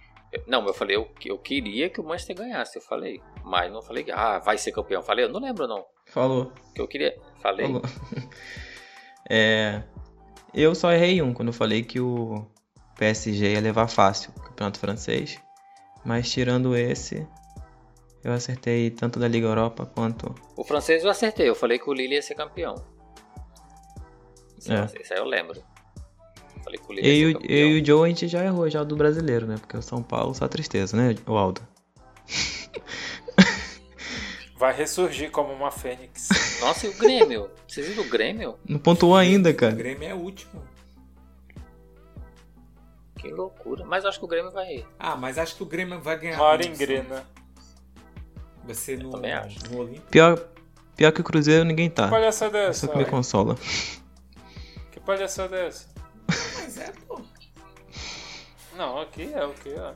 não, 0.47 0.65
eu 0.65 0.73
falei, 0.73 0.95
eu, 0.95 1.07
eu 1.23 1.37
queria 1.37 1.89
que 1.89 2.01
o 2.01 2.03
Manchester 2.03 2.35
ganhasse, 2.35 2.77
eu 2.77 2.81
falei. 2.81 3.21
Mas 3.43 3.71
não 3.71 3.81
falei, 3.81 4.05
ah, 4.11 4.39
vai 4.39 4.57
ser 4.57 4.71
campeão. 4.71 5.01
Eu 5.01 5.05
falei, 5.05 5.25
eu 5.25 5.29
não 5.29 5.39
lembro 5.39 5.67
não. 5.67 5.85
Falou. 6.07 6.51
Que 6.73 6.81
eu 6.81 6.87
queria. 6.87 7.15
Falei. 7.41 7.65
Falou. 7.65 7.81
é, 9.29 9.83
eu 10.53 10.75
só 10.75 10.91
errei 10.91 11.21
um 11.21 11.33
quando 11.33 11.49
eu 11.49 11.53
falei 11.53 11.83
que 11.83 11.99
o 11.99 12.45
PSG 12.97 13.53
ia 13.53 13.61
levar 13.61 13.87
fácil 13.87 14.31
o 14.35 14.41
campeonato 14.41 14.79
francês. 14.79 15.39
Mas 16.03 16.29
tirando 16.29 16.75
esse, 16.75 17.27
eu 18.23 18.31
acertei 18.31 18.91
tanto 18.91 19.19
da 19.19 19.27
Liga 19.27 19.47
Europa 19.47 19.85
quanto. 19.85 20.35
O 20.55 20.63
francês 20.63 21.03
eu 21.03 21.09
acertei, 21.09 21.49
eu 21.49 21.55
falei 21.55 21.79
que 21.79 21.89
o 21.89 21.93
Lille 21.93 22.15
ia 22.15 22.21
ser 22.21 22.35
campeão. 22.35 22.75
Isso, 24.65 24.97
é. 24.97 25.01
isso 25.01 25.13
aí 25.13 25.19
eu 25.19 25.25
lembro. 25.25 25.61
Falei 26.63 26.79
com 26.79 26.93
o 26.93 26.99
eu, 26.99 27.39
eu 27.43 27.69
e 27.69 27.81
o 27.81 27.85
Joe 27.85 28.05
a 28.05 28.09
gente 28.09 28.27
já 28.27 28.43
errou 28.43 28.67
já 28.69 28.83
do 28.83 28.95
brasileiro, 28.95 29.45
né? 29.45 29.55
Porque 29.59 29.77
o 29.77 29.81
São 29.81 30.01
Paulo 30.01 30.33
só 30.33 30.47
tristeza, 30.47 30.97
né, 30.97 31.15
o 31.27 31.37
Aldo? 31.37 31.61
Vai 34.57 34.73
ressurgir 34.73 35.29
como 35.29 35.53
uma 35.53 35.69
fênix. 35.69 36.29
Nossa, 36.61 36.87
e 36.87 36.89
o 36.89 36.93
Grêmio? 36.97 37.51
Vocês 37.67 37.87
viram 37.87 38.03
o 38.03 38.09
Grêmio? 38.09 38.55
Não 38.67 38.79
pontuou 38.79 39.15
ainda, 39.15 39.53
cara. 39.53 39.73
O 39.73 39.77
Grêmio 39.77 40.07
é 40.07 40.13
o 40.13 40.17
último. 40.17 40.63
Que 43.17 43.29
loucura. 43.29 43.85
Mas 43.85 44.05
acho 44.05 44.17
que 44.17 44.25
o 44.25 44.27
Grêmio 44.27 44.51
vai. 44.51 44.85
Ah, 44.97 45.15
mas 45.15 45.37
acho 45.37 45.55
que 45.55 45.63
o 45.63 45.65
Grêmio 45.65 46.01
vai 46.01 46.17
ganhar. 46.17 46.37
Uma 46.37 46.45
hora 46.45 46.65
engrena. 46.65 47.27
Vai 48.63 48.75
ser 48.75 48.97
no, 48.97 49.11
também 49.11 49.33
acho. 49.33 49.59
no 49.69 49.79
Olímpico. 49.79 50.07
Pior, 50.09 50.39
pior 50.95 51.11
que 51.11 51.21
o 51.21 51.23
Cruzeiro 51.23 51.65
ninguém 51.65 51.89
tá. 51.89 52.05
Que 52.05 52.09
palhaçada 52.11 52.57
é 52.57 52.67
essa? 52.67 52.85
Isso 52.85 52.91
que 52.91 52.97
me 52.97 53.05
consola. 53.05 53.55
Palhaçada 55.05 55.57
é 55.57 55.67
essa? 55.67 55.87
Mas 56.27 56.77
é, 56.77 56.91
pô. 57.07 57.21
Não, 58.75 58.99
aqui 58.99 59.31
é 59.33 59.45
o 59.45 59.53
que, 59.53 59.73
ó. 59.75 59.93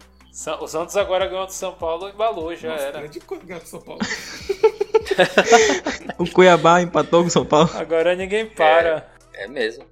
O 0.62 0.68
Santos 0.68 0.96
agora 0.96 1.28
ganhou 1.28 1.46
do 1.46 1.52
São 1.52 1.74
Paulo 1.74 2.08
e 2.08 2.12
embalou, 2.12 2.56
já 2.56 2.70
Nossa, 2.70 2.84
era. 2.84 3.10
De 3.10 3.20
quanto 3.20 3.46
ganhou 3.46 3.62
do 3.62 3.68
São 3.68 3.82
Paulo? 3.82 4.00
o 6.18 6.32
Cuiabá 6.32 6.82
empatou 6.82 7.22
com 7.22 7.28
o 7.28 7.32
São 7.32 7.46
Paulo. 7.46 7.70
Agora 7.76 8.16
ninguém 8.16 8.46
para. 8.46 9.12
É, 9.34 9.44
é 9.44 9.48
mesmo. 9.48 9.86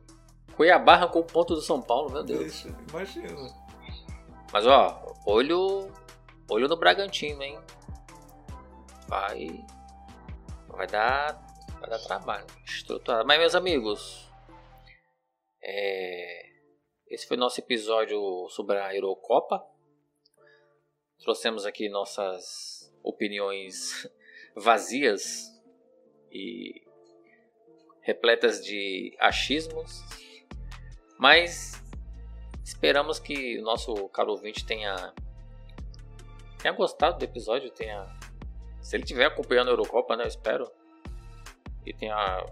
Cuiabá 0.55 0.93
arrancou 0.93 1.23
o 1.23 1.25
ponto 1.25 1.55
do 1.55 1.61
São 1.61 1.81
Paulo, 1.81 2.11
meu 2.11 2.23
Deus. 2.23 2.63
Deixa, 2.63 2.69
imagina. 2.89 3.53
Mas 4.53 4.65
ó, 4.65 5.15
olho. 5.25 5.91
Olho 6.49 6.69
no 6.69 6.77
Bragantino, 6.77 7.43
hein? 7.43 7.59
Vai. 9.07 9.65
Vai 10.69 10.87
dar. 10.87 11.45
Vai 11.81 11.89
dar 11.89 11.99
trabalho. 11.99 12.45
Estruturado. 12.65 13.27
Mas, 13.27 13.37
meus 13.37 13.53
amigos, 13.53 14.26
é... 15.67 16.47
Esse 17.09 17.27
foi 17.27 17.37
nosso 17.37 17.59
episódio 17.59 18.47
sobre 18.49 18.77
a 18.77 18.93
Eurocopa. 18.93 19.65
Trouxemos 21.19 21.65
aqui 21.65 21.89
nossas 21.89 22.93
opiniões 23.03 24.09
vazias 24.55 25.47
e 26.31 26.81
repletas 28.01 28.63
de 28.63 29.15
achismos, 29.19 30.01
mas 31.17 31.77
Esperamos 32.67 33.17
que 33.17 33.57
o 33.59 33.63
nosso 33.63 34.09
caro 34.09 34.31
ouvinte 34.31 34.65
tenha, 34.65 35.13
tenha 36.61 36.73
gostado 36.73 37.17
do 37.17 37.23
episódio, 37.23 37.71
tenha. 37.71 38.05
Se 38.81 38.97
ele 38.97 39.03
estiver 39.03 39.25
acompanhando 39.25 39.69
a 39.69 39.71
Eurocopa, 39.71 40.17
né? 40.17 40.25
Eu 40.25 40.27
espero. 40.27 40.69
E 41.85 41.93
tenha. 41.93 42.45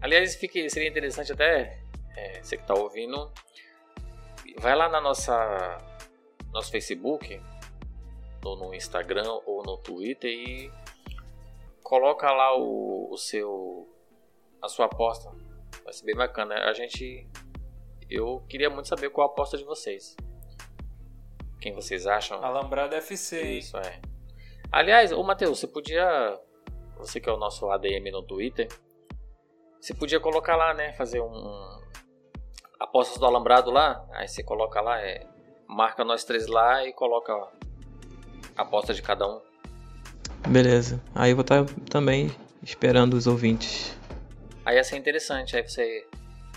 Aliás, 0.00 0.36
fique, 0.36 0.70
seria 0.70 0.88
interessante 0.88 1.32
até. 1.32 1.82
É, 2.16 2.42
você 2.42 2.56
que 2.56 2.62
está 2.62 2.74
ouvindo. 2.74 3.30
Vai 4.58 4.74
lá 4.74 4.88
na 4.88 5.00
nossa. 5.00 5.78
Nosso 6.52 6.70
Facebook, 6.72 7.40
ou 8.44 8.56
no 8.56 8.74
Instagram 8.74 9.40
ou 9.46 9.62
no 9.62 9.76
Twitter 9.76 10.30
e 10.30 10.72
coloca 11.82 12.28
lá 12.32 12.56
o, 12.56 13.08
o 13.08 13.16
seu 13.16 13.88
a 14.60 14.68
sua 14.68 14.86
aposta. 14.86 15.30
Vai 15.84 15.92
ser 15.92 16.04
bem 16.04 16.16
bacana. 16.16 16.54
A 16.68 16.72
gente 16.72 17.28
eu 18.08 18.40
queria 18.48 18.68
muito 18.68 18.88
saber 18.88 19.10
qual 19.10 19.28
a 19.28 19.30
aposta 19.30 19.56
de 19.56 19.64
vocês. 19.64 20.16
Quem 21.60 21.72
vocês 21.72 22.06
acham? 22.06 22.42
Alambrada 22.42 22.96
FC. 22.96 23.40
Isso 23.42 23.76
é. 23.76 24.00
Aliás, 24.72 25.12
ô 25.12 25.22
Matheus, 25.22 25.60
você 25.60 25.68
podia 25.68 26.40
você 27.00 27.20
que 27.20 27.28
é 27.28 27.32
o 27.32 27.36
nosso 27.36 27.68
ADM 27.70 28.10
no 28.12 28.22
Twitter, 28.22 28.68
você 29.80 29.94
podia 29.94 30.20
colocar 30.20 30.56
lá, 30.56 30.74
né, 30.74 30.92
fazer 30.92 31.20
um 31.20 31.79
apostas 32.80 33.18
do 33.18 33.26
alambrado 33.26 33.70
lá, 33.70 34.04
aí 34.10 34.26
você 34.26 34.42
coloca 34.42 34.80
lá, 34.80 34.98
é, 35.00 35.26
marca 35.68 36.02
nós 36.02 36.24
três 36.24 36.46
lá 36.46 36.84
e 36.86 36.92
coloca 36.94 37.32
a 38.56 38.62
aposta 38.62 38.94
de 38.94 39.02
cada 39.02 39.28
um. 39.28 39.40
Beleza. 40.48 41.00
Aí 41.14 41.30
eu 41.30 41.36
vou 41.36 41.42
estar 41.42 41.64
também 41.90 42.34
esperando 42.62 43.14
os 43.14 43.26
ouvintes. 43.26 43.96
Aí 44.64 44.76
ia 44.76 44.84
ser 44.84 44.96
interessante. 44.96 45.56
Aí 45.56 45.62
você. 45.62 46.06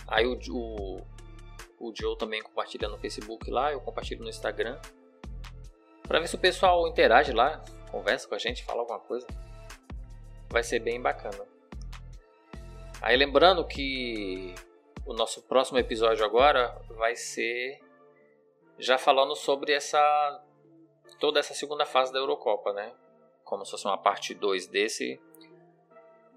Aí 0.08 0.26
o, 0.26 0.40
o, 0.50 1.02
o 1.80 1.94
Joe 1.94 2.18
também 2.18 2.42
compartilha 2.42 2.88
no 2.88 2.98
Facebook 2.98 3.52
lá, 3.52 3.74
eu 3.74 3.82
compartilho 3.82 4.24
no 4.24 4.30
Instagram. 4.30 4.80
Pra 6.08 6.20
ver 6.20 6.28
se 6.28 6.36
o 6.36 6.40
pessoal 6.40 6.88
interage 6.88 7.32
lá, 7.34 7.62
conversa 7.92 8.28
com 8.28 8.36
a 8.36 8.38
gente, 8.38 8.64
fala 8.64 8.82
alguma 8.82 9.00
coisa. 9.00 9.28
Vai 10.50 10.64
ser 10.64 10.80
bem 10.80 11.02
bacana. 11.02 11.46
Aí 13.02 13.18
lembrando 13.18 13.66
que 13.66 14.56
o 15.06 15.14
nosso 15.14 15.42
próximo 15.44 15.78
episódio 15.78 16.26
agora 16.26 16.82
vai 16.90 17.16
ser 17.16 17.80
já 18.78 18.98
falando 18.98 19.36
sobre 19.36 19.74
essa 19.74 20.44
toda 21.20 21.40
essa 21.40 21.54
segunda 21.54 21.86
fase 21.86 22.12
da 22.12 22.20
Eurocopa, 22.20 22.74
né? 22.74 22.94
Como 23.44 23.66
se 23.66 23.72
fosse 23.72 23.86
uma 23.86 23.98
parte 23.98 24.34
2 24.34 24.68
desse. 24.68 25.22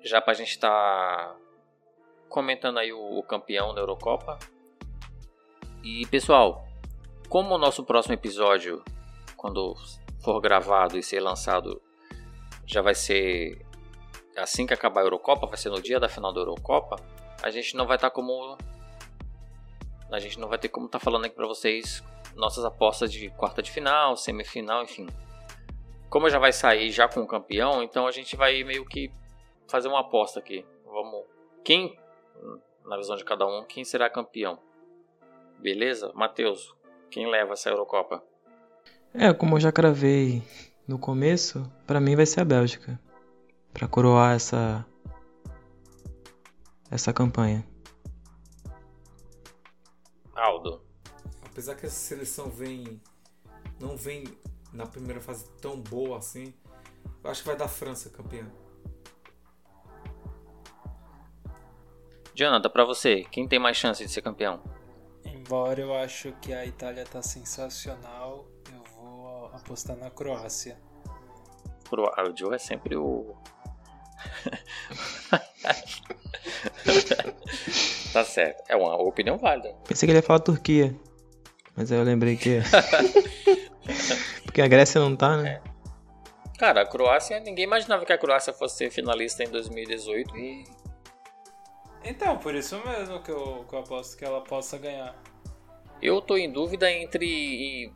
Já 0.02 0.20
pra 0.20 0.34
gente 0.34 0.51
estar 0.51 0.68
tá 0.68 1.36
comentando 2.28 2.78
aí 2.78 2.93
o, 2.93 3.18
o 3.18 3.22
campeão 3.22 3.74
da 3.74 3.80
Eurocopa. 3.80 4.38
E 5.82 6.06
pessoal, 6.06 6.64
como 7.28 7.55
o 7.55 7.59
nosso 7.59 7.84
próximo 7.84 8.14
episódio, 8.14 8.84
quando 9.36 9.74
for 10.22 10.40
gravado 10.40 10.98
e 10.98 11.02
ser 11.02 11.20
lançado, 11.20 11.80
já 12.66 12.82
vai 12.82 12.94
ser 12.94 13.64
assim 14.36 14.66
que 14.66 14.74
acabar 14.74 15.01
a 15.01 15.05
Eurocopa, 15.05 15.47
vai 15.47 15.56
ser 15.56 15.70
no 15.70 15.80
dia 15.80 15.98
da 15.98 16.09
final 16.09 16.32
da 16.32 16.40
Eurocopa, 16.40 16.97
a 17.47 17.51
gente 17.51 17.77
não 17.77 17.86
vai 17.86 17.97
estar 17.97 18.10
tá 18.10 18.14
como 18.14 18.59
a 20.10 20.18
gente 20.18 20.39
não 20.39 20.48
vai 20.48 20.59
ter 20.59 20.68
como 20.68 20.86
estar 20.86 20.98
tá 20.98 21.05
falando 21.05 21.24
aqui 21.24 21.35
para 21.35 21.47
vocês 21.47 22.02
nossas 22.35 22.64
apostas 22.64 23.10
de 23.10 23.31
quarta 23.31 23.62
de 23.62 23.70
final, 23.70 24.16
semifinal, 24.16 24.82
enfim. 24.82 25.06
Como 26.10 26.28
já 26.28 26.39
vai 26.39 26.52
sair 26.52 26.90
já 26.90 27.09
com 27.09 27.20
o 27.20 27.27
campeão, 27.27 27.82
então 27.82 28.06
a 28.06 28.10
gente 28.10 28.36
vai 28.36 28.62
meio 28.62 28.85
que 28.85 29.10
fazer 29.68 29.89
uma 29.89 30.01
aposta 30.01 30.40
aqui. 30.40 30.64
Vamos. 30.85 31.24
Quem, 31.64 31.98
na 32.85 32.97
visão 32.97 33.16
de 33.16 33.24
cada 33.24 33.47
um, 33.47 33.64
quem 33.64 33.85
será 33.85 34.10
campeão? 34.10 34.59
Beleza? 35.59 36.12
Matheus, 36.14 36.74
quem 37.10 37.31
leva 37.31 37.55
essa 37.55 37.70
Eurocopa? 37.70 38.23
É, 39.14 39.32
como 39.32 39.56
eu 39.56 39.60
já 39.60 39.73
cravei 39.73 40.43
no 40.86 40.98
começo, 40.98 41.70
para 41.86 42.01
mim 42.01 42.14
vai 42.14 42.27
ser 42.27 42.40
a 42.40 42.44
Bélgica. 42.44 43.01
para 43.73 43.89
coroar 43.89 44.35
essa 44.35 44.86
essa 46.90 47.12
campanha. 47.12 47.66
Aldo 50.34 50.86
apesar 51.56 51.74
que 51.74 51.86
essa 51.86 51.96
seleção 51.96 52.50
vem 52.50 53.00
não 53.80 53.96
vem 53.96 54.24
na 54.74 54.84
primeira 54.86 55.22
fase 55.22 55.48
tão 55.58 55.80
boa 55.80 56.18
assim, 56.18 56.52
eu 57.24 57.30
acho 57.30 57.40
que 57.40 57.48
vai 57.48 57.56
dar 57.56 57.66
França 57.66 58.10
campeã. 58.10 58.46
Jonathan, 62.34 62.68
para 62.68 62.84
você, 62.84 63.24
quem 63.24 63.48
tem 63.48 63.58
mais 63.58 63.78
chance 63.78 64.04
de 64.04 64.12
ser 64.12 64.20
campeão? 64.20 64.62
Embora 65.24 65.80
eu 65.80 65.94
acho 65.94 66.32
que 66.42 66.52
a 66.52 66.66
Itália 66.66 67.06
tá 67.06 67.22
sensacional, 67.22 68.46
eu 68.70 68.82
vou 68.92 69.46
apostar 69.46 69.96
na 69.96 70.10
Croácia. 70.10 70.78
O 71.90 72.36
Joe 72.36 72.54
é 72.54 72.58
sempre 72.58 72.96
o. 72.96 73.34
tá 78.12 78.24
certo. 78.24 78.62
É 78.69 78.77
uma 78.77 78.97
opinião 78.97 79.39
válida. 79.39 79.74
Pensei 79.87 80.07
que 80.07 80.12
ele 80.12 80.19
ia 80.19 80.23
falar 80.23 80.41
Turquia. 80.41 80.95
Mas 81.77 81.93
aí 81.93 81.99
eu 81.99 82.05
lembrei 82.05 82.37
que. 82.37 82.61
Porque 84.45 84.62
a 84.62 84.69
Grécia 84.69 85.01
não 85.01 85.15
tá, 85.15 85.37
né? 85.37 85.61
É. 85.62 85.77
Cara, 86.59 86.83
a 86.83 86.87
Croácia, 86.87 87.39
ninguém 87.39 87.65
imaginava 87.65 88.07
que 88.07 88.12
a 88.12 88.19
Croácia 88.19 88.53
fosse 88.53 88.78
ser 88.78 88.91
finalista 88.91 89.45
em 89.45 89.49
2018 89.49 90.37
e. 90.39 90.65
Então, 92.03 92.39
por 92.39 92.55
isso 92.55 92.81
mesmo 92.87 93.20
que 93.23 93.31
eu, 93.31 93.66
que 93.69 93.74
eu 93.74 93.81
aposto 93.81 94.16
que 94.16 94.24
ela 94.24 94.41
possa 94.41 94.78
ganhar. 94.78 95.15
Eu 96.01 96.23
tô 96.23 96.37
em 96.37 96.51
dúvida 96.51 96.91
entre. 96.91 97.93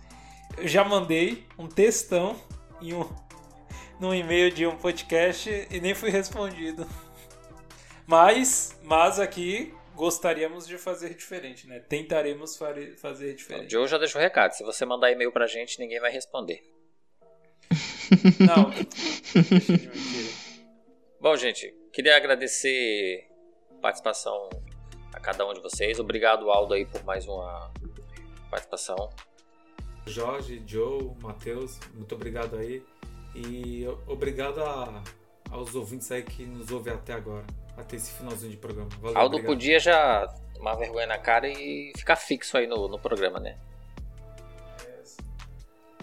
Eu 0.57 0.67
já 0.67 0.83
mandei 0.83 1.47
um 1.57 1.67
textão 1.67 2.35
em 2.79 2.93
um, 2.93 3.09
num 3.99 4.13
e-mail 4.13 4.51
de 4.51 4.67
um 4.67 4.75
podcast 4.75 5.67
e 5.71 5.79
nem 5.79 5.95
fui 5.95 6.11
respondido. 6.11 6.85
Mas, 8.05 8.77
mas 8.83 9.19
aqui 9.19 9.73
gostaríamos 10.01 10.65
de 10.65 10.79
fazer 10.79 11.13
diferente, 11.13 11.67
né? 11.67 11.77
Tentaremos 11.77 12.57
fazer 12.97 13.35
diferente. 13.35 13.67
O 13.67 13.69
Joe 13.69 13.87
já 13.87 13.99
deixou 13.99 14.19
o 14.19 14.23
recado. 14.23 14.53
Se 14.53 14.63
você 14.63 14.83
mandar 14.83 15.11
e-mail 15.11 15.31
pra 15.31 15.45
gente, 15.45 15.79
ninguém 15.79 15.99
vai 15.99 16.11
responder. 16.11 16.59
Não. 18.41 18.71
Bom, 21.21 21.35
gente, 21.35 21.71
queria 21.93 22.17
agradecer 22.17 23.29
a 23.69 23.75
participação 23.75 24.49
a 25.13 25.19
cada 25.19 25.47
um 25.47 25.53
de 25.53 25.61
vocês. 25.61 25.99
Obrigado, 25.99 26.49
Aldo, 26.49 26.73
aí, 26.73 26.83
por 26.83 27.03
mais 27.03 27.27
uma 27.27 27.71
participação. 28.49 29.07
Jorge, 30.07 30.63
Joe, 30.65 31.15
Matheus, 31.21 31.79
muito 31.93 32.15
obrigado 32.15 32.57
aí. 32.57 32.83
E 33.35 33.85
obrigado 34.07 34.63
a, 34.63 35.03
aos 35.51 35.75
ouvintes 35.75 36.11
aí 36.11 36.23
que 36.23 36.43
nos 36.43 36.71
ouvem 36.71 36.91
até 36.91 37.13
agora, 37.13 37.45
até 37.81 37.95
esse 37.95 38.11
finalzinho 38.13 38.51
de 38.51 38.57
programa. 38.57 38.89
Valeu, 38.99 39.17
Aldo 39.17 39.35
obrigado. 39.35 39.53
podia 39.53 39.79
já 39.79 40.27
tomar 40.53 40.75
vergonha 40.75 41.07
na 41.07 41.17
cara 41.17 41.47
e 41.47 41.91
ficar 41.95 42.15
fixo 42.15 42.57
aí 42.57 42.67
no, 42.67 42.87
no 42.87 42.99
programa, 42.99 43.39
né? 43.39 43.57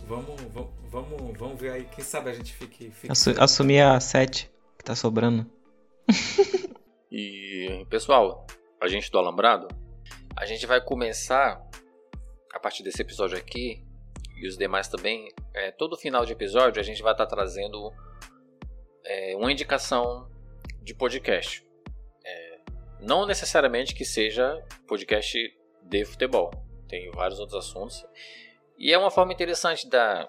Vamos, 0.07 0.41
vamos, 0.53 0.71
vamos, 0.91 1.39
vamos 1.39 1.61
ver 1.61 1.71
aí, 1.71 1.85
quem 1.85 2.03
sabe 2.03 2.31
a 2.31 2.33
gente 2.33 2.55
fique. 2.55 2.91
fique... 2.91 3.13
Assu 3.13 3.35
assumir 3.39 3.81
a 3.81 4.01
7 4.01 4.51
que 4.79 4.85
tá 4.85 4.95
sobrando. 4.95 5.47
e, 7.13 7.87
pessoal, 7.91 8.47
a 8.81 8.89
gente 8.89 9.11
do 9.11 9.19
Alambrado, 9.19 9.69
a 10.35 10.47
gente 10.47 10.67
vai 10.67 10.81
começar, 10.81 11.63
a 12.55 12.59
partir 12.59 12.83
desse 12.83 13.03
episódio 13.03 13.37
aqui, 13.37 13.85
e 14.35 14.47
os 14.47 14.57
demais 14.57 14.89
também, 14.89 15.31
é, 15.53 15.71
todo 15.73 15.97
final 15.97 16.25
de 16.25 16.33
episódio 16.33 16.81
a 16.81 16.85
gente 16.85 17.03
vai 17.03 17.13
estar 17.13 17.27
tá 17.27 17.37
trazendo 17.37 17.93
é, 19.05 19.37
uma 19.37 19.53
indicação 19.53 20.31
de 20.83 20.95
podcast. 20.95 21.68
Não 23.01 23.27
necessariamente 23.27 23.95
que 23.95 24.05
seja 24.05 24.63
podcast 24.87 25.39
de 25.83 26.05
futebol, 26.05 26.51
tem 26.89 27.11
vários 27.13 27.39
outros 27.39 27.67
assuntos. 27.67 28.05
E 28.77 28.93
é 28.93 28.99
uma 28.99 29.11
forma 29.11 29.33
interessante 29.33 29.89
da, 29.89 30.29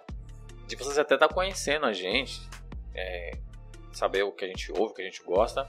de 0.68 0.76
vocês 0.76 0.98
até 0.98 1.16
estar 1.16 1.28
tá 1.28 1.34
conhecendo 1.34 1.86
a 1.86 1.94
gente, 1.94 2.40
é, 2.94 3.32
saber 3.92 4.24
o 4.24 4.32
que 4.32 4.46
a 4.46 4.48
gente 4.48 4.72
ouve, 4.72 4.92
o 4.92 4.94
que 4.94 5.02
a 5.02 5.06
gente 5.06 5.24
gosta. 5.24 5.68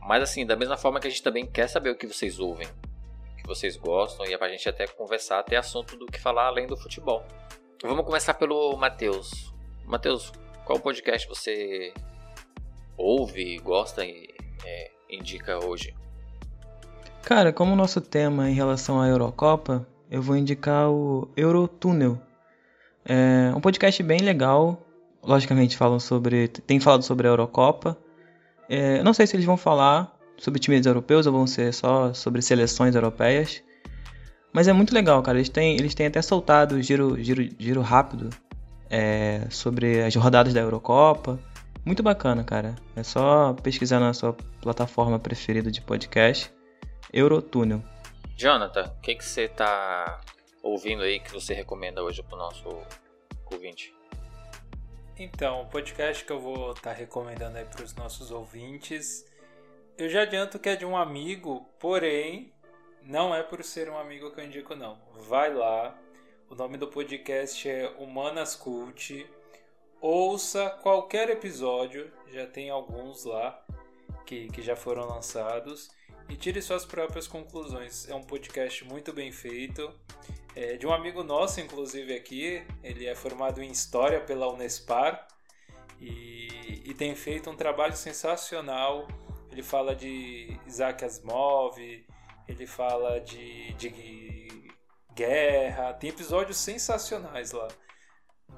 Mas 0.00 0.22
assim, 0.22 0.44
da 0.44 0.56
mesma 0.56 0.76
forma 0.76 0.98
que 0.98 1.06
a 1.06 1.10
gente 1.10 1.22
também 1.22 1.46
quer 1.46 1.68
saber 1.68 1.90
o 1.90 1.96
que 1.96 2.06
vocês 2.06 2.40
ouvem, 2.40 2.66
o 2.66 3.36
que 3.36 3.46
vocês 3.46 3.76
gostam, 3.76 4.26
e 4.26 4.32
é 4.32 4.38
pra 4.38 4.48
gente 4.48 4.68
até 4.68 4.86
conversar, 4.86 5.42
ter 5.42 5.56
assunto 5.56 5.96
do 5.96 6.06
que 6.06 6.18
falar 6.18 6.46
além 6.46 6.66
do 6.66 6.76
futebol. 6.76 7.24
Vamos 7.82 8.04
começar 8.04 8.34
pelo 8.34 8.76
Matheus. 8.76 9.52
Matheus, 9.84 10.32
qual 10.64 10.80
podcast 10.80 11.28
você 11.28 11.92
ouve, 12.96 13.58
gosta 13.58 14.04
e 14.04 14.28
é, 14.64 14.90
indica 15.10 15.64
hoje? 15.64 15.94
Cara, 17.24 17.52
como 17.52 17.72
o 17.72 17.76
nosso 17.76 18.00
tema 18.00 18.50
em 18.50 18.54
relação 18.54 19.00
à 19.00 19.06
Eurocopa, 19.06 19.86
eu 20.10 20.20
vou 20.20 20.36
indicar 20.36 20.90
o 20.90 21.28
Eurotúnel. 21.36 22.20
É 23.04 23.52
um 23.56 23.60
podcast 23.60 24.02
bem 24.02 24.20
legal. 24.20 24.84
Logicamente 25.22 25.76
falam 25.76 26.00
sobre. 26.00 26.48
Tem 26.48 26.80
falado 26.80 27.02
sobre 27.02 27.28
a 27.28 27.30
Eurocopa. 27.30 27.96
É, 28.68 29.02
não 29.02 29.14
sei 29.14 29.26
se 29.26 29.36
eles 29.36 29.46
vão 29.46 29.56
falar 29.56 30.14
sobre 30.36 30.58
times 30.58 30.84
europeus 30.84 31.26
ou 31.26 31.32
vão 31.32 31.46
ser 31.46 31.72
só 31.72 32.12
sobre 32.12 32.42
seleções 32.42 32.94
europeias. 32.94 33.62
Mas 34.52 34.66
é 34.66 34.72
muito 34.72 34.92
legal, 34.92 35.22
cara. 35.22 35.38
Eles 35.38 35.48
têm, 35.48 35.76
eles 35.76 35.94
têm 35.94 36.06
até 36.06 36.20
soltado 36.20 36.82
giro, 36.82 37.22
giro, 37.22 37.48
giro 37.56 37.80
rápido 37.80 38.30
é, 38.90 39.46
sobre 39.48 40.02
as 40.02 40.14
rodadas 40.16 40.52
da 40.52 40.60
Eurocopa. 40.60 41.38
Muito 41.84 42.02
bacana, 42.02 42.42
cara. 42.42 42.74
É 42.96 43.02
só 43.04 43.54
pesquisar 43.54 44.00
na 44.00 44.12
sua 44.12 44.36
plataforma 44.60 45.18
preferida 45.18 45.70
de 45.70 45.80
podcast. 45.80 46.52
Eurotúnel. 47.12 47.82
Jonathan, 48.34 48.86
o 48.86 49.00
que, 49.02 49.14
que 49.16 49.24
você 49.24 49.46
tá 49.46 50.18
ouvindo 50.62 51.02
aí 51.02 51.20
que 51.20 51.30
você 51.30 51.52
recomenda 51.52 52.02
hoje 52.02 52.22
pro 52.22 52.38
nosso 52.38 52.66
ouvinte? 53.50 53.94
Então, 55.18 55.60
o 55.60 55.66
podcast 55.66 56.24
que 56.24 56.32
eu 56.32 56.40
vou 56.40 56.70
estar 56.70 56.90
tá 56.90 56.96
recomendando 56.96 57.58
aí 57.58 57.66
para 57.66 57.84
os 57.84 57.94
nossos 57.94 58.30
ouvintes, 58.30 59.26
eu 59.98 60.08
já 60.08 60.22
adianto 60.22 60.58
que 60.58 60.70
é 60.70 60.76
de 60.76 60.86
um 60.86 60.96
amigo, 60.96 61.68
porém 61.78 62.50
não 63.02 63.34
é 63.34 63.42
por 63.42 63.62
ser 63.62 63.90
um 63.90 63.98
amigo 63.98 64.30
que 64.30 64.40
eu 64.40 64.44
indico 64.46 64.74
não. 64.74 64.98
Vai 65.28 65.52
lá. 65.52 65.94
O 66.48 66.54
nome 66.54 66.78
do 66.78 66.88
podcast 66.88 67.68
é 67.68 67.90
Humanas 67.98 68.56
Cult. 68.56 69.28
Ouça 70.00 70.70
qualquer 70.82 71.28
episódio, 71.28 72.10
já 72.32 72.46
tem 72.46 72.70
alguns 72.70 73.26
lá 73.26 73.62
que, 74.24 74.48
que 74.48 74.62
já 74.62 74.74
foram 74.74 75.06
lançados 75.06 75.90
e 76.28 76.36
tire 76.36 76.60
suas 76.62 76.84
próprias 76.84 77.26
conclusões. 77.26 78.08
É 78.08 78.14
um 78.14 78.22
podcast 78.22 78.84
muito 78.84 79.12
bem 79.12 79.32
feito. 79.32 79.92
É 80.54 80.76
de 80.76 80.86
um 80.86 80.92
amigo 80.92 81.22
nosso, 81.22 81.60
inclusive, 81.60 82.14
aqui. 82.14 82.62
Ele 82.82 83.06
é 83.06 83.14
formado 83.14 83.62
em 83.62 83.70
História 83.70 84.20
pela 84.20 84.52
Unespar 84.52 85.26
e, 86.00 86.82
e 86.84 86.94
tem 86.94 87.14
feito 87.14 87.48
um 87.50 87.56
trabalho 87.56 87.96
sensacional. 87.96 89.06
Ele 89.50 89.62
fala 89.62 89.94
de 89.94 90.58
Isaac 90.66 91.04
Asimov, 91.04 91.78
ele 92.48 92.66
fala 92.66 93.20
de, 93.20 93.72
de 93.74 94.72
guerra, 95.14 95.92
tem 95.94 96.10
episódios 96.10 96.56
sensacionais 96.56 97.52
lá. 97.52 97.68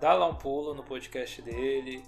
Dá 0.01 0.15
lá 0.15 0.27
um 0.27 0.36
pulo 0.36 0.74
no 0.74 0.82
podcast 0.82 1.43
dele, 1.43 2.03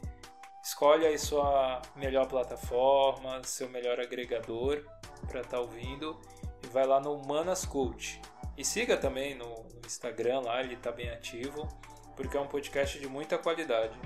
escolhe 0.67 1.07
aí 1.07 1.17
sua 1.17 1.81
melhor 1.95 2.27
plataforma, 2.27 3.41
seu 3.45 3.69
melhor 3.69 4.01
agregador 4.01 4.85
para 5.29 5.41
estar 5.41 5.59
tá 5.59 5.61
ouvindo 5.61 6.21
e 6.65 6.67
vai 6.67 6.85
lá 6.85 6.99
no 6.99 7.15
Humanas 7.15 7.65
Cult. 7.65 8.21
E 8.59 8.65
siga 8.65 8.97
também 8.97 9.37
no 9.37 9.65
Instagram 9.87 10.41
lá, 10.41 10.61
ele 10.61 10.75
está 10.75 10.91
bem 10.91 11.09
ativo, 11.11 11.69
porque 12.17 12.37
é 12.37 12.41
um 12.41 12.49
podcast 12.49 12.99
de 12.99 13.07
muita 13.07 13.39
qualidade. 13.39 13.97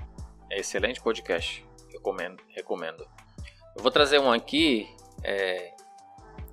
É 0.51 0.59
excelente 0.59 1.01
podcast, 1.01 1.65
recomendo, 1.89 2.43
recomendo. 2.49 3.07
Eu 3.75 3.81
vou 3.81 3.91
trazer 3.91 4.19
um 4.19 4.31
aqui, 4.31 4.87
é, 5.23 5.73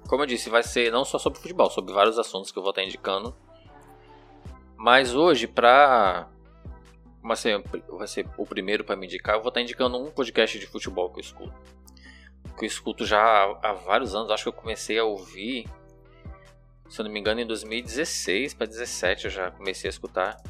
como 0.09 0.23
eu 0.23 0.27
disse, 0.27 0.49
vai 0.49 0.63
ser 0.63 0.91
não 0.91 1.05
só 1.05 1.19
sobre 1.19 1.39
futebol, 1.39 1.69
sobre 1.69 1.93
vários 1.93 2.19
assuntos 2.19 2.51
que 2.51 2.59
eu 2.59 2.63
vou 2.63 2.71
estar 2.71 2.83
indicando. 2.83 3.37
Mas 4.75 5.15
hoje, 5.15 5.47
para 5.47 6.31
vai 7.23 7.37
ser, 7.37 7.63
vai 7.89 8.07
ser 8.07 8.27
o 8.37 8.47
primeiro 8.47 8.85
para 8.85 8.97
me 8.97 9.07
indicar, 9.07 9.37
eu 9.37 9.41
vou 9.41 9.49
estar 9.49 9.61
indicando 9.61 9.97
um 9.99 10.11
podcast 10.11 10.59
de 10.59 10.67
futebol 10.67 11.11
que 11.11 11.19
eu 11.19 11.23
escuto. 11.23 11.55
Que 12.57 12.65
eu 12.65 12.67
escuto 12.67 13.05
já 13.05 13.21
há, 13.21 13.71
há 13.71 13.73
vários 13.73 14.15
anos, 14.15 14.31
acho 14.31 14.45
que 14.45 14.49
eu 14.49 14.53
comecei 14.53 14.99
a 14.99 15.05
ouvir 15.05 15.67
se 16.89 17.01
eu 17.01 17.05
não 17.05 17.13
me 17.13 17.21
engano, 17.21 17.41
em 17.41 17.47
2016 17.47 18.55
para 18.55 18.67
2017 18.67 19.27
eu 19.27 19.31
já 19.31 19.51
comecei 19.51 19.89
a 19.89 19.91
escutar, 19.91 20.43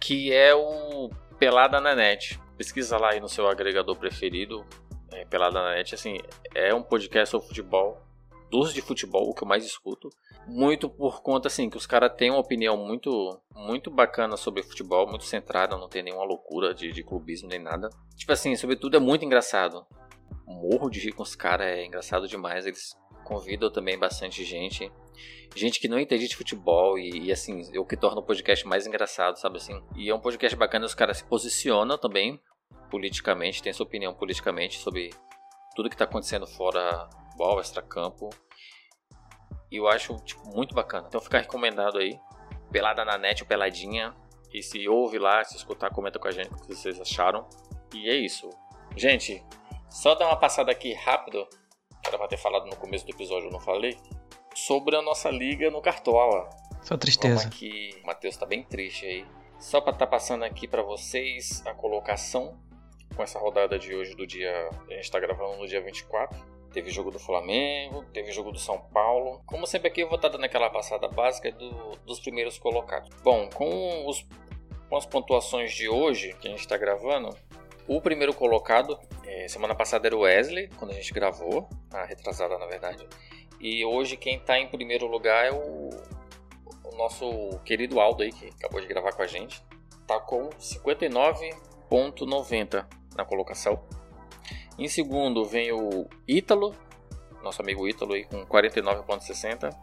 que 0.00 0.32
é 0.32 0.54
o 0.54 1.10
Pelada 1.38 1.80
na 1.80 1.94
Net. 1.94 2.40
Pesquisa 2.56 2.98
lá 2.98 3.12
aí 3.12 3.20
no 3.20 3.28
seu 3.28 3.46
agregador 3.48 3.96
preferido, 3.96 4.66
é, 5.12 5.24
Pelada 5.24 5.62
na 5.62 5.74
Net. 5.74 5.94
Assim, 5.94 6.18
é 6.54 6.74
um 6.74 6.82
podcast 6.82 7.30
sobre 7.30 7.48
futebol, 7.48 8.03
dos 8.54 8.72
de 8.72 8.80
futebol, 8.80 9.28
o 9.28 9.34
que 9.34 9.42
eu 9.42 9.48
mais 9.48 9.64
escuto. 9.64 10.08
Muito 10.46 10.88
por 10.88 11.22
conta, 11.22 11.48
assim, 11.48 11.68
que 11.68 11.76
os 11.76 11.86
caras 11.86 12.14
têm 12.16 12.30
uma 12.30 12.38
opinião 12.38 12.76
muito 12.76 13.40
muito 13.52 13.90
bacana 13.90 14.36
sobre 14.36 14.62
futebol, 14.62 15.08
muito 15.08 15.24
centrada, 15.24 15.76
não 15.76 15.88
tem 15.88 16.04
nenhuma 16.04 16.24
loucura 16.24 16.72
de, 16.72 16.92
de 16.92 17.02
clubismo 17.02 17.48
nem 17.48 17.58
nada. 17.58 17.90
Tipo 18.16 18.32
assim, 18.32 18.54
sobretudo 18.54 18.96
é 18.96 19.00
muito 19.00 19.24
engraçado. 19.24 19.84
Morro 20.46 20.88
de 20.88 21.00
rir 21.00 21.12
com 21.12 21.22
os 21.24 21.34
caras, 21.34 21.66
é 21.66 21.84
engraçado 21.84 22.28
demais. 22.28 22.64
Eles 22.64 22.96
convidam 23.24 23.72
também 23.72 23.98
bastante 23.98 24.44
gente 24.44 24.92
gente 25.56 25.78
que 25.78 25.88
não 25.88 25.98
entende 25.98 26.26
de 26.26 26.36
futebol 26.36 26.98
e, 26.98 27.26
e, 27.26 27.32
assim, 27.32 27.62
é 27.72 27.78
o 27.78 27.84
que 27.84 27.96
torna 27.96 28.20
o 28.20 28.24
podcast 28.24 28.66
mais 28.66 28.86
engraçado, 28.86 29.38
sabe 29.38 29.58
assim? 29.58 29.80
E 29.96 30.10
é 30.10 30.14
um 30.14 30.20
podcast 30.20 30.56
bacana, 30.56 30.84
os 30.84 30.94
caras 30.94 31.18
se 31.18 31.24
posicionam 31.24 31.96
também 31.96 32.40
politicamente, 32.90 33.62
tem 33.62 33.72
sua 33.72 33.86
opinião 33.86 34.12
politicamente 34.12 34.78
sobre 34.78 35.10
tudo 35.76 35.88
que 35.88 35.96
tá 35.96 36.04
acontecendo 36.04 36.46
fora 36.46 37.08
futebol, 37.34 37.60
extra-campo. 37.60 38.30
E 39.70 39.76
eu 39.76 39.88
acho 39.88 40.16
tipo, 40.24 40.46
muito 40.54 40.74
bacana. 40.74 41.06
Então 41.08 41.20
fica 41.20 41.38
recomendado 41.38 41.98
aí. 41.98 42.18
Pelada 42.70 43.04
na 43.04 43.18
net 43.18 43.42
ou 43.42 43.48
peladinha. 43.48 44.14
E 44.52 44.62
se 44.62 44.88
ouve 44.88 45.18
lá, 45.18 45.42
se 45.44 45.56
escutar, 45.56 45.90
comenta 45.90 46.18
com 46.18 46.28
a 46.28 46.30
gente 46.30 46.48
o 46.48 46.56
que 46.56 46.74
vocês 46.74 47.00
acharam. 47.00 47.48
E 47.92 48.08
é 48.08 48.14
isso. 48.14 48.48
Gente, 48.96 49.44
só 49.90 50.14
dar 50.14 50.26
uma 50.26 50.38
passada 50.38 50.70
aqui 50.70 50.94
rápido. 50.94 51.46
Era 52.06 52.18
pra 52.18 52.28
ter 52.28 52.36
falado 52.36 52.66
no 52.66 52.76
começo 52.76 53.04
do 53.04 53.10
episódio, 53.10 53.48
eu 53.48 53.52
não 53.52 53.60
falei 53.60 53.98
sobre 54.54 54.94
a 54.94 55.02
nossa 55.02 55.30
liga 55.30 55.70
no 55.70 55.82
Cartola. 55.82 56.48
Só 56.82 56.96
tristeza. 56.96 57.48
Aqui, 57.48 57.98
o 58.02 58.06
Matheus 58.06 58.36
tá 58.36 58.46
bem 58.46 58.62
triste 58.62 59.04
aí. 59.04 59.26
Só 59.58 59.80
para 59.80 59.92
estar 59.92 60.06
tá 60.06 60.10
passando 60.10 60.44
aqui 60.44 60.68
para 60.68 60.82
vocês 60.82 61.66
a 61.66 61.74
colocação 61.74 62.60
com 63.16 63.22
essa 63.22 63.38
rodada 63.38 63.78
de 63.78 63.94
hoje 63.94 64.14
do 64.14 64.26
dia. 64.26 64.68
A 64.88 64.92
gente 64.92 65.04
está 65.04 65.18
gravando 65.18 65.56
no 65.56 65.66
dia 65.66 65.82
24. 65.82 66.53
Teve 66.74 66.90
jogo 66.90 67.10
do 67.10 67.18
Flamengo, 67.18 68.04
teve 68.12 68.32
jogo 68.32 68.52
do 68.52 68.58
São 68.58 68.78
Paulo. 68.92 69.40
Como 69.46 69.66
sempre 69.66 69.88
aqui 69.88 70.02
eu 70.02 70.08
vou 70.08 70.16
estar 70.16 70.28
tá 70.28 70.36
dando 70.36 70.44
aquela 70.44 70.68
passada 70.68 71.08
básica 71.08 71.50
do, 71.52 71.96
dos 72.04 72.20
primeiros 72.20 72.58
colocados. 72.58 73.08
Bom, 73.22 73.48
com 73.48 74.06
os 74.06 74.26
com 74.88 74.96
as 74.96 75.04
pontuações 75.06 75.72
de 75.72 75.88
hoje, 75.88 76.34
que 76.40 76.46
a 76.46 76.50
gente 76.50 76.60
está 76.60 76.76
gravando, 76.76 77.34
o 77.86 78.00
primeiro 78.00 78.32
colocado, 78.32 78.98
é, 79.24 79.46
semana 79.48 79.74
passada 79.74 80.06
era 80.06 80.16
o 80.16 80.20
Wesley, 80.20 80.70
quando 80.76 80.92
a 80.92 80.94
gente 80.94 81.12
gravou, 81.12 81.68
a 81.92 82.04
retrasada 82.04 82.56
na 82.58 82.66
verdade. 82.66 83.04
E 83.60 83.84
hoje 83.84 84.16
quem 84.16 84.36
está 84.36 84.58
em 84.58 84.68
primeiro 84.68 85.06
lugar 85.06 85.44
é 85.46 85.52
o, 85.52 85.90
o, 86.84 86.96
nosso 86.96 87.58
querido 87.64 88.00
Aldo 88.00 88.22
aí, 88.22 88.32
que 88.32 88.46
acabou 88.48 88.80
de 88.80 88.86
gravar 88.86 89.12
com 89.12 89.20
a 89.22 89.26
gente. 89.26 89.62
Tá 90.06 90.18
com 90.20 90.48
59.90 90.50 92.86
na 93.16 93.24
colocação. 93.24 93.82
Em 94.78 94.88
segundo 94.88 95.44
vem 95.44 95.72
o 95.72 96.08
Ítalo, 96.26 96.74
nosso 97.42 97.62
amigo 97.62 97.86
Ítalo 97.86 98.14
aí 98.14 98.24
com 98.24 98.44
49.60. 98.46 99.74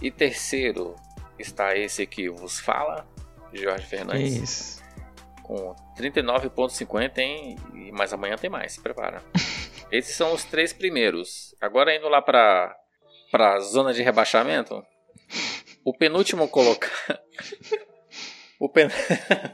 E 0.00 0.10
terceiro 0.10 0.94
está 1.38 1.76
esse 1.76 2.06
que 2.06 2.30
vos 2.30 2.58
fala, 2.58 3.06
Jorge 3.52 3.86
Fernandes. 3.86 4.36
Isso. 4.36 4.82
Com 5.42 5.74
39.50, 5.98 7.18
hein? 7.18 7.56
Mas 7.92 8.12
amanhã 8.12 8.36
tem 8.36 8.48
mais, 8.48 8.72
se 8.72 8.80
prepara. 8.80 9.22
Esses 9.90 10.14
são 10.14 10.32
os 10.32 10.44
três 10.44 10.72
primeiros. 10.72 11.54
Agora 11.60 11.94
indo 11.94 12.08
lá 12.08 12.22
para 12.22 12.76
para 13.30 13.60
zona 13.60 13.92
de 13.92 14.02
rebaixamento, 14.02 14.84
o 15.84 15.94
penúltimo 15.96 16.48
colocado. 16.48 17.20
O 18.60 18.68
pen... 18.68 18.88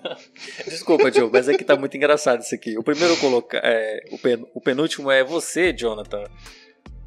Desculpa, 0.66 1.12
Diogo, 1.12 1.30
mas 1.32 1.48
é 1.48 1.56
que 1.56 1.62
tá 1.62 1.76
muito 1.76 1.96
engraçado 1.96 2.42
isso 2.42 2.54
aqui. 2.54 2.76
O 2.76 2.82
primeiro 2.82 3.16
colocar, 3.18 3.60
é, 3.62 4.04
o, 4.10 4.18
pen... 4.18 4.44
o 4.52 4.60
penúltimo 4.60 5.10
é 5.12 5.22
você, 5.22 5.72
Jonathan. 5.72 6.24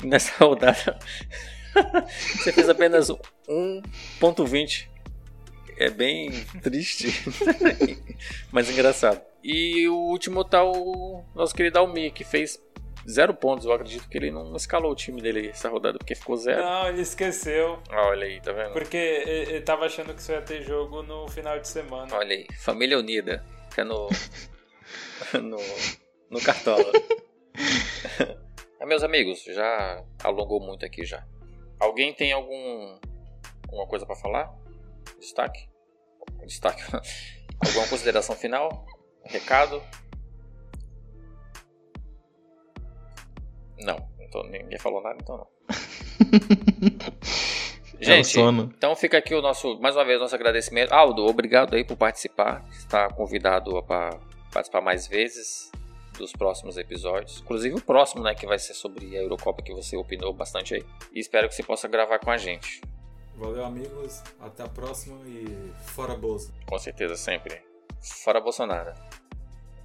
Nessa 0.02 0.32
rodada, 0.46 0.98
você 2.38 2.54
fez 2.54 2.70
apenas 2.70 3.10
1.20. 3.10 4.88
É 5.78 5.90
bem 5.90 6.32
triste, 6.62 7.08
mas 8.52 8.70
engraçado. 8.70 9.22
E 9.44 9.88
o 9.90 9.96
último 9.96 10.44
tá 10.46 10.64
o 10.64 11.24
nosso 11.36 11.54
querido 11.54 11.80
Almir, 11.80 12.14
que 12.14 12.24
fez 12.24 12.60
zero 13.08 13.34
pontos. 13.34 13.66
Eu 13.66 13.74
acredito 13.74 14.08
que 14.10 14.18
ele 14.18 14.32
não 14.32 14.56
escalou 14.56 14.92
o 14.92 14.96
time 14.96 15.22
dele 15.22 15.50
essa 15.50 15.70
rodada 15.70 15.98
porque 15.98 16.16
ficou 16.16 16.36
zero. 16.36 16.62
Não, 16.62 16.88
ele 16.88 17.02
esqueceu. 17.02 17.82
Ah, 17.90 18.08
olha 18.08 18.26
aí, 18.26 18.42
tá 18.42 18.52
vendo? 18.52 18.74
Porque 18.74 18.98
ele 18.98 19.62
tava 19.62 19.86
achando 19.86 20.14
que 20.14 20.22
só 20.22 20.34
ia 20.34 20.42
ter 20.42 20.64
jogo 20.64 21.04
no 21.04 21.28
final 21.28 21.60
de 21.60 21.68
semana. 21.68 22.16
Olha 22.16 22.36
aí, 22.36 22.48
família 22.58 22.98
unida. 22.98 23.46
Fica 23.70 23.84
no. 23.84 24.10
no. 25.42 25.58
no 26.30 26.42
cartola. 26.42 26.84
Meus 28.86 29.04
amigos, 29.04 29.44
já 29.44 30.04
alongou 30.24 30.60
muito 30.60 30.84
aqui 30.84 31.06
já. 31.06 31.24
Alguém 31.80 32.14
tem 32.14 32.32
algum. 32.32 32.98
alguma 33.68 33.88
coisa 33.88 34.06
pra 34.06 34.16
falar? 34.16 34.52
Destaque? 35.20 35.70
Destaque. 36.46 36.82
Alguma 37.66 37.88
consideração 37.88 38.36
final? 38.36 38.86
Recado? 39.26 39.84
Não, 43.80 43.98
então, 44.20 44.44
ninguém 44.44 44.78
falou 44.78 45.02
nada, 45.02 45.18
então 45.22 45.38
não. 45.38 45.48
É 48.02 48.06
Gente, 48.06 48.30
sono. 48.30 48.74
então 48.78 48.96
fica 48.96 49.18
aqui 49.18 49.36
o 49.36 49.42
nosso, 49.42 49.78
mais 49.82 49.94
uma 49.94 50.06
vez, 50.06 50.22
nosso 50.22 50.34
agradecimento. 50.34 50.94
Aldo, 50.94 51.26
obrigado 51.26 51.76
aí 51.76 51.84
por 51.84 51.98
participar. 51.98 52.66
Está 52.72 53.10
convidado 53.10 53.84
para 53.84 54.18
participar 54.54 54.80
mais 54.80 55.06
vezes 55.06 55.70
dos 56.18 56.32
próximos 56.32 56.78
episódios. 56.78 57.42
Inclusive 57.42 57.76
o 57.76 57.82
próximo, 57.82 58.24
né, 58.24 58.34
que 58.34 58.46
vai 58.46 58.58
ser 58.58 58.74
sobre 58.74 59.18
a 59.18 59.22
Eurocopa 59.22 59.62
que 59.62 59.74
você 59.74 59.98
opinou 59.98 60.32
bastante 60.34 60.76
aí. 60.76 60.86
E 61.14 61.20
espero 61.20 61.50
que 61.50 61.56
você 61.56 61.64
possa 61.64 61.90
gravar 61.90 62.20
com 62.20 62.32
a 62.32 62.38
gente. 62.38 62.80
Valeu, 63.36 63.66
amigos. 63.66 64.24
Até 64.40 64.64
a 64.64 64.70
próxima 64.70 65.20
e 65.26 65.72
fora 65.88 66.16
Bolsa. 66.16 66.54
Com 66.68 66.80
certeza, 66.80 67.18
sempre. 67.18 67.62
Fora 68.02 68.40
Bolsonaro. 68.40 68.94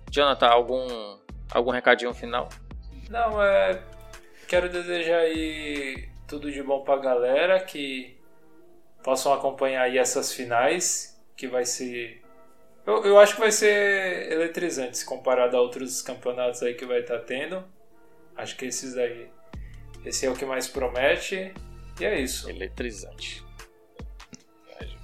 Jonathan, 0.09 0.47
algum 0.47 1.19
algum 1.53 1.71
recadinho 1.71 2.15
final? 2.15 2.49
Não, 3.11 3.43
é. 3.43 3.83
Quero 4.49 4.69
desejar 4.69 5.19
aí 5.19 6.09
tudo 6.27 6.51
de 6.51 6.63
bom 6.63 6.83
pra 6.83 6.97
galera 6.97 7.61
que 7.61 8.17
possam 9.03 9.33
acompanhar 9.33 9.83
aí 9.83 9.99
essas 9.99 10.33
finais, 10.33 11.21
que 11.37 11.47
vai 11.47 11.65
ser. 11.65 12.23
Eu, 12.87 13.05
eu 13.05 13.19
acho 13.19 13.35
que 13.35 13.41
vai 13.41 13.53
ser 13.53 14.31
eletrizante 14.33 14.99
se 14.99 15.05
comparado 15.05 15.57
a 15.57 15.61
outros 15.61 16.03
campeonatos 16.03 16.63
aí 16.63 16.75
que 16.75 16.85
vai 16.85 17.01
estar 17.01 17.21
tendo. 17.21 17.65
Acho 18.37 18.57
que 18.57 18.67
esses 18.67 18.97
aí. 18.97 19.31
Esse 20.05 20.27
é 20.27 20.31
o 20.31 20.35
que 20.35 20.45
mais 20.45 20.69
promete. 20.69 21.55
E 21.99 22.05
é 22.05 22.21
isso. 22.21 22.49
Eletrizante. 22.51 23.45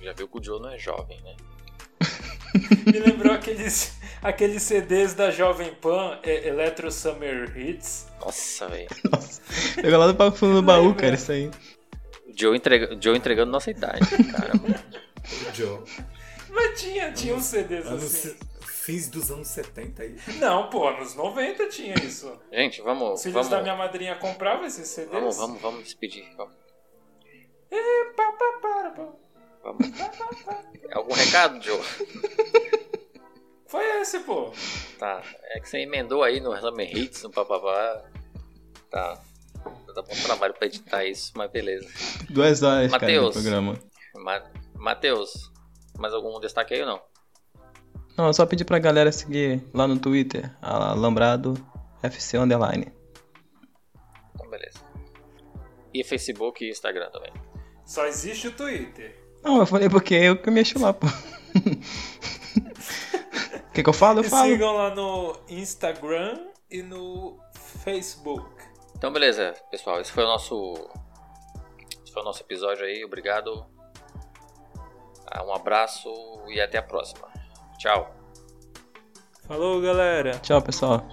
Já 0.01 0.13
viu 0.13 0.29
que 0.29 0.39
o 0.39 0.43
Joe 0.43 0.61
não 0.61 0.71
é 0.71 0.79
jovem, 0.79 1.21
né? 1.23 1.37
Me 2.87 2.99
lembrou 2.99 3.33
aqueles, 3.33 3.99
aqueles 4.23 4.63
CDs 4.63 5.15
da 5.15 5.31
Jovem 5.31 5.75
Pan, 5.75 6.19
é, 6.23 6.49
Electro 6.49 6.91
Summer 6.91 7.57
Hits. 7.57 8.07
Nossa, 8.21 8.69
velho. 8.69 8.89
Pegou 9.77 9.99
lá 9.99 10.13
do 10.13 10.33
fundo 10.33 10.57
do 10.57 10.63
baú, 10.63 10.89
Lembra? 10.89 11.01
cara, 11.03 11.15
isso 11.15 11.33
aí. 11.33 11.51
Joe, 12.37 12.57
entrega, 12.57 12.97
Joe 13.01 13.17
entregando 13.17 13.51
nossa 13.51 13.71
idade, 13.71 14.01
cara. 14.33 14.53
Joe. 15.55 15.81
Mas 16.49 16.81
tinha, 16.81 17.13
tinha 17.13 17.35
uns 17.35 17.45
CDs 17.45 17.87
Anos, 17.87 18.05
assim. 18.05 18.37
fins 18.67 19.09
dos 19.09 19.31
anos 19.31 19.49
70 19.49 20.03
aí. 20.03 20.17
Não, 20.39 20.69
pô, 20.69 20.91
nos 20.93 21.15
90 21.15 21.69
tinha 21.69 21.95
isso. 22.03 22.33
Gente, 22.53 22.83
vamos. 22.83 23.15
Os 23.15 23.23
filhos 23.23 23.35
vamos, 23.35 23.49
da 23.49 23.63
minha 23.63 23.77
madrinha 23.77 24.17
compravam 24.17 24.65
esses 24.65 24.89
CDs. 24.89 25.13
vamos, 25.13 25.37
vamos, 25.37 25.61
vamos 25.61 25.85
despedir. 25.85 26.25
Vamos. 26.37 26.55
Pá, 28.17 28.33
pá, 28.33 28.59
para, 28.61 28.91
pá. 28.91 29.09
Vamos. 29.63 29.87
Algum 30.93 31.15
recado, 31.15 31.63
Joe? 31.63 31.81
Foi 33.67 33.85
esse, 34.01 34.21
pô. 34.21 34.53
Tá. 34.99 35.23
É 35.55 35.61
que 35.61 35.69
você 35.69 35.79
emendou 35.79 36.23
aí 36.23 36.41
no 36.41 36.57
Summer 36.59 36.97
Hits, 36.97 37.23
no 37.23 37.31
papapá. 37.31 38.05
Tá. 38.91 39.21
Dá 39.95 40.03
bom 40.03 40.15
trabalho 40.25 40.55
pra 40.55 40.67
editar 40.67 41.05
isso, 41.05 41.33
mas 41.37 41.51
beleza. 41.51 41.89
Duas 42.29 42.63
horas, 42.63 42.91
cara, 42.91 43.03
Mateus. 43.07 43.35
do 43.35 43.43
programa. 43.43 43.79
Ma 44.15 44.43
Matheus, 44.75 45.53
mais 45.99 46.15
algum 46.15 46.41
destaque 46.41 46.75
aí 46.75 46.81
ou 46.81 46.87
não? 46.87 47.03
Não, 48.17 48.29
é 48.29 48.33
só 48.33 48.45
pedir 48.47 48.65
pra 48.65 48.79
galera 48.79 49.13
seguir 49.13 49.63
lá 49.73 49.87
no 49.87 49.99
Twitter, 49.99 50.51
Alambrado 50.61 51.55
FC 52.03 52.39
Underline. 52.39 52.93
Então, 54.35 54.49
beleza. 54.49 54.81
E 55.93 56.03
Facebook 56.03 56.65
e 56.65 56.71
Instagram 56.71 57.11
também. 57.11 57.33
Só 57.85 58.07
existe 58.07 58.49
o 58.49 58.53
Twitter. 58.53 59.20
Não, 59.43 59.59
eu 59.59 59.67
falei 59.67 59.89
porque 59.89 60.15
eu 60.15 60.37
que 60.41 60.51
mexo 60.51 60.79
lá, 60.79 60.93
pô. 60.93 61.07
O 63.71 63.73
que, 63.73 63.85
que 63.85 63.89
eu 63.89 63.93
falo? 63.95 64.19
Eu 64.19 64.25
falo. 64.25 64.51
sigam 64.51 64.73
lá 64.77 64.93
no 64.93 65.37
Instagram 65.49 66.41
e 66.69 66.83
no 66.83 67.39
Facebook. 67.85 68.51
Então, 68.97 69.13
beleza, 69.13 69.55
pessoal. 69.71 70.01
Esse 70.01 70.11
foi 70.11 70.25
o 70.25 70.27
nosso. 70.27 70.75
Esse 72.05 72.13
foi 72.13 72.21
o 72.23 72.25
nosso 72.25 72.43
episódio 72.43 72.85
aí. 72.85 73.05
Obrigado. 73.05 73.65
Ah, 75.31 75.45
Um 75.45 75.55
abraço 75.55 76.11
e 76.49 76.61
até 76.61 76.79
a 76.79 76.83
próxima. 76.83 77.29
Tchau. 77.79 78.13
Falou, 79.47 79.81
galera. 79.81 80.33
Tchau, 80.41 80.61
pessoal. 80.61 81.07